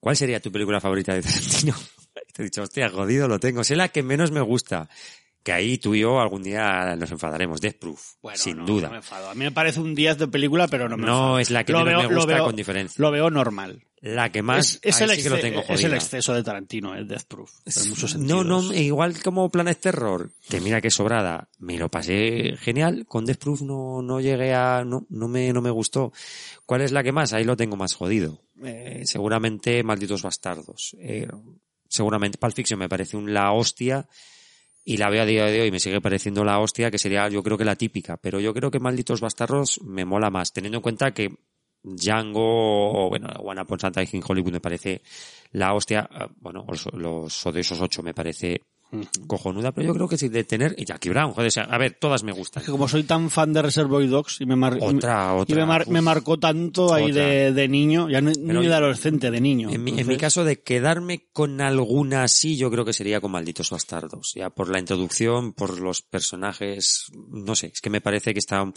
¿cuál 0.01 0.17
sería 0.17 0.41
tu 0.41 0.51
película 0.53 0.81
favorita 0.81 1.15
de 1.15 1.23
Tarantino? 1.23 1.75
Te 2.35 2.43
he 2.43 2.45
dicho, 2.47 2.63
hostia, 2.63 2.89
jodido 2.91 3.29
lo 3.29 3.39
tengo. 3.39 3.63
Sé 3.65 3.77
la 3.77 3.89
que 3.89 4.03
menos 4.03 4.31
me 4.31 4.41
gusta. 4.41 4.89
Que 5.43 5.51
ahí 5.53 5.77
tú 5.79 5.95
y 5.95 6.01
yo 6.01 6.21
algún 6.21 6.43
día 6.45 6.95
nos 6.97 7.11
enfadaremos. 7.11 7.61
Death 7.61 7.79
Proof, 7.81 8.13
Bueno, 8.23 8.39
sin 8.39 8.59
no, 8.59 8.65
duda. 8.65 8.87
no 8.87 8.91
me 8.93 8.97
enfado. 8.99 9.29
A 9.29 9.35
mí 9.35 9.41
me 9.45 9.51
parece 9.51 9.81
un 9.81 9.93
10 9.95 10.17
de 10.19 10.29
película, 10.29 10.69
pero 10.69 10.89
no 10.89 10.97
me 10.97 11.05
No 11.05 11.13
enfado. 11.13 11.39
es 11.41 11.51
la 11.51 11.65
que 11.65 11.73
Lo 11.73 11.85
menos 11.85 12.03
veo- 12.03 12.11
me 12.11 12.17
gusta 12.17 12.35
veo- 12.35 12.45
con 12.45 12.55
diferencia. 12.57 13.03
Lo 13.03 13.11
veo 13.11 13.29
normal. 13.29 13.83
La 14.03 14.33
que 14.33 14.43
más, 14.43 14.81
es, 14.83 15.01
el 15.01 15.11
sí 15.11 15.23
que 15.23 15.31
lo 15.31 15.39
tengo 15.39 15.63
es 15.69 15.85
el 15.85 15.95
exceso 15.95 16.35
de 16.35 16.43
Tarantino, 16.43 16.93
el 16.97 17.07
Death 17.07 17.23
Proof. 17.29 17.53
En 17.65 18.27
No, 18.27 18.43
no, 18.43 18.75
igual 18.75 19.23
como 19.23 19.49
Planet 19.49 19.79
Terror, 19.79 20.33
que 20.49 20.61
mira 20.61 20.81
que 20.81 20.91
sobrada, 20.91 21.49
me 21.61 21.79
lo 21.79 21.89
pasé 21.89 22.57
genial, 22.59 23.07
con 23.07 23.25
Death 23.25 23.39
Proof 23.39 23.63
no, 23.63 24.03
no 24.03 24.21
llegué 24.21 24.55
a, 24.55 24.83
no, 24.85 25.07
no 25.09 25.29
me, 25.29 25.53
no 25.53 25.63
me 25.63 25.71
gustó. 25.71 26.13
¿Cuál 26.67 26.81
es 26.81 26.91
la 26.91 27.05
que 27.05 27.13
más? 27.13 27.33
Ahí 27.33 27.45
lo 27.45 27.57
tengo 27.57 27.77
más 27.77 27.95
jodido. 27.95 28.43
Eh, 28.65 29.03
seguramente 29.05 29.85
Malditos 29.85 30.23
Bastardos. 30.23 30.97
Eh, 30.99 31.29
seguramente 31.89 32.39
Pulp 32.39 32.57
Fiction 32.57 32.81
me 32.81 32.89
parece 32.89 33.17
un 33.17 33.33
la 33.33 33.53
hostia, 33.53 34.09
y 34.85 34.97
la 34.97 35.11
veo 35.11 35.23
a 35.23 35.27
día 35.27 35.47
de 35.47 35.61
hoy 35.61 35.69
y 35.69 35.71
me 35.71 35.79
sigue 35.79 36.01
pareciendo 36.01 36.45
la 36.45 36.59
hostia, 36.59 36.91
que 36.91 36.99
sería 36.99 37.29
yo 37.29 37.43
creo 37.43 37.57
que 37.57 37.65
la 37.65 37.77
típica, 37.77 38.17
pero 38.17 38.41
yo 38.41 38.53
creo 38.53 38.73
que 38.73 38.81
Malditos 38.81 39.21
Bastardos 39.21 39.81
me 39.83 40.05
mola 40.05 40.31
más, 40.31 40.53
teniendo 40.53 40.79
en 40.79 40.83
cuenta 40.83 41.15
que 41.15 41.37
Django 41.83 43.07
o 43.07 43.09
bueno, 43.09 43.29
One 43.41 43.61
Upon 43.63 43.79
a 43.83 43.91
Time 43.91 44.09
in 44.13 44.23
Hollywood 44.27 44.53
me 44.53 44.61
parece 44.61 45.03
la 45.53 45.75
hostia, 45.75 46.09
eh, 46.13 46.27
bueno, 46.41 46.65
los, 46.69 46.87
los 46.95 47.47
odiosos 47.47 47.81
ocho 47.81 48.03
me 48.03 48.15
parece 48.15 48.63
cojonuda, 49.27 49.73
pero 49.73 49.87
yo 49.87 49.95
creo 49.95 50.07
que 50.07 50.19
sí 50.19 50.29
de 50.29 50.45
tener, 50.45 50.75
y 50.77 50.85
Jackie 50.85 51.09
Brown, 51.09 51.33
joder, 51.33 51.51
a 51.67 51.79
ver, 51.79 51.97
todas 51.99 52.23
me 52.25 52.33
gustan. 52.33 52.61
Es 52.61 52.67
que 52.67 52.73
como 52.73 52.87
soy 52.89 53.05
tan 53.05 53.31
fan 53.31 53.51
de 53.55 53.63
Reservoir 53.63 54.07
Dogs 54.07 54.43
y 54.43 54.45
me, 54.45 54.55
mar- 54.55 54.77
Otra, 54.83 55.35
y 55.47 55.55
me, 55.55 55.65
mar- 55.65 55.85
uf. 55.87 55.89
me 55.89 56.03
marcó 56.03 56.39
tanto 56.39 56.93
ahí 56.93 57.11
de, 57.11 57.53
de 57.55 57.69
niño, 57.69 58.11
ya 58.11 58.21
no, 58.21 58.31
ni 58.39 58.67
de 58.67 58.75
adolescente, 58.75 59.31
de 59.31 59.41
niño. 59.41 59.71
En 59.71 59.83
mi, 59.83 59.99
en 59.99 60.07
mi 60.07 60.19
caso 60.19 60.45
de 60.45 60.61
quedarme 60.61 61.27
con 61.33 61.63
alguna 61.63 62.25
así, 62.25 62.59
yo 62.59 62.71
creo 62.71 62.85
que 62.85 62.93
sería 62.93 63.23
con 63.23 63.31
Malditos 63.33 63.71
Bastardos. 63.71 64.33
Ya 64.35 64.51
por 64.51 64.69
la 64.69 64.79
introducción, 64.79 65.55
por 65.55 65.81
los 65.81 66.03
personajes, 66.03 67.07
no 67.31 67.55
sé, 67.55 67.69
es 67.73 67.81
que 67.81 67.89
me 67.89 68.03
parece 68.03 68.35
que 68.35 68.41
está 68.41 68.71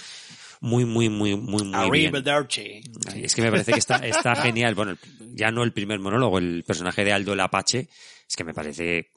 muy, 0.61 0.85
muy, 0.85 1.09
muy, 1.09 1.35
muy, 1.35 1.63
muy 1.63 1.89
bien. 1.91 2.15
Arrivederci. 2.15 2.81
Ay, 3.11 3.23
Es 3.23 3.35
que 3.35 3.41
me 3.41 3.51
parece 3.51 3.73
que 3.73 3.79
está, 3.79 3.97
está 3.97 4.35
genial. 4.41 4.75
Bueno, 4.75 4.95
ya 5.33 5.51
no 5.51 5.63
el 5.63 5.73
primer 5.73 5.99
monólogo, 5.99 6.37
el 6.37 6.63
personaje 6.65 7.03
de 7.03 7.13
Aldo 7.13 7.33
el 7.33 7.39
Apache, 7.39 7.89
es 8.27 8.35
que 8.35 8.43
me 8.43 8.53
parece 8.53 9.11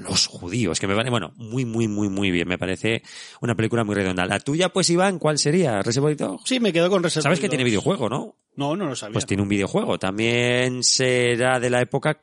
los 0.00 0.26
judíos, 0.26 0.80
que 0.80 0.86
me 0.86 0.94
parece, 0.94 1.10
bueno, 1.10 1.32
muy, 1.36 1.64
muy, 1.64 1.88
muy, 1.88 2.08
muy 2.08 2.30
bien. 2.30 2.48
Me 2.48 2.58
parece 2.58 3.02
una 3.40 3.54
película 3.54 3.84
muy 3.84 3.94
redonda. 3.94 4.26
La 4.26 4.40
tuya, 4.40 4.70
pues, 4.70 4.90
Iván, 4.90 5.18
¿cuál 5.18 5.38
sería? 5.38 5.82
¿Reservoir 5.82 6.16
Dogs? 6.16 6.42
Sí, 6.46 6.60
me 6.60 6.72
quedo 6.72 6.90
con 6.90 7.02
Reservoir 7.02 7.24
Sabes 7.24 7.40
que 7.40 7.48
tiene 7.48 7.64
videojuego, 7.64 8.08
¿no? 8.08 8.36
No, 8.56 8.76
no 8.76 8.86
lo 8.86 8.96
sabía. 8.96 9.12
Pues 9.12 9.26
tiene 9.26 9.42
un 9.42 9.48
videojuego. 9.48 9.98
También 9.98 10.82
será 10.82 11.60
de 11.60 11.70
la 11.70 11.80
época 11.80 12.20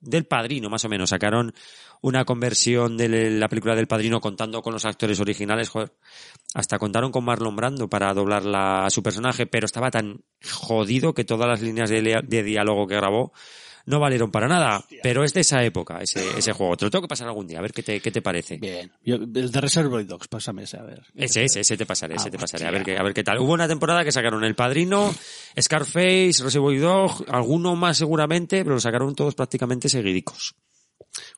del 0.00 0.26
Padrino, 0.26 0.68
más 0.68 0.84
o 0.84 0.88
menos. 0.88 1.10
Sacaron 1.10 1.54
una 2.02 2.24
conversión 2.24 2.96
de 2.96 3.30
la 3.30 3.48
película 3.48 3.76
del 3.76 3.86
Padrino 3.86 4.20
contando 4.20 4.60
con 4.60 4.72
los 4.72 4.84
actores 4.84 5.20
originales. 5.20 5.68
Joder, 5.68 5.92
hasta 6.52 6.78
contaron 6.78 7.12
con 7.12 7.24
Marlon 7.24 7.56
Brando 7.56 7.88
para 7.88 8.12
doblarla 8.12 8.84
a 8.84 8.90
su 8.90 9.02
personaje, 9.02 9.46
pero 9.46 9.66
estaba 9.66 9.90
tan 9.90 10.22
jodido 10.44 11.14
que 11.14 11.24
todas 11.24 11.48
las 11.48 11.62
líneas 11.62 11.88
de, 11.88 12.42
diálogo 12.42 12.88
que 12.88 12.96
grabó 12.96 13.32
no 13.86 14.00
valieron 14.00 14.32
para 14.32 14.48
nada. 14.48 14.84
Pero 15.02 15.22
es 15.22 15.32
de 15.32 15.42
esa 15.42 15.64
época, 15.64 16.00
ese, 16.00 16.38
ese 16.38 16.52
juego. 16.52 16.76
Te 16.76 16.86
lo 16.86 16.90
tengo 16.90 17.02
que 17.02 17.08
pasar 17.08 17.28
algún 17.28 17.46
día, 17.46 17.60
a 17.60 17.62
ver 17.62 17.72
qué 17.72 17.84
te, 17.84 18.00
qué 18.00 18.10
te 18.10 18.20
parece. 18.20 18.56
Bien. 18.56 18.90
Yo, 19.04 19.16
el 19.16 19.52
de 19.52 19.60
Reservoir 19.60 20.04
Dogs, 20.04 20.26
pásame 20.26 20.64
ese, 20.64 20.78
a 20.78 20.82
ver. 20.82 21.04
Ese, 21.14 21.44
ese, 21.44 21.60
ese 21.60 21.76
te 21.76 21.86
pasaré, 21.86 22.16
ese 22.16 22.28
Ah, 22.28 22.30
te 22.32 22.38
pasaré. 22.38 22.66
A 22.66 22.72
ver 22.72 22.82
qué, 22.82 22.96
a 22.96 23.02
ver 23.04 23.14
qué 23.14 23.22
tal. 23.22 23.38
Hubo 23.38 23.52
una 23.52 23.68
temporada 23.68 24.04
que 24.04 24.10
sacaron 24.10 24.42
El 24.42 24.56
Padrino, 24.56 25.14
Scarface, 25.60 26.42
Reservoir 26.42 26.80
Dog, 26.80 27.24
alguno 27.28 27.76
más 27.76 27.96
seguramente, 27.96 28.64
pero 28.64 28.74
lo 28.74 28.80
sacaron 28.80 29.14
todos 29.14 29.36
prácticamente 29.36 29.88
seguidicos. 29.88 30.56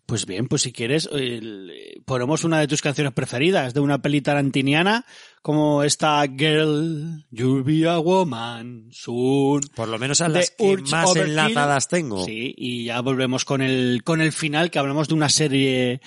Pues 0.06 0.26
bien, 0.26 0.48
pues 0.48 0.62
si 0.62 0.72
quieres, 0.72 1.08
eh, 1.12 2.00
ponemos 2.04 2.44
una 2.44 2.60
de 2.60 2.68
tus 2.68 2.82
canciones 2.82 3.12
preferidas 3.12 3.74
de 3.74 3.80
una 3.80 4.02
peli 4.02 4.20
tarantiniana, 4.20 5.06
como 5.42 5.82
esta 5.82 6.22
Girl, 6.26 7.24
You'll 7.30 7.64
Be 7.64 7.88
a 7.88 7.98
Woman 7.98 8.88
Soon. 8.92 9.62
Por 9.74 9.88
lo 9.88 9.98
menos 9.98 10.20
a 10.20 10.28
las 10.28 10.50
que 10.50 10.64
Urge 10.64 10.90
más 10.90 11.10
Overkill. 11.10 11.30
enlazadas 11.30 11.88
tengo. 11.88 12.24
Sí, 12.24 12.54
y 12.56 12.84
ya 12.84 13.00
volvemos 13.00 13.44
con 13.44 13.62
el, 13.62 14.02
con 14.04 14.20
el 14.20 14.32
final, 14.32 14.70
que 14.70 14.78
hablamos 14.78 15.08
de 15.08 15.14
una 15.14 15.28
serie 15.28 16.00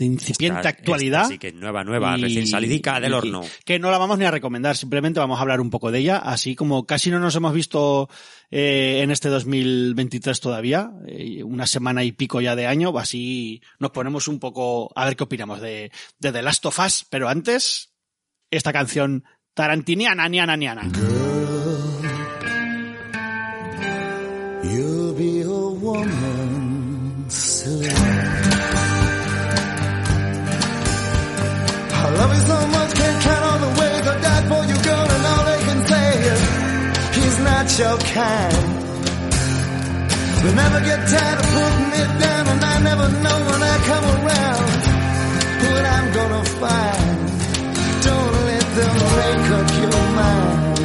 de 0.00 0.06
incipiente 0.06 0.60
Esta- 0.60 0.70
actualidad. 0.70 1.28
que 1.38 1.52
nueva, 1.52 1.84
nueva, 1.84 2.16
Y- 2.18 2.22
recién 2.22 2.46
salidica 2.46 2.98
del 2.98 3.12
y- 3.12 3.14
horno. 3.14 3.42
Que 3.66 3.78
no 3.78 3.90
la 3.90 3.98
vamos 3.98 4.18
ni 4.18 4.24
a 4.24 4.30
recomendar, 4.30 4.74
simplemente 4.76 5.20
vamos 5.20 5.38
a 5.38 5.42
hablar 5.42 5.60
un 5.60 5.68
poco 5.68 5.90
de 5.92 5.98
ella, 5.98 6.16
así 6.16 6.56
como 6.56 6.86
casi 6.86 7.10
no 7.10 7.18
nos 7.20 7.36
hemos 7.36 7.52
visto 7.52 8.08
eh, 8.50 9.00
en 9.02 9.10
este 9.10 9.28
2023 9.28 10.40
todavía, 10.40 10.90
eh, 11.06 11.42
una 11.44 11.66
semana 11.66 12.02
y 12.02 12.12
pico 12.12 12.40
ya 12.40 12.56
de 12.56 12.66
año, 12.66 12.96
así 12.98 13.60
nos 13.78 13.90
ponemos 13.90 14.26
un 14.26 14.40
poco 14.40 14.90
a 14.96 15.04
ver 15.04 15.14
qué 15.16 15.24
opinamos 15.24 15.60
de, 15.60 15.92
de 16.18 16.32
The 16.32 16.42
Last 16.42 16.64
of 16.66 16.78
Us, 16.78 17.06
pero 17.08 17.28
antes, 17.28 17.92
esta 18.50 18.72
canción 18.72 19.22
tarantiniana, 19.54 20.28
niana, 20.28 20.56
niana. 20.56 20.90
Your 37.80 37.96
kind. 37.96 38.62
They 40.42 40.54
never 40.54 40.80
get 40.80 41.00
tired 41.08 41.38
of 41.42 41.48
putting 41.56 41.92
it 42.02 42.12
down, 42.20 42.42
and 42.52 42.62
I 42.72 42.76
never 42.90 43.08
know 43.24 43.38
when 43.48 43.62
I 43.72 43.76
come 43.90 44.06
around 44.16 44.66
what 45.64 45.84
I'm 45.96 46.08
gonna 46.18 46.44
find. 46.60 47.08
Don't 48.06 48.36
let 48.50 48.66
them 48.78 48.94
make 49.20 49.46
up 49.58 49.68
your 49.82 50.02
mind. 50.20 50.79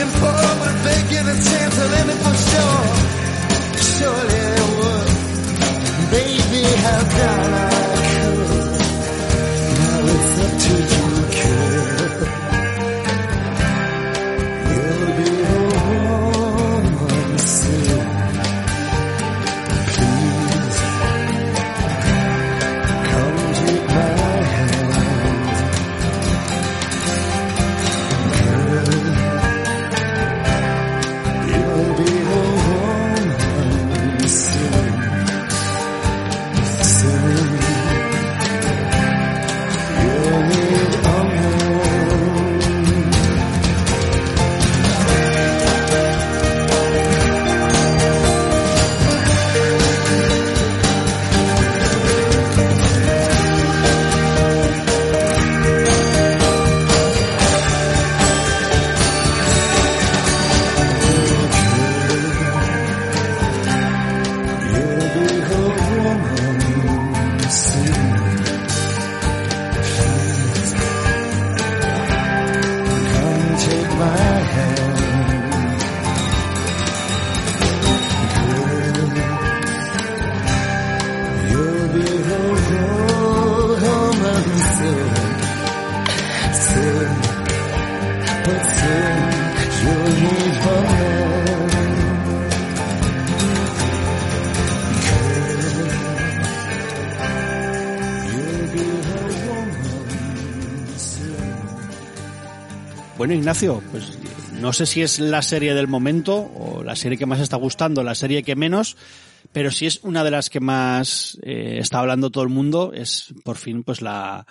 and 0.00 0.12
poor, 0.22 0.32
they 0.86 0.98
give 1.10 1.26
a 1.26 1.34
chance 1.34 1.74
to 1.74 1.84
living 1.96 2.18
for 2.22 2.37
Bueno, 103.28 103.40
Ignacio, 103.40 103.82
pues 103.90 104.18
no 104.58 104.72
sé 104.72 104.86
si 104.86 105.02
es 105.02 105.18
la 105.18 105.42
serie 105.42 105.74
del 105.74 105.86
momento 105.86 106.50
o 106.54 106.82
la 106.82 106.96
serie 106.96 107.18
que 107.18 107.26
más 107.26 107.40
está 107.40 107.58
gustando, 107.58 108.02
la 108.02 108.14
serie 108.14 108.42
que 108.42 108.56
menos, 108.56 108.96
pero 109.52 109.70
sí 109.70 109.84
es 109.84 110.00
una 110.02 110.24
de 110.24 110.30
las 110.30 110.48
que 110.48 110.60
más 110.60 111.38
eh, 111.42 111.76
está 111.78 111.98
hablando 111.98 112.30
todo 112.30 112.42
el 112.42 112.48
mundo. 112.48 112.90
Es 112.94 113.34
por 113.44 113.58
fin, 113.58 113.82
pues 113.82 114.00
la, 114.00 114.46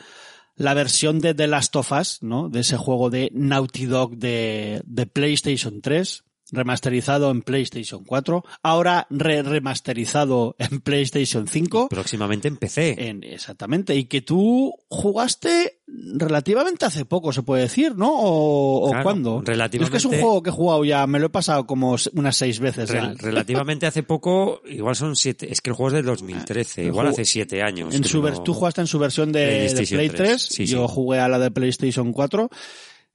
la 0.57 0.75
versión 0.75 1.19
de 1.21 1.33
The 1.33 1.47
Last 1.47 1.75
of 1.75 1.91
Us, 1.91 2.19
¿no? 2.21 2.49
De 2.49 2.59
ese 2.59 2.77
juego 2.77 3.09
de 3.09 3.31
Naughty 3.33 3.87
Dog 3.87 4.15
de, 4.17 4.83
de 4.85 5.07
PlayStation 5.07 5.81
3 5.81 6.23
remasterizado 6.51 7.31
en 7.31 7.41
PlayStation 7.41 8.03
4, 8.03 8.43
ahora 8.63 9.07
re 9.09 9.41
remasterizado 9.43 10.55
en 10.59 10.81
PlayStation 10.81 11.47
5. 11.47 11.89
Próximamente. 11.89 12.47
En, 12.47 13.23
exactamente, 13.23 13.95
y 13.95 14.05
que 14.05 14.21
tú 14.21 14.73
jugaste 14.89 15.79
relativamente 15.87 16.85
hace 16.85 17.05
poco, 17.05 17.31
se 17.31 17.43
puede 17.43 17.63
decir, 17.63 17.95
¿no? 17.95 18.09
¿O, 18.13 18.87
o 18.87 18.89
Claro, 18.89 19.03
cuándo? 19.03 19.41
relativamente- 19.45 19.97
Es 19.97 20.03
que 20.03 20.07
es 20.09 20.13
un 20.13 20.21
juego 20.21 20.43
que 20.43 20.49
he 20.49 20.53
jugado 20.53 20.83
ya, 20.85 21.05
me 21.07 21.19
lo 21.19 21.27
he 21.27 21.29
pasado 21.29 21.65
como 21.65 21.95
unas 22.13 22.35
seis 22.35 22.59
veces. 22.59 22.89
ya. 22.89 23.13
relativamente 23.17 23.85
hace 23.85 24.03
poco, 24.03 24.61
igual 24.67 24.95
son 24.95 25.15
siete, 25.15 25.51
es 25.51 25.61
que 25.61 25.69
el 25.69 25.75
juego 25.75 25.89
es 25.89 25.93
del 25.95 26.05
2013, 26.05 26.81
El 26.81 26.87
igual 26.87 27.07
hace 27.07 27.25
siete 27.25 27.61
años. 27.61 27.93
En 27.95 28.03
su 28.03 28.21
no- 28.21 28.43
Tú 28.43 28.53
jugaste 28.53 28.81
en 28.81 28.87
su 28.87 28.99
versión 28.99 29.31
de, 29.31 29.67
de 29.73 29.85
Play 29.87 30.09
3, 30.09 30.13
3, 30.15 30.41
sí, 30.41 30.65
yo 30.65 30.87
sí. 30.87 30.93
jugué 30.93 31.19
a 31.19 31.27
la 31.27 31.39
de 31.39 31.51
PlayStation 31.51 32.11
4 32.13 32.49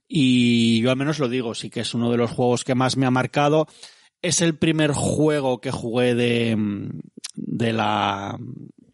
y 0.07 0.81
yo 0.81 0.91
al 0.91 0.97
menos 0.97 1.19
lo 1.19 1.29
digo, 1.29 1.55
sí 1.55 1.69
que 1.69 1.81
es 1.81 1.93
uno 1.93 2.11
de 2.11 2.17
los 2.17 2.31
juegos 2.31 2.63
que 2.63 2.75
más 2.75 2.97
me 2.97 3.05
ha 3.05 3.11
marcado. 3.11 3.67
Es 4.21 4.41
el 4.41 4.57
primer 4.57 4.91
juego 4.91 5.59
que 5.59 5.71
jugué 5.71 6.15
de, 6.15 6.57
de 7.35 7.73
la 7.73 8.37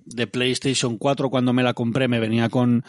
de 0.06 0.27
PlayStation 0.27 0.98
4 0.98 1.30
cuando 1.30 1.53
me 1.53 1.64
la 1.64 1.73
compré, 1.73 2.07
me 2.07 2.19
venía 2.19 2.49
con 2.49 2.84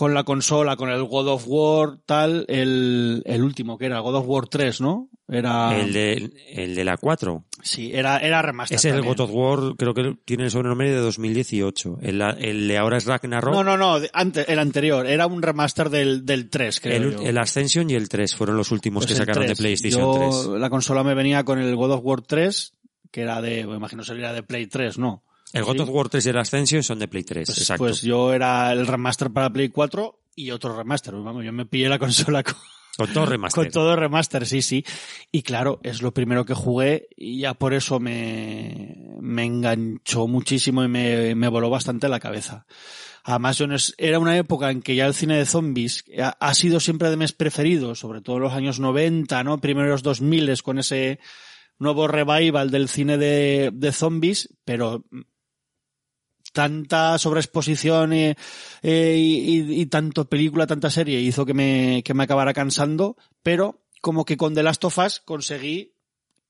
con 0.00 0.14
la 0.14 0.24
consola, 0.24 0.76
con 0.76 0.88
el 0.88 1.04
God 1.04 1.28
of 1.28 1.44
War, 1.46 1.98
tal, 2.06 2.46
el, 2.48 3.22
el 3.26 3.42
último 3.42 3.76
que 3.76 3.84
era 3.84 3.98
God 4.00 4.14
of 4.14 4.24
War 4.26 4.46
3, 4.48 4.80
¿no? 4.80 5.10
Era 5.28 5.78
El 5.78 5.92
de, 5.92 6.30
el 6.54 6.74
de 6.74 6.84
la 6.86 6.96
4. 6.96 7.44
sí, 7.62 7.90
era 7.92 8.16
era 8.16 8.40
remaster. 8.40 8.76
Ese 8.76 8.88
es 8.88 8.94
el. 8.94 9.02
God 9.02 9.20
of 9.20 9.30
War, 9.30 9.58
creo 9.76 9.92
que 9.92 10.16
tiene 10.24 10.44
el 10.44 10.50
sobrenombre 10.50 10.90
de 10.90 10.96
2018. 10.96 11.98
El, 12.00 12.22
el 12.22 12.66
de 12.66 12.78
ahora 12.78 12.96
es 12.96 13.04
Ragnarok. 13.04 13.52
No, 13.52 13.62
no, 13.62 13.76
no, 13.76 14.00
de- 14.00 14.08
ante- 14.14 14.50
el 14.50 14.58
anterior, 14.58 15.06
era 15.06 15.26
un 15.26 15.42
remaster 15.42 15.90
del, 15.90 16.24
del 16.24 16.48
3, 16.48 16.80
creo 16.80 16.96
el, 16.96 17.12
yo. 17.16 17.20
el 17.22 17.36
Ascension 17.36 17.90
y 17.90 17.94
el 17.94 18.08
3 18.08 18.34
fueron 18.34 18.56
los 18.56 18.70
últimos 18.72 19.04
Pues 19.04 19.12
que 19.12 19.18
sacaron 19.18 19.44
3. 19.44 19.50
de 19.58 19.62
PlayStation 19.62 20.00
Yo, 20.00 20.46
3. 20.48 20.60
La 20.60 20.70
consola 20.70 21.04
me 21.04 21.14
venía 21.14 21.44
con 21.44 21.58
el 21.60 21.76
God 21.76 21.92
of 21.92 22.00
War 22.04 22.22
3, 22.22 22.72
que 23.10 23.20
era 23.20 23.42
de, 23.42 23.66
me 23.66 23.76
imagino 23.76 24.02
sería 24.02 24.32
de 24.32 24.42
Play 24.42 24.66
3, 24.66 24.96
¿no? 24.98 25.22
El 25.52 25.64
God 25.64 25.80
of 25.80 25.88
War 25.90 26.08
3 26.08 26.26
y 26.26 26.28
el 26.28 26.38
Ascension 26.38 26.82
son 26.82 26.98
de 26.98 27.08
Play 27.08 27.24
3, 27.24 27.46
Pues, 27.46 27.58
exacto. 27.58 27.84
pues 27.84 28.02
yo 28.02 28.32
era 28.32 28.72
el 28.72 28.86
remaster 28.86 29.30
para 29.30 29.50
Play 29.50 29.68
4 29.68 30.20
y 30.36 30.50
otro 30.50 30.76
remaster. 30.76 31.14
Vamos, 31.14 31.44
yo 31.44 31.52
me 31.52 31.66
pillé 31.66 31.88
la 31.88 31.98
consola 32.00 32.42
con, 32.42 32.54
Con 32.96 33.12
todo 33.12 33.26
remaster. 33.26 33.64
Con 33.64 33.72
todo 33.72 33.96
remaster, 33.96 34.46
sí, 34.46 34.62
sí. 34.62 34.84
Y 35.32 35.42
claro, 35.42 35.80
es 35.82 36.02
lo 36.02 36.12
primero 36.14 36.44
que 36.44 36.54
jugué 36.54 37.08
y 37.16 37.40
ya 37.40 37.54
por 37.54 37.74
eso 37.74 37.98
me, 37.98 38.96
me 39.20 39.44
enganchó 39.44 40.28
muchísimo 40.28 40.84
y 40.84 40.88
me, 40.88 41.34
me 41.34 41.48
voló 41.48 41.68
bastante 41.70 42.08
la 42.08 42.20
cabeza. 42.20 42.66
Además, 43.24 43.62
era 43.98 44.18
una 44.18 44.36
época 44.38 44.70
en 44.70 44.80
que 44.80 44.94
ya 44.94 45.06
el 45.06 45.14
cine 45.14 45.36
de 45.36 45.44
zombies 45.46 46.04
ha, 46.18 46.30
ha 46.40 46.54
sido 46.54 46.80
siempre 46.80 47.10
de 47.10 47.16
mis 47.16 47.32
preferidos, 47.32 47.98
sobre 47.98 48.22
todo 48.22 48.36
en 48.36 48.42
los 48.42 48.52
años 48.54 48.80
90, 48.80 49.44
¿no? 49.44 49.60
Primeros 49.60 50.02
2000 50.02 50.62
con 50.62 50.78
ese 50.78 51.18
nuevo 51.78 52.08
revival 52.08 52.70
del 52.70 52.88
cine 52.88 53.18
de, 53.18 53.70
de 53.72 53.92
zombies, 53.92 54.48
pero 54.64 55.04
tanta 56.52 57.16
sobreexposición 57.18 58.12
y, 58.12 58.34
eh, 58.82 59.16
y, 59.16 59.60
y- 59.60 59.80
y 59.82 59.86
tanto 59.86 60.28
película, 60.28 60.66
tanta 60.66 60.90
serie 60.90 61.20
hizo 61.20 61.46
que 61.46 61.54
me, 61.54 62.02
que 62.04 62.14
me 62.14 62.24
acabara 62.24 62.52
cansando, 62.52 63.16
pero 63.42 63.82
como 64.00 64.24
que 64.24 64.36
con 64.36 64.54
The 64.54 64.62
Last 64.62 64.84
of 64.84 64.98
Us 64.98 65.20
conseguí, 65.20 65.94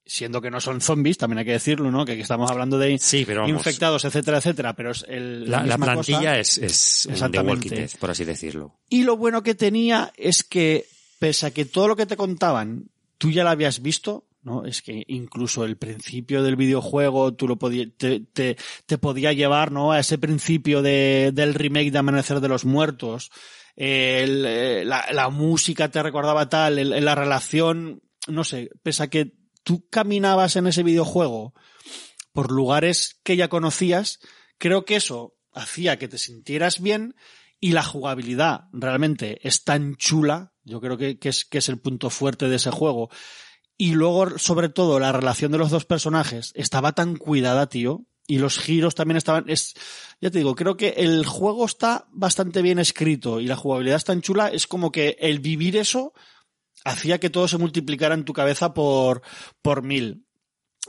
siendo 0.05 0.41
que 0.41 0.49
no 0.49 0.59
son 0.59 0.81
zombies, 0.81 1.17
también 1.17 1.39
hay 1.39 1.45
que 1.45 1.51
decirlo, 1.51 1.91
¿no? 1.91 2.05
Que 2.05 2.13
aquí 2.13 2.21
estamos 2.21 2.49
hablando 2.49 2.77
de 2.79 2.97
Sí, 2.97 3.23
pero 3.25 3.41
vamos. 3.41 3.55
infectados, 3.57 4.03
etcétera, 4.03 4.39
etcétera, 4.39 4.75
pero 4.75 4.91
es 4.91 5.05
el, 5.07 5.49
La, 5.49 5.57
la 5.63 5.77
misma 5.77 5.93
plantilla 5.93 6.17
cosa. 6.19 6.39
es, 6.39 6.57
es 6.57 7.05
Exactamente. 7.11 7.51
Walking 7.67 7.69
Dead, 7.69 7.89
por 7.99 8.09
así 8.09 8.25
decirlo. 8.25 8.79
Y 8.89 9.03
lo 9.03 9.15
bueno 9.17 9.43
que 9.43 9.53
tenía 9.55 10.11
es 10.17 10.43
que, 10.43 10.85
pese 11.19 11.45
a 11.45 11.51
que 11.51 11.65
todo 11.65 11.87
lo 11.87 11.95
que 11.95 12.07
te 12.07 12.17
contaban, 12.17 12.89
tú 13.19 13.29
ya 13.29 13.43
lo 13.43 13.51
habías 13.51 13.81
visto, 13.81 14.25
¿no? 14.43 14.65
Es 14.65 14.81
que 14.81 15.03
incluso 15.07 15.63
el 15.65 15.77
principio 15.77 16.41
del 16.43 16.55
videojuego, 16.55 17.33
tú 17.33 17.47
lo 17.47 17.57
te, 17.57 18.21
te, 18.21 18.57
te 18.85 18.97
podía 18.97 19.33
llevar, 19.33 19.71
¿no? 19.71 19.91
A 19.91 19.99
ese 19.99 20.17
principio 20.17 20.81
de, 20.81 21.31
del 21.33 21.53
remake 21.53 21.91
de 21.91 21.99
Amanecer 21.99 22.39
de 22.39 22.47
los 22.47 22.65
Muertos. 22.65 23.31
El, 23.75 24.43
eh, 24.45 24.83
la, 24.85 25.05
la 25.11 25.29
música 25.29 25.89
te 25.89 26.03
recordaba 26.03 26.49
tal, 26.49 26.79
el- 26.79 27.05
la 27.05 27.15
relación, 27.15 28.01
no 28.27 28.43
sé, 28.43 28.69
pese 28.83 29.03
a 29.03 29.09
que 29.09 29.33
tú 29.63 29.87
caminabas 29.89 30.55
en 30.55 30.67
ese 30.67 30.83
videojuego 30.83 31.53
por 32.33 32.51
lugares 32.51 33.19
que 33.23 33.35
ya 33.37 33.47
conocías, 33.49 34.19
creo 34.57 34.85
que 34.85 34.95
eso 34.95 35.35
hacía 35.53 35.97
que 35.99 36.07
te 36.07 36.17
sintieras 36.17 36.81
bien 36.81 37.15
y 37.59 37.73
la 37.73 37.83
jugabilidad 37.83 38.65
realmente 38.73 39.39
es 39.47 39.63
tan 39.63 39.95
chula, 39.95 40.53
yo 40.63 40.81
creo 40.81 40.97
que, 40.97 41.19
que 41.19 41.29
es, 41.29 41.45
que 41.45 41.59
es 41.59 41.69
el 41.69 41.79
punto 41.79 42.09
fuerte 42.09 42.49
de 42.49 42.55
ese 42.55 42.71
juego. 42.71 43.09
Y 43.81 43.93
luego, 43.93 44.37
sobre 44.37 44.69
todo, 44.69 44.99
la 44.99 45.11
relación 45.11 45.51
de 45.51 45.57
los 45.57 45.71
dos 45.71 45.85
personajes 45.85 46.51
estaba 46.53 46.91
tan 46.91 47.15
cuidada, 47.15 47.67
tío. 47.67 48.05
Y 48.27 48.37
los 48.37 48.59
giros 48.59 48.93
también 48.93 49.17
estaban, 49.17 49.45
es, 49.49 49.73
ya 50.21 50.29
te 50.29 50.37
digo, 50.37 50.53
creo 50.53 50.77
que 50.77 50.89
el 50.97 51.25
juego 51.25 51.65
está 51.65 52.05
bastante 52.11 52.61
bien 52.61 52.77
escrito 52.77 53.39
y 53.39 53.47
la 53.47 53.55
jugabilidad 53.55 53.97
es 53.97 54.03
tan 54.03 54.21
chula, 54.21 54.49
es 54.49 54.67
como 54.67 54.91
que 54.91 55.17
el 55.19 55.39
vivir 55.39 55.77
eso 55.77 56.13
hacía 56.85 57.19
que 57.19 57.31
todo 57.31 57.47
se 57.47 57.57
multiplicara 57.57 58.13
en 58.13 58.23
tu 58.23 58.33
cabeza 58.33 58.75
por, 58.75 59.23
por 59.63 59.81
mil. 59.81 60.27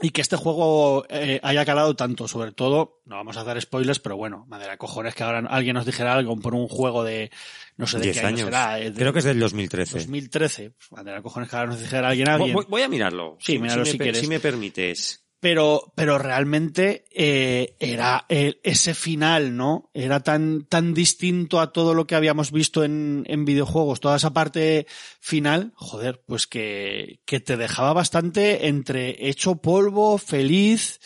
Y 0.01 0.09
que 0.09 0.21
este 0.21 0.35
juego 0.35 1.05
eh, 1.07 1.39
haya 1.43 1.65
calado 1.65 1.95
tanto, 1.95 2.27
sobre 2.27 2.51
todo, 2.51 3.01
no 3.05 3.15
vamos 3.15 3.37
a 3.37 3.41
hacer 3.41 3.61
spoilers, 3.61 3.99
pero 3.99 4.17
bueno, 4.17 4.43
madera 4.47 4.75
cojones 4.77 5.13
que 5.15 5.23
ahora 5.23 5.39
alguien 5.49 5.75
nos 5.75 5.85
dijera 5.85 6.13
algo 6.13 6.35
por 6.37 6.55
un 6.55 6.67
juego 6.67 7.03
de, 7.03 7.31
no 7.77 7.85
sé 7.85 7.99
de 7.99 8.05
10 8.05 8.15
qué 8.15 8.19
año 8.25 8.27
años. 8.37 8.45
será, 8.45 8.79
eh, 8.79 8.89
de 8.91 8.99
Creo 8.99 9.13
que 9.13 9.19
es 9.19 9.25
del 9.25 9.39
2013. 9.39 9.99
2013. 9.99 10.71
Pues, 10.71 10.91
madera 10.91 11.21
cojones 11.21 11.47
que 11.49 11.55
ahora 11.55 11.69
nos 11.69 11.79
dijera 11.79 12.09
alguien, 12.09 12.27
alguien. 12.27 12.53
voy- 12.53 12.65
voy 12.67 12.81
a 12.81 12.89
mirarlo. 12.89 13.37
Sí, 13.39 13.59
míralo 13.59 13.81
me 13.83 13.91
si 13.91 13.97
per- 13.97 14.05
quieres. 14.05 14.21
Si 14.21 14.27
me 14.27 14.39
permites. 14.39 15.22
Pero 15.43 15.91
pero 15.93 16.17
realmente 16.17 17.03
eh, 17.11 17.75
era 17.77 18.25
ese 18.29 18.93
final 18.93 19.57
no 19.57 19.91
era 19.93 20.21
tan 20.21 20.65
tan 20.69 20.93
distinto 20.93 21.59
a 21.59 21.73
todo 21.73 21.93
lo 21.93 22.07
que 22.07 22.15
habíamos 22.15 22.49
visto 22.53 22.85
en, 22.85 23.25
en 23.27 23.43
videojuegos. 23.43 23.99
Toda 23.99 24.15
esa 24.15 24.33
parte 24.33 24.87
final 25.19 25.73
joder 25.75 26.23
pues 26.25 26.47
que 26.47 27.19
que 27.25 27.41
te 27.41 27.57
dejaba 27.57 27.91
bastante 27.91 28.67
entre 28.67 29.27
hecho 29.27 29.57
polvo 29.57 30.17
feliz 30.17 31.01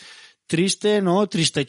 triste 0.46 1.02
no 1.02 1.26
triste 1.28 1.66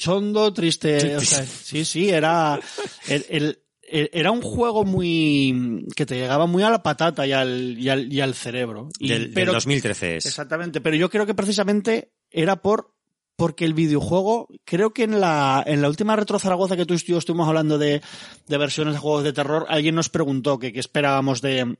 o 1.18 1.22
sea, 1.22 1.44
sí 1.46 1.84
sí 1.86 2.10
era 2.10 2.60
el, 3.08 3.26
el- 3.30 3.64
era 3.92 4.30
un 4.30 4.44
juego 4.44 4.86
muy 4.86 5.88
que 5.96 6.06
te 6.06 6.14
llegaba 6.14 6.46
muy 6.46 6.62
a 6.62 6.70
la 6.70 6.84
patata 6.84 7.26
y 7.26 7.32
al 7.32 7.76
y 7.80 7.90
al, 7.90 8.14
y 8.14 8.22
al 8.22 8.36
cerebro. 8.36 8.90
Y, 9.00 9.08
Del, 9.10 9.24
del 9.24 9.34
pero 9.34 9.54
2013 9.54 10.18
es. 10.18 10.28
Exactamente, 10.28 10.80
pero 10.80 10.96
yo 10.96 11.10
creo 11.10 11.26
que 11.26 11.34
precisamente 11.34 12.12
era 12.32 12.62
por 12.62 12.94
porque 13.36 13.64
el 13.64 13.74
videojuego, 13.74 14.50
creo 14.66 14.92
que 14.92 15.04
en 15.04 15.22
la, 15.22 15.64
en 15.66 15.82
la 15.82 15.88
última 15.88 16.18
Retro 16.18 16.40
Zaragoza 16.40 16.76
que 16.76 16.86
tú 16.86 16.94
y 16.94 16.98
yo 16.98 17.18
estuvimos 17.18 17.48
hablando 17.48 17.78
de, 17.78 18.02
de 18.48 18.58
versiones 18.58 18.96
de 18.96 19.00
juegos 19.00 19.24
de 19.24 19.32
terror, 19.32 19.66
alguien 19.70 19.96
nos 19.96 20.10
preguntó 20.10 20.60
que 20.60 20.74
qué 20.74 20.80
esperábamos 20.82 21.42
de, 21.42 21.78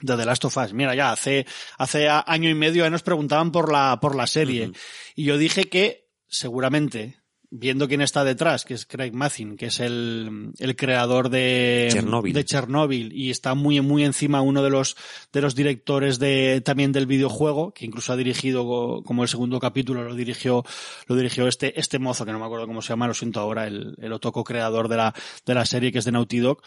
de 0.00 0.16
The 0.16 0.24
Last 0.24 0.46
of 0.46 0.56
Us. 0.56 0.72
Mira, 0.72 0.94
ya 0.94 1.12
hace, 1.12 1.46
hace 1.76 2.08
año 2.08 2.48
y 2.48 2.54
medio 2.54 2.88
nos 2.88 3.02
preguntaban 3.02 3.52
por 3.52 3.70
la, 3.70 3.98
por 4.00 4.14
la 4.14 4.26
serie. 4.26 4.72
Y 5.14 5.24
yo 5.24 5.36
dije 5.36 5.64
que 5.68 6.08
seguramente, 6.26 7.18
viendo 7.56 7.86
quién 7.86 8.00
está 8.00 8.24
detrás, 8.24 8.64
que 8.64 8.74
es 8.74 8.84
Craig 8.84 9.12
Mazin, 9.12 9.56
que 9.56 9.66
es 9.66 9.78
el, 9.78 10.50
el 10.58 10.74
creador 10.74 11.28
de 11.28 11.88
Chernobyl. 11.92 12.32
de 12.34 12.44
Chernobyl 12.44 13.12
y 13.12 13.30
está 13.30 13.54
muy, 13.54 13.80
muy 13.80 14.02
encima 14.02 14.40
uno 14.40 14.60
de 14.60 14.70
los, 14.70 14.96
de 15.32 15.40
los 15.40 15.54
directores 15.54 16.18
de, 16.18 16.60
también 16.64 16.90
del 16.90 17.06
videojuego, 17.06 17.72
que 17.72 17.86
incluso 17.86 18.12
ha 18.12 18.16
dirigido 18.16 18.64
co- 18.66 19.02
como 19.04 19.22
el 19.22 19.28
segundo 19.28 19.60
capítulo, 19.60 20.02
lo 20.02 20.16
dirigió, 20.16 20.64
lo 21.06 21.14
dirigió 21.14 21.46
este, 21.46 21.78
este 21.78 22.00
mozo, 22.00 22.24
que 22.24 22.32
no 22.32 22.40
me 22.40 22.44
acuerdo 22.46 22.66
cómo 22.66 22.82
se 22.82 22.88
llama, 22.88 23.06
lo 23.06 23.14
siento 23.14 23.38
ahora, 23.38 23.68
el, 23.68 23.94
el 23.98 24.12
otoco 24.12 24.42
creador 24.42 24.88
de 24.88 24.96
la, 24.96 25.14
de 25.46 25.54
la 25.54 25.64
serie, 25.64 25.92
que 25.92 26.00
es 26.00 26.04
de 26.04 26.10
Naughty 26.12 26.38
Dog. 26.40 26.60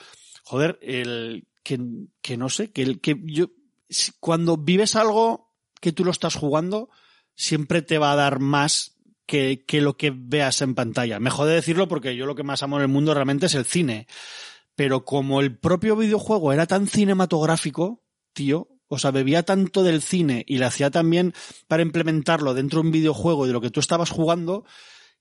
Joder, 0.43 0.79
el, 0.81 1.47
que, 1.63 1.79
que 2.21 2.37
no 2.37 2.47
sé, 2.47 2.71
que 2.71 2.83
el, 2.83 3.01
que 3.01 3.19
yo, 3.25 3.47
cuando 4.21 4.55
vives 4.55 4.95
algo 4.95 5.51
que 5.81 5.91
tú 5.91 6.05
lo 6.05 6.11
estás 6.11 6.35
jugando, 6.35 6.89
siempre 7.35 7.81
te 7.81 7.97
va 7.97 8.13
a 8.13 8.15
dar 8.15 8.39
más 8.39 8.93
que, 9.27 9.63
que 9.67 9.81
lo 9.81 9.97
que 9.97 10.11
veas 10.15 10.61
en 10.61 10.73
pantalla. 10.73 11.19
Me 11.19 11.29
jode 11.29 11.53
decirlo 11.53 11.87
porque 11.87 12.15
yo 12.15 12.25
lo 12.25 12.33
que 12.33 12.43
más 12.43 12.63
amo 12.63 12.77
en 12.77 12.83
el 12.83 12.87
mundo 12.87 13.13
realmente 13.13 13.45
es 13.45 13.53
el 13.53 13.65
cine. 13.65 14.07
Pero 14.75 15.05
como 15.05 15.41
el 15.41 15.57
propio 15.57 15.95
videojuego 15.95 16.53
era 16.53 16.65
tan 16.65 16.87
cinematográfico, 16.87 18.03
tío, 18.33 18.69
o 18.87 18.97
sea, 18.97 19.11
bebía 19.11 19.43
tanto 19.43 19.83
del 19.83 20.01
cine 20.01 20.43
y 20.47 20.57
le 20.57 20.65
hacía 20.65 20.89
también 20.89 21.33
para 21.67 21.83
implementarlo 21.83 22.53
dentro 22.53 22.81
de 22.81 22.87
un 22.87 22.91
videojuego 22.91 23.45
y 23.45 23.47
de 23.49 23.53
lo 23.53 23.61
que 23.61 23.71
tú 23.71 23.79
estabas 23.79 24.09
jugando, 24.09 24.65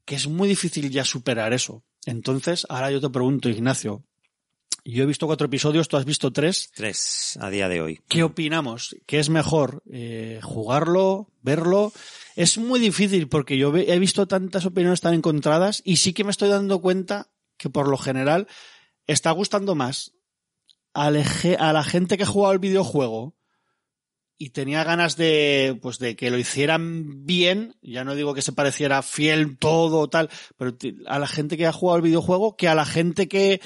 que 0.04 0.14
es 0.14 0.28
muy 0.28 0.48
difícil 0.48 0.90
ya 0.90 1.04
superar 1.04 1.52
eso. 1.52 1.84
Entonces, 2.04 2.66
ahora 2.68 2.90
yo 2.90 3.00
te 3.00 3.10
pregunto, 3.10 3.48
Ignacio, 3.48 4.04
yo 4.84 5.02
he 5.02 5.06
visto 5.06 5.26
cuatro 5.26 5.46
episodios, 5.46 5.88
tú 5.88 5.96
has 5.96 6.04
visto 6.04 6.32
tres. 6.32 6.70
Tres 6.72 7.36
a 7.40 7.50
día 7.50 7.68
de 7.68 7.80
hoy. 7.80 8.00
¿Qué 8.08 8.22
opinamos? 8.22 8.94
¿Qué 9.06 9.18
es 9.18 9.30
mejor? 9.30 9.82
Eh, 9.90 10.38
¿Jugarlo? 10.42 11.32
¿Verlo? 11.42 11.92
Es 12.36 12.58
muy 12.58 12.78
difícil 12.78 13.28
porque 13.28 13.56
yo 13.56 13.74
he 13.74 13.98
visto 13.98 14.28
tantas 14.28 14.66
opiniones 14.66 15.00
tan 15.00 15.14
encontradas 15.14 15.80
y 15.84 15.96
sí 15.96 16.12
que 16.12 16.22
me 16.22 16.30
estoy 16.30 16.50
dando 16.50 16.80
cuenta 16.82 17.30
que 17.56 17.70
por 17.70 17.88
lo 17.88 17.96
general 17.96 18.46
está 19.06 19.30
gustando 19.30 19.74
más 19.74 20.12
a 20.92 21.10
la 21.10 21.84
gente 21.84 22.16
que 22.16 22.22
ha 22.22 22.26
jugado 22.26 22.52
el 22.52 22.58
videojuego 22.58 23.36
y 24.38 24.50
tenía 24.50 24.84
ganas 24.84 25.16
de, 25.16 25.78
pues 25.80 25.98
de 25.98 26.14
que 26.14 26.30
lo 26.30 26.38
hicieran 26.38 27.24
bien, 27.24 27.74
ya 27.80 28.04
no 28.04 28.14
digo 28.14 28.34
que 28.34 28.42
se 28.42 28.52
pareciera 28.52 29.02
fiel 29.02 29.56
todo 29.56 30.08
tal, 30.08 30.28
pero 30.58 30.76
a 31.06 31.18
la 31.18 31.26
gente 31.26 31.56
que 31.56 31.66
ha 31.66 31.72
jugado 31.72 31.96
el 31.96 32.02
videojuego 32.02 32.56
que 32.56 32.68
a 32.68 32.74
la 32.74 32.84
gente 32.84 33.28
que, 33.28 33.62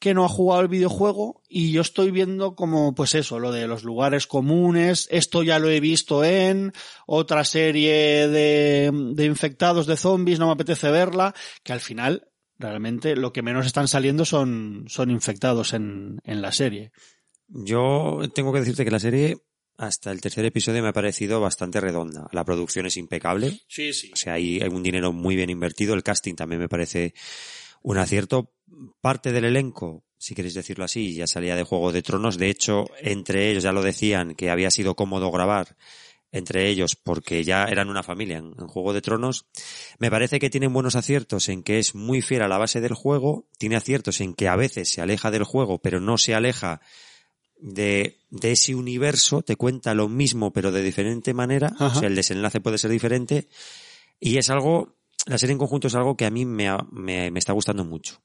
que 0.00 0.14
no 0.14 0.24
ha 0.24 0.28
jugado 0.28 0.62
el 0.62 0.68
videojuego 0.68 1.42
y 1.48 1.70
yo 1.72 1.82
estoy 1.82 2.10
viendo 2.10 2.56
como 2.56 2.94
pues 2.94 3.14
eso, 3.14 3.38
lo 3.38 3.52
de 3.52 3.68
los 3.68 3.84
lugares 3.84 4.26
comunes, 4.26 5.06
esto 5.10 5.42
ya 5.42 5.58
lo 5.58 5.70
he 5.70 5.78
visto 5.78 6.24
en 6.24 6.72
otra 7.06 7.44
serie 7.44 8.26
de, 8.26 8.90
de 9.14 9.24
infectados 9.26 9.86
de 9.86 9.96
zombies, 9.96 10.38
no 10.40 10.46
me 10.46 10.52
apetece 10.52 10.90
verla, 10.90 11.34
que 11.62 11.72
al 11.72 11.80
final 11.80 12.28
realmente 12.58 13.14
lo 13.14 13.32
que 13.32 13.42
menos 13.42 13.66
están 13.66 13.88
saliendo 13.88 14.24
son, 14.24 14.86
son 14.88 15.10
infectados 15.10 15.74
en, 15.74 16.18
en 16.24 16.42
la 16.42 16.52
serie. 16.52 16.92
Yo 17.48 18.20
tengo 18.34 18.52
que 18.52 18.60
decirte 18.60 18.84
que 18.84 18.90
la 18.90 19.00
serie, 19.00 19.36
hasta 19.76 20.12
el 20.12 20.20
tercer 20.20 20.44
episodio, 20.44 20.82
me 20.82 20.88
ha 20.88 20.92
parecido 20.92 21.40
bastante 21.40 21.80
redonda. 21.80 22.28
La 22.32 22.44
producción 22.44 22.86
es 22.86 22.96
impecable. 22.96 23.60
Sí, 23.68 23.92
sí. 23.92 24.10
O 24.12 24.16
sea, 24.16 24.34
hay, 24.34 24.60
hay 24.60 24.68
un 24.68 24.82
dinero 24.82 25.12
muy 25.12 25.36
bien 25.36 25.50
invertido. 25.50 25.94
El 25.94 26.02
casting 26.02 26.34
también 26.34 26.60
me 26.60 26.68
parece 26.68 27.12
un 27.82 27.98
acierto. 27.98 28.52
Parte 29.00 29.32
del 29.32 29.44
elenco, 29.44 30.04
si 30.18 30.34
queréis 30.34 30.54
decirlo 30.54 30.84
así, 30.84 31.14
ya 31.14 31.26
salía 31.26 31.56
de 31.56 31.64
Juego 31.64 31.92
de 31.92 32.02
Tronos. 32.02 32.38
De 32.38 32.50
hecho, 32.50 32.84
entre 33.00 33.50
ellos 33.50 33.62
ya 33.62 33.72
lo 33.72 33.82
decían 33.82 34.34
que 34.34 34.50
había 34.50 34.70
sido 34.70 34.94
cómodo 34.94 35.30
grabar 35.30 35.76
entre 36.32 36.68
ellos 36.68 36.94
porque 36.94 37.42
ya 37.42 37.64
eran 37.64 37.88
una 37.88 38.04
familia 38.04 38.38
en, 38.38 38.54
en 38.56 38.68
Juego 38.68 38.92
de 38.92 39.02
Tronos. 39.02 39.46
Me 39.98 40.10
parece 40.10 40.38
que 40.38 40.50
tienen 40.50 40.72
buenos 40.72 40.94
aciertos 40.94 41.48
en 41.48 41.64
que 41.64 41.80
es 41.80 41.94
muy 41.94 42.22
fiel 42.22 42.42
a 42.42 42.48
la 42.48 42.58
base 42.58 42.80
del 42.80 42.94
juego. 42.94 43.48
Tiene 43.58 43.76
aciertos 43.76 44.20
en 44.20 44.34
que 44.34 44.46
a 44.46 44.54
veces 44.54 44.90
se 44.90 45.00
aleja 45.00 45.30
del 45.30 45.44
juego, 45.44 45.80
pero 45.80 46.00
no 46.00 46.18
se 46.18 46.34
aleja 46.34 46.80
de, 47.60 48.20
de 48.30 48.52
ese 48.52 48.74
universo, 48.74 49.42
te 49.42 49.56
cuenta 49.56 49.94
lo 49.94 50.08
mismo 50.08 50.52
pero 50.52 50.72
de 50.72 50.82
diferente 50.82 51.34
manera, 51.34 51.72
Ajá. 51.74 51.86
o 51.86 51.94
sea, 51.94 52.08
el 52.08 52.14
desenlace 52.14 52.60
puede 52.60 52.78
ser 52.78 52.90
diferente 52.90 53.48
y 54.18 54.38
es 54.38 54.50
algo, 54.50 54.96
la 55.26 55.38
serie 55.38 55.52
en 55.52 55.58
conjunto 55.58 55.88
es 55.88 55.94
algo 55.94 56.16
que 56.16 56.26
a 56.26 56.30
mí 56.30 56.44
me, 56.44 56.68
me, 56.90 57.30
me 57.30 57.38
está 57.38 57.52
gustando 57.52 57.84
mucho. 57.84 58.22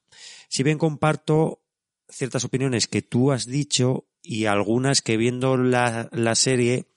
Si 0.48 0.62
bien 0.62 0.78
comparto 0.78 1.62
ciertas 2.08 2.44
opiniones 2.44 2.86
que 2.86 3.02
tú 3.02 3.32
has 3.32 3.46
dicho 3.46 4.06
y 4.22 4.46
algunas 4.46 5.02
que 5.02 5.16
viendo 5.16 5.56
la, 5.56 6.08
la 6.12 6.34
serie 6.34 6.88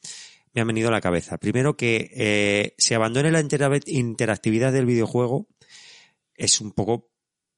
me 0.53 0.61
han 0.61 0.67
venido 0.67 0.89
a 0.89 0.91
la 0.91 1.01
cabeza. 1.01 1.38
Primero 1.38 1.77
que 1.77 2.11
eh, 2.15 2.73
se 2.77 2.95
abandone 2.95 3.31
la 3.31 3.39
intera- 3.41 3.80
interactividad 3.85 4.71
del 4.73 4.85
videojuego 4.85 5.47
es 6.35 6.59
un 6.61 6.71
poco 6.71 7.11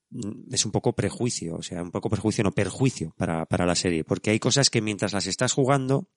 mm, 0.09 0.53
es 0.53 0.65
un 0.65 0.71
poco 0.71 0.93
prejuicio, 0.93 1.55
o 1.55 1.63
sea, 1.63 1.81
un 1.81 1.91
poco 1.91 2.09
prejuicio, 2.09 2.43
no 2.43 2.51
perjuicio 2.51 3.13
para, 3.17 3.45
para 3.45 3.65
la 3.65 3.75
serie, 3.75 4.03
porque 4.03 4.31
hay 4.31 4.39
cosas 4.39 4.69
que 4.69 4.81
mientras 4.81 5.13
las 5.13 5.27
estás 5.27 5.53
jugando 5.53 6.09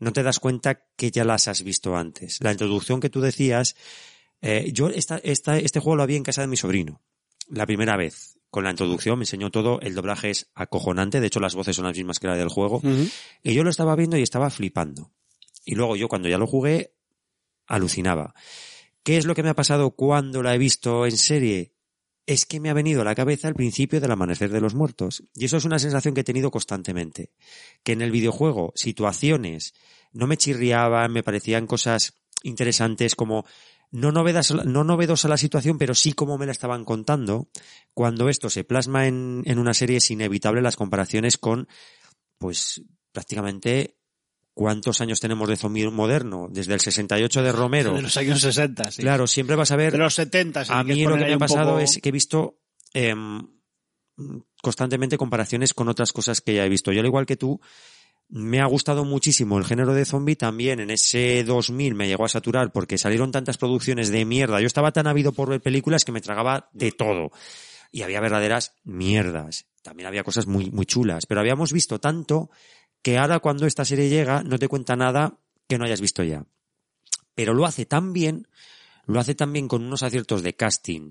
no 0.00 0.12
te 0.12 0.22
das 0.22 0.40
cuenta 0.40 0.84
que 0.96 1.10
ya 1.10 1.24
las 1.24 1.46
has 1.48 1.62
visto 1.62 1.96
antes. 1.96 2.38
La 2.42 2.52
introducción 2.52 3.00
que 3.00 3.10
tú 3.10 3.20
decías, 3.20 3.76
eh, 4.40 4.70
yo 4.72 4.88
esta, 4.88 5.18
esta, 5.18 5.58
este 5.58 5.80
juego 5.80 5.96
lo 5.96 6.06
vi 6.06 6.16
en 6.16 6.22
casa 6.22 6.42
de 6.42 6.48
mi 6.48 6.56
sobrino, 6.56 7.02
la 7.48 7.66
primera 7.66 7.96
vez. 7.96 8.38
Con 8.50 8.64
la 8.64 8.70
introducción 8.70 9.18
me 9.18 9.24
enseñó 9.24 9.50
todo, 9.50 9.80
el 9.80 9.94
doblaje 9.94 10.30
es 10.30 10.50
acojonante, 10.54 11.20
de 11.20 11.26
hecho 11.26 11.40
las 11.40 11.54
voces 11.54 11.76
son 11.76 11.84
las 11.84 11.96
mismas 11.96 12.18
que 12.18 12.26
la 12.26 12.36
del 12.36 12.48
juego, 12.48 12.80
y 13.42 13.54
yo 13.54 13.64
lo 13.64 13.70
estaba 13.70 13.96
viendo 13.96 14.16
y 14.16 14.22
estaba 14.22 14.50
flipando. 14.50 15.12
Y 15.64 15.74
luego 15.74 15.96
yo 15.96 16.08
cuando 16.08 16.28
ya 16.28 16.38
lo 16.38 16.46
jugué, 16.46 16.94
alucinaba. 17.66 18.34
¿Qué 19.02 19.18
es 19.18 19.26
lo 19.26 19.34
que 19.34 19.42
me 19.42 19.50
ha 19.50 19.54
pasado 19.54 19.90
cuando 19.90 20.42
la 20.42 20.54
he 20.54 20.58
visto 20.58 21.06
en 21.06 21.16
serie? 21.16 21.74
Es 22.24 22.44
que 22.44 22.58
me 22.58 22.70
ha 22.70 22.74
venido 22.74 23.02
a 23.02 23.04
la 23.04 23.14
cabeza 23.14 23.46
el 23.46 23.54
principio 23.54 24.00
del 24.00 24.10
amanecer 24.10 24.50
de 24.50 24.60
los 24.60 24.74
muertos. 24.74 25.22
Y 25.34 25.44
eso 25.44 25.56
es 25.58 25.64
una 25.64 25.78
sensación 25.78 26.12
que 26.12 26.22
he 26.22 26.24
tenido 26.24 26.50
constantemente. 26.50 27.30
Que 27.84 27.92
en 27.92 28.02
el 28.02 28.10
videojuego, 28.10 28.72
situaciones 28.74 29.74
no 30.12 30.26
me 30.26 30.36
chirriaban, 30.36 31.12
me 31.12 31.22
parecían 31.22 31.68
cosas 31.68 32.14
interesantes 32.42 33.14
como 33.14 33.44
no 33.90 34.12
novedas, 34.12 34.52
no 34.64 34.84
novedos 34.84 35.24
a 35.24 35.28
la 35.28 35.36
situación, 35.36 35.78
pero 35.78 35.94
sí 35.94 36.12
como 36.12 36.38
me 36.38 36.46
la 36.46 36.52
estaban 36.52 36.84
contando. 36.84 37.48
Cuando 37.94 38.28
esto 38.28 38.50
se 38.50 38.64
plasma 38.64 39.06
en, 39.06 39.42
en 39.46 39.58
una 39.58 39.74
serie 39.74 39.98
es 39.98 40.10
inevitable 40.10 40.60
las 40.62 40.76
comparaciones 40.76 41.38
con, 41.38 41.68
pues, 42.38 42.82
prácticamente 43.12 43.96
cuántos 44.54 45.00
años 45.00 45.20
tenemos 45.20 45.48
de 45.48 45.56
zombie 45.56 45.88
moderno, 45.90 46.48
desde 46.50 46.74
el 46.74 46.80
68 46.80 47.42
de 47.42 47.52
Romero. 47.52 47.92
De 47.94 48.02
los 48.02 48.16
años 48.16 48.40
60, 48.40 48.90
sí. 48.90 49.02
Claro, 49.02 49.26
siempre 49.26 49.54
vas 49.56 49.70
a 49.70 49.76
ver 49.76 49.92
De 49.92 49.98
los 49.98 50.14
70, 50.14 50.64
si 50.64 50.72
a 50.72 50.82
mí 50.82 51.04
lo 51.04 51.16
que 51.16 51.24
me 51.26 51.34
ha 51.34 51.38
pasado 51.38 51.70
poco- 51.72 51.80
es 51.80 51.98
que 52.02 52.08
he 52.08 52.12
visto 52.12 52.58
em, 52.94 53.46
constantemente 54.62 55.18
comparaciones 55.18 55.74
con 55.74 55.88
otras 55.88 56.12
cosas 56.12 56.40
que 56.40 56.54
ya 56.54 56.64
he 56.64 56.68
visto. 56.68 56.92
Yo, 56.92 57.00
al 57.00 57.06
igual 57.06 57.26
que 57.26 57.36
tú, 57.36 57.60
me 58.28 58.60
ha 58.60 58.66
gustado 58.66 59.04
muchísimo 59.04 59.58
el 59.58 59.64
género 59.64 59.94
de 59.94 60.04
zombie. 60.04 60.36
También 60.36 60.80
en 60.80 60.90
ese 60.90 61.44
2000 61.44 61.94
me 61.94 62.08
llegó 62.08 62.24
a 62.24 62.28
saturar 62.28 62.72
porque 62.72 62.98
salieron 62.98 63.32
tantas 63.32 63.58
producciones 63.58 64.10
de 64.10 64.24
mierda. 64.24 64.60
Yo 64.60 64.66
estaba 64.66 64.92
tan 64.92 65.06
ávido 65.06 65.32
por 65.32 65.48
ver 65.48 65.60
películas 65.60 66.04
que 66.04 66.12
me 66.12 66.20
tragaba 66.20 66.68
de 66.72 66.92
todo. 66.92 67.30
Y 67.92 68.02
había 68.02 68.20
verdaderas 68.20 68.74
mierdas. 68.84 69.66
También 69.82 70.08
había 70.08 70.24
cosas 70.24 70.46
muy, 70.46 70.70
muy 70.70 70.86
chulas. 70.86 71.26
Pero 71.26 71.40
habíamos 71.40 71.72
visto 71.72 72.00
tanto 72.00 72.50
que 73.02 73.18
ahora 73.18 73.38
cuando 73.38 73.66
esta 73.66 73.84
serie 73.84 74.08
llega 74.08 74.42
no 74.42 74.58
te 74.58 74.68
cuenta 74.68 74.96
nada 74.96 75.38
que 75.68 75.78
no 75.78 75.84
hayas 75.84 76.00
visto 76.00 76.22
ya. 76.22 76.44
Pero 77.34 77.54
lo 77.54 77.64
hace 77.64 77.86
tan 77.86 78.12
bien 78.12 78.48
lo 79.06 79.20
hace 79.20 79.34
también 79.34 79.68
con 79.68 79.84
unos 79.84 80.02
aciertos 80.02 80.42
de 80.42 80.54
casting. 80.54 81.10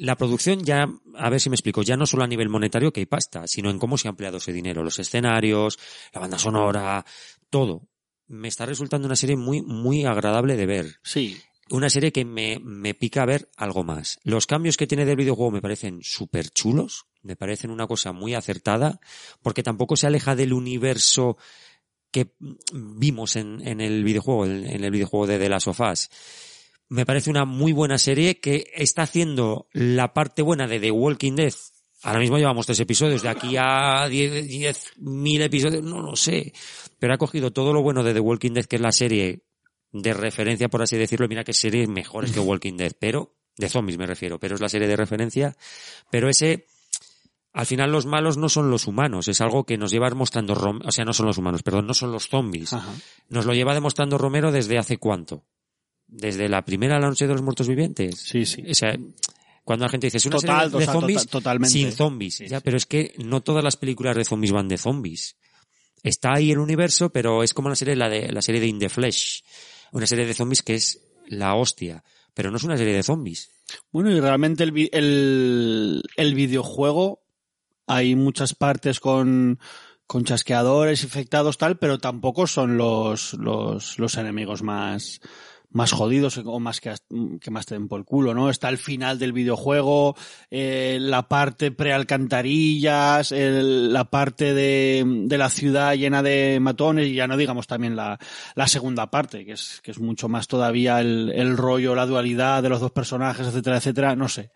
La 0.00 0.16
producción 0.16 0.64
ya, 0.64 0.88
a 1.16 1.30
ver 1.30 1.40
si 1.40 1.48
me 1.48 1.56
explico, 1.56 1.82
ya 1.82 1.96
no 1.96 2.06
solo 2.06 2.24
a 2.24 2.28
nivel 2.28 2.48
monetario 2.48 2.92
que 2.92 3.00
hay 3.00 3.06
pasta, 3.06 3.46
sino 3.46 3.70
en 3.70 3.78
cómo 3.78 3.96
se 3.96 4.08
ha 4.08 4.10
empleado 4.10 4.38
ese 4.38 4.52
dinero, 4.52 4.82
los 4.82 4.98
escenarios, 4.98 5.78
la 6.12 6.20
banda 6.20 6.38
sonora, 6.38 7.04
todo. 7.48 7.88
Me 8.26 8.48
está 8.48 8.66
resultando 8.66 9.06
una 9.06 9.16
serie 9.16 9.36
muy, 9.36 9.62
muy 9.62 10.04
agradable 10.04 10.56
de 10.56 10.66
ver. 10.66 10.96
Sí. 11.02 11.40
Una 11.70 11.88
serie 11.88 12.12
que 12.12 12.24
me, 12.24 12.58
me 12.62 12.94
pica 12.94 13.24
ver 13.24 13.48
algo 13.56 13.84
más. 13.84 14.18
Los 14.22 14.46
cambios 14.46 14.76
que 14.76 14.86
tiene 14.86 15.06
del 15.06 15.16
videojuego 15.16 15.50
me 15.50 15.62
parecen 15.62 16.00
súper 16.02 16.50
chulos, 16.50 17.06
me 17.22 17.36
parecen 17.36 17.70
una 17.70 17.86
cosa 17.86 18.12
muy 18.12 18.34
acertada, 18.34 19.00
porque 19.42 19.62
tampoco 19.62 19.96
se 19.96 20.06
aleja 20.06 20.34
del 20.34 20.52
universo 20.52 21.36
que 22.10 22.34
vimos 22.72 23.36
en, 23.36 23.66
en 23.66 23.80
el 23.80 24.02
videojuego, 24.02 24.46
en, 24.46 24.66
en 24.66 24.84
el 24.84 24.90
videojuego 24.90 25.26
de 25.26 25.38
The 25.38 25.48
Last 25.48 25.68
of 25.68 25.80
Us. 25.80 26.08
Me 26.88 27.04
parece 27.04 27.30
una 27.30 27.44
muy 27.44 27.72
buena 27.72 27.98
serie 27.98 28.40
que 28.40 28.70
está 28.74 29.02
haciendo 29.02 29.68
la 29.72 30.14
parte 30.14 30.42
buena 30.42 30.66
de 30.66 30.80
The 30.80 30.90
Walking 30.90 31.34
Dead. 31.34 31.52
Ahora 32.02 32.20
mismo 32.20 32.38
llevamos 32.38 32.64
tres 32.66 32.80
episodios, 32.80 33.22
de 33.22 33.28
aquí 33.28 33.56
a 33.58 34.06
diez, 34.08 34.46
diez 34.48 34.92
mil 34.98 35.42
episodios, 35.42 35.82
no 35.82 36.00
lo 36.00 36.16
sé. 36.16 36.52
Pero 36.98 37.12
ha 37.12 37.18
cogido 37.18 37.50
todo 37.52 37.72
lo 37.72 37.82
bueno 37.82 38.02
de 38.04 38.14
The 38.14 38.20
Walking 38.20 38.52
Dead, 38.52 38.64
que 38.66 38.76
es 38.76 38.82
la 38.82 38.92
serie 38.92 39.42
de 39.92 40.14
referencia, 40.14 40.68
por 40.68 40.80
así 40.82 40.96
decirlo. 40.96 41.28
Mira 41.28 41.44
que 41.44 41.52
series 41.52 41.88
mejores 41.88 42.32
que 42.32 42.40
Walking 42.40 42.76
Dead, 42.76 42.92
pero, 42.98 43.36
de 43.56 43.68
zombies 43.68 43.98
me 43.98 44.06
refiero, 44.06 44.38
pero 44.38 44.54
es 44.54 44.60
la 44.60 44.68
serie 44.68 44.86
de 44.88 44.96
referencia. 44.96 45.56
Pero 46.10 46.28
ese, 46.28 46.66
al 47.52 47.66
final 47.66 47.90
los 47.90 48.06
malos 48.06 48.36
no 48.36 48.48
son 48.48 48.70
los 48.70 48.86
humanos, 48.86 49.28
es 49.28 49.40
algo 49.40 49.64
que 49.64 49.76
nos 49.76 49.90
lleva 49.90 50.08
mostrando, 50.10 50.54
Rom- 50.54 50.82
o 50.86 50.92
sea, 50.92 51.04
no 51.04 51.12
son 51.12 51.26
los 51.26 51.36
humanos, 51.38 51.62
perdón, 51.62 51.86
no 51.86 51.94
son 51.94 52.12
los 52.12 52.28
zombies. 52.28 52.72
Ajá. 52.72 52.94
Nos 53.28 53.44
lo 53.44 53.52
lleva 53.54 53.74
demostrando 53.74 54.16
Romero 54.18 54.52
desde 54.52 54.78
hace 54.78 54.96
cuánto? 54.98 55.44
Desde 56.08 56.48
la 56.48 56.64
primera 56.64 56.98
La 56.98 57.08
Noche 57.08 57.26
de 57.26 57.32
los 57.34 57.42
Muertos 57.42 57.68
Vivientes. 57.68 58.18
Sí, 58.18 58.46
sí. 58.46 58.64
O 58.68 58.74
sea, 58.74 58.96
cuando 59.62 59.84
la 59.84 59.90
gente 59.90 60.06
dice, 60.06 60.16
es 60.16 60.26
una 60.26 60.36
Total, 60.38 60.70
serie 60.70 60.86
de 60.86 60.92
zombies 60.92 61.18
total- 61.26 61.30
totalmente. 61.30 61.72
sin 61.72 61.92
zombies. 61.92 62.34
Sí, 62.36 62.48
ya, 62.48 62.58
sí. 62.58 62.62
pero 62.64 62.76
es 62.78 62.86
que 62.86 63.14
no 63.18 63.42
todas 63.42 63.62
las 63.62 63.76
películas 63.76 64.16
de 64.16 64.24
zombies 64.24 64.52
van 64.52 64.68
de 64.68 64.78
zombies. 64.78 65.36
Está 66.02 66.34
ahí 66.34 66.50
el 66.50 66.58
universo, 66.58 67.10
pero 67.10 67.42
es 67.42 67.52
como 67.52 67.68
la 67.68 67.74
serie, 67.76 67.94
la 67.96 68.08
de, 68.08 68.32
la 68.32 68.40
serie 68.40 68.60
de 68.60 68.68
In 68.68 68.78
the 68.78 68.88
Flesh. 68.88 69.42
Una 69.92 70.06
serie 70.06 70.26
de 70.26 70.32
zombies 70.34 70.62
que 70.62 70.74
es 70.76 71.00
la 71.26 71.54
hostia. 71.54 72.02
Pero 72.34 72.50
no 72.50 72.56
es 72.56 72.62
una 72.64 72.76
serie 72.78 72.94
de 72.94 73.02
zombies. 73.02 73.50
Bueno, 73.90 74.10
y 74.10 74.20
realmente 74.20 74.64
el, 74.64 74.88
el, 74.92 76.02
el 76.16 76.34
videojuego, 76.34 77.20
hay 77.86 78.14
muchas 78.14 78.54
partes 78.54 79.00
con, 79.00 79.58
con 80.06 80.24
chasqueadores 80.24 81.02
infectados 81.02 81.58
tal, 81.58 81.78
pero 81.78 81.98
tampoco 81.98 82.46
son 82.46 82.78
los, 82.78 83.34
los, 83.34 83.98
los 83.98 84.16
enemigos 84.16 84.62
más, 84.62 85.20
más 85.70 85.92
jodidos 85.92 86.38
o 86.38 86.60
más 86.60 86.80
que, 86.80 86.94
que 87.40 87.50
más 87.50 87.66
te 87.66 87.74
den 87.74 87.88
por 87.88 88.00
el 88.00 88.06
culo, 88.06 88.34
¿no? 88.34 88.48
Está 88.48 88.68
el 88.68 88.78
final 88.78 89.18
del 89.18 89.32
videojuego, 89.32 90.16
eh, 90.50 90.98
la 91.00 91.28
parte 91.28 91.70
prealcantarillas, 91.70 93.32
la 93.32 94.04
parte 94.04 94.54
de, 94.54 95.04
de 95.06 95.38
la 95.38 95.50
ciudad 95.50 95.94
llena 95.94 96.22
de 96.22 96.58
matones 96.60 97.08
y 97.08 97.14
ya 97.14 97.26
no 97.26 97.36
digamos 97.36 97.66
también 97.66 97.96
la, 97.96 98.18
la 98.54 98.66
segunda 98.66 99.10
parte, 99.10 99.44
que 99.44 99.52
es, 99.52 99.80
que 99.82 99.90
es 99.90 99.98
mucho 99.98 100.28
más 100.28 100.48
todavía 100.48 101.00
el, 101.00 101.30
el 101.34 101.56
rollo, 101.56 101.94
la 101.94 102.06
dualidad 102.06 102.62
de 102.62 102.70
los 102.70 102.80
dos 102.80 102.92
personajes, 102.92 103.46
etcétera, 103.46 103.76
etcétera, 103.76 104.16
no 104.16 104.28
sé. 104.28 104.52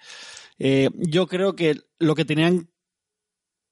Eh, 0.59 0.91
yo 0.95 1.27
creo 1.27 1.55
que 1.57 1.77
lo 1.99 2.15
que 2.15 2.25
tenían, 2.25 2.71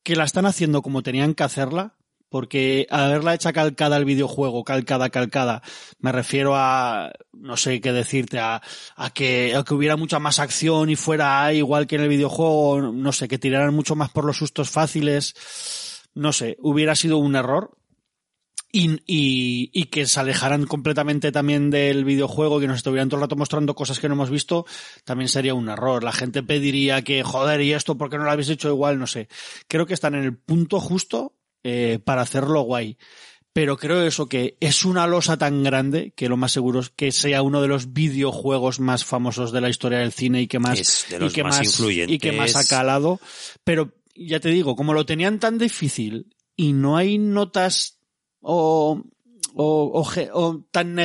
que 0.03 0.17
la 0.17 0.25
están 0.25 0.47
haciendo 0.47 0.83
como 0.83 1.03
tenían 1.03 1.35
que 1.35 1.45
hacerla, 1.45 1.97
porque 2.31 2.87
haberla 2.91 3.35
hecha 3.35 3.53
calcada 3.53 3.97
al 3.97 4.05
videojuego, 4.07 4.65
calcada, 4.65 5.11
calcada, 5.11 5.63
me 5.99 6.13
refiero 6.13 6.55
a, 6.57 7.13
no 7.33 7.57
sé 7.57 7.81
qué 7.81 7.93
decirte, 7.93 8.39
a, 8.39 8.63
a 8.97 9.11
que, 9.11 9.55
a 9.55 9.65
que 9.65 9.75
hubiera 9.75 9.97
mucha 9.97 10.21
más 10.21 10.39
acción 10.39 10.89
y 10.89 10.97
fuera 10.97 11.53
igual 11.53 11.87
que 11.87 11.97
en 11.97 12.03
el 12.03 12.09
videojuego, 12.09 12.93
no 12.93 13.13
sé, 13.13 13.29
que 13.29 13.39
tiraran 13.39 13.75
mucho 13.75 13.97
más 13.97 14.11
por 14.11 14.25
los 14.25 14.39
sustos 14.39 14.71
fáciles, 14.71 15.35
no 16.15 16.33
sé, 16.33 16.57
hubiera 16.61 16.95
sido 16.95 17.19
un 17.19 17.37
error. 17.37 17.77
Y, 18.73 19.01
y, 19.05 19.69
y 19.73 19.87
que 19.87 20.07
se 20.07 20.21
alejaran 20.21 20.65
completamente 20.65 21.33
también 21.33 21.71
del 21.71 22.05
videojuego, 22.05 22.61
que 22.61 22.69
nos 22.69 22.77
estuvieran 22.77 23.09
todo 23.09 23.17
el 23.17 23.23
rato 23.23 23.35
mostrando 23.35 23.75
cosas 23.75 23.99
que 23.99 24.07
no 24.07 24.15
hemos 24.15 24.31
visto, 24.31 24.65
también 25.05 25.27
sería 25.27 25.55
un 25.55 25.69
error. 25.69 26.05
La 26.05 26.13
gente 26.13 26.45
pediría 26.45 27.03
que, 27.03 27.25
joder, 27.25 27.63
¿y 27.63 27.73
esto 27.73 27.99
por 27.99 28.11
qué 28.11 28.17
no 28.17 28.23
lo 28.23 28.31
habéis 28.31 28.49
hecho 28.49 28.69
igual? 28.69 28.97
No 29.01 29.09
sé. 29.09 29.27
Creo 29.67 29.87
que 29.87 29.95
están 29.95 30.15
en 30.15 30.23
el 30.23 30.37
punto 30.37 30.79
justo 30.79 31.40
eh, 31.63 31.99
para 32.05 32.23
hacerlo 32.23 32.63
guay. 32.63 32.97
Pero 33.53 33.77
creo 33.77 34.05
eso 34.05 34.29
que 34.29 34.57
es 34.61 34.85
una 34.85 35.09
losa 35.09 35.37
tan 35.37 35.65
grande 35.65 36.13
que 36.15 36.29
lo 36.29 36.37
más 36.37 36.53
seguro 36.53 36.81
es 36.81 36.91
que 36.91 37.11
sea 37.11 37.43
uno 37.43 37.61
de 37.61 37.67
los 37.67 37.93
videojuegos 37.93 38.79
más 38.79 39.05
famosos 39.05 39.51
de 39.51 39.61
la 39.61 39.69
historia 39.69 39.99
del 39.99 40.13
cine 40.13 40.41
y 40.43 40.47
que 40.47 40.61
más, 40.61 40.79
Es 40.79 41.07
de 41.11 41.27
y 41.27 41.31
que 41.31 41.43
más 41.43 41.81
y 42.07 42.19
que 42.19 42.33
más 42.33 42.55
ha 42.55 42.65
calado. 42.65 43.19
Pero 43.65 43.93
ya 44.15 44.39
te 44.39 44.51
digo, 44.51 44.77
como 44.77 44.95
lo 44.95 45.05
tenían 45.05 45.41
tan 45.41 45.59
difícil 45.59 46.37
y 46.55 46.73
no 46.75 46.97
hay 46.97 47.19
notas 47.19 47.99
o, 48.41 49.03
o, 49.55 50.05
o 50.05 50.07
o 50.33 50.65
tan 50.71 50.97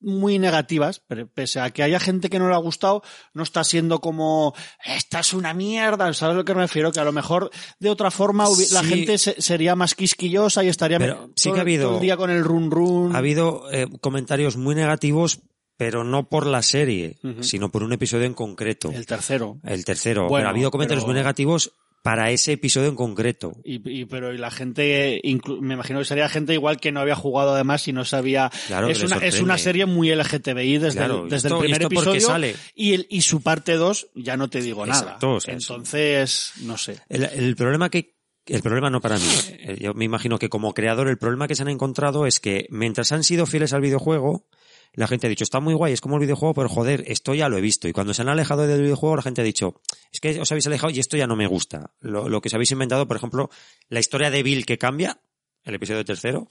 muy 0.00 0.38
negativas, 0.38 1.02
pero 1.06 1.28
pese 1.28 1.60
a 1.60 1.70
que 1.70 1.82
haya 1.82 2.00
gente 2.00 2.30
que 2.30 2.38
no 2.38 2.48
le 2.48 2.54
ha 2.54 2.58
gustado, 2.58 3.02
no 3.34 3.42
está 3.42 3.64
siendo 3.64 4.00
como 4.00 4.54
esta 4.84 5.20
es 5.20 5.32
una 5.32 5.52
mierda, 5.54 6.12
¿sabes 6.14 6.34
a 6.34 6.36
lo 6.38 6.44
que 6.44 6.54
me 6.54 6.62
refiero? 6.62 6.90
Que 6.92 7.00
a 7.00 7.04
lo 7.04 7.12
mejor 7.12 7.50
de 7.78 7.90
otra 7.90 8.10
forma 8.10 8.46
la 8.72 8.82
gente 8.82 9.18
se- 9.18 9.40
sería 9.40 9.76
más 9.76 9.94
quisquillosa 9.94 10.64
y 10.64 10.68
estaría 10.68 10.98
Pero 10.98 11.30
sí 11.36 11.44
todo, 11.50 11.54
que 11.54 11.60
ha 11.60 11.62
habido- 11.62 11.86
todo 11.88 11.94
el 11.96 12.02
día 12.02 12.16
con 12.16 12.30
el 12.30 12.42
run 12.44 12.70
run. 12.70 13.14
Ha 13.14 13.18
habido 13.18 13.70
eh, 13.72 13.86
comentarios 14.00 14.56
muy 14.56 14.74
negativos, 14.74 15.40
pero 15.76 16.04
no 16.04 16.28
por 16.28 16.46
la 16.46 16.62
serie, 16.62 17.18
sino 17.40 17.70
por 17.70 17.82
un 17.82 17.92
episodio 17.92 18.24
en 18.26 18.34
concreto. 18.34 18.90
El 18.92 19.06
tercero. 19.06 19.58
El 19.64 19.84
tercero. 19.84 20.22
Bueno, 20.28 20.36
pero 20.36 20.48
ha 20.48 20.50
habido 20.52 20.70
comentarios 20.70 21.04
pero- 21.04 21.12
muy 21.12 21.18
negativos 21.20 21.72
para 22.02 22.30
ese 22.30 22.52
episodio 22.52 22.88
en 22.88 22.94
concreto. 22.96 23.52
Y, 23.64 23.80
y- 24.00 24.04
pero 24.06 24.32
y 24.32 24.38
la 24.38 24.50
gente, 24.50 25.20
me 25.60 25.74
imagino 25.74 25.98
que 25.98 26.04
sería 26.06 26.28
gente 26.28 26.54
igual 26.54 26.80
que 26.80 26.92
no 26.92 27.00
había 27.00 27.14
jugado 27.14 27.54
además 27.54 27.86
y 27.88 27.92
no 27.92 28.04
sabía. 28.04 28.50
Claro, 28.68 28.88
es, 28.88 29.02
una, 29.02 29.16
es 29.18 29.40
una 29.40 29.58
serie 29.58 29.84
muy 29.86 30.10
LGTBI 30.14 30.78
desde, 30.78 30.98
Claro, 30.98 31.20
el, 31.22 31.26
¿y 31.26 31.30
desde 31.30 31.48
esto- 31.48 31.56
el 31.56 31.62
primer 31.62 31.82
episodio. 31.82 32.20
sale? 32.22 32.56
Y, 32.74 32.94
el, 32.94 33.06
y 33.10 33.20
su 33.20 33.42
parte 33.42 33.74
2 33.74 34.08
ya 34.14 34.36
no 34.36 34.48
te 34.48 34.62
digo 34.62 34.86
nada. 34.86 35.18
O 35.22 35.40
sea, 35.40 35.52
Entonces, 35.54 36.52
no 36.62 36.76
sé. 36.78 36.98
El, 37.08 37.24
el 37.24 37.56
problema 37.56 37.90
que 37.90 38.14
el 38.46 38.62
problema 38.62 38.90
no 38.90 39.00
para 39.00 39.16
mí. 39.16 39.22
Eh, 39.62 39.76
Yo 39.78 39.92
me 39.92 40.06
imagino 40.06 40.38
que 40.38 40.48
como 40.48 40.72
creador 40.72 41.06
el 41.08 41.18
problema 41.18 41.46
que 41.46 41.54
se 41.54 41.62
han 41.62 41.68
encontrado 41.68 42.26
es 42.26 42.40
que 42.40 42.66
mientras 42.70 43.12
han 43.12 43.22
sido 43.24 43.44
fieles 43.46 43.74
al 43.74 43.82
videojuego, 43.82 44.46
la 44.92 45.06
gente 45.06 45.26
ha 45.26 45.30
dicho, 45.30 45.44
está 45.44 45.60
muy 45.60 45.74
guay, 45.74 45.92
es 45.92 46.00
como 46.00 46.16
el 46.16 46.22
videojuego, 46.22 46.54
pero 46.54 46.68
joder, 46.68 47.04
esto 47.06 47.34
ya 47.34 47.48
lo 47.48 47.58
he 47.58 47.60
visto. 47.60 47.88
Y 47.88 47.92
cuando 47.92 48.14
se 48.14 48.22
han 48.22 48.28
alejado 48.28 48.66
del 48.66 48.82
videojuego, 48.82 49.16
la 49.16 49.22
gente 49.22 49.40
ha 49.40 49.44
dicho, 49.44 49.80
es 50.12 50.20
que 50.20 50.40
os 50.40 50.50
habéis 50.50 50.66
alejado 50.66 50.92
y 50.92 50.98
esto 51.00 51.16
ya 51.16 51.26
no 51.26 51.36
me 51.36 51.46
gusta. 51.46 51.92
Lo, 52.00 52.28
lo 52.28 52.40
que 52.40 52.48
os 52.48 52.54
habéis 52.54 52.72
inventado, 52.72 53.06
por 53.06 53.16
ejemplo, 53.16 53.50
la 53.88 54.00
historia 54.00 54.30
de 54.30 54.42
Bill 54.42 54.66
que 54.66 54.78
cambia, 54.78 55.20
el 55.62 55.74
episodio 55.74 56.04
tercero, 56.04 56.48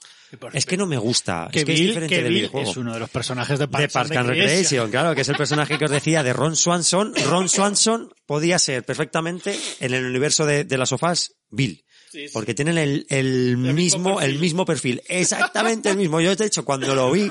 es 0.52 0.66
que 0.66 0.76
no 0.76 0.86
me 0.86 0.96
gusta. 0.96 1.48
Que 1.52 1.60
es 1.60 1.64
que 1.64 1.72
es 1.72 1.78
Bill, 1.80 1.88
diferente 1.88 2.14
que 2.14 2.22
del 2.22 2.32
Bill 2.32 2.42
videojuego. 2.42 2.70
es 2.70 2.76
uno 2.76 2.94
de 2.94 3.00
los 3.00 3.10
personajes 3.10 3.58
de 3.58 3.66
De 3.66 3.70
Parks, 3.72 3.92
Park 3.92 4.16
and 4.16 4.28
Recreation, 4.28 4.90
claro, 4.90 5.14
que 5.14 5.22
es 5.22 5.28
el 5.28 5.36
personaje 5.36 5.78
que 5.78 5.84
os 5.84 5.90
decía 5.90 6.22
de 6.22 6.32
Ron 6.32 6.56
Swanson. 6.56 7.12
Ron 7.28 7.48
Swanson 7.48 8.12
podía 8.26 8.58
ser 8.58 8.84
perfectamente 8.84 9.58
en 9.80 9.94
el 9.94 10.06
universo 10.06 10.46
de, 10.46 10.64
de 10.64 10.78
las 10.78 10.90
sofás 10.90 11.34
Bill. 11.50 11.84
Porque 12.32 12.54
tienen 12.54 12.76
el, 12.76 13.06
el 13.08 13.56
mismo, 13.56 14.20
el 14.20 14.38
mismo 14.38 14.64
perfil. 14.64 15.00
Exactamente 15.06 15.90
el 15.90 15.96
mismo. 15.96 16.20
Yo, 16.20 16.34
de 16.34 16.46
hecho, 16.46 16.64
cuando 16.64 16.92
lo 16.94 17.10
vi, 17.12 17.30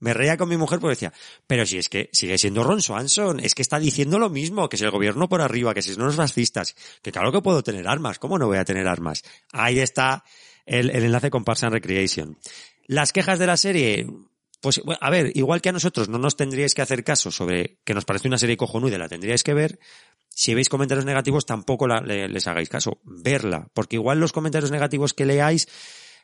me 0.00 0.14
reía 0.14 0.36
con 0.36 0.48
mi 0.48 0.56
mujer 0.56 0.80
porque 0.80 0.96
decía, 0.96 1.12
pero 1.46 1.64
si 1.66 1.78
es 1.78 1.88
que 1.88 2.10
sigue 2.12 2.38
siendo 2.38 2.64
Ron 2.64 2.82
Swanson, 2.82 3.40
es 3.40 3.54
que 3.54 3.62
está 3.62 3.78
diciendo 3.78 4.18
lo 4.18 4.30
mismo, 4.30 4.68
que 4.68 4.76
si 4.76 4.84
el 4.84 4.90
gobierno 4.90 5.28
por 5.28 5.42
arriba, 5.42 5.74
que 5.74 5.82
si 5.82 5.94
son 5.94 6.04
los 6.04 6.16
fascistas, 6.16 6.74
que 7.02 7.12
claro 7.12 7.30
que 7.30 7.42
puedo 7.42 7.62
tener 7.62 7.86
armas, 7.86 8.18
¿cómo 8.18 8.38
no 8.38 8.46
voy 8.46 8.58
a 8.58 8.64
tener 8.64 8.88
armas? 8.88 9.22
Ahí 9.52 9.78
está 9.78 10.24
el, 10.66 10.90
enlace 10.90 11.30
con 11.30 11.44
Parks 11.44 11.64
and 11.64 11.74
Recreation. 11.74 12.38
Las 12.86 13.12
quejas 13.12 13.38
de 13.38 13.46
la 13.46 13.56
serie, 13.56 14.06
pues, 14.60 14.80
a 15.00 15.10
ver, 15.10 15.30
igual 15.36 15.60
que 15.60 15.68
a 15.68 15.72
nosotros 15.72 16.08
no 16.08 16.18
nos 16.18 16.36
tendríais 16.36 16.74
que 16.74 16.82
hacer 16.82 17.04
caso 17.04 17.30
sobre 17.30 17.78
que 17.84 17.94
nos 17.94 18.04
parece 18.04 18.26
una 18.26 18.38
serie 18.38 18.56
cojonuda 18.56 18.98
la 18.98 19.08
tendríais 19.08 19.44
que 19.44 19.54
ver, 19.54 19.78
si 20.30 20.54
veis 20.54 20.68
comentarios 20.68 21.04
negativos 21.04 21.44
tampoco 21.44 21.86
les 21.86 22.46
hagáis 22.46 22.68
caso. 22.68 22.98
Verla, 23.04 23.68
porque 23.74 23.96
igual 23.96 24.20
los 24.20 24.32
comentarios 24.32 24.70
negativos 24.70 25.12
que 25.12 25.26
leáis 25.26 25.68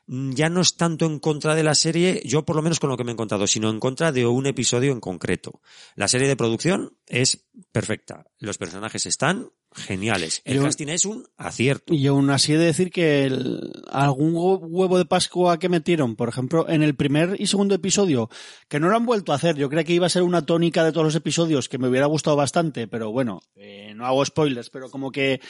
ya 0.08 0.48
no 0.48 0.60
es 0.60 0.76
tanto 0.76 1.04
en 1.06 1.18
contra 1.18 1.54
de 1.54 1.62
la 1.64 1.74
serie, 1.74 2.22
yo 2.24 2.44
por 2.44 2.54
lo 2.56 2.62
menos 2.62 2.78
con 2.78 2.90
lo 2.90 2.96
que 2.96 3.04
me 3.04 3.10
he 3.10 3.14
encontrado, 3.14 3.46
sino 3.46 3.70
en 3.70 3.80
contra 3.80 4.12
de 4.12 4.24
un 4.26 4.46
episodio 4.46 4.92
en 4.92 5.00
concreto. 5.00 5.60
La 5.96 6.06
serie 6.08 6.28
de 6.28 6.36
producción 6.36 6.96
es 7.06 7.46
perfecta. 7.72 8.24
Los 8.38 8.56
personajes 8.58 9.06
están 9.06 9.48
geniales. 9.74 10.40
El 10.44 10.56
Yo- 10.58 10.62
casting 10.62 10.86
es 10.88 11.04
un 11.04 11.26
acierto. 11.36 11.92
Y 11.92 12.06
aún 12.06 12.30
así 12.30 12.52
he 12.54 12.56
de 12.58 12.66
decir 12.66 12.90
que 12.90 13.24
el- 13.24 13.72
algún 13.90 14.32
hue- 14.34 14.60
huevo 14.62 14.96
de 14.96 15.04
Pascua 15.04 15.58
que 15.58 15.68
metieron, 15.68 16.14
por 16.16 16.28
ejemplo, 16.28 16.68
en 16.68 16.82
el 16.82 16.94
primer 16.94 17.34
y 17.38 17.46
segundo 17.48 17.74
episodio, 17.74 18.30
que 18.68 18.80
no 18.80 18.88
lo 18.88 18.96
han 18.96 19.04
vuelto 19.06 19.32
a 19.32 19.34
hacer, 19.34 19.56
yo 19.56 19.68
creía 19.68 19.84
que 19.84 19.92
iba 19.92 20.06
a 20.06 20.10
ser 20.10 20.22
una 20.22 20.46
tónica 20.46 20.82
de 20.84 20.92
todos 20.92 21.04
los 21.04 21.14
episodios 21.16 21.68
que 21.68 21.78
me 21.78 21.88
hubiera 21.88 22.06
gustado 22.06 22.36
bastante, 22.36 22.86
pero 22.88 23.10
bueno, 23.12 23.40
eh, 23.56 23.92
no 23.94 24.06
hago 24.06 24.24
spoilers, 24.24 24.70
pero 24.70 24.88
como 24.90 25.10
que 25.10 25.40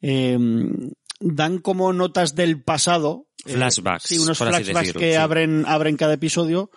eh, 0.00 0.38
dan 1.20 1.58
como 1.58 1.92
notas 1.92 2.34
del 2.34 2.62
pasado. 2.62 3.26
eh, 3.46 3.52
Flashbacks, 3.52 4.04
sí, 4.04 4.18
unos 4.18 4.38
por 4.38 4.48
así 4.48 4.64
flashbacks 4.64 4.86
decirlo, 4.86 5.00
que 5.00 5.10
sí. 5.12 5.16
abren, 5.16 5.64
abren 5.66 5.96
cada 5.96 6.14
episodio. 6.14 6.70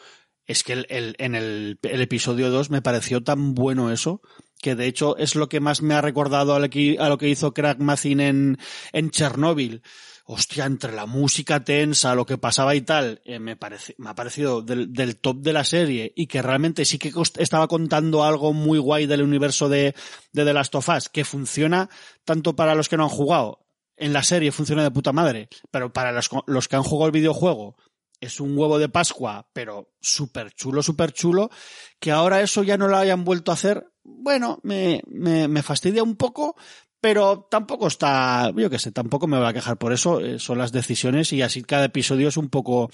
Es 0.46 0.64
que 0.64 0.74
el, 0.74 0.86
el- 0.90 1.16
en 1.20 1.36
el, 1.36 1.80
el 1.84 2.02
episodio 2.02 2.50
2 2.50 2.72
me 2.72 2.82
pareció 2.82 3.24
tan 3.24 3.54
bueno 3.54 3.92
eso, 3.92 4.22
que 4.62 4.76
de 4.76 4.88
hecho 4.88 5.16
es 5.18 5.36
lo 5.36 5.48
que 5.50 5.60
más 5.60 5.82
me 5.82 5.94
ha 5.94 6.02
recordado 6.02 6.56
a 6.56 6.60
lo 6.60 6.70
que, 6.70 6.98
a 7.00 7.08
lo 7.10 7.18
que 7.18 7.30
hizo 7.30 7.54
Craig 7.54 7.78
Mazin 7.80 8.20
en, 8.20 8.58
en 8.92 9.12
Chernóbil. 9.12 9.82
Hostia, 10.26 10.66
entre 10.66 10.94
la 10.94 11.06
música 11.08 11.64
tensa, 11.64 12.16
lo 12.16 12.26
que 12.26 12.38
pasaba 12.38 12.74
y 12.76 12.82
tal, 12.82 13.22
eh, 13.26 13.40
me, 13.40 13.56
parece, 13.58 13.96
me 13.98 14.10
ha 14.12 14.16
parecido 14.16 14.62
del, 14.62 14.94
del 14.94 15.18
top 15.18 15.38
de 15.42 15.52
la 15.54 15.64
serie 15.66 16.14
y 16.16 16.28
que 16.28 16.42
realmente 16.42 16.86
sí 16.86 16.98
que 17.00 17.12
cost- 17.12 17.40
estaba 17.40 17.68
contando 17.68 18.24
algo 18.24 18.54
muy 18.54 18.78
guay 18.80 19.08
del 19.08 19.24
universo 19.24 19.68
de, 19.68 19.94
de 20.32 20.46
The 20.46 20.54
Last 20.54 20.74
of 20.76 20.88
Us, 20.90 21.10
que 21.10 21.26
funciona 21.26 21.90
tanto 22.24 22.56
para 22.56 22.76
los 22.76 22.88
que 22.88 22.98
no 22.98 23.04
han 23.04 23.10
jugado. 23.10 23.68
En 24.02 24.14
la 24.14 24.24
serie 24.24 24.52
funciona 24.52 24.82
de 24.82 24.90
puta 24.90 25.14
madre, 25.14 25.48
pero 25.70 25.94
para 25.94 26.12
los, 26.12 26.68
que 26.68 26.76
han 26.76 26.82
jugado 26.82 27.06
el 27.06 27.12
videojuego 27.12 27.76
es 28.20 28.40
un 28.40 28.58
huevo 28.58 28.80
de 28.80 28.90
Pascua, 28.90 29.48
pero 29.54 29.94
súper 30.02 30.52
chulo, 30.54 30.82
súper 30.82 31.12
chulo, 31.12 31.52
que 32.00 32.12
ahora 32.12 32.42
eso 32.42 32.64
ya 32.64 32.78
no 32.78 32.88
lo 32.88 32.98
hayan 32.98 33.24
vuelto 33.24 33.52
a 33.52 33.54
hacer, 33.54 33.92
bueno, 34.04 34.60
me, 34.64 35.04
me, 35.06 35.48
me 35.48 35.62
fastidia 35.62 36.02
un 36.02 36.16
poco, 36.16 36.56
pero 37.00 37.48
tampoco 37.50 37.86
está, 37.86 38.52
yo 38.56 38.72
qué 38.72 38.80
sé, 38.80 38.92
tampoco 38.92 39.28
me 39.28 39.38
voy 39.38 39.46
a 39.48 39.54
quejar 39.54 39.78
por 39.78 39.94
eso, 39.94 40.20
eh, 40.20 40.40
son 40.40 40.58
las 40.58 40.72
decisiones 40.72 41.32
y 41.32 41.44
así 41.44 41.62
cada 41.62 41.86
episodio 41.86 42.28
es 42.28 42.38
un 42.38 42.50
poco, 42.50 42.90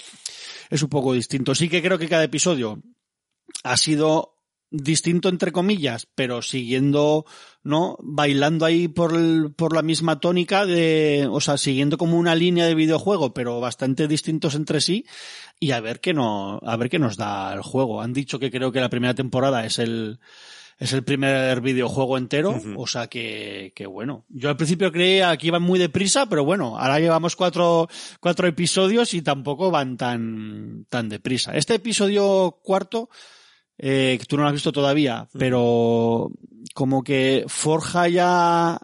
es 0.69 0.83
un 0.83 0.89
poco 0.89 1.13
distinto. 1.13 1.55
Sí 1.55 1.69
que 1.69 1.81
creo 1.81 1.97
que 1.97 2.09
cada 2.09 2.25
episodio 2.25 2.81
ha 3.63 3.77
sido 3.77 4.36
distinto 4.69 5.29
entre 5.29 5.51
comillas, 5.51 6.07
pero 6.13 6.41
siguiendo, 6.41 7.25
¿no? 7.63 7.97
Bailando 8.01 8.65
ahí 8.65 8.87
por, 8.87 9.15
el- 9.15 9.53
por 9.55 9.73
la 9.73 9.81
misma 9.81 10.19
tónica 10.19 10.65
de, 10.65 11.27
o 11.31 11.39
sea, 11.39 11.57
siguiendo 11.57 11.97
como 11.97 12.17
una 12.17 12.35
línea 12.35 12.65
de 12.65 12.75
videojuego, 12.75 13.33
pero 13.33 13.59
bastante 13.59 14.07
distintos 14.07 14.55
entre 14.55 14.81
sí 14.81 15.05
y 15.59 15.71
a 15.71 15.79
ver 15.79 15.99
qué 16.01 16.13
no, 16.13 16.59
a 16.63 16.75
ver 16.77 16.89
qué 16.89 16.99
nos 16.99 17.15
da 17.17 17.53
el 17.53 17.61
juego. 17.61 18.01
Han 18.01 18.13
dicho 18.13 18.39
que 18.39 18.51
creo 18.51 18.71
que 18.71 18.81
la 18.81 18.89
primera 18.89 19.13
temporada 19.13 19.65
es 19.65 19.79
el, 19.79 20.19
es 20.79 20.91
el 20.93 21.03
primer 21.03 21.61
videojuego 21.61 22.17
entero, 22.17 22.61
o 22.75 22.87
sea 22.87 23.07
que, 23.07 23.71
que 23.73 23.87
bueno. 23.87 24.25
Yo 24.27 24.49
al 24.49 24.57
principio 24.57 24.91
creía 24.91 25.35
que 25.37 25.47
iban 25.47 25.63
muy 25.63 25.79
deprisa, 25.79 26.27
pero 26.27 26.43
bueno, 26.43 26.77
ahora 26.77 26.99
llevamos 26.99 27.35
cuatro, 27.37 27.87
cuatro 28.19 28.47
episodios 28.47 29.13
y 29.13 29.21
tampoco 29.21 29.71
van 29.71 29.95
tan, 29.97 30.85
tan 30.89 31.07
deprisa. 31.09 31.55
Este 31.55 31.75
episodio 31.75 32.59
cuarto, 32.61 33.09
eh, 33.77 34.17
que 34.19 34.25
tú 34.25 34.37
no 34.37 34.43
lo 34.43 34.49
has 34.49 34.53
visto 34.53 34.71
todavía, 34.71 35.27
pero 35.37 36.31
como 36.73 37.03
que 37.03 37.45
forja 37.47 38.07
ya 38.07 38.79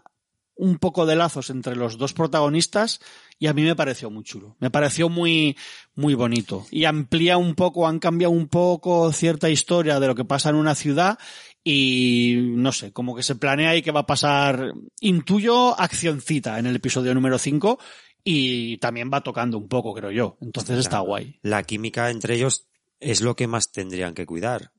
un 0.56 0.78
poco 0.78 1.04
de 1.06 1.16
lazos 1.16 1.50
entre 1.50 1.76
los 1.76 1.98
dos 1.98 2.12
protagonistas 2.12 3.00
y 3.38 3.48
a 3.48 3.52
mí 3.52 3.62
me 3.62 3.74
pareció 3.74 4.10
muy 4.10 4.22
chulo. 4.22 4.56
Me 4.60 4.70
pareció 4.70 5.08
muy, 5.08 5.56
muy 5.94 6.14
bonito. 6.14 6.66
Y 6.70 6.84
amplía 6.84 7.36
un 7.36 7.54
poco, 7.54 7.88
han 7.88 7.98
cambiado 7.98 8.32
un 8.32 8.48
poco 8.48 9.12
cierta 9.12 9.50
historia 9.50 9.98
de 9.98 10.06
lo 10.06 10.14
que 10.14 10.24
pasa 10.24 10.50
en 10.50 10.56
una 10.56 10.74
ciudad 10.74 11.18
y 11.64 12.36
no 12.56 12.72
sé, 12.72 12.92
como 12.92 13.16
que 13.16 13.22
se 13.22 13.34
planea 13.34 13.70
ahí 13.70 13.82
que 13.82 13.90
va 13.90 14.00
a 14.00 14.06
pasar, 14.06 14.72
intuyo 15.00 15.78
accioncita 15.78 16.58
en 16.58 16.66
el 16.66 16.76
episodio 16.76 17.14
número 17.14 17.38
5 17.38 17.78
y 18.22 18.76
también 18.78 19.10
va 19.12 19.22
tocando 19.22 19.58
un 19.58 19.68
poco, 19.68 19.92
creo 19.94 20.10
yo. 20.10 20.38
Entonces 20.40 20.78
está 20.78 21.00
guay. 21.00 21.38
La 21.42 21.62
química 21.64 22.10
entre 22.10 22.36
ellos 22.36 22.68
es 23.00 23.20
lo 23.20 23.34
que 23.34 23.46
más 23.46 23.72
tendrían 23.72 24.14
que 24.14 24.26
cuidar. 24.26 24.72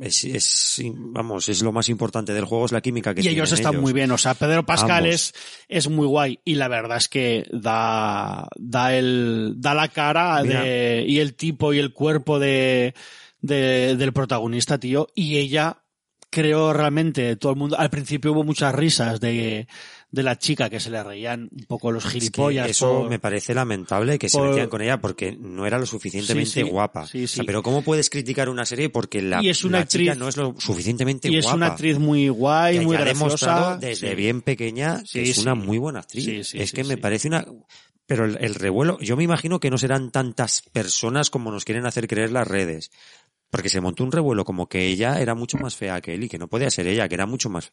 Es, 0.00 0.24
es, 0.24 0.82
vamos, 0.94 1.48
es 1.50 1.62
lo 1.62 1.72
más 1.72 1.88
importante 1.90 2.32
del 2.32 2.46
juego, 2.46 2.64
es 2.64 2.72
la 2.72 2.80
química 2.80 3.14
que 3.14 3.20
y 3.22 3.28
ellos 3.28 3.52
están 3.52 3.80
muy 3.80 3.92
bien. 3.92 4.10
O 4.12 4.18
sea, 4.18 4.32
Pedro 4.34 4.64
Pascal 4.64 5.04
Ambos. 5.04 5.14
es, 5.14 5.34
es 5.68 5.88
muy 5.90 6.06
guay. 6.06 6.40
Y 6.44 6.54
la 6.54 6.68
verdad 6.68 6.96
es 6.96 7.08
que 7.08 7.44
da, 7.52 8.48
da 8.56 8.94
el, 8.96 9.54
da 9.58 9.74
la 9.74 9.88
cara 9.88 10.42
Mira. 10.42 10.62
de, 10.62 11.04
y 11.06 11.18
el 11.18 11.34
tipo 11.34 11.72
y 11.74 11.78
el 11.78 11.92
cuerpo 11.92 12.38
de, 12.38 12.94
de- 13.42 13.96
del 13.96 14.12
protagonista, 14.14 14.78
tío. 14.78 15.06
Y 15.14 15.36
ella, 15.36 15.82
creo 16.30 16.72
realmente, 16.72 17.36
todo 17.36 17.52
el 17.52 17.58
mundo, 17.58 17.78
al 17.78 17.90
principio 17.90 18.32
hubo 18.32 18.42
muchas 18.44 18.74
risas 18.74 19.20
de, 19.20 19.68
de 20.12 20.22
la 20.24 20.36
chica 20.38 20.68
que 20.68 20.80
se 20.80 20.90
le 20.90 21.02
reían 21.02 21.48
un 21.52 21.64
poco 21.66 21.92
los 21.92 22.04
Es 22.04 22.12
que 22.12 22.18
gilipollas. 22.18 22.68
eso 22.68 23.00
por- 23.02 23.10
me 23.10 23.18
parece 23.20 23.54
lamentable 23.54 24.18
que 24.18 24.28
se 24.28 24.40
metían 24.40 24.68
con 24.68 24.82
ella 24.82 25.00
porque 25.00 25.36
no 25.38 25.66
era 25.66 25.78
lo 25.78 25.86
suficientemente 25.86 26.50
Sí, 26.50 26.60
sí. 26.62 26.68
guapa. 26.68 27.06
Sí, 27.06 27.24
O 27.24 27.28
sea, 27.28 27.42
sí. 27.42 27.46
pero 27.46 27.62
¿cómo 27.62 27.82
puedes 27.82 28.10
criticar 28.10 28.48
una 28.48 28.64
serie 28.64 28.90
porque 28.90 29.22
la, 29.22 29.42
Y 29.42 29.50
es 29.50 29.62
una 29.64 29.78
la 29.80 29.86
chica 29.86 30.12
actriz- 30.14 30.18
no 30.18 30.28
es 30.28 30.36
lo 30.36 30.54
suficientemente 30.58 31.28
y 31.30 31.36
es 31.36 31.44
guapa? 31.44 31.56
una 31.56 31.66
actriz 31.68 31.98
muy 31.98 32.28
guay, 32.28 32.78
que 32.80 32.84
muy 32.86 32.96
graciosa. 32.96 33.78
desde 33.80 34.14
bien 34.16 34.40
pequeña 34.42 35.02
que 35.12 35.22
es 35.22 35.38
una 35.38 35.54
muy 35.54 35.78
buena 35.78 36.00
actriz. 36.00 36.24
Sí, 36.24 36.44
sí, 36.44 36.58
es 36.60 36.72
que 36.72 36.82
me 36.84 36.96
parece 36.96 37.28
una... 37.28 37.46
Pero 38.06 38.24
el, 38.24 38.38
el 38.40 38.56
revuelo, 38.56 38.98
yo 39.00 39.16
me 39.16 39.22
imagino 39.22 39.60
que 39.60 39.70
no 39.70 39.78
serán 39.78 40.10
tantas 40.10 40.62
personas 40.72 41.30
como 41.30 41.52
nos 41.52 41.64
quieren 41.64 41.86
hacer 41.86 42.08
creer 42.08 42.32
las 42.32 42.48
redes. 42.48 42.90
Porque 43.50 43.68
se 43.68 43.80
montó 43.80 44.04
un 44.04 44.12
revuelo 44.12 44.44
como 44.44 44.68
que 44.68 44.86
ella 44.86 45.20
era 45.20 45.34
mucho 45.34 45.58
más 45.58 45.76
fea 45.76 46.00
que 46.00 46.14
él 46.14 46.24
y 46.24 46.28
que 46.28 46.38
no 46.38 46.48
podía 46.48 46.70
ser 46.70 46.86
ella, 46.86 47.08
que 47.08 47.14
era 47.14 47.26
mucho 47.26 47.50
más... 47.50 47.72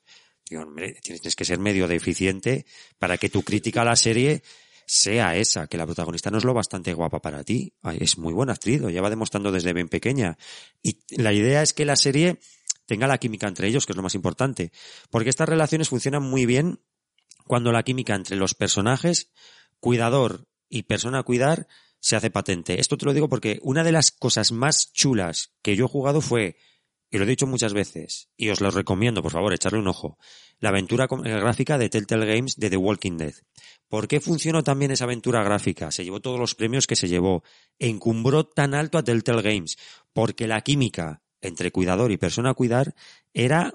Digo, 0.49 0.63
hombre, 0.63 0.97
tienes 1.01 1.35
que 1.35 1.45
ser 1.45 1.59
medio 1.59 1.87
deficiente 1.87 2.65
para 2.97 3.17
que 3.17 3.29
tu 3.29 3.43
crítica 3.43 3.81
a 3.81 3.85
la 3.85 3.95
serie 3.95 4.41
sea 4.85 5.35
esa, 5.35 5.67
que 5.67 5.77
la 5.77 5.85
protagonista 5.85 6.31
no 6.31 6.37
es 6.37 6.45
lo 6.45 6.53
bastante 6.53 6.93
guapa 6.93 7.21
para 7.21 7.43
ti. 7.43 7.73
Es 7.99 8.17
muy 8.17 8.33
buena 8.33 8.53
actriz, 8.53 8.79
lo 8.79 8.89
lleva 8.89 9.09
demostrando 9.09 9.51
desde 9.51 9.73
bien 9.73 9.89
pequeña. 9.89 10.37
Y 10.81 10.99
la 11.09 11.33
idea 11.33 11.61
es 11.61 11.73
que 11.73 11.83
la 11.83 11.97
serie 11.97 12.39
tenga 12.85 13.05
la 13.05 13.17
química 13.17 13.47
entre 13.47 13.67
ellos, 13.67 13.85
que 13.85 13.91
es 13.91 13.97
lo 13.97 14.03
más 14.03 14.15
importante. 14.15 14.71
Porque 15.09 15.29
estas 15.29 15.49
relaciones 15.49 15.89
funcionan 15.89 16.23
muy 16.23 16.45
bien 16.45 16.79
cuando 17.45 17.73
la 17.73 17.83
química 17.83 18.15
entre 18.15 18.37
los 18.37 18.53
personajes, 18.53 19.29
cuidador 19.81 20.47
y 20.69 20.83
persona 20.83 21.19
a 21.19 21.23
cuidar, 21.23 21.67
se 22.07 22.15
hace 22.15 22.29
patente. 22.29 22.79
Esto 22.79 22.95
te 22.97 23.05
lo 23.05 23.13
digo 23.13 23.27
porque 23.27 23.59
una 23.63 23.83
de 23.83 23.91
las 23.91 24.11
cosas 24.11 24.53
más 24.53 24.93
chulas 24.93 25.51
que 25.61 25.75
yo 25.75 25.85
he 25.85 25.89
jugado 25.89 26.21
fue, 26.21 26.55
y 27.11 27.17
lo 27.17 27.25
he 27.25 27.27
dicho 27.27 27.47
muchas 27.47 27.73
veces, 27.73 28.29
y 28.37 28.47
os 28.47 28.61
lo 28.61 28.71
recomiendo, 28.71 29.21
por 29.21 29.33
favor, 29.33 29.53
echarle 29.53 29.79
un 29.79 29.89
ojo, 29.89 30.17
la 30.59 30.69
aventura 30.69 31.09
eh, 31.25 31.29
gráfica 31.31 31.77
de 31.77 31.89
Telltale 31.89 32.25
Games 32.25 32.55
de 32.55 32.69
The 32.69 32.77
Walking 32.77 33.17
Dead. 33.17 33.33
¿Por 33.89 34.07
qué 34.07 34.21
funcionó 34.21 34.63
también 34.63 34.91
esa 34.91 35.03
aventura 35.03 35.43
gráfica? 35.43 35.91
Se 35.91 36.05
llevó 36.05 36.21
todos 36.21 36.39
los 36.39 36.55
premios 36.55 36.87
que 36.87 36.95
se 36.95 37.09
llevó. 37.09 37.43
Encumbró 37.77 38.45
tan 38.45 38.73
alto 38.73 38.97
a 38.97 39.03
Telltale 39.03 39.41
Games. 39.41 39.77
Porque 40.11 40.47
la 40.47 40.61
química 40.61 41.21
entre 41.39 41.71
cuidador 41.71 42.11
y 42.11 42.17
persona 42.17 42.49
a 42.49 42.53
cuidar 42.53 42.95
era 43.33 43.73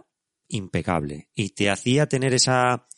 impecable. 0.48 1.28
Y 1.34 1.50
te 1.50 1.70
hacía 1.70 2.08
tener 2.08 2.34
esa, 2.34 2.88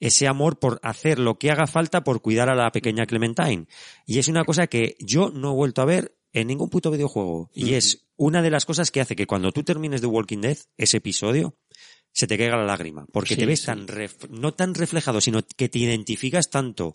ese 0.00 0.26
amor 0.28 0.58
por 0.58 0.78
hacer 0.82 1.18
lo 1.18 1.38
que 1.38 1.50
haga 1.50 1.66
falta 1.66 2.04
por 2.04 2.20
cuidar 2.22 2.48
a 2.48 2.54
la 2.54 2.70
pequeña 2.72 3.06
Clementine. 3.06 3.66
Y 4.06 4.18
es 4.18 4.28
una 4.28 4.44
cosa 4.44 4.66
que 4.66 4.96
yo 5.00 5.30
no 5.30 5.50
he 5.52 5.54
vuelto 5.54 5.82
a 5.82 5.86
ver 5.86 6.16
en 6.32 6.46
ningún 6.48 6.70
puto 6.70 6.90
videojuego. 6.90 7.50
Y 7.54 7.74
es 7.74 8.06
una 8.16 8.42
de 8.42 8.50
las 8.50 8.64
cosas 8.66 8.90
que 8.90 9.00
hace 9.00 9.16
que 9.16 9.26
cuando 9.26 9.50
tú 9.52 9.62
termines 9.64 10.00
de 10.00 10.06
Walking 10.06 10.40
Dead, 10.40 10.58
ese 10.76 10.98
episodio, 10.98 11.56
se 12.12 12.26
te 12.26 12.36
caiga 12.38 12.56
la 12.56 12.64
lágrima. 12.64 13.06
Porque 13.12 13.34
Sí, 13.34 13.40
te 13.40 13.46
ves 13.46 13.60
sí. 13.60 13.66
tan, 13.66 13.86
ref- 13.88 14.28
no 14.28 14.52
tan 14.54 14.74
reflejado, 14.74 15.20
sino 15.20 15.40
que 15.56 15.68
te 15.68 15.78
identificas 15.78 16.50
tanto. 16.50 16.94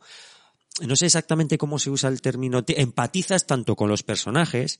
No 0.81 0.95
sé 0.95 1.05
exactamente 1.05 1.57
cómo 1.57 1.79
se 1.79 1.89
usa 1.89 2.09
el 2.09 2.21
término, 2.21 2.63
te 2.63 2.81
empatizas 2.81 3.45
tanto 3.45 3.75
con 3.75 3.89
los 3.89 4.03
personajes 4.03 4.79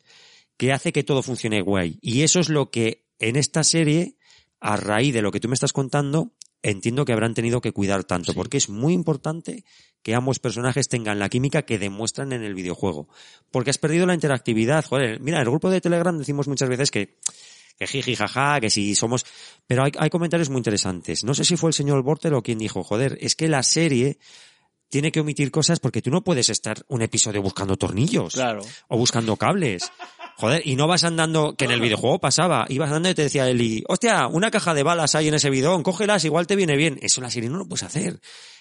que 0.57 0.71
hace 0.71 0.91
que 0.91 1.03
todo 1.03 1.23
funcione 1.23 1.61
guay. 1.61 1.97
Y 2.01 2.21
eso 2.21 2.39
es 2.39 2.49
lo 2.49 2.71
que 2.71 3.05
en 3.19 3.35
esta 3.35 3.63
serie, 3.63 4.17
a 4.59 4.75
raíz 4.77 5.13
de 5.13 5.21
lo 5.21 5.31
que 5.31 5.39
tú 5.39 5.47
me 5.49 5.53
estás 5.53 5.73
contando, 5.73 6.31
entiendo 6.63 7.05
que 7.05 7.13
habrán 7.13 7.33
tenido 7.35 7.61
que 7.61 7.71
cuidar 7.71 8.03
tanto, 8.05 8.33
porque 8.33 8.57
es 8.57 8.69
muy 8.69 8.93
importante 8.93 9.63
que 10.01 10.15
ambos 10.15 10.39
personajes 10.39 10.89
tengan 10.89 11.19
la 11.19 11.29
química 11.29 11.61
que 11.63 11.77
demuestran 11.77 12.33
en 12.33 12.43
el 12.43 12.55
videojuego. 12.55 13.07
Porque 13.51 13.69
has 13.69 13.77
perdido 13.77 14.05
la 14.05 14.13
interactividad. 14.15 14.83
Joder, 14.85 15.19
mira, 15.19 15.37
en 15.37 15.43
el 15.43 15.49
grupo 15.49 15.69
de 15.69 15.81
Telegram 15.81 16.17
decimos 16.17 16.47
muchas 16.47 16.69
veces 16.69 16.89
que 16.89 17.17
que 17.77 17.87
jiji, 17.87 18.15
jaja, 18.15 18.59
que 18.61 18.69
si 18.69 18.93
somos... 18.93 19.25
Pero 19.65 19.83
hay, 19.83 19.91
hay 19.97 20.11
comentarios 20.11 20.49
muy 20.49 20.59
interesantes. 20.59 21.23
No 21.23 21.33
sé 21.33 21.43
si 21.43 21.57
fue 21.57 21.71
el 21.71 21.73
señor 21.73 22.03
Bortel 22.03 22.35
o 22.35 22.43
quien 22.43 22.59
dijo, 22.59 22.83
joder, 22.83 23.17
es 23.19 23.35
que 23.35 23.47
la 23.47 23.63
serie 23.63 24.19
tiene 24.89 25.11
que 25.11 25.21
omitir 25.21 25.49
cosas 25.49 25.79
porque 25.79 26.01
tú 26.03 26.11
no 26.11 26.23
puedes 26.23 26.49
estar 26.49 26.85
un 26.87 27.01
episodio 27.01 27.41
buscando 27.41 27.75
tornillos 27.77 28.35
Claro. 28.35 28.61
o 28.89 28.97
buscando 28.97 29.35
cables. 29.37 29.91
Joder, 30.35 30.61
y 30.65 30.75
no 30.75 30.87
vas 30.87 31.03
andando, 31.03 31.55
que 31.55 31.65
en 31.65 31.71
el 31.71 31.81
videojuego 31.81 32.19
pasaba, 32.19 32.65
ibas 32.69 32.87
andando 32.87 33.09
y 33.09 33.13
te 33.13 33.23
decía 33.23 33.49
Eli, 33.49 33.83
hostia, 33.87 34.27
una 34.27 34.51
caja 34.51 34.73
de 34.73 34.83
balas 34.83 35.15
hay 35.15 35.27
en 35.27 35.35
ese 35.35 35.49
bidón, 35.49 35.83
cógelas, 35.83 36.25
igual 36.25 36.47
te 36.47 36.55
viene 36.55 36.75
bien. 36.75 36.99
Eso 37.01 37.21
en 37.21 37.23
la 37.23 37.29
serie 37.29 37.49
no 37.49 37.57
lo 37.57 37.67
puedes 37.67 37.83
hacer. 37.83 38.19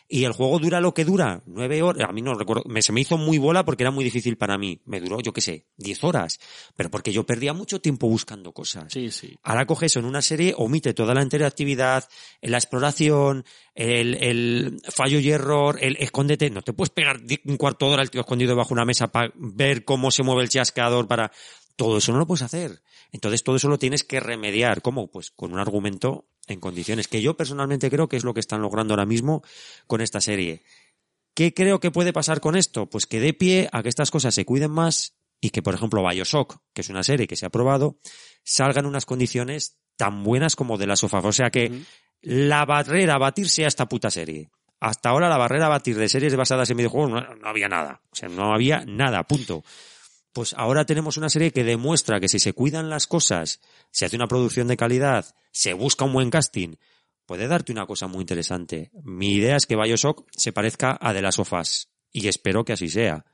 Y 0.09 0.25
el 0.25 0.33
juego 0.33 0.59
dura 0.59 0.81
lo 0.81 0.93
que 0.93 1.07
dura, 1.07 1.43
nueve 1.47 1.81
horas, 1.83 2.07
a 2.07 2.13
mí 2.13 2.21
no 2.21 2.35
recuerdo, 2.35 2.65
me, 2.67 2.83
se 2.83 2.93
me 2.93 3.01
hizo 3.01 3.17
muy 3.17 3.39
bola 3.39 3.65
porque 3.65 3.85
era 3.85 3.91
muy 3.91 4.05
difícil 4.05 4.37
para 4.37 4.59
mí. 4.59 4.79
Me 4.85 5.01
duró, 5.01 5.21
yo 5.21 5.33
qué 5.33 5.41
sé, 5.41 5.65
diez 5.79 6.05
horas. 6.05 6.39
Pero 6.77 6.91
porque 6.91 7.13
yo 7.13 7.25
perdía 7.25 7.55
mucho 7.55 7.81
tiempo 7.81 8.09
buscando 8.09 8.53
cosas. 8.53 8.93
Sí, 8.93 9.11
sí. 9.11 9.39
Ahora 9.43 9.65
coge 9.65 9.87
eso 9.87 10.01
en 10.01 10.05
una 10.05 10.21
serie, 10.21 10.55
omite 10.59 10.93
toda 10.93 11.15
la 11.15 11.23
interactividad, 11.23 12.07
la 12.43 12.59
exploración, 12.59 13.47
el, 13.75 14.17
el 14.17 14.83
fallo 14.91 15.19
y 15.19 15.31
error, 15.31 15.79
el 15.81 15.97
escóndete. 15.97 16.51
No 16.51 16.61
te 16.61 16.75
puedes 16.75 16.91
pegar 16.91 17.21
un 17.47 17.57
cuarto 17.57 17.87
de 17.87 17.93
hora 17.95 18.03
el 18.03 18.11
tío 18.11 18.21
escondido 18.21 18.55
bajo 18.55 18.75
una 18.75 18.85
mesa 18.85 19.11
para 19.11 19.33
ver 19.37 19.85
cómo 19.85 20.11
se 20.11 20.23
mueve 20.23 20.43
el 20.43 20.51
chasqueador 20.51 21.09
para... 21.09 21.33
Todo 21.77 21.99
eso 21.99 22.13
no 22.13 22.19
lo 22.19 22.27
puedes 22.27 22.43
hacer. 22.43 22.83
Entonces 23.13 23.45
todo 23.45 23.57
eso 23.57 23.69
lo 23.69 23.79
tienes 23.79 24.05
que 24.05 24.21
remediar. 24.21 24.83
¿Cómo? 24.83 25.11
Pues 25.11 25.31
con 25.31 25.53
un 25.53 25.59
argumento 25.59 26.27
en 26.47 26.61
condiciones 26.61 27.09
que 27.09 27.23
yo 27.23 27.37
personalmente 27.37 27.91
creo 27.91 28.09
que 28.09 28.17
es 28.17 28.25
lo 28.25 28.35
que 28.35 28.41
están 28.41 28.63
logrando 28.63 28.95
ahora 28.95 29.07
mismo 29.07 29.43
con 29.87 30.01
esta 30.01 30.21
serie. 30.21 30.63
¿Qué 31.35 31.55
creo 31.55 31.81
que 31.81 31.91
puede 31.91 32.13
pasar 32.13 32.41
con 32.41 32.57
esto? 32.57 32.91
Pues 32.91 33.07
que 33.07 33.21
dé 33.21 33.33
pie 33.33 33.69
a 33.73 33.83
que 33.83 33.89
estas 33.89 34.11
cosas 34.11 34.35
se 34.35 34.45
cuiden 34.45 34.71
más 34.71 35.15
y 35.41 35.51
que, 35.51 35.63
por 35.63 35.75
ejemplo, 35.75 36.07
Bioshock, 36.07 36.59
que 36.73 36.83
es 36.83 36.89
una 36.89 37.03
serie 37.03 37.27
que 37.27 37.37
se 37.37 37.47
ha 37.47 37.51
probado, 37.51 37.99
salga 38.45 38.81
en 38.81 38.87
unas 38.87 39.07
condiciones 39.07 39.79
tan 39.97 40.23
buenas 40.23 40.57
como 40.57 40.79
de 40.79 40.87
la 40.87 40.97
sofá. 40.97 41.19
O 41.19 41.33
sea 41.33 41.51
que 41.51 41.83
la 42.21 42.65
barrera 42.65 43.15
a 43.15 43.19
batirse 43.19 43.65
a 43.65 43.69
esta 43.69 43.89
puta 43.89 44.11
serie. 44.11 44.51
Hasta 44.79 45.11
ahora 45.11 45.29
la 45.29 45.37
barrera 45.37 45.67
a 45.67 45.71
batir 45.71 45.97
de 45.97 46.09
series 46.09 46.35
basadas 46.37 46.69
en 46.71 46.77
videojuegos 46.77 47.11
no, 47.11 47.35
no 47.37 47.49
había 47.49 47.69
nada. 47.69 48.03
O 48.11 48.17
sea, 48.17 48.29
no 48.29 48.53
había 48.53 48.85
nada, 48.85 49.23
punto. 49.25 49.65
Pues 50.33 50.55
ahora 50.57 50.87
tenemos 50.87 51.17
una 51.17 51.29
serie 51.29 51.51
que 51.51 51.65
demuestra 51.65 52.21
que 52.21 52.29
si 52.29 52.39
se 52.39 52.55
cuidan 52.55 52.89
las 52.89 53.07
cosas, 53.07 53.61
se 53.91 54.07
hace 54.07 54.17
una 54.17 54.29
producción 54.29 54.67
de 54.67 54.77
calidad, 54.77 55.35
se 55.51 55.75
busca 55.75 56.07
un 56.07 56.15
buen 56.15 56.31
casting, 56.31 56.77
puede 57.27 57.49
darte 57.49 57.73
una 57.73 57.87
cosa 57.87 58.07
muy 58.07 58.23
interesante. 58.23 58.91
Mi 59.05 59.35
idea 59.35 59.57
es 59.57 59.67
que 59.67 59.77
Bioshock 59.77 60.27
se 60.35 60.53
parezca 60.53 60.97
a 61.01 61.13
The 61.13 61.23
Last 61.23 61.39
of 61.39 61.53
Us. 61.53 61.89
Y 62.15 62.29
espero 62.29 62.65
que 62.65 62.75
así 62.75 62.89
sea. 62.89 63.25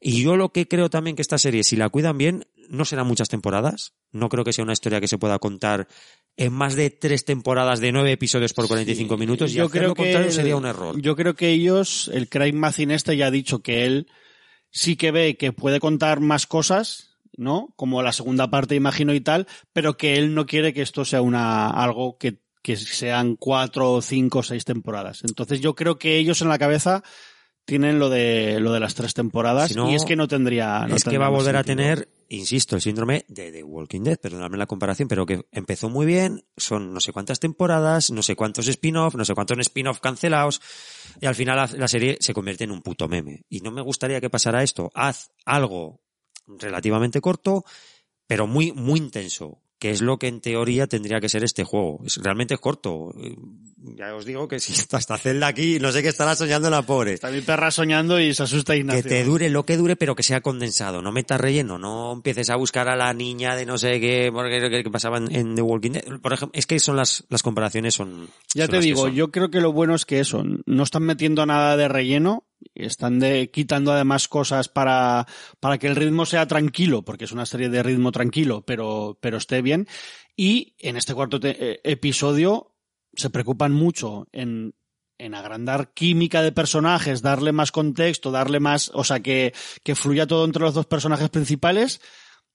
Y 0.00 0.22
yo 0.22 0.36
lo 0.36 0.52
que 0.52 0.68
creo 0.68 0.90
también 0.90 1.16
que 1.16 1.22
esta 1.22 1.38
serie, 1.38 1.64
si 1.64 1.74
la 1.74 1.88
cuidan 1.88 2.18
bien, 2.18 2.46
no 2.68 2.84
serán 2.84 3.08
muchas 3.08 3.28
temporadas. 3.28 3.94
No 4.12 4.28
creo 4.28 4.44
que 4.44 4.52
sea 4.52 4.62
una 4.62 4.74
historia 4.74 5.00
que 5.00 5.08
se 5.08 5.18
pueda 5.18 5.40
contar 5.40 5.88
en 6.36 6.52
más 6.52 6.76
de 6.76 6.90
tres 6.90 7.24
temporadas 7.24 7.80
de 7.80 7.90
nueve 7.90 8.12
episodios 8.12 8.54
por 8.54 8.68
45 8.68 9.16
minutos. 9.16 9.50
Y 9.50 9.54
yo 9.54 9.68
creo 9.68 9.88
lo 9.88 9.94
que 9.94 10.04
contrario 10.04 10.30
sería 10.30 10.56
un 10.56 10.66
error. 10.66 11.00
Yo 11.00 11.16
creo 11.16 11.34
que 11.34 11.48
ellos, 11.48 12.08
el 12.14 12.28
Craig 12.28 12.52
Mazin 12.52 12.92
este 12.92 13.16
ya 13.16 13.26
ha 13.26 13.30
dicho 13.32 13.58
que 13.58 13.84
él 13.86 14.06
sí 14.78 14.94
que 14.94 15.10
ve 15.10 15.36
que 15.36 15.52
puede 15.52 15.80
contar 15.80 16.20
más 16.20 16.46
cosas, 16.46 17.10
¿no? 17.36 17.72
Como 17.74 18.00
la 18.00 18.12
segunda 18.12 18.48
parte, 18.48 18.76
imagino 18.76 19.12
y 19.12 19.20
tal, 19.20 19.48
pero 19.72 19.96
que 19.96 20.16
él 20.16 20.34
no 20.34 20.46
quiere 20.46 20.72
que 20.72 20.82
esto 20.82 21.04
sea 21.04 21.20
una 21.20 21.68
algo 21.68 22.16
que, 22.16 22.38
que 22.62 22.76
sean 22.76 23.34
cuatro, 23.34 24.00
cinco, 24.00 24.44
seis 24.44 24.64
temporadas. 24.64 25.22
Entonces 25.24 25.60
yo 25.60 25.74
creo 25.74 25.98
que 25.98 26.16
ellos 26.18 26.42
en 26.42 26.48
la 26.48 26.60
cabeza 26.60 27.02
tienen 27.64 27.98
lo 27.98 28.08
de 28.08 28.60
lo 28.60 28.72
de 28.72 28.80
las 28.80 28.94
tres 28.94 29.14
temporadas 29.14 29.68
Si 29.68 29.74
no, 29.74 29.90
y 29.90 29.94
es 29.94 30.04
que 30.04 30.16
no 30.16 30.26
tendría 30.26 30.86
no 30.86 30.96
es 30.96 31.04
que 31.04 31.18
va 31.18 31.26
a 31.26 31.30
volver 31.30 31.56
a 31.56 31.64
tener, 31.64 32.08
insisto, 32.28 32.76
el 32.76 32.82
síndrome 32.82 33.24
de 33.28 33.50
The 33.52 33.62
Walking 33.62 34.02
Dead, 34.02 34.18
perdóname 34.18 34.56
la 34.56 34.66
comparación, 34.66 35.08
pero 35.08 35.26
que 35.26 35.46
empezó 35.52 35.88
muy 35.88 36.06
bien, 36.06 36.44
son 36.56 36.92
no 36.92 37.00
sé 37.00 37.12
cuántas 37.12 37.40
temporadas, 37.40 38.10
no 38.10 38.22
sé 38.22 38.36
cuántos 38.36 38.68
spin-off, 38.68 39.14
no 39.14 39.24
sé 39.24 39.34
cuántos 39.34 39.58
spin-off 39.58 40.00
cancelados, 40.00 40.60
y 41.20 41.26
al 41.26 41.34
final 41.34 41.56
la, 41.56 41.66
la 41.78 41.88
serie 41.88 42.18
se 42.20 42.34
convierte 42.34 42.64
en 42.64 42.70
un 42.70 42.82
puto 42.82 43.08
meme. 43.08 43.44
Y 43.48 43.60
no 43.60 43.70
me 43.70 43.82
gustaría 43.82 44.20
que 44.20 44.30
pasara 44.30 44.62
esto. 44.62 44.90
Haz 44.94 45.30
algo 45.44 46.00
relativamente 46.46 47.20
corto, 47.20 47.64
pero 48.26 48.46
muy, 48.46 48.72
muy 48.72 48.98
intenso, 48.98 49.62
que 49.78 49.90
es 49.90 50.00
lo 50.02 50.18
que 50.18 50.26
en 50.26 50.40
teoría 50.40 50.86
tendría 50.86 51.20
que 51.20 51.28
ser 51.28 51.44
este 51.44 51.62
juego. 51.64 52.00
Es, 52.04 52.16
realmente 52.16 52.54
es 52.54 52.60
corto. 52.60 53.14
Eh, 53.16 53.36
Ya 53.96 54.14
os 54.14 54.24
digo 54.24 54.48
que 54.48 54.58
si 54.58 54.72
está 54.72 54.96
hasta 54.96 55.16
Zelda 55.18 55.46
aquí, 55.46 55.78
no 55.78 55.92
sé 55.92 56.02
qué 56.02 56.08
estará 56.08 56.34
soñando 56.34 56.68
la 56.68 56.82
pobre 56.82 57.12
Está 57.12 57.30
mi 57.30 57.40
perra 57.42 57.70
soñando 57.70 58.20
y 58.20 58.34
se 58.34 58.42
asusta 58.42 58.74
Ignacio. 58.74 59.02
que 59.04 59.08
te 59.08 59.24
dure 59.24 59.48
lo 59.50 59.64
que 59.64 59.76
dure, 59.76 59.94
pero 59.94 60.16
que 60.16 60.24
sea 60.24 60.40
condensado. 60.40 61.00
No 61.00 61.12
metas 61.12 61.40
relleno, 61.40 61.78
no 61.78 62.12
empieces 62.12 62.50
a 62.50 62.56
buscar 62.56 62.88
a 62.88 62.96
la 62.96 63.12
niña 63.14 63.54
de 63.54 63.66
no 63.66 63.78
sé 63.78 64.00
qué, 64.00 64.30
porque 64.32 64.60
que, 64.68 64.82
que 64.82 64.90
pasaba 64.90 65.18
en, 65.18 65.54
The 65.54 65.62
Walking 65.62 65.92
Dead. 65.92 66.20
Por 66.20 66.32
ejemplo, 66.32 66.58
es 66.58 66.66
que 66.66 66.80
son 66.80 66.96
las, 66.96 67.24
las 67.28 67.42
comparaciones 67.44 67.94
son. 67.94 68.28
Ya 68.54 68.66
son 68.66 68.74
te 68.74 68.80
digo, 68.80 69.08
yo 69.08 69.30
creo 69.30 69.50
que 69.50 69.60
lo 69.60 69.72
bueno 69.72 69.94
es 69.94 70.04
que 70.04 70.18
eso, 70.18 70.42
no 70.66 70.82
están 70.82 71.04
metiendo 71.04 71.46
nada 71.46 71.76
de 71.76 71.86
relleno, 71.86 72.47
están 72.74 73.18
de, 73.18 73.50
quitando 73.50 73.92
además 73.92 74.28
cosas 74.28 74.68
para, 74.68 75.26
para 75.60 75.78
que 75.78 75.86
el 75.86 75.96
ritmo 75.96 76.26
sea 76.26 76.46
tranquilo, 76.46 77.02
porque 77.02 77.24
es 77.24 77.32
una 77.32 77.46
serie 77.46 77.68
de 77.68 77.82
ritmo 77.82 78.12
tranquilo, 78.12 78.62
pero, 78.62 79.18
pero 79.20 79.36
esté 79.38 79.62
bien. 79.62 79.86
Y 80.36 80.74
en 80.78 80.96
este 80.96 81.14
cuarto 81.14 81.38
eh, 81.42 81.80
episodio 81.84 82.74
se 83.14 83.30
preocupan 83.30 83.72
mucho 83.72 84.28
en, 84.32 84.74
en 85.18 85.34
agrandar 85.34 85.92
química 85.92 86.42
de 86.42 86.52
personajes, 86.52 87.22
darle 87.22 87.52
más 87.52 87.72
contexto, 87.72 88.30
darle 88.30 88.60
más, 88.60 88.90
o 88.94 89.04
sea, 89.04 89.20
que, 89.20 89.52
que 89.82 89.94
fluya 89.94 90.26
todo 90.26 90.44
entre 90.44 90.62
los 90.62 90.74
dos 90.74 90.86
personajes 90.86 91.28
principales. 91.28 92.00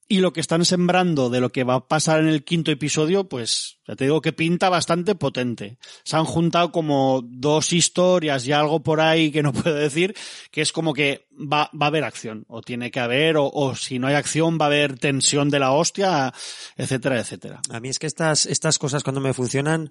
Y 0.07 0.19
lo 0.19 0.33
que 0.33 0.41
están 0.41 0.65
sembrando 0.65 1.29
de 1.29 1.39
lo 1.39 1.51
que 1.51 1.63
va 1.63 1.75
a 1.75 1.87
pasar 1.87 2.19
en 2.19 2.27
el 2.27 2.43
quinto 2.43 2.71
episodio, 2.71 3.29
pues 3.29 3.79
ya 3.87 3.95
te 3.95 4.03
digo 4.03 4.21
que 4.21 4.33
pinta 4.33 4.69
bastante 4.69 5.15
potente. 5.15 5.77
Se 6.03 6.17
han 6.17 6.25
juntado 6.25 6.71
como 6.71 7.21
dos 7.23 7.71
historias 7.71 8.45
y 8.45 8.51
algo 8.51 8.83
por 8.83 8.99
ahí 8.99 9.31
que 9.31 9.41
no 9.41 9.53
puedo 9.53 9.75
decir, 9.75 10.13
que 10.51 10.61
es 10.61 10.73
como 10.73 10.93
que 10.93 11.27
va, 11.31 11.71
va 11.73 11.85
a 11.85 11.89
haber 11.89 12.03
acción, 12.03 12.43
o 12.47 12.61
tiene 12.61 12.91
que 12.91 12.99
haber, 12.99 13.37
o, 13.37 13.49
o 13.49 13.75
si 13.75 13.97
no 13.97 14.07
hay 14.07 14.15
acción 14.15 14.57
va 14.59 14.65
a 14.65 14.67
haber 14.67 14.99
tensión 14.99 15.49
de 15.49 15.59
la 15.59 15.71
hostia, 15.71 16.33
etcétera, 16.75 17.19
etcétera. 17.19 17.61
A 17.69 17.79
mí 17.79 17.89
es 17.89 17.97
que 17.97 18.07
estas, 18.07 18.45
estas 18.45 18.77
cosas 18.77 19.03
cuando 19.03 19.21
me 19.21 19.33
funcionan, 19.33 19.89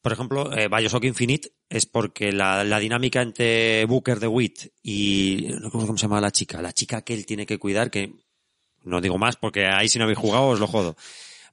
por 0.00 0.12
ejemplo, 0.12 0.56
eh, 0.56 0.68
Bioshock 0.68 1.04
Infinite 1.04 1.52
es 1.68 1.84
porque 1.84 2.32
la, 2.32 2.64
la 2.64 2.78
dinámica 2.78 3.20
entre 3.20 3.84
Booker 3.84 4.20
DeWitt 4.20 4.72
y, 4.82 5.48
no 5.50 5.66
recuerdo 5.66 5.86
cómo 5.88 5.98
se 5.98 6.02
llama 6.02 6.20
la 6.20 6.30
chica, 6.30 6.62
la 6.62 6.72
chica 6.72 7.02
que 7.02 7.14
él 7.14 7.26
tiene 7.26 7.46
que 7.46 7.58
cuidar, 7.58 7.90
que 7.90 8.14
no 8.84 9.00
digo 9.00 9.18
más 9.18 9.36
porque 9.36 9.66
ahí 9.66 9.88
si 9.88 9.98
no 9.98 10.04
habéis 10.04 10.18
jugado 10.18 10.48
os 10.48 10.60
lo 10.60 10.66
jodo. 10.66 10.96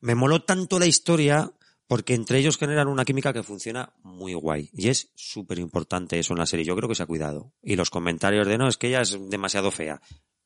Me 0.02 0.16
moló 0.16 0.44
tanto 0.44 0.80
la 0.80 0.86
historia 0.86 1.52
porque 1.88 2.14
entre 2.14 2.40
ellos 2.40 2.58
generan 2.58 2.88
una 2.88 3.06
química 3.06 3.34
que 3.34 3.44
funciona 3.44 3.94
muy 4.04 4.34
guay. 4.34 4.70
Y 4.74 4.90
es 4.90 5.12
súper 5.16 5.60
importante 5.60 6.18
eso 6.18 6.34
en 6.34 6.40
la 6.40 6.46
serie. 6.46 6.66
Yo 6.66 6.76
creo 6.76 6.90
que 6.90 6.96
se 6.96 7.04
ha 7.04 7.08
cuidado. 7.08 7.54
Y 7.62 7.76
los 7.76 7.90
comentarios 7.90 8.48
de 8.48 8.58
no, 8.58 8.68
es 8.68 8.78
que 8.78 8.88
ella 8.88 9.02
es 9.02 9.18
demasiado 9.30 9.72
fea. 9.72 10.02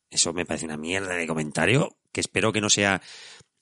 Eso 0.10 0.34
me 0.34 0.46
parece 0.46 0.66
una 0.66 0.78
mierda 0.78 1.16
de 1.16 1.28
comentario 1.28 1.98
que 2.12 2.22
espero 2.22 2.52
que 2.52 2.62
no 2.62 2.70
sea 2.70 3.02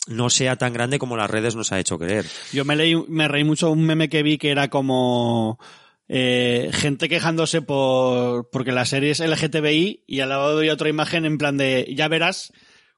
no 0.07 0.29
sea 0.29 0.55
tan 0.55 0.71
grande 0.71 0.99
como 0.99 1.17
las 1.17 1.29
redes 1.29 1.55
nos 1.55 1.71
ha 1.71 1.79
hecho 1.79 1.99
creer. 1.99 2.25
Yo 2.53 2.63
me 2.63 2.75
leí, 2.75 2.95
me 3.07 3.27
reí 3.27 3.43
mucho 3.43 3.69
un 3.69 3.85
meme 3.85 4.07
que 4.07 4.23
vi 4.23 4.37
que 4.37 4.51
era 4.51 4.69
como 4.69 5.59
eh, 6.07 6.69
gente 6.71 7.09
quejándose 7.09 7.61
por 7.61 8.49
porque 8.49 8.71
la 8.71 8.85
serie 8.85 9.11
es 9.11 9.19
LGTBI 9.19 10.05
y 10.07 10.19
al 10.21 10.29
lado 10.29 10.57
había 10.57 10.73
otra 10.73 10.87
imagen 10.87 11.25
en 11.25 11.37
plan 11.37 11.57
de 11.57 11.93
ya 11.93 12.07
verás 12.07 12.53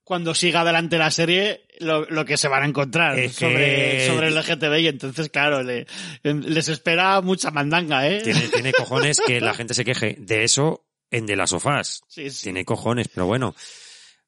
cuando 0.09 0.33
siga 0.33 0.61
adelante 0.61 0.97
la 0.97 1.11
serie 1.11 1.67
lo, 1.81 2.03
lo 2.09 2.25
que 2.25 2.35
se 2.35 2.47
van 2.47 2.63
a 2.63 2.65
encontrar 2.65 3.19
Es 3.19 3.37
que- 3.37 3.45
sobre, 3.45 4.07
sobre 4.07 4.27
el 4.29 4.33
LGTBI. 4.35 4.87
Entonces, 4.87 5.29
claro, 5.29 5.61
le- 5.61 5.85
les 6.23 6.67
espera 6.67 7.21
mucha 7.21 7.51
mandanga, 7.51 8.07
¿eh? 8.09 8.21
Tiene, 8.23 8.47
tiene 8.47 8.73
cojones 8.73 9.21
que 9.23 9.39
la 9.39 9.53
gente 9.53 9.75
se 9.75 9.85
queje 9.85 10.15
de 10.17 10.43
eso 10.43 10.83
en 11.11 11.27
de 11.27 11.35
las 11.35 11.51
sofás. 11.51 12.01
Sí, 12.07 12.31
sí. 12.31 12.45
Tiene 12.45 12.65
cojones, 12.65 13.07
pero 13.07 13.27
bueno. 13.27 13.53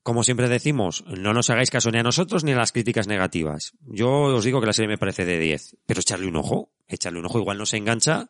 Como 0.04 0.24
siempre 0.24 0.50
decimos, 0.50 1.04
no 1.08 1.34
nos 1.34 1.50
hagáis 1.50 1.72
caso 1.72 1.90
ni 1.90 1.98
a 1.98 2.04
nosotros 2.04 2.44
ni 2.44 2.52
a 2.52 2.58
las 2.58 2.72
críticas 2.72 3.08
negativas. 3.08 3.74
Yo 3.82 4.10
os 4.12 4.46
digo 4.46 4.60
que 4.62 4.68
la 4.68 4.74
serie 4.74 4.88
me 4.90 5.00
parece 5.00 5.26
de 5.26 5.40
10, 5.40 5.78
pero 5.88 6.00
echarle 6.02 6.28
un 6.28 6.36
ojo, 6.36 6.74
echarle 6.88 7.18
un 7.20 7.26
ojo, 7.26 7.40
igual 7.40 7.58
no 7.58 7.66
se 7.66 7.78
engancha, 7.78 8.30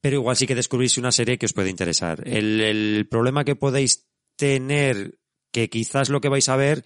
pero 0.00 0.16
igual 0.16 0.36
sí 0.36 0.48
que 0.48 0.56
descubrís 0.56 0.98
una 0.98 1.12
serie 1.12 1.38
que 1.38 1.46
os 1.46 1.52
puede 1.52 1.70
interesar. 1.70 2.22
El, 2.26 2.60
el 2.60 3.06
problema 3.08 3.44
que 3.44 3.54
podéis 3.54 4.08
tener, 4.36 5.18
que 5.52 5.70
quizás 5.70 6.08
lo 6.08 6.20
que 6.20 6.28
vais 6.28 6.48
a 6.48 6.56
ver 6.56 6.84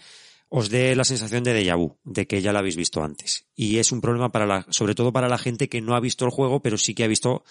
os 0.48 0.70
dé 0.70 0.94
la 0.94 1.04
sensación 1.04 1.42
de 1.42 1.52
déjà 1.52 1.74
vu, 1.74 1.98
de 2.04 2.26
que 2.26 2.40
ya 2.40 2.52
la 2.52 2.60
habéis 2.60 2.76
visto 2.76 3.02
antes. 3.02 3.46
Y 3.56 3.78
es 3.78 3.90
un 3.90 4.00
problema 4.00 4.30
para 4.30 4.46
la, 4.46 4.66
sobre 4.70 4.94
todo 4.94 5.12
para 5.12 5.28
la 5.28 5.38
gente 5.38 5.68
que 5.68 5.80
no 5.80 5.96
ha 5.96 6.00
visto 6.00 6.24
el 6.24 6.30
juego, 6.30 6.62
pero 6.62 6.78
sí 6.78 6.94
que 6.94 7.02
ha 7.02 7.08
visto 7.08 7.42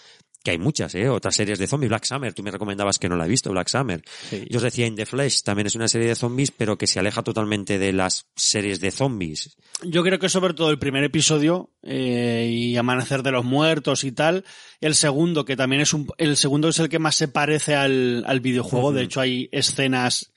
que 0.42 0.52
hay 0.52 0.58
muchas, 0.58 0.94
¿eh? 0.94 1.08
Otras 1.08 1.34
series 1.34 1.58
de 1.58 1.66
zombies. 1.66 1.88
Black 1.90 2.04
Summer, 2.04 2.32
tú 2.32 2.42
me 2.42 2.52
recomendabas 2.52 2.98
que 2.98 3.08
no 3.08 3.16
la 3.16 3.26
he 3.26 3.28
visto, 3.28 3.50
Black 3.50 3.68
Summer. 3.68 4.02
Sí. 4.30 4.46
Yo 4.48 4.58
os 4.58 4.62
decía 4.62 4.86
In 4.86 4.94
the 4.94 5.04
Flesh, 5.04 5.42
también 5.42 5.66
es 5.66 5.74
una 5.74 5.88
serie 5.88 6.06
de 6.06 6.14
zombies, 6.14 6.52
pero 6.52 6.78
que 6.78 6.86
se 6.86 7.00
aleja 7.00 7.22
totalmente 7.22 7.78
de 7.78 7.92
las 7.92 8.26
series 8.36 8.80
de 8.80 8.92
zombies. 8.92 9.56
Yo 9.82 10.02
creo 10.02 10.18
que 10.18 10.28
sobre 10.28 10.54
todo 10.54 10.70
el 10.70 10.78
primer 10.78 11.04
episodio 11.04 11.72
eh, 11.82 12.48
y 12.50 12.76
Amanecer 12.76 13.22
de 13.22 13.32
los 13.32 13.44
Muertos 13.44 14.04
y 14.04 14.12
tal. 14.12 14.44
El 14.80 14.94
segundo, 14.94 15.44
que 15.44 15.56
también 15.56 15.82
es 15.82 15.92
un, 15.92 16.06
el 16.16 16.36
segundo 16.36 16.68
es 16.68 16.78
el 16.78 16.88
que 16.88 17.00
más 17.00 17.16
se 17.16 17.28
parece 17.28 17.74
al, 17.74 18.24
al 18.26 18.40
videojuego. 18.40 18.92
De 18.92 19.02
hecho, 19.02 19.20
hay 19.20 19.48
escenas 19.50 20.32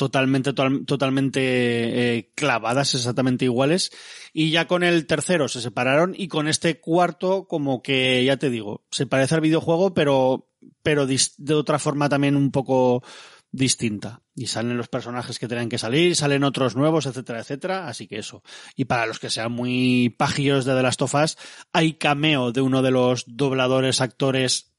totalmente, 0.00 0.54
total- 0.54 0.86
totalmente 0.86 1.40
eh, 1.42 2.30
clavadas, 2.34 2.94
exactamente 2.94 3.44
iguales. 3.44 3.92
Y 4.32 4.50
ya 4.50 4.66
con 4.66 4.82
el 4.82 5.06
tercero 5.06 5.46
se 5.46 5.60
separaron 5.60 6.14
y 6.16 6.28
con 6.28 6.48
este 6.48 6.80
cuarto, 6.80 7.46
como 7.46 7.82
que, 7.82 8.24
ya 8.24 8.38
te 8.38 8.48
digo, 8.48 8.86
se 8.90 9.06
parece 9.06 9.34
al 9.34 9.42
videojuego, 9.42 9.92
pero, 9.92 10.48
pero 10.82 11.06
de 11.06 11.54
otra 11.54 11.78
forma 11.78 12.08
también 12.08 12.34
un 12.34 12.50
poco 12.50 13.02
distinta. 13.52 14.22
Y 14.34 14.46
salen 14.46 14.78
los 14.78 14.88
personajes 14.88 15.38
que 15.38 15.48
tenían 15.48 15.68
que 15.68 15.76
salir, 15.76 16.16
salen 16.16 16.44
otros 16.44 16.76
nuevos, 16.76 17.04
etcétera, 17.04 17.40
etcétera. 17.40 17.86
Así 17.86 18.06
que 18.06 18.20
eso. 18.20 18.42
Y 18.76 18.86
para 18.86 19.04
los 19.04 19.18
que 19.18 19.28
sean 19.28 19.52
muy 19.52 20.14
pajillos 20.16 20.64
de 20.64 20.74
The 20.74 20.82
Last 20.82 21.02
of 21.02 21.14
hay 21.74 21.92
cameo 21.98 22.52
de 22.52 22.62
uno 22.62 22.80
de 22.80 22.90
los 22.90 23.24
dobladores, 23.26 24.00
actores, 24.00 24.69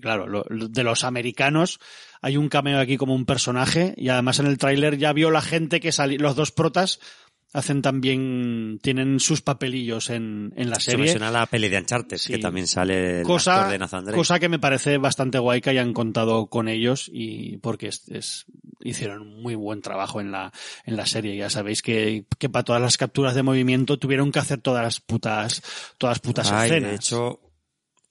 claro, 0.00 0.26
lo- 0.28 0.44
de 0.48 0.82
los 0.84 1.04
americanos. 1.04 1.78
Hay 2.22 2.36
un 2.36 2.48
cameo 2.48 2.78
aquí 2.78 2.96
como 2.96 3.14
un 3.14 3.26
personaje 3.26 3.94
y 3.96 4.08
además 4.08 4.38
en 4.38 4.46
el 4.46 4.58
tráiler 4.58 4.96
ya 4.98 5.12
vio 5.12 5.30
la 5.30 5.42
gente 5.42 5.80
que 5.80 5.92
sali 5.92 6.18
los 6.18 6.36
dos 6.36 6.52
protas 6.52 7.00
hacen 7.52 7.82
también, 7.82 8.80
tienen 8.82 9.20
sus 9.20 9.40
papelillos 9.40 10.10
en, 10.10 10.52
en 10.56 10.70
la 10.70 10.76
Se 10.80 10.90
serie. 10.90 11.04
menciona 11.04 11.30
la 11.30 11.46
peli 11.46 11.68
de 11.68 11.78
Uncharted, 11.78 12.16
Sí. 12.16 12.32
que 12.32 12.38
también 12.40 12.66
sale 12.66 13.20
el 13.20 13.24
cosa, 13.24 13.54
actor 13.58 13.70
de 13.72 13.78
Nathan 13.78 14.04
Drake. 14.06 14.16
cosa 14.18 14.40
que 14.40 14.48
me 14.48 14.58
parece 14.58 14.98
bastante 14.98 15.38
guay 15.38 15.60
que 15.60 15.70
hayan 15.70 15.92
contado 15.92 16.46
con 16.48 16.66
ellos 16.66 17.08
y 17.12 17.58
porque 17.58 17.86
es, 17.88 18.08
es- 18.08 18.46
hicieron 18.80 19.22
un 19.22 19.40
muy 19.40 19.54
buen 19.54 19.82
trabajo 19.82 20.20
en 20.20 20.32
la, 20.32 20.52
en 20.84 20.96
la 20.96 21.06
serie. 21.06 21.36
Ya 21.36 21.48
sabéis 21.48 21.80
que, 21.80 22.26
que 22.40 22.48
para 22.48 22.64
todas 22.64 22.82
las 22.82 22.96
capturas 22.96 23.36
de 23.36 23.44
movimiento 23.44 24.00
tuvieron 24.00 24.32
que 24.32 24.40
hacer 24.40 24.60
todas 24.60 24.82
las 24.82 24.98
putas, 25.00 25.62
todas 25.96 26.14
las 26.16 26.20
putas 26.20 26.50
Ay, 26.50 26.70
escenas. 26.70 26.90
de 26.90 26.96
hecho, 26.96 27.40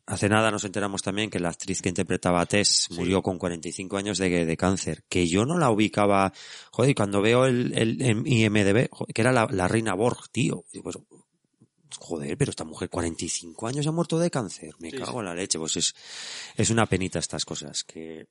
hace 0.06 0.30
nada 0.30 0.52
nos 0.52 0.64
enteramos 0.64 1.02
también 1.02 1.30
que 1.30 1.40
la 1.40 1.50
actriz 1.50 1.82
que 1.82 1.90
interpretaba 1.90 2.42
a 2.42 2.46
Tess 2.46 2.90
murió 2.92 3.22
con 3.22 3.38
45 3.38 3.98
años 3.98 4.18
de, 4.18 4.46
de 4.46 4.58
cáncer, 4.58 5.04
que 5.08 5.28
yo 5.28 5.46
no 5.46 5.58
la 5.58 5.72
ubicaba, 5.72 6.34
joder, 6.72 6.92
y 6.92 6.96
cuando 6.96 7.22
veo 7.22 7.46
el, 7.46 7.74
el, 7.78 8.02
IMDB, 8.26 8.90
joder, 8.92 9.14
que 9.14 9.22
era 9.22 9.32
la, 9.32 9.48
la 9.50 9.68
reina 9.68 9.94
Borg, 9.94 10.30
tío, 10.32 10.66
y 10.74 10.82
pues, 10.82 10.98
joder, 11.98 12.38
pero 12.38 12.50
esta 12.50 12.66
mujer 12.66 12.90
45 12.90 13.68
años 13.68 13.88
ha 13.88 13.92
muerto 13.92 14.20
de 14.20 14.30
cáncer, 14.30 14.74
me 14.80 14.92
Sí, 14.92 14.98
cago 14.98 15.20
en 15.20 15.26
la 15.26 15.36
leche, 15.36 15.60
pues 15.60 15.78
es, 15.78 15.96
es 16.56 16.70
una 16.70 16.86
penita 16.86 17.20
estas 17.20 17.46
cosas, 17.46 17.84
que, 17.84 18.28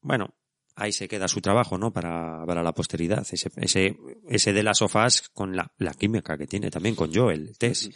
bueno, 0.00 0.34
ahí 0.76 0.92
se 0.92 1.08
queda 1.08 1.28
su 1.28 1.40
trabajo, 1.40 1.78
¿no? 1.78 1.92
Para, 1.92 2.44
para 2.46 2.62
la 2.62 2.72
posteridad, 2.72 3.26
ese, 3.30 3.50
ese, 3.56 3.96
ese 4.28 4.52
de 4.52 4.62
las 4.62 4.78
sofás 4.78 5.28
con 5.28 5.56
la, 5.56 5.72
la 5.78 5.94
química 5.94 6.36
que 6.38 6.46
tiene 6.46 6.70
también 6.70 6.94
con 6.94 7.12
Joel, 7.12 7.56
Tess. 7.58 7.90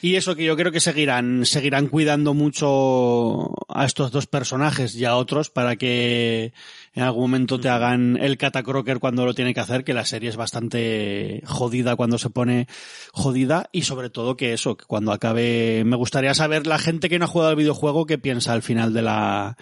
Y 0.00 0.16
eso 0.16 0.34
que 0.34 0.44
yo 0.44 0.56
creo 0.56 0.72
que 0.72 0.80
seguirán, 0.80 1.46
seguirán 1.46 1.86
cuidando 1.86 2.34
mucho 2.34 3.52
a 3.68 3.84
estos 3.84 4.10
dos 4.10 4.26
personajes 4.26 4.96
y 4.96 5.04
a 5.04 5.14
otros 5.14 5.48
para 5.48 5.76
que 5.76 6.52
en 6.94 7.02
algún 7.04 7.22
momento 7.22 7.60
te 7.60 7.68
hagan 7.68 8.18
el 8.20 8.36
catacroker 8.36 8.98
cuando 8.98 9.24
lo 9.24 9.32
tiene 9.32 9.54
que 9.54 9.60
hacer, 9.60 9.84
que 9.84 9.94
la 9.94 10.04
serie 10.04 10.28
es 10.28 10.36
bastante 10.36 11.42
jodida 11.46 11.94
cuando 11.94 12.18
se 12.18 12.30
pone 12.30 12.66
jodida 13.12 13.68
y 13.70 13.82
sobre 13.82 14.10
todo 14.10 14.36
que 14.36 14.52
eso, 14.52 14.76
que 14.76 14.86
cuando 14.86 15.12
acabe, 15.12 15.84
me 15.84 15.96
gustaría 15.96 16.34
saber 16.34 16.66
la 16.66 16.78
gente 16.78 17.08
que 17.08 17.20
no 17.20 17.26
ha 17.26 17.28
jugado 17.28 17.50
al 17.50 17.56
videojuego 17.56 18.04
qué 18.04 18.18
piensa 18.18 18.52
al 18.52 18.62
final 18.62 18.92
de 18.92 19.02
la, 19.02 19.56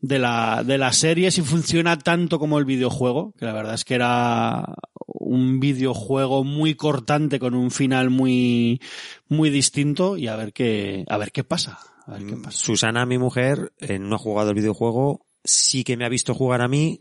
de 0.00 0.18
la, 0.18 0.62
de 0.64 0.78
la 0.78 0.92
serie, 0.92 1.30
si 1.30 1.42
funciona 1.42 1.98
tanto 1.98 2.38
como 2.38 2.58
el 2.58 2.64
videojuego, 2.64 3.32
que 3.38 3.44
la 3.44 3.52
verdad 3.52 3.74
es 3.74 3.84
que 3.84 3.94
era 3.94 4.74
un 5.06 5.60
videojuego 5.60 6.44
muy 6.44 6.74
cortante 6.74 7.38
con 7.38 7.54
un 7.54 7.70
final 7.70 8.10
muy, 8.10 8.80
muy 9.28 9.50
distinto 9.50 10.16
y 10.16 10.28
a 10.28 10.36
ver 10.36 10.52
qué, 10.52 11.04
a 11.08 11.18
ver 11.18 11.32
qué 11.32 11.44
pasa. 11.44 11.78
A 12.06 12.12
ver 12.12 12.26
qué 12.26 12.36
Mm, 12.36 12.42
pasa. 12.42 12.56
Susana, 12.58 13.04
mi 13.06 13.18
mujer, 13.18 13.72
eh, 13.78 13.98
no 13.98 14.14
ha 14.16 14.18
jugado 14.18 14.50
el 14.50 14.56
videojuego, 14.56 15.26
sí 15.44 15.84
que 15.84 15.96
me 15.96 16.04
ha 16.04 16.08
visto 16.08 16.34
jugar 16.34 16.62
a 16.62 16.68
mí. 16.68 17.00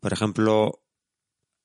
Por 0.00 0.12
ejemplo, 0.12 0.82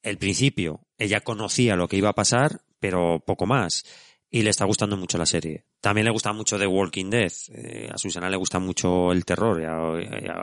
el 0.04 0.18
principio, 0.18 0.88
ella 0.98 1.22
conocía 1.22 1.76
lo 1.76 1.88
que 1.88 1.98
iba 1.98 2.10
a 2.10 2.14
pasar, 2.16 2.62
pero 2.80 3.24
poco 3.26 3.46
más. 3.46 3.84
Y 4.34 4.44
le 4.44 4.50
está 4.50 4.64
gustando 4.64 4.96
mucho 4.96 5.18
la 5.18 5.26
serie. 5.26 5.66
También 5.82 6.06
le 6.06 6.12
gusta 6.12 6.32
mucho 6.32 6.58
The 6.58 6.66
Walking 6.66 7.10
Dead. 7.10 7.32
Eh, 7.54 7.90
a 7.94 7.98
Susana 7.98 8.30
le 8.30 8.38
gusta 8.38 8.60
mucho 8.60 9.12
el 9.12 9.26
terror. 9.26 9.62
Ya 9.62 9.74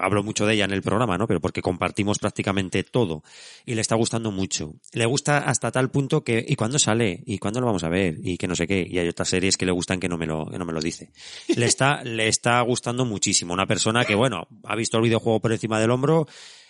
hablo 0.03 0.23
mucho 0.23 0.45
de 0.45 0.53
ella 0.53 0.67
en 0.67 0.73
el 0.73 0.83
programa, 0.83 1.17
¿no? 1.17 1.27
Pero 1.27 1.41
porque 1.41 1.63
compartimos 1.63 2.19
prácticamente 2.19 2.85
todo. 2.85 3.23
Y 3.65 3.75
le 3.75 3.81
está 3.81 3.95
gustando 3.95 4.31
mucho. 4.31 4.75
Le 4.93 5.07
gusta 5.07 5.39
hasta 5.39 5.73
tal 5.73 5.91
punto 5.91 6.23
que, 6.23 6.45
¿y 6.47 6.55
cuándo 6.55 6.79
sale? 6.79 7.23
¿Y 7.25 7.39
cuándo 7.39 7.61
lo 7.61 7.67
vamos 7.67 7.83
a 7.83 7.89
ver? 7.89 8.19
Y 8.23 8.37
que 8.37 8.47
no 8.47 8.55
sé 8.55 8.67
qué. 8.67 8.87
Y 8.87 8.99
hay 8.99 9.09
otras 9.09 9.31
series 9.31 9.57
que 9.57 9.65
le 9.65 9.73
gustan 9.73 10.01
que 10.01 10.09
no 10.11 10.19
me 10.19 10.27
lo, 10.27 10.45
que 10.45 10.59
no 10.59 10.67
me 10.67 10.75
lo 10.75 10.81
dice. 10.81 11.11
Le 11.57 11.65
está, 11.65 12.05
le 12.05 12.29
está 12.29 12.61
gustando 12.61 13.07
muchísimo. 13.07 13.55
Una 13.55 13.67
persona 13.67 14.05
que, 14.05 14.15
bueno, 14.15 14.49
ha 14.65 14.77
visto 14.77 14.99
el 14.99 15.05
videojuego 15.05 15.41
por 15.41 15.53
encima 15.53 15.81
del 15.81 15.93
hombro, 15.93 16.27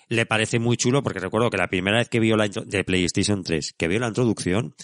le 0.08 0.24
parece 0.24 0.58
muy 0.58 0.76
chulo 0.76 1.02
porque 1.02 1.18
recuerdo 1.18 1.50
que 1.50 1.56
la 1.56 1.68
primera 1.68 1.98
vez 1.98 2.08
que 2.08 2.20
vio 2.20 2.36
la 2.36 2.48
de 2.48 2.84
PlayStation 2.84 3.42
3, 3.42 3.74
que 3.76 3.88
vio 3.88 3.98
la 3.98 4.08
introducción, 4.08 4.74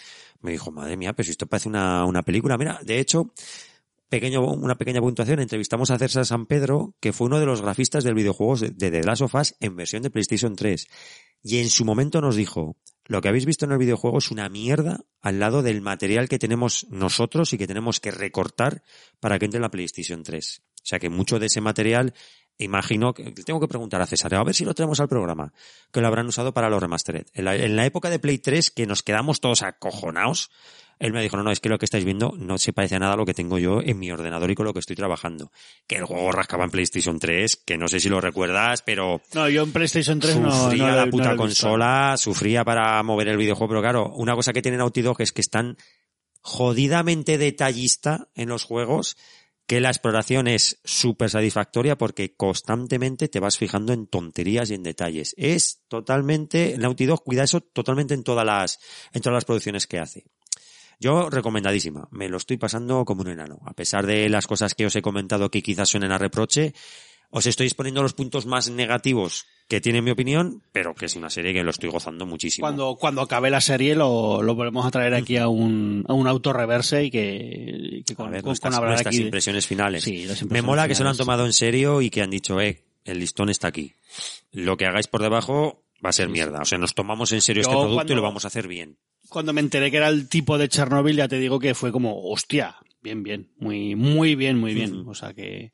me 0.44 0.52
dijo, 0.52 0.70
madre 0.70 0.96
mía, 0.96 1.12
pero 1.14 1.24
si 1.24 1.32
esto 1.32 1.46
parece 1.46 1.68
una, 1.68 2.04
una 2.04 2.22
película. 2.22 2.56
Mira, 2.56 2.78
de 2.82 3.00
hecho, 3.00 3.32
pequeño, 4.08 4.42
una 4.42 4.76
pequeña 4.76 5.00
puntuación, 5.00 5.40
entrevistamos 5.40 5.90
a 5.90 5.98
César 5.98 6.26
San 6.26 6.46
Pedro, 6.46 6.94
que 7.00 7.12
fue 7.12 7.26
uno 7.26 7.40
de 7.40 7.46
los 7.46 7.62
grafistas 7.62 8.04
del 8.04 8.14
videojuego 8.14 8.56
de, 8.56 8.70
The 8.90 9.02
Last 9.02 9.22
of 9.22 9.34
Us 9.34 9.56
en 9.58 9.74
versión 9.74 10.02
de 10.02 10.10
PlayStation 10.10 10.54
3. 10.54 10.86
Y 11.42 11.58
en 11.58 11.68
su 11.68 11.84
momento 11.84 12.20
nos 12.20 12.36
dijo, 12.36 12.76
lo 13.06 13.20
que 13.20 13.28
habéis 13.28 13.46
visto 13.46 13.64
en 13.64 13.72
el 13.72 13.78
videojuego 13.78 14.18
es 14.18 14.30
una 14.30 14.48
mierda 14.48 15.00
al 15.20 15.40
lado 15.40 15.62
del 15.62 15.80
material 15.80 16.28
que 16.28 16.38
tenemos 16.38 16.86
nosotros 16.90 17.52
y 17.52 17.58
que 17.58 17.66
tenemos 17.66 18.00
que 18.00 18.10
recortar 18.10 18.82
para 19.18 19.38
que 19.38 19.46
entre 19.46 19.58
en 19.58 19.62
la 19.62 19.70
PlayStation 19.70 20.22
3. 20.22 20.62
O 20.62 20.86
sea 20.86 20.98
que 20.98 21.08
mucho 21.08 21.38
de 21.38 21.46
ese 21.46 21.60
material, 21.60 22.14
imagino 22.58 23.12
que 23.14 23.32
tengo 23.32 23.60
que 23.60 23.68
preguntar 23.68 24.00
a 24.00 24.06
César, 24.06 24.34
a 24.34 24.44
ver 24.44 24.54
si 24.54 24.64
lo 24.64 24.74
tenemos 24.74 25.00
al 25.00 25.08
programa, 25.08 25.52
que 25.92 26.00
lo 26.00 26.06
habrán 26.06 26.26
usado 26.26 26.54
para 26.54 26.70
los 26.70 26.80
remastered. 26.82 27.26
En 27.34 27.44
la, 27.44 27.56
en 27.56 27.76
la 27.76 27.84
época 27.86 28.10
de 28.10 28.18
Play 28.18 28.38
3, 28.38 28.70
que 28.70 28.86
nos 28.86 29.02
quedamos 29.02 29.40
todos 29.40 29.62
acojonados, 29.62 30.50
él 31.00 31.12
me 31.12 31.20
dijo, 31.22 31.36
no, 31.36 31.42
no, 31.42 31.50
es 31.50 31.58
que 31.58 31.68
lo 31.68 31.76
que 31.78 31.84
estáis 31.86 32.04
viendo 32.04 32.32
no 32.38 32.56
se 32.56 32.72
parece 32.72 32.94
a 32.94 32.98
nada 33.00 33.14
a 33.14 33.16
lo 33.16 33.26
que 33.26 33.34
tengo 33.34 33.58
yo 33.58 33.80
en 33.82 33.98
mi 33.98 34.12
ordenador 34.12 34.48
y 34.52 34.54
con 34.54 34.64
lo 34.64 34.72
que 34.72 34.78
estoy 34.78 34.94
trabajando. 34.94 35.50
Que 35.88 35.96
el 35.96 36.04
juego 36.04 36.30
rascaba 36.30 36.62
en 36.64 36.70
PlayStation 36.70 37.18
3, 37.18 37.56
que 37.66 37.76
no 37.76 37.88
sé 37.88 37.98
si 37.98 38.08
lo 38.08 38.20
recuerdas, 38.20 38.82
pero 38.82 39.20
No, 39.34 39.48
yo 39.48 39.64
en 39.64 39.72
PlayStation 39.72 40.20
3 40.20 40.36
no, 40.36 40.52
sufría 40.52 40.84
no 40.84 40.88
lo- 40.90 40.96
la 40.96 41.04
no 41.06 41.10
puta 41.10 41.30
visto. 41.30 41.42
consola, 41.42 42.14
sufría 42.16 42.64
para 42.64 43.02
mover 43.02 43.26
el 43.26 43.36
videojuego, 43.36 43.68
pero 43.70 43.80
claro, 43.80 44.12
una 44.14 44.36
cosa 44.36 44.52
que 44.52 44.62
tienen 44.62 44.78
Naughty 44.78 45.02
Dog 45.02 45.20
es 45.20 45.32
que 45.32 45.40
están 45.40 45.76
jodidamente 46.40 47.38
detallista 47.38 48.28
en 48.34 48.48
los 48.50 48.64
juegos, 48.64 49.16
que 49.66 49.80
la 49.80 49.88
exploración 49.88 50.46
es 50.46 50.80
súper 50.84 51.30
satisfactoria 51.30 51.96
porque 51.96 52.34
constantemente 52.36 53.28
te 53.28 53.40
vas 53.40 53.56
fijando 53.56 53.92
en 53.92 54.06
tonterías 54.06 54.70
y 54.70 54.74
en 54.74 54.82
detalles. 54.82 55.34
Es 55.38 55.82
totalmente, 55.88 56.76
Naughty 56.78 57.06
cuida 57.24 57.44
eso 57.44 57.60
totalmente 57.60 58.14
en 58.14 58.24
todas 58.24 58.44
las, 58.44 58.78
en 59.12 59.22
todas 59.22 59.34
las 59.34 59.44
producciones 59.44 59.86
que 59.86 59.98
hace. 59.98 60.24
Yo 61.00 61.28
recomendadísima, 61.28 62.08
me 62.10 62.28
lo 62.28 62.36
estoy 62.36 62.56
pasando 62.56 63.04
como 63.04 63.22
un 63.22 63.28
enano. 63.28 63.60
A 63.64 63.74
pesar 63.74 64.06
de 64.06 64.28
las 64.28 64.46
cosas 64.46 64.74
que 64.74 64.86
os 64.86 64.96
he 64.96 65.02
comentado 65.02 65.50
que 65.50 65.62
quizás 65.62 65.88
suenen 65.88 66.12
a 66.12 66.18
reproche, 66.18 66.74
os 67.36 67.46
estoy 67.46 67.66
exponiendo 67.66 68.00
los 68.02 68.14
puntos 68.14 68.46
más 68.46 68.70
negativos 68.70 69.44
que 69.66 69.80
tiene 69.80 70.02
mi 70.02 70.10
opinión, 70.10 70.62
pero 70.72 70.94
que 70.94 71.06
es 71.06 71.16
una 71.16 71.30
serie 71.30 71.52
que 71.52 71.64
lo 71.64 71.70
estoy 71.70 71.90
gozando 71.90 72.26
muchísimo. 72.26 72.64
Cuando, 72.66 72.96
cuando 72.96 73.22
acabe 73.22 73.50
la 73.50 73.60
serie 73.60 73.94
lo, 73.94 74.42
lo 74.42 74.54
volvemos 74.54 74.84
a 74.86 74.90
traer 74.90 75.14
aquí 75.14 75.36
a 75.38 75.48
un, 75.48 76.04
a 76.06 76.12
un 76.12 76.26
autorreverse 76.28 77.04
y 77.04 77.10
que, 77.10 77.76
y 77.98 78.02
que 78.04 78.12
a 78.12 78.16
con, 78.16 78.30
ver 78.30 78.42
con- 78.42 78.50
nuestras, 78.50 78.70
con 78.72 78.76
hablar 78.78 78.92
nuestras 78.94 79.12
aquí 79.14 79.18
de- 79.18 79.24
impresiones 79.24 79.66
finales. 79.66 80.04
Sí, 80.04 80.26
Me 80.48 80.62
mola 80.62 80.86
que 80.86 80.94
se 80.94 81.02
lo 81.02 81.10
han 81.10 81.16
tomado 81.16 81.44
en 81.46 81.52
serio 81.52 82.02
y 82.02 82.10
que 82.10 82.20
han 82.22 82.30
dicho, 82.30 82.60
eh, 82.60 82.84
el 83.04 83.18
listón 83.18 83.48
está 83.48 83.68
aquí. 83.68 83.94
Lo 84.52 84.76
que 84.76 84.86
hagáis 84.86 85.08
por 85.08 85.22
debajo 85.22 85.82
va 86.04 86.10
a 86.10 86.12
ser 86.12 86.28
mierda. 86.28 86.60
O 86.60 86.64
sea, 86.66 86.78
nos 86.78 86.94
tomamos 86.94 87.32
en 87.32 87.40
serio 87.40 87.62
Yo 87.62 87.70
este 87.70 87.80
producto 87.80 88.12
y 88.12 88.16
lo 88.16 88.22
vamos 88.22 88.44
a 88.44 88.48
hacer 88.48 88.68
bien. 88.68 88.98
Cuando 89.30 89.52
me 89.54 89.60
enteré 89.62 89.90
que 89.90 89.96
era 89.96 90.08
el 90.08 90.28
tipo 90.28 90.58
de 90.58 90.68
Chernobyl, 90.68 91.16
ya 91.16 91.26
te 91.26 91.38
digo 91.38 91.58
que 91.58 91.74
fue 91.74 91.90
como, 91.90 92.30
hostia, 92.30 92.76
bien, 93.02 93.22
bien, 93.22 93.50
muy, 93.56 93.96
muy 93.96 94.34
bien, 94.36 94.58
muy 94.58 94.74
bien. 94.74 95.04
O 95.08 95.14
sea 95.14 95.32
que, 95.32 95.72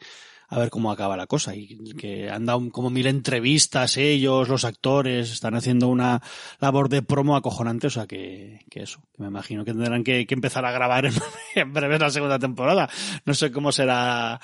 a 0.51 0.59
ver 0.59 0.69
cómo 0.69 0.91
acaba 0.91 1.17
la 1.17 1.27
cosa. 1.27 1.55
Y 1.55 1.95
que 1.95 2.29
han 2.29 2.45
dado 2.45 2.69
como 2.71 2.91
mil 2.91 3.07
entrevistas 3.07 3.97
ellos, 3.97 4.49
los 4.49 4.65
actores, 4.65 5.31
están 5.31 5.55
haciendo 5.55 5.89
una 5.89 6.21
labor 6.59 6.89
de 6.89 7.03
promo 7.03 7.37
acojonante, 7.37 7.87
o 7.87 7.91
sea 7.91 8.07
que, 8.07 8.61
que 8.69 8.83
eso, 8.83 9.01
que 9.15 9.23
me 9.23 9.29
imagino 9.29 9.65
que 9.65 9.73
tendrán 9.73 10.03
que, 10.03 10.27
que 10.27 10.35
empezar 10.35 10.65
a 10.65 10.73
grabar 10.73 11.07
en, 11.07 11.15
en 11.55 11.73
breve 11.73 11.99
la 11.99 12.11
segunda 12.11 12.39
temporada. 12.39 12.91
No 13.25 13.33
sé 13.33 13.53
cómo 13.53 13.71
será 13.71 14.41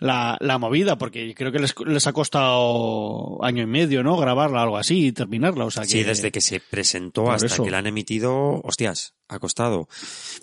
la, 0.00 0.36
la 0.40 0.58
movida, 0.58 0.98
porque 0.98 1.34
creo 1.34 1.52
que 1.52 1.58
les, 1.60 1.74
les 1.86 2.06
ha 2.06 2.12
costado 2.12 3.38
año 3.44 3.62
y 3.62 3.66
medio, 3.66 4.02
¿no? 4.02 4.16
Grabarla, 4.16 4.62
algo 4.62 4.76
así, 4.76 5.06
y 5.08 5.12
terminarla, 5.12 5.64
o 5.64 5.70
sea 5.70 5.82
que... 5.84 5.88
Sí, 5.90 6.02
desde 6.02 6.30
que 6.32 6.40
se 6.40 6.60
presentó 6.60 7.30
hasta 7.30 7.46
eso. 7.46 7.64
que 7.64 7.70
la 7.70 7.78
han 7.78 7.86
emitido, 7.86 8.60
hostias, 8.64 9.14
ha 9.28 9.38
costado. 9.38 9.88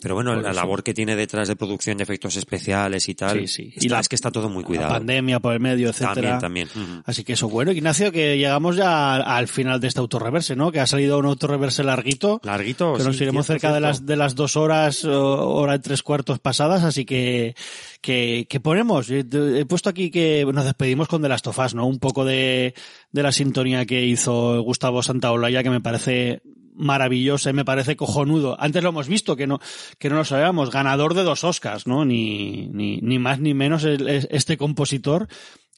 Pero 0.01 0.15
bueno, 0.15 0.33
Por 0.33 0.43
la 0.43 0.51
eso. 0.51 0.59
labor 0.61 0.81
que 0.83 0.93
tiene 0.93 1.15
detrás 1.15 1.47
de 1.47 1.55
producción 1.55 1.97
de 1.97 2.03
efectos 2.03 2.37
especiales 2.37 3.07
y 3.09 3.15
tal, 3.15 3.39
Sí, 3.41 3.47
sí. 3.47 3.73
está- 3.75 3.85
Y 3.85 3.89
la- 3.89 3.99
es 3.99 4.09
que 4.09 4.15
está 4.15 4.31
todo 4.31 4.49
muy 4.49 4.63
La 4.63 4.67
cuidado. 4.67 4.89
pandemia 4.93 5.39
por 5.39 5.53
el 5.53 5.59
medio, 5.59 5.89
etcétera. 5.89 6.39
También, 6.39 6.67
también. 6.69 7.03
Así 7.05 7.23
que 7.23 7.33
eso, 7.33 7.49
bueno, 7.49 7.71
Ignacio, 7.71 8.11
que 8.11 8.37
llegamos 8.37 8.77
ya 8.77 9.15
al, 9.15 9.23
al 9.23 9.47
final 9.47 9.79
de 9.81 9.87
este 9.89 9.99
autorreverse, 9.99 10.55
¿no? 10.55 10.71
Que 10.71 10.79
ha 10.79 10.87
salido 10.87 11.19
un 11.19 11.25
autorreverse 11.25 11.83
larguito. 11.83 12.39
Larguito, 12.43 12.93
que 12.95 13.03
nos 13.03 13.17
sí, 13.17 13.23
iremos 13.23 13.45
cerca 13.45 13.73
de 13.73 13.79
las 13.81 14.05
de 14.05 14.15
las 14.15 14.35
dos 14.35 14.55
horas, 14.55 15.03
hora 15.05 15.75
y 15.75 15.79
tres 15.79 16.01
cuartos 16.01 16.39
pasadas, 16.39 16.83
así 16.83 17.03
que 17.05 17.55
que, 18.01 18.47
que 18.49 18.59
ponemos. 18.59 19.09
He, 19.09 19.25
puesto 19.65 19.89
aquí 19.89 20.11
que 20.11 20.45
nos 20.51 20.65
despedimos 20.65 21.07
con 21.07 21.21
The 21.21 21.29
Last 21.29 21.47
of 21.47 21.73
¿no? 21.73 21.85
Un 21.85 21.99
poco 21.99 22.25
de, 22.25 22.73
de 23.11 23.23
la 23.23 23.31
sintonía 23.31 23.85
que 23.85 24.05
hizo 24.05 24.61
Gustavo 24.61 25.03
Santaolalla, 25.03 25.63
que 25.63 25.69
me 25.69 25.81
parece 25.81 26.41
maravillosa 26.79 27.49
y 27.49 27.53
me 27.53 27.65
parece 27.65 27.95
cojonudo. 27.95 28.55
Antes 28.59 28.81
lo 28.81 28.89
hemos 28.89 29.07
visto, 29.07 29.35
que 29.35 29.47
no, 29.47 29.59
que 29.97 30.09
no 30.09 30.15
lo 30.15 30.25
sabíamos, 30.25 30.71
ganador 30.71 31.13
de 31.13 31.23
dos 31.23 31.43
Oscars, 31.43 31.85
¿no? 31.85 32.05
Ni, 32.05 32.69
ni, 32.69 32.99
ni 33.01 33.19
más 33.19 33.39
ni 33.39 33.53
menos 33.53 33.83
este 33.83 34.57
compositor, 34.57 35.27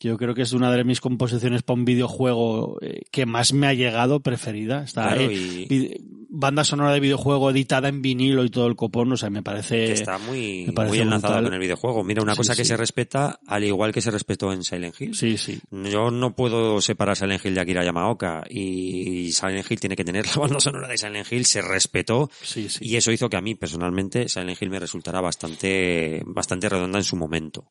que 0.02 0.08
yo 0.08 0.18
creo 0.18 0.34
que 0.34 0.42
es 0.42 0.52
una 0.54 0.72
de 0.72 0.84
mis 0.84 1.00
composiciones 1.00 1.62
para 1.62 1.78
un 1.78 1.86
videojuego 1.86 2.80
eh, 2.82 3.02
que 3.12 3.28
más 3.28 3.54
me 3.54 3.68
ha 3.68 3.74
llegado, 3.76 4.20
preferida. 4.22 4.84
Está, 4.84 5.04
Claro, 5.10 5.22
eh, 5.30 5.68
y- 5.70 5.96
banda 6.34 6.64
sonora 6.64 6.94
de 6.94 7.02
videojuego 7.02 7.52
editada 7.52 7.90
en 7.90 8.02
vinilo 8.02 8.46
y 8.46 8.50
todo 8.50 8.66
el 8.68 8.78
copón, 8.78 9.12
o 9.12 9.18
sea, 9.18 9.30
me 9.30 9.44
parece... 9.44 9.86
que 9.88 9.92
está 9.92 10.18
muy, 10.18 10.64
me 10.68 10.72
parece 10.74 10.94
muy 10.96 11.00
enlazada 11.02 11.34
brutal. 11.34 11.44
con 11.44 11.54
el 11.54 11.60
videojuego. 11.60 12.04
Mira, 12.06 12.24
una 12.24 12.34
Sí, 12.34 12.38
cosa 12.38 12.56
que 12.56 12.64
se 12.66 12.78
respeta 12.78 13.40
al 13.46 13.64
igual 13.66 13.92
que 13.92 14.00
se 14.02 14.10
respetó 14.12 14.52
en 14.54 14.64
Silent 14.64 14.96
Hill. 15.00 15.14
Sí, 15.14 15.38
sí. 15.38 15.60
Yo 15.70 16.10
no 16.10 16.34
puedo 16.36 16.80
separar 16.82 17.18
Silent 17.18 17.46
Hill 17.46 17.54
de 17.54 17.62
Akira 17.62 17.84
Yamaoka 17.84 18.44
y 18.50 19.32
Silent 19.34 19.70
Hill 19.70 19.80
tiene 19.82 19.96
que 19.98 20.06
tener 20.06 20.26
la 20.36 20.42
banda 20.42 20.60
sonora 20.62 20.88
de 20.88 20.98
Silent 20.98 21.30
Hill, 21.32 21.46
se 21.46 21.62
respetó 21.62 22.30
Sí, 22.42 22.70
sí. 22.70 22.80
y 22.88 22.96
eso 22.96 23.12
hizo 23.12 23.30
que 23.30 23.36
a 23.38 23.42
mí 23.42 23.54
personalmente 23.56 24.30
Silent 24.30 24.60
Hill 24.62 24.70
me 24.70 24.80
resultara 24.80 25.20
bastante, 25.20 26.24
bastante 26.26 26.70
redonda 26.70 26.98
en 26.98 27.04
su 27.04 27.18
momento. 27.18 27.66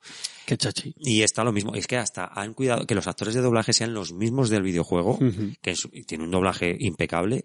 Qué 0.47 0.57
chachi. 0.57 0.94
Y 0.98 1.23
está 1.23 1.44
lo 1.44 1.52
mismo, 1.52 1.74
es 1.74 1.86
que 1.86 1.97
hasta 1.97 2.19
han 2.24 2.55
cuidado 2.55 2.86
que 2.86 2.94
los 2.94 3.06
actores 3.06 3.34
de 3.34 3.40
doblaje 3.40 3.72
sean 3.72 3.94
los 3.94 4.12
mismos 4.12 4.51
del 4.51 4.62
videojuego, 4.62 5.18
que 5.62 5.70
es- 5.72 5.88
tiene 6.06 6.24
un 6.24 6.30
doblaje 6.30 6.76
impecable. 6.80 7.44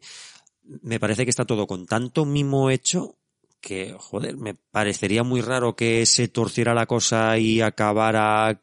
Me 0.82 1.00
parece 1.00 1.24
que 1.26 1.30
está 1.30 1.46
todo 1.46 1.68
con 1.68 1.86
tanto 1.86 2.26
mimo 2.26 2.70
hecho 2.70 3.18
que, 3.62 3.96
joder, 3.98 4.38
me 4.38 4.54
parecería 4.54 5.24
muy 5.24 5.42
raro 5.42 5.76
que 5.76 6.06
se 6.06 6.28
torciera 6.28 6.74
la 6.74 6.86
cosa 6.86 7.38
y 7.38 7.62
acabara 7.62 8.62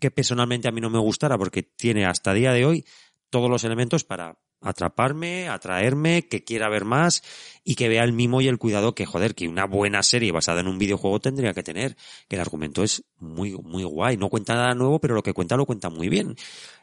que 0.00 0.10
personalmente 0.10 0.68
a 0.68 0.72
mí 0.72 0.80
no 0.80 0.90
me 0.90 0.98
gustara, 0.98 1.38
porque 1.38 1.62
tiene 1.62 2.04
hasta 2.06 2.32
día 2.34 2.52
de 2.52 2.64
hoy 2.66 2.84
todos 3.30 3.48
los 3.50 3.64
elementos 3.64 4.04
para 4.04 4.36
atraparme, 4.64 5.48
atraerme, 5.48 6.26
que 6.26 6.42
quiera 6.42 6.68
ver 6.68 6.84
más 6.84 7.22
y 7.62 7.76
que 7.76 7.88
vea 7.88 8.02
el 8.02 8.12
mimo 8.12 8.40
y 8.40 8.48
el 8.48 8.58
cuidado 8.58 8.94
que, 8.94 9.06
joder, 9.06 9.34
que 9.34 9.46
una 9.48 9.66
buena 9.66 10.02
serie 10.02 10.32
basada 10.32 10.60
en 10.60 10.68
un 10.68 10.78
videojuego 10.78 11.20
tendría 11.20 11.54
que 11.54 11.62
tener. 11.62 11.96
Que 12.28 12.36
el 12.36 12.40
argumento 12.40 12.82
es 12.82 13.04
muy, 13.18 13.52
muy 13.52 13.84
guay. 13.84 14.16
No 14.16 14.28
cuenta 14.28 14.54
nada 14.54 14.74
nuevo, 14.74 14.98
pero 15.00 15.14
lo 15.14 15.22
que 15.22 15.32
cuenta 15.32 15.56
lo 15.56 15.66
cuenta 15.66 15.90
muy 15.90 16.08
bien. 16.08 16.34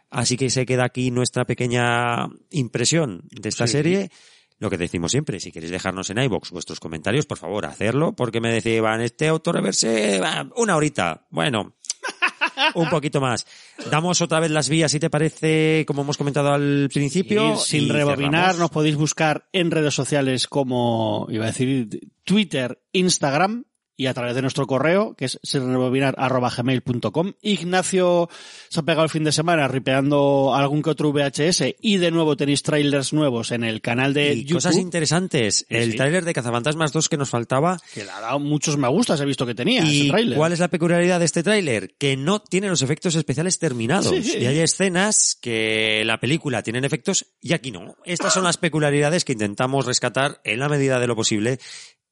Así 0.09 0.37
que 0.37 0.49
se 0.49 0.65
queda 0.65 0.85
aquí 0.85 1.11
nuestra 1.11 1.45
pequeña 1.45 2.27
impresión 2.49 3.23
de 3.31 3.49
esta 3.49 3.67
Sí. 3.67 3.73
serie. 3.73 4.11
Lo 4.59 4.69
que 4.69 4.77
decimos 4.77 5.09
siempre, 5.11 5.39
si 5.39 5.51
queréis 5.51 5.71
dejarnos 5.71 6.11
en 6.11 6.19
iBox 6.19 6.51
vuestros 6.51 6.79
comentarios, 6.79 7.25
por 7.25 7.39
favor, 7.39 7.65
hacerlo, 7.65 8.13
porque 8.13 8.39
me 8.41 8.53
decían, 8.53 9.01
este 9.01 9.27
autorreverse, 9.27 10.19
va, 10.19 10.47
una 10.55 10.75
horita. 10.75 11.25
Bueno, 11.31 11.73
un 12.75 12.89
poquito 12.89 13.21
más. 13.21 13.45
Damos 13.89 14.21
otra 14.21 14.39
vez 14.39 14.51
las 14.51 14.69
vías, 14.69 14.91
si 14.91 14.99
te 14.99 15.09
parece, 15.09 15.83
como 15.88 16.01
hemos 16.01 16.17
comentado 16.17 16.51
al 16.51 16.89
principio. 16.93 17.53
Y 17.53 17.57
sin 17.57 17.85
y 17.85 17.91
rebobinar, 17.91 18.41
cerramos. 18.41 18.59
nos 18.59 18.69
podéis 18.71 18.95
buscar 18.95 19.47
en 19.51 19.71
redes 19.71 19.93
sociales 19.93 20.47
como, 20.47 21.27
iba 21.29 21.45
a 21.45 21.47
decir, 21.47 22.11
Twitter, 22.23 22.81
Instagram 22.91 23.65
y 24.01 24.07
a 24.07 24.15
través 24.15 24.33
de 24.33 24.41
nuestro 24.41 24.65
correo, 24.65 25.13
que 25.15 25.25
es 25.25 25.39
sinrebobinar.gmail.com. 25.43 27.33
Ignacio 27.43 28.29
se 28.67 28.79
ha 28.79 28.83
pegado 28.83 29.03
el 29.03 29.11
fin 29.11 29.23
de 29.23 29.31
semana 29.31 29.67
ripeando 29.67 30.55
algún 30.55 30.81
que 30.81 30.89
otro 30.89 31.11
VHS 31.13 31.75
y 31.79 31.97
de 31.97 32.09
nuevo 32.09 32.35
tenéis 32.35 32.63
trailers 32.63 33.13
nuevos 33.13 33.51
en 33.51 33.63
el 33.63 33.79
canal 33.79 34.15
de 34.15 34.33
Y 34.33 34.41
YouTube. 34.43 34.55
cosas 34.57 34.77
interesantes. 34.77 35.67
El 35.69 35.91
sí. 35.91 35.97
tráiler 35.97 36.25
de 36.25 36.33
Cazafantasmas 36.33 36.91
2 36.91 37.09
que 37.09 37.17
nos 37.17 37.29
faltaba. 37.29 37.77
que 37.93 38.03
le 38.03 38.09
ha 38.09 38.19
dado 38.21 38.39
muchos 38.39 38.75
me 38.75 38.87
gustas, 38.87 39.21
he 39.21 39.25
visto 39.25 39.45
que 39.45 39.53
tenía 39.53 39.83
ese 39.83 39.91
¿Y 39.93 40.09
tráiler. 40.09 40.35
cuál 40.35 40.51
es 40.53 40.59
la 40.59 40.69
peculiaridad 40.69 41.19
de 41.19 41.25
este 41.25 41.43
tráiler? 41.43 41.93
Que 41.99 42.17
no 42.17 42.39
tiene 42.41 42.69
los 42.69 42.81
efectos 42.81 43.13
especiales 43.13 43.59
terminados. 43.59 44.15
Sí. 44.25 44.37
Y 44.39 44.47
hay 44.47 44.57
escenas 44.61 45.37
que 45.39 46.01
la 46.05 46.19
película 46.19 46.63
tienen 46.63 46.85
efectos 46.85 47.27
y 47.39 47.53
aquí 47.53 47.69
no. 47.69 47.95
Estas 48.05 48.33
son 48.33 48.45
las 48.45 48.57
peculiaridades 48.57 49.25
que 49.25 49.33
intentamos 49.33 49.85
rescatar 49.85 50.41
en 50.43 50.59
la 50.59 50.69
medida 50.69 50.99
de 50.99 51.05
lo 51.05 51.15
posible 51.15 51.59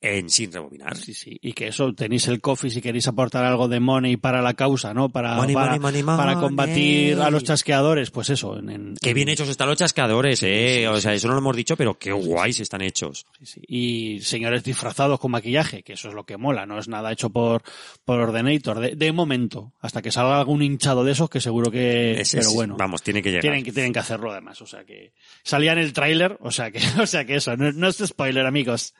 en 0.01 0.29
Sin 0.29 0.51
Rebobinar. 0.51 0.95
Sí, 0.95 1.13
sí. 1.13 1.37
Y 1.41 1.51
que 1.53 1.67
eso, 1.67 1.93
tenéis 1.93 2.27
el 2.29 2.39
coffee 2.39 2.69
si 2.69 2.81
queréis 2.81 3.07
aportar 3.07 3.43
algo 3.43 3.67
de 3.67 3.79
money 3.81 4.15
para 4.17 4.41
la 4.41 4.53
causa, 4.53 4.93
¿no? 4.93 5.09
Para, 5.09 5.35
Money, 5.35 5.53
para, 5.55 5.77
money, 5.79 6.03
money, 6.03 6.17
para 6.17 6.35
combatir 6.39 7.19
a 7.19 7.29
los 7.29 7.43
chasqueadores, 7.43 8.09
pues 8.11 8.29
eso. 8.29 8.57
En, 8.57 8.69
en- 8.69 8.95
Qué 9.01 9.13
bien 9.13 9.27
hechos 9.29 9.49
están 9.49 9.67
los 9.67 9.77
chascadores, 9.77 10.41
eh. 10.43 10.87
o 10.87 10.99
sea, 11.01 11.13
eso 11.13 11.27
no 11.27 11.33
lo 11.33 11.39
hemos 11.39 11.55
dicho, 11.55 11.75
pero 11.75 11.97
qué 11.99 12.11
guays 12.13 12.59
están 12.61 12.81
hechos. 12.81 13.25
Sí, 13.39 13.45
sí. 13.45 13.61
Y 13.67 14.19
señores 14.21 14.63
disfrazados 14.63 15.19
con 15.19 15.31
maquillaje, 15.31 15.83
que 15.83 15.93
eso 15.93 16.07
es 16.09 16.13
lo 16.13 16.25
que 16.25 16.37
mola, 16.37 16.65
no 16.65 16.79
es 16.79 16.87
nada 16.87 17.11
hecho 17.11 17.29
por, 17.29 17.61
por 18.05 18.19
Ordenator, 18.21 18.79
de, 18.79 18.95
de 18.95 19.11
momento, 19.11 19.73
hasta 19.81 20.01
que 20.01 20.11
salga 20.11 20.39
algún 20.39 20.61
hinchado 20.63 21.03
de 21.03 21.11
esos, 21.11 21.29
que 21.29 21.41
seguro 21.41 21.71
que, 21.71 22.21
Ese 22.21 22.37
pero 22.37 22.49
es- 22.49 22.55
bueno. 22.55 22.75
Vamos, 22.77 23.01
tiene 23.03 23.21
que 23.21 23.29
llegar. 23.31 23.41
Tienen 23.41 23.63
que, 23.65 23.71
tienen 23.73 23.91
que 23.91 23.99
hacerlo 23.99 24.31
además, 24.31 24.61
o 24.61 24.65
sea 24.65 24.85
que 24.85 25.11
salía 25.43 25.73
en 25.73 25.79
el 25.79 25.91
tráiler, 25.91 26.37
o 26.41 26.51
sea 26.51 26.71
que, 26.71 26.79
o 27.01 27.05
sea 27.05 27.25
que 27.25 27.35
eso, 27.35 27.57
no, 27.57 27.71
no 27.73 27.87
es 27.89 27.97
spoiler 27.97 28.45
amigos. 28.45 28.93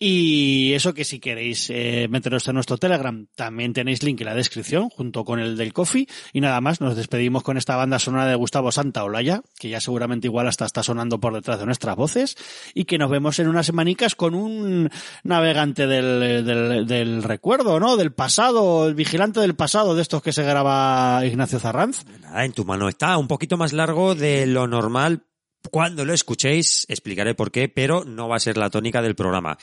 Y 0.00 0.74
eso 0.74 0.94
que 0.94 1.04
si 1.04 1.18
queréis 1.18 1.70
eh, 1.70 2.06
meteros 2.08 2.46
en 2.46 2.54
nuestro 2.54 2.78
Telegram, 2.78 3.26
también 3.34 3.72
tenéis 3.72 4.04
link 4.04 4.20
en 4.20 4.26
la 4.26 4.34
descripción, 4.34 4.90
junto 4.90 5.24
con 5.24 5.40
el 5.40 5.56
del 5.56 5.72
Coffee. 5.72 6.06
Y 6.32 6.40
nada 6.40 6.60
más, 6.60 6.80
nos 6.80 6.94
despedimos 6.94 7.42
con 7.42 7.56
esta 7.56 7.74
banda 7.74 7.98
sonora 7.98 8.26
de 8.26 8.36
Gustavo 8.36 8.70
Santaolalla, 8.70 9.42
que 9.58 9.68
ya 9.68 9.80
seguramente 9.80 10.28
igual 10.28 10.46
hasta 10.46 10.66
está 10.66 10.84
sonando 10.84 11.18
por 11.18 11.34
detrás 11.34 11.58
de 11.58 11.66
nuestras 11.66 11.96
voces, 11.96 12.36
y 12.74 12.84
que 12.84 12.98
nos 12.98 13.10
vemos 13.10 13.40
en 13.40 13.48
unas 13.48 13.66
semanicas 13.66 14.14
con 14.14 14.36
un 14.36 14.88
navegante 15.24 15.88
del, 15.88 16.44
del, 16.44 16.86
del 16.86 17.22
recuerdo, 17.24 17.80
¿no? 17.80 17.96
Del 17.96 18.12
pasado, 18.12 18.86
el 18.86 18.94
vigilante 18.94 19.40
del 19.40 19.56
pasado, 19.56 19.96
de 19.96 20.02
estos 20.02 20.22
que 20.22 20.32
se 20.32 20.44
graba 20.44 21.22
Ignacio 21.24 21.58
Zarranz. 21.58 22.04
Nada, 22.20 22.44
en 22.44 22.52
tu 22.52 22.64
mano 22.64 22.88
está 22.88 23.18
un 23.18 23.26
poquito 23.26 23.56
más 23.56 23.72
largo 23.72 24.14
de 24.14 24.46
lo 24.46 24.68
normal. 24.68 25.24
Cuando 25.70 26.04
lo 26.04 26.12
escuchéis, 26.14 26.86
explicaré 26.88 27.34
por 27.34 27.50
qué, 27.50 27.68
pero 27.68 28.04
no 28.04 28.28
va 28.28 28.36
a 28.36 28.40
ser 28.40 28.56
la 28.56 28.70
tónica 28.70 29.02
del 29.02 29.14
programa. 29.14 29.58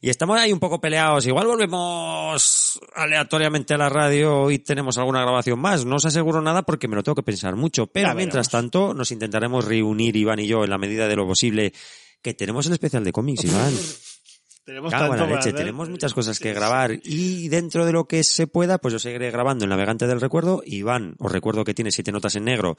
Y 0.00 0.10
estamos 0.10 0.38
ahí 0.38 0.52
un 0.52 0.60
poco 0.60 0.80
peleados. 0.80 1.26
Igual 1.26 1.46
volvemos 1.46 2.80
aleatoriamente 2.94 3.74
a 3.74 3.78
la 3.78 3.88
radio 3.88 4.50
y 4.50 4.58
tenemos 4.58 4.98
alguna 4.98 5.22
grabación 5.22 5.58
más. 5.58 5.84
No 5.84 5.96
os 5.96 6.04
aseguro 6.04 6.42
nada 6.42 6.62
porque 6.62 6.88
me 6.88 6.96
lo 6.96 7.02
tengo 7.02 7.16
que 7.16 7.22
pensar 7.22 7.56
mucho. 7.56 7.86
Pero 7.86 8.14
mientras 8.14 8.50
tanto, 8.50 8.92
nos 8.92 9.10
intentaremos 9.10 9.64
reunir 9.64 10.16
Iván 10.16 10.38
y 10.38 10.46
yo 10.46 10.64
en 10.64 10.70
la 10.70 10.78
medida 10.78 11.08
de 11.08 11.16
lo 11.16 11.26
posible. 11.26 11.72
Que 12.22 12.34
tenemos 12.34 12.66
el 12.66 12.72
especial 12.72 13.04
de 13.04 13.12
cómics, 13.12 13.44
Iván. 13.44 13.72
Tenemos 14.64 14.90
Cago 14.90 15.04
en 15.04 15.10
la 15.12 15.16
tanto 15.18 15.36
leche, 15.36 15.52
tenemos 15.52 15.88
muchas 15.88 16.12
cosas 16.12 16.40
que 16.40 16.52
grabar 16.52 16.98
y 17.04 17.48
dentro 17.48 17.86
de 17.86 17.92
lo 17.92 18.06
que 18.08 18.24
se 18.24 18.48
pueda, 18.48 18.78
pues 18.78 18.90
yo 18.90 18.98
seguiré 18.98 19.30
grabando 19.30 19.64
el 19.64 19.70
Navegante 19.70 20.08
del 20.08 20.20
Recuerdo. 20.20 20.60
Iván, 20.66 21.14
os 21.20 21.30
recuerdo 21.30 21.62
que 21.62 21.72
tiene 21.72 21.92
siete 21.92 22.10
notas 22.10 22.34
en 22.34 22.46
negro. 22.46 22.76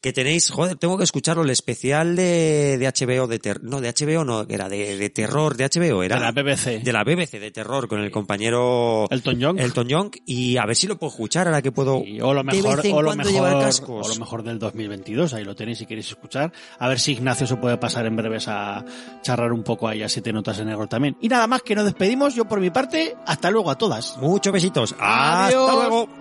Que 0.00 0.14
tenéis, 0.14 0.48
joder, 0.50 0.76
tengo 0.76 0.96
que 0.96 1.04
escucharlo, 1.04 1.42
el 1.42 1.50
especial 1.50 2.16
de, 2.16 2.78
de 2.78 2.86
HBO, 2.86 3.26
de 3.26 3.38
ter, 3.38 3.62
no, 3.62 3.82
de 3.82 3.92
HBO 3.92 4.24
no, 4.24 4.46
era 4.48 4.66
de, 4.70 4.96
de 4.96 5.10
terror, 5.10 5.58
de 5.58 5.66
HBO, 5.66 6.02
era. 6.02 6.16
De 6.16 6.22
la 6.22 6.32
BBC. 6.32 6.82
De 6.82 6.90
la 6.92 7.04
BBC, 7.04 7.32
de 7.38 7.50
terror, 7.50 7.86
con 7.86 8.00
el 8.00 8.10
compañero 8.10 9.06
Elton 9.10 9.38
John. 9.38 9.58
Elton 9.58 9.88
John, 9.90 10.10
y 10.24 10.56
a 10.56 10.64
ver 10.64 10.74
si 10.74 10.86
lo 10.86 10.96
puedo 10.96 11.10
escuchar 11.10 11.48
ahora 11.48 11.60
que 11.60 11.70
puedo. 11.70 12.02
Y- 12.02 12.18
o 12.22 12.32
lo 12.32 12.42
mejor, 12.42 12.80
o 12.92 13.02
lo 13.02 13.14
mejor, 13.14 13.30
llevar 13.32 13.56
o 13.56 13.60
cascos. 13.60 14.08
lo 14.08 14.14
mejor 14.24 14.42
del 14.42 14.58
2022, 14.58 15.34
ahí 15.34 15.44
lo 15.44 15.54
tenéis 15.54 15.76
si 15.76 15.84
queréis 15.84 16.08
escuchar. 16.08 16.50
A 16.78 16.88
ver 16.88 16.98
si 16.98 17.12
Ignacio 17.12 17.46
se 17.46 17.56
puede 17.56 17.76
pasar 17.76 18.06
en 18.06 18.16
breves 18.16 18.48
a 18.48 18.82
charrar 19.20 19.52
un 19.52 19.62
poco 19.62 19.86
ahí 19.86 20.02
a 20.02 20.08
siete 20.08 20.32
notas 20.32 20.58
en 20.60 20.68
negro 20.68 20.86
también. 20.86 21.18
Y 21.20 21.28
nada 21.28 21.46
más 21.46 21.60
que 21.60 21.74
nos 21.74 21.84
despedimos, 21.84 22.34
yo 22.34 22.46
por 22.46 22.58
mi 22.60 22.70
parte, 22.70 23.16
hasta 23.26 23.50
luego 23.50 23.70
a 23.70 23.76
todas. 23.76 24.16
Muchos 24.16 24.50
besitos. 24.50 24.94
Adiós. 24.98 25.68
Hasta 25.68 25.74
luego. 25.88 26.19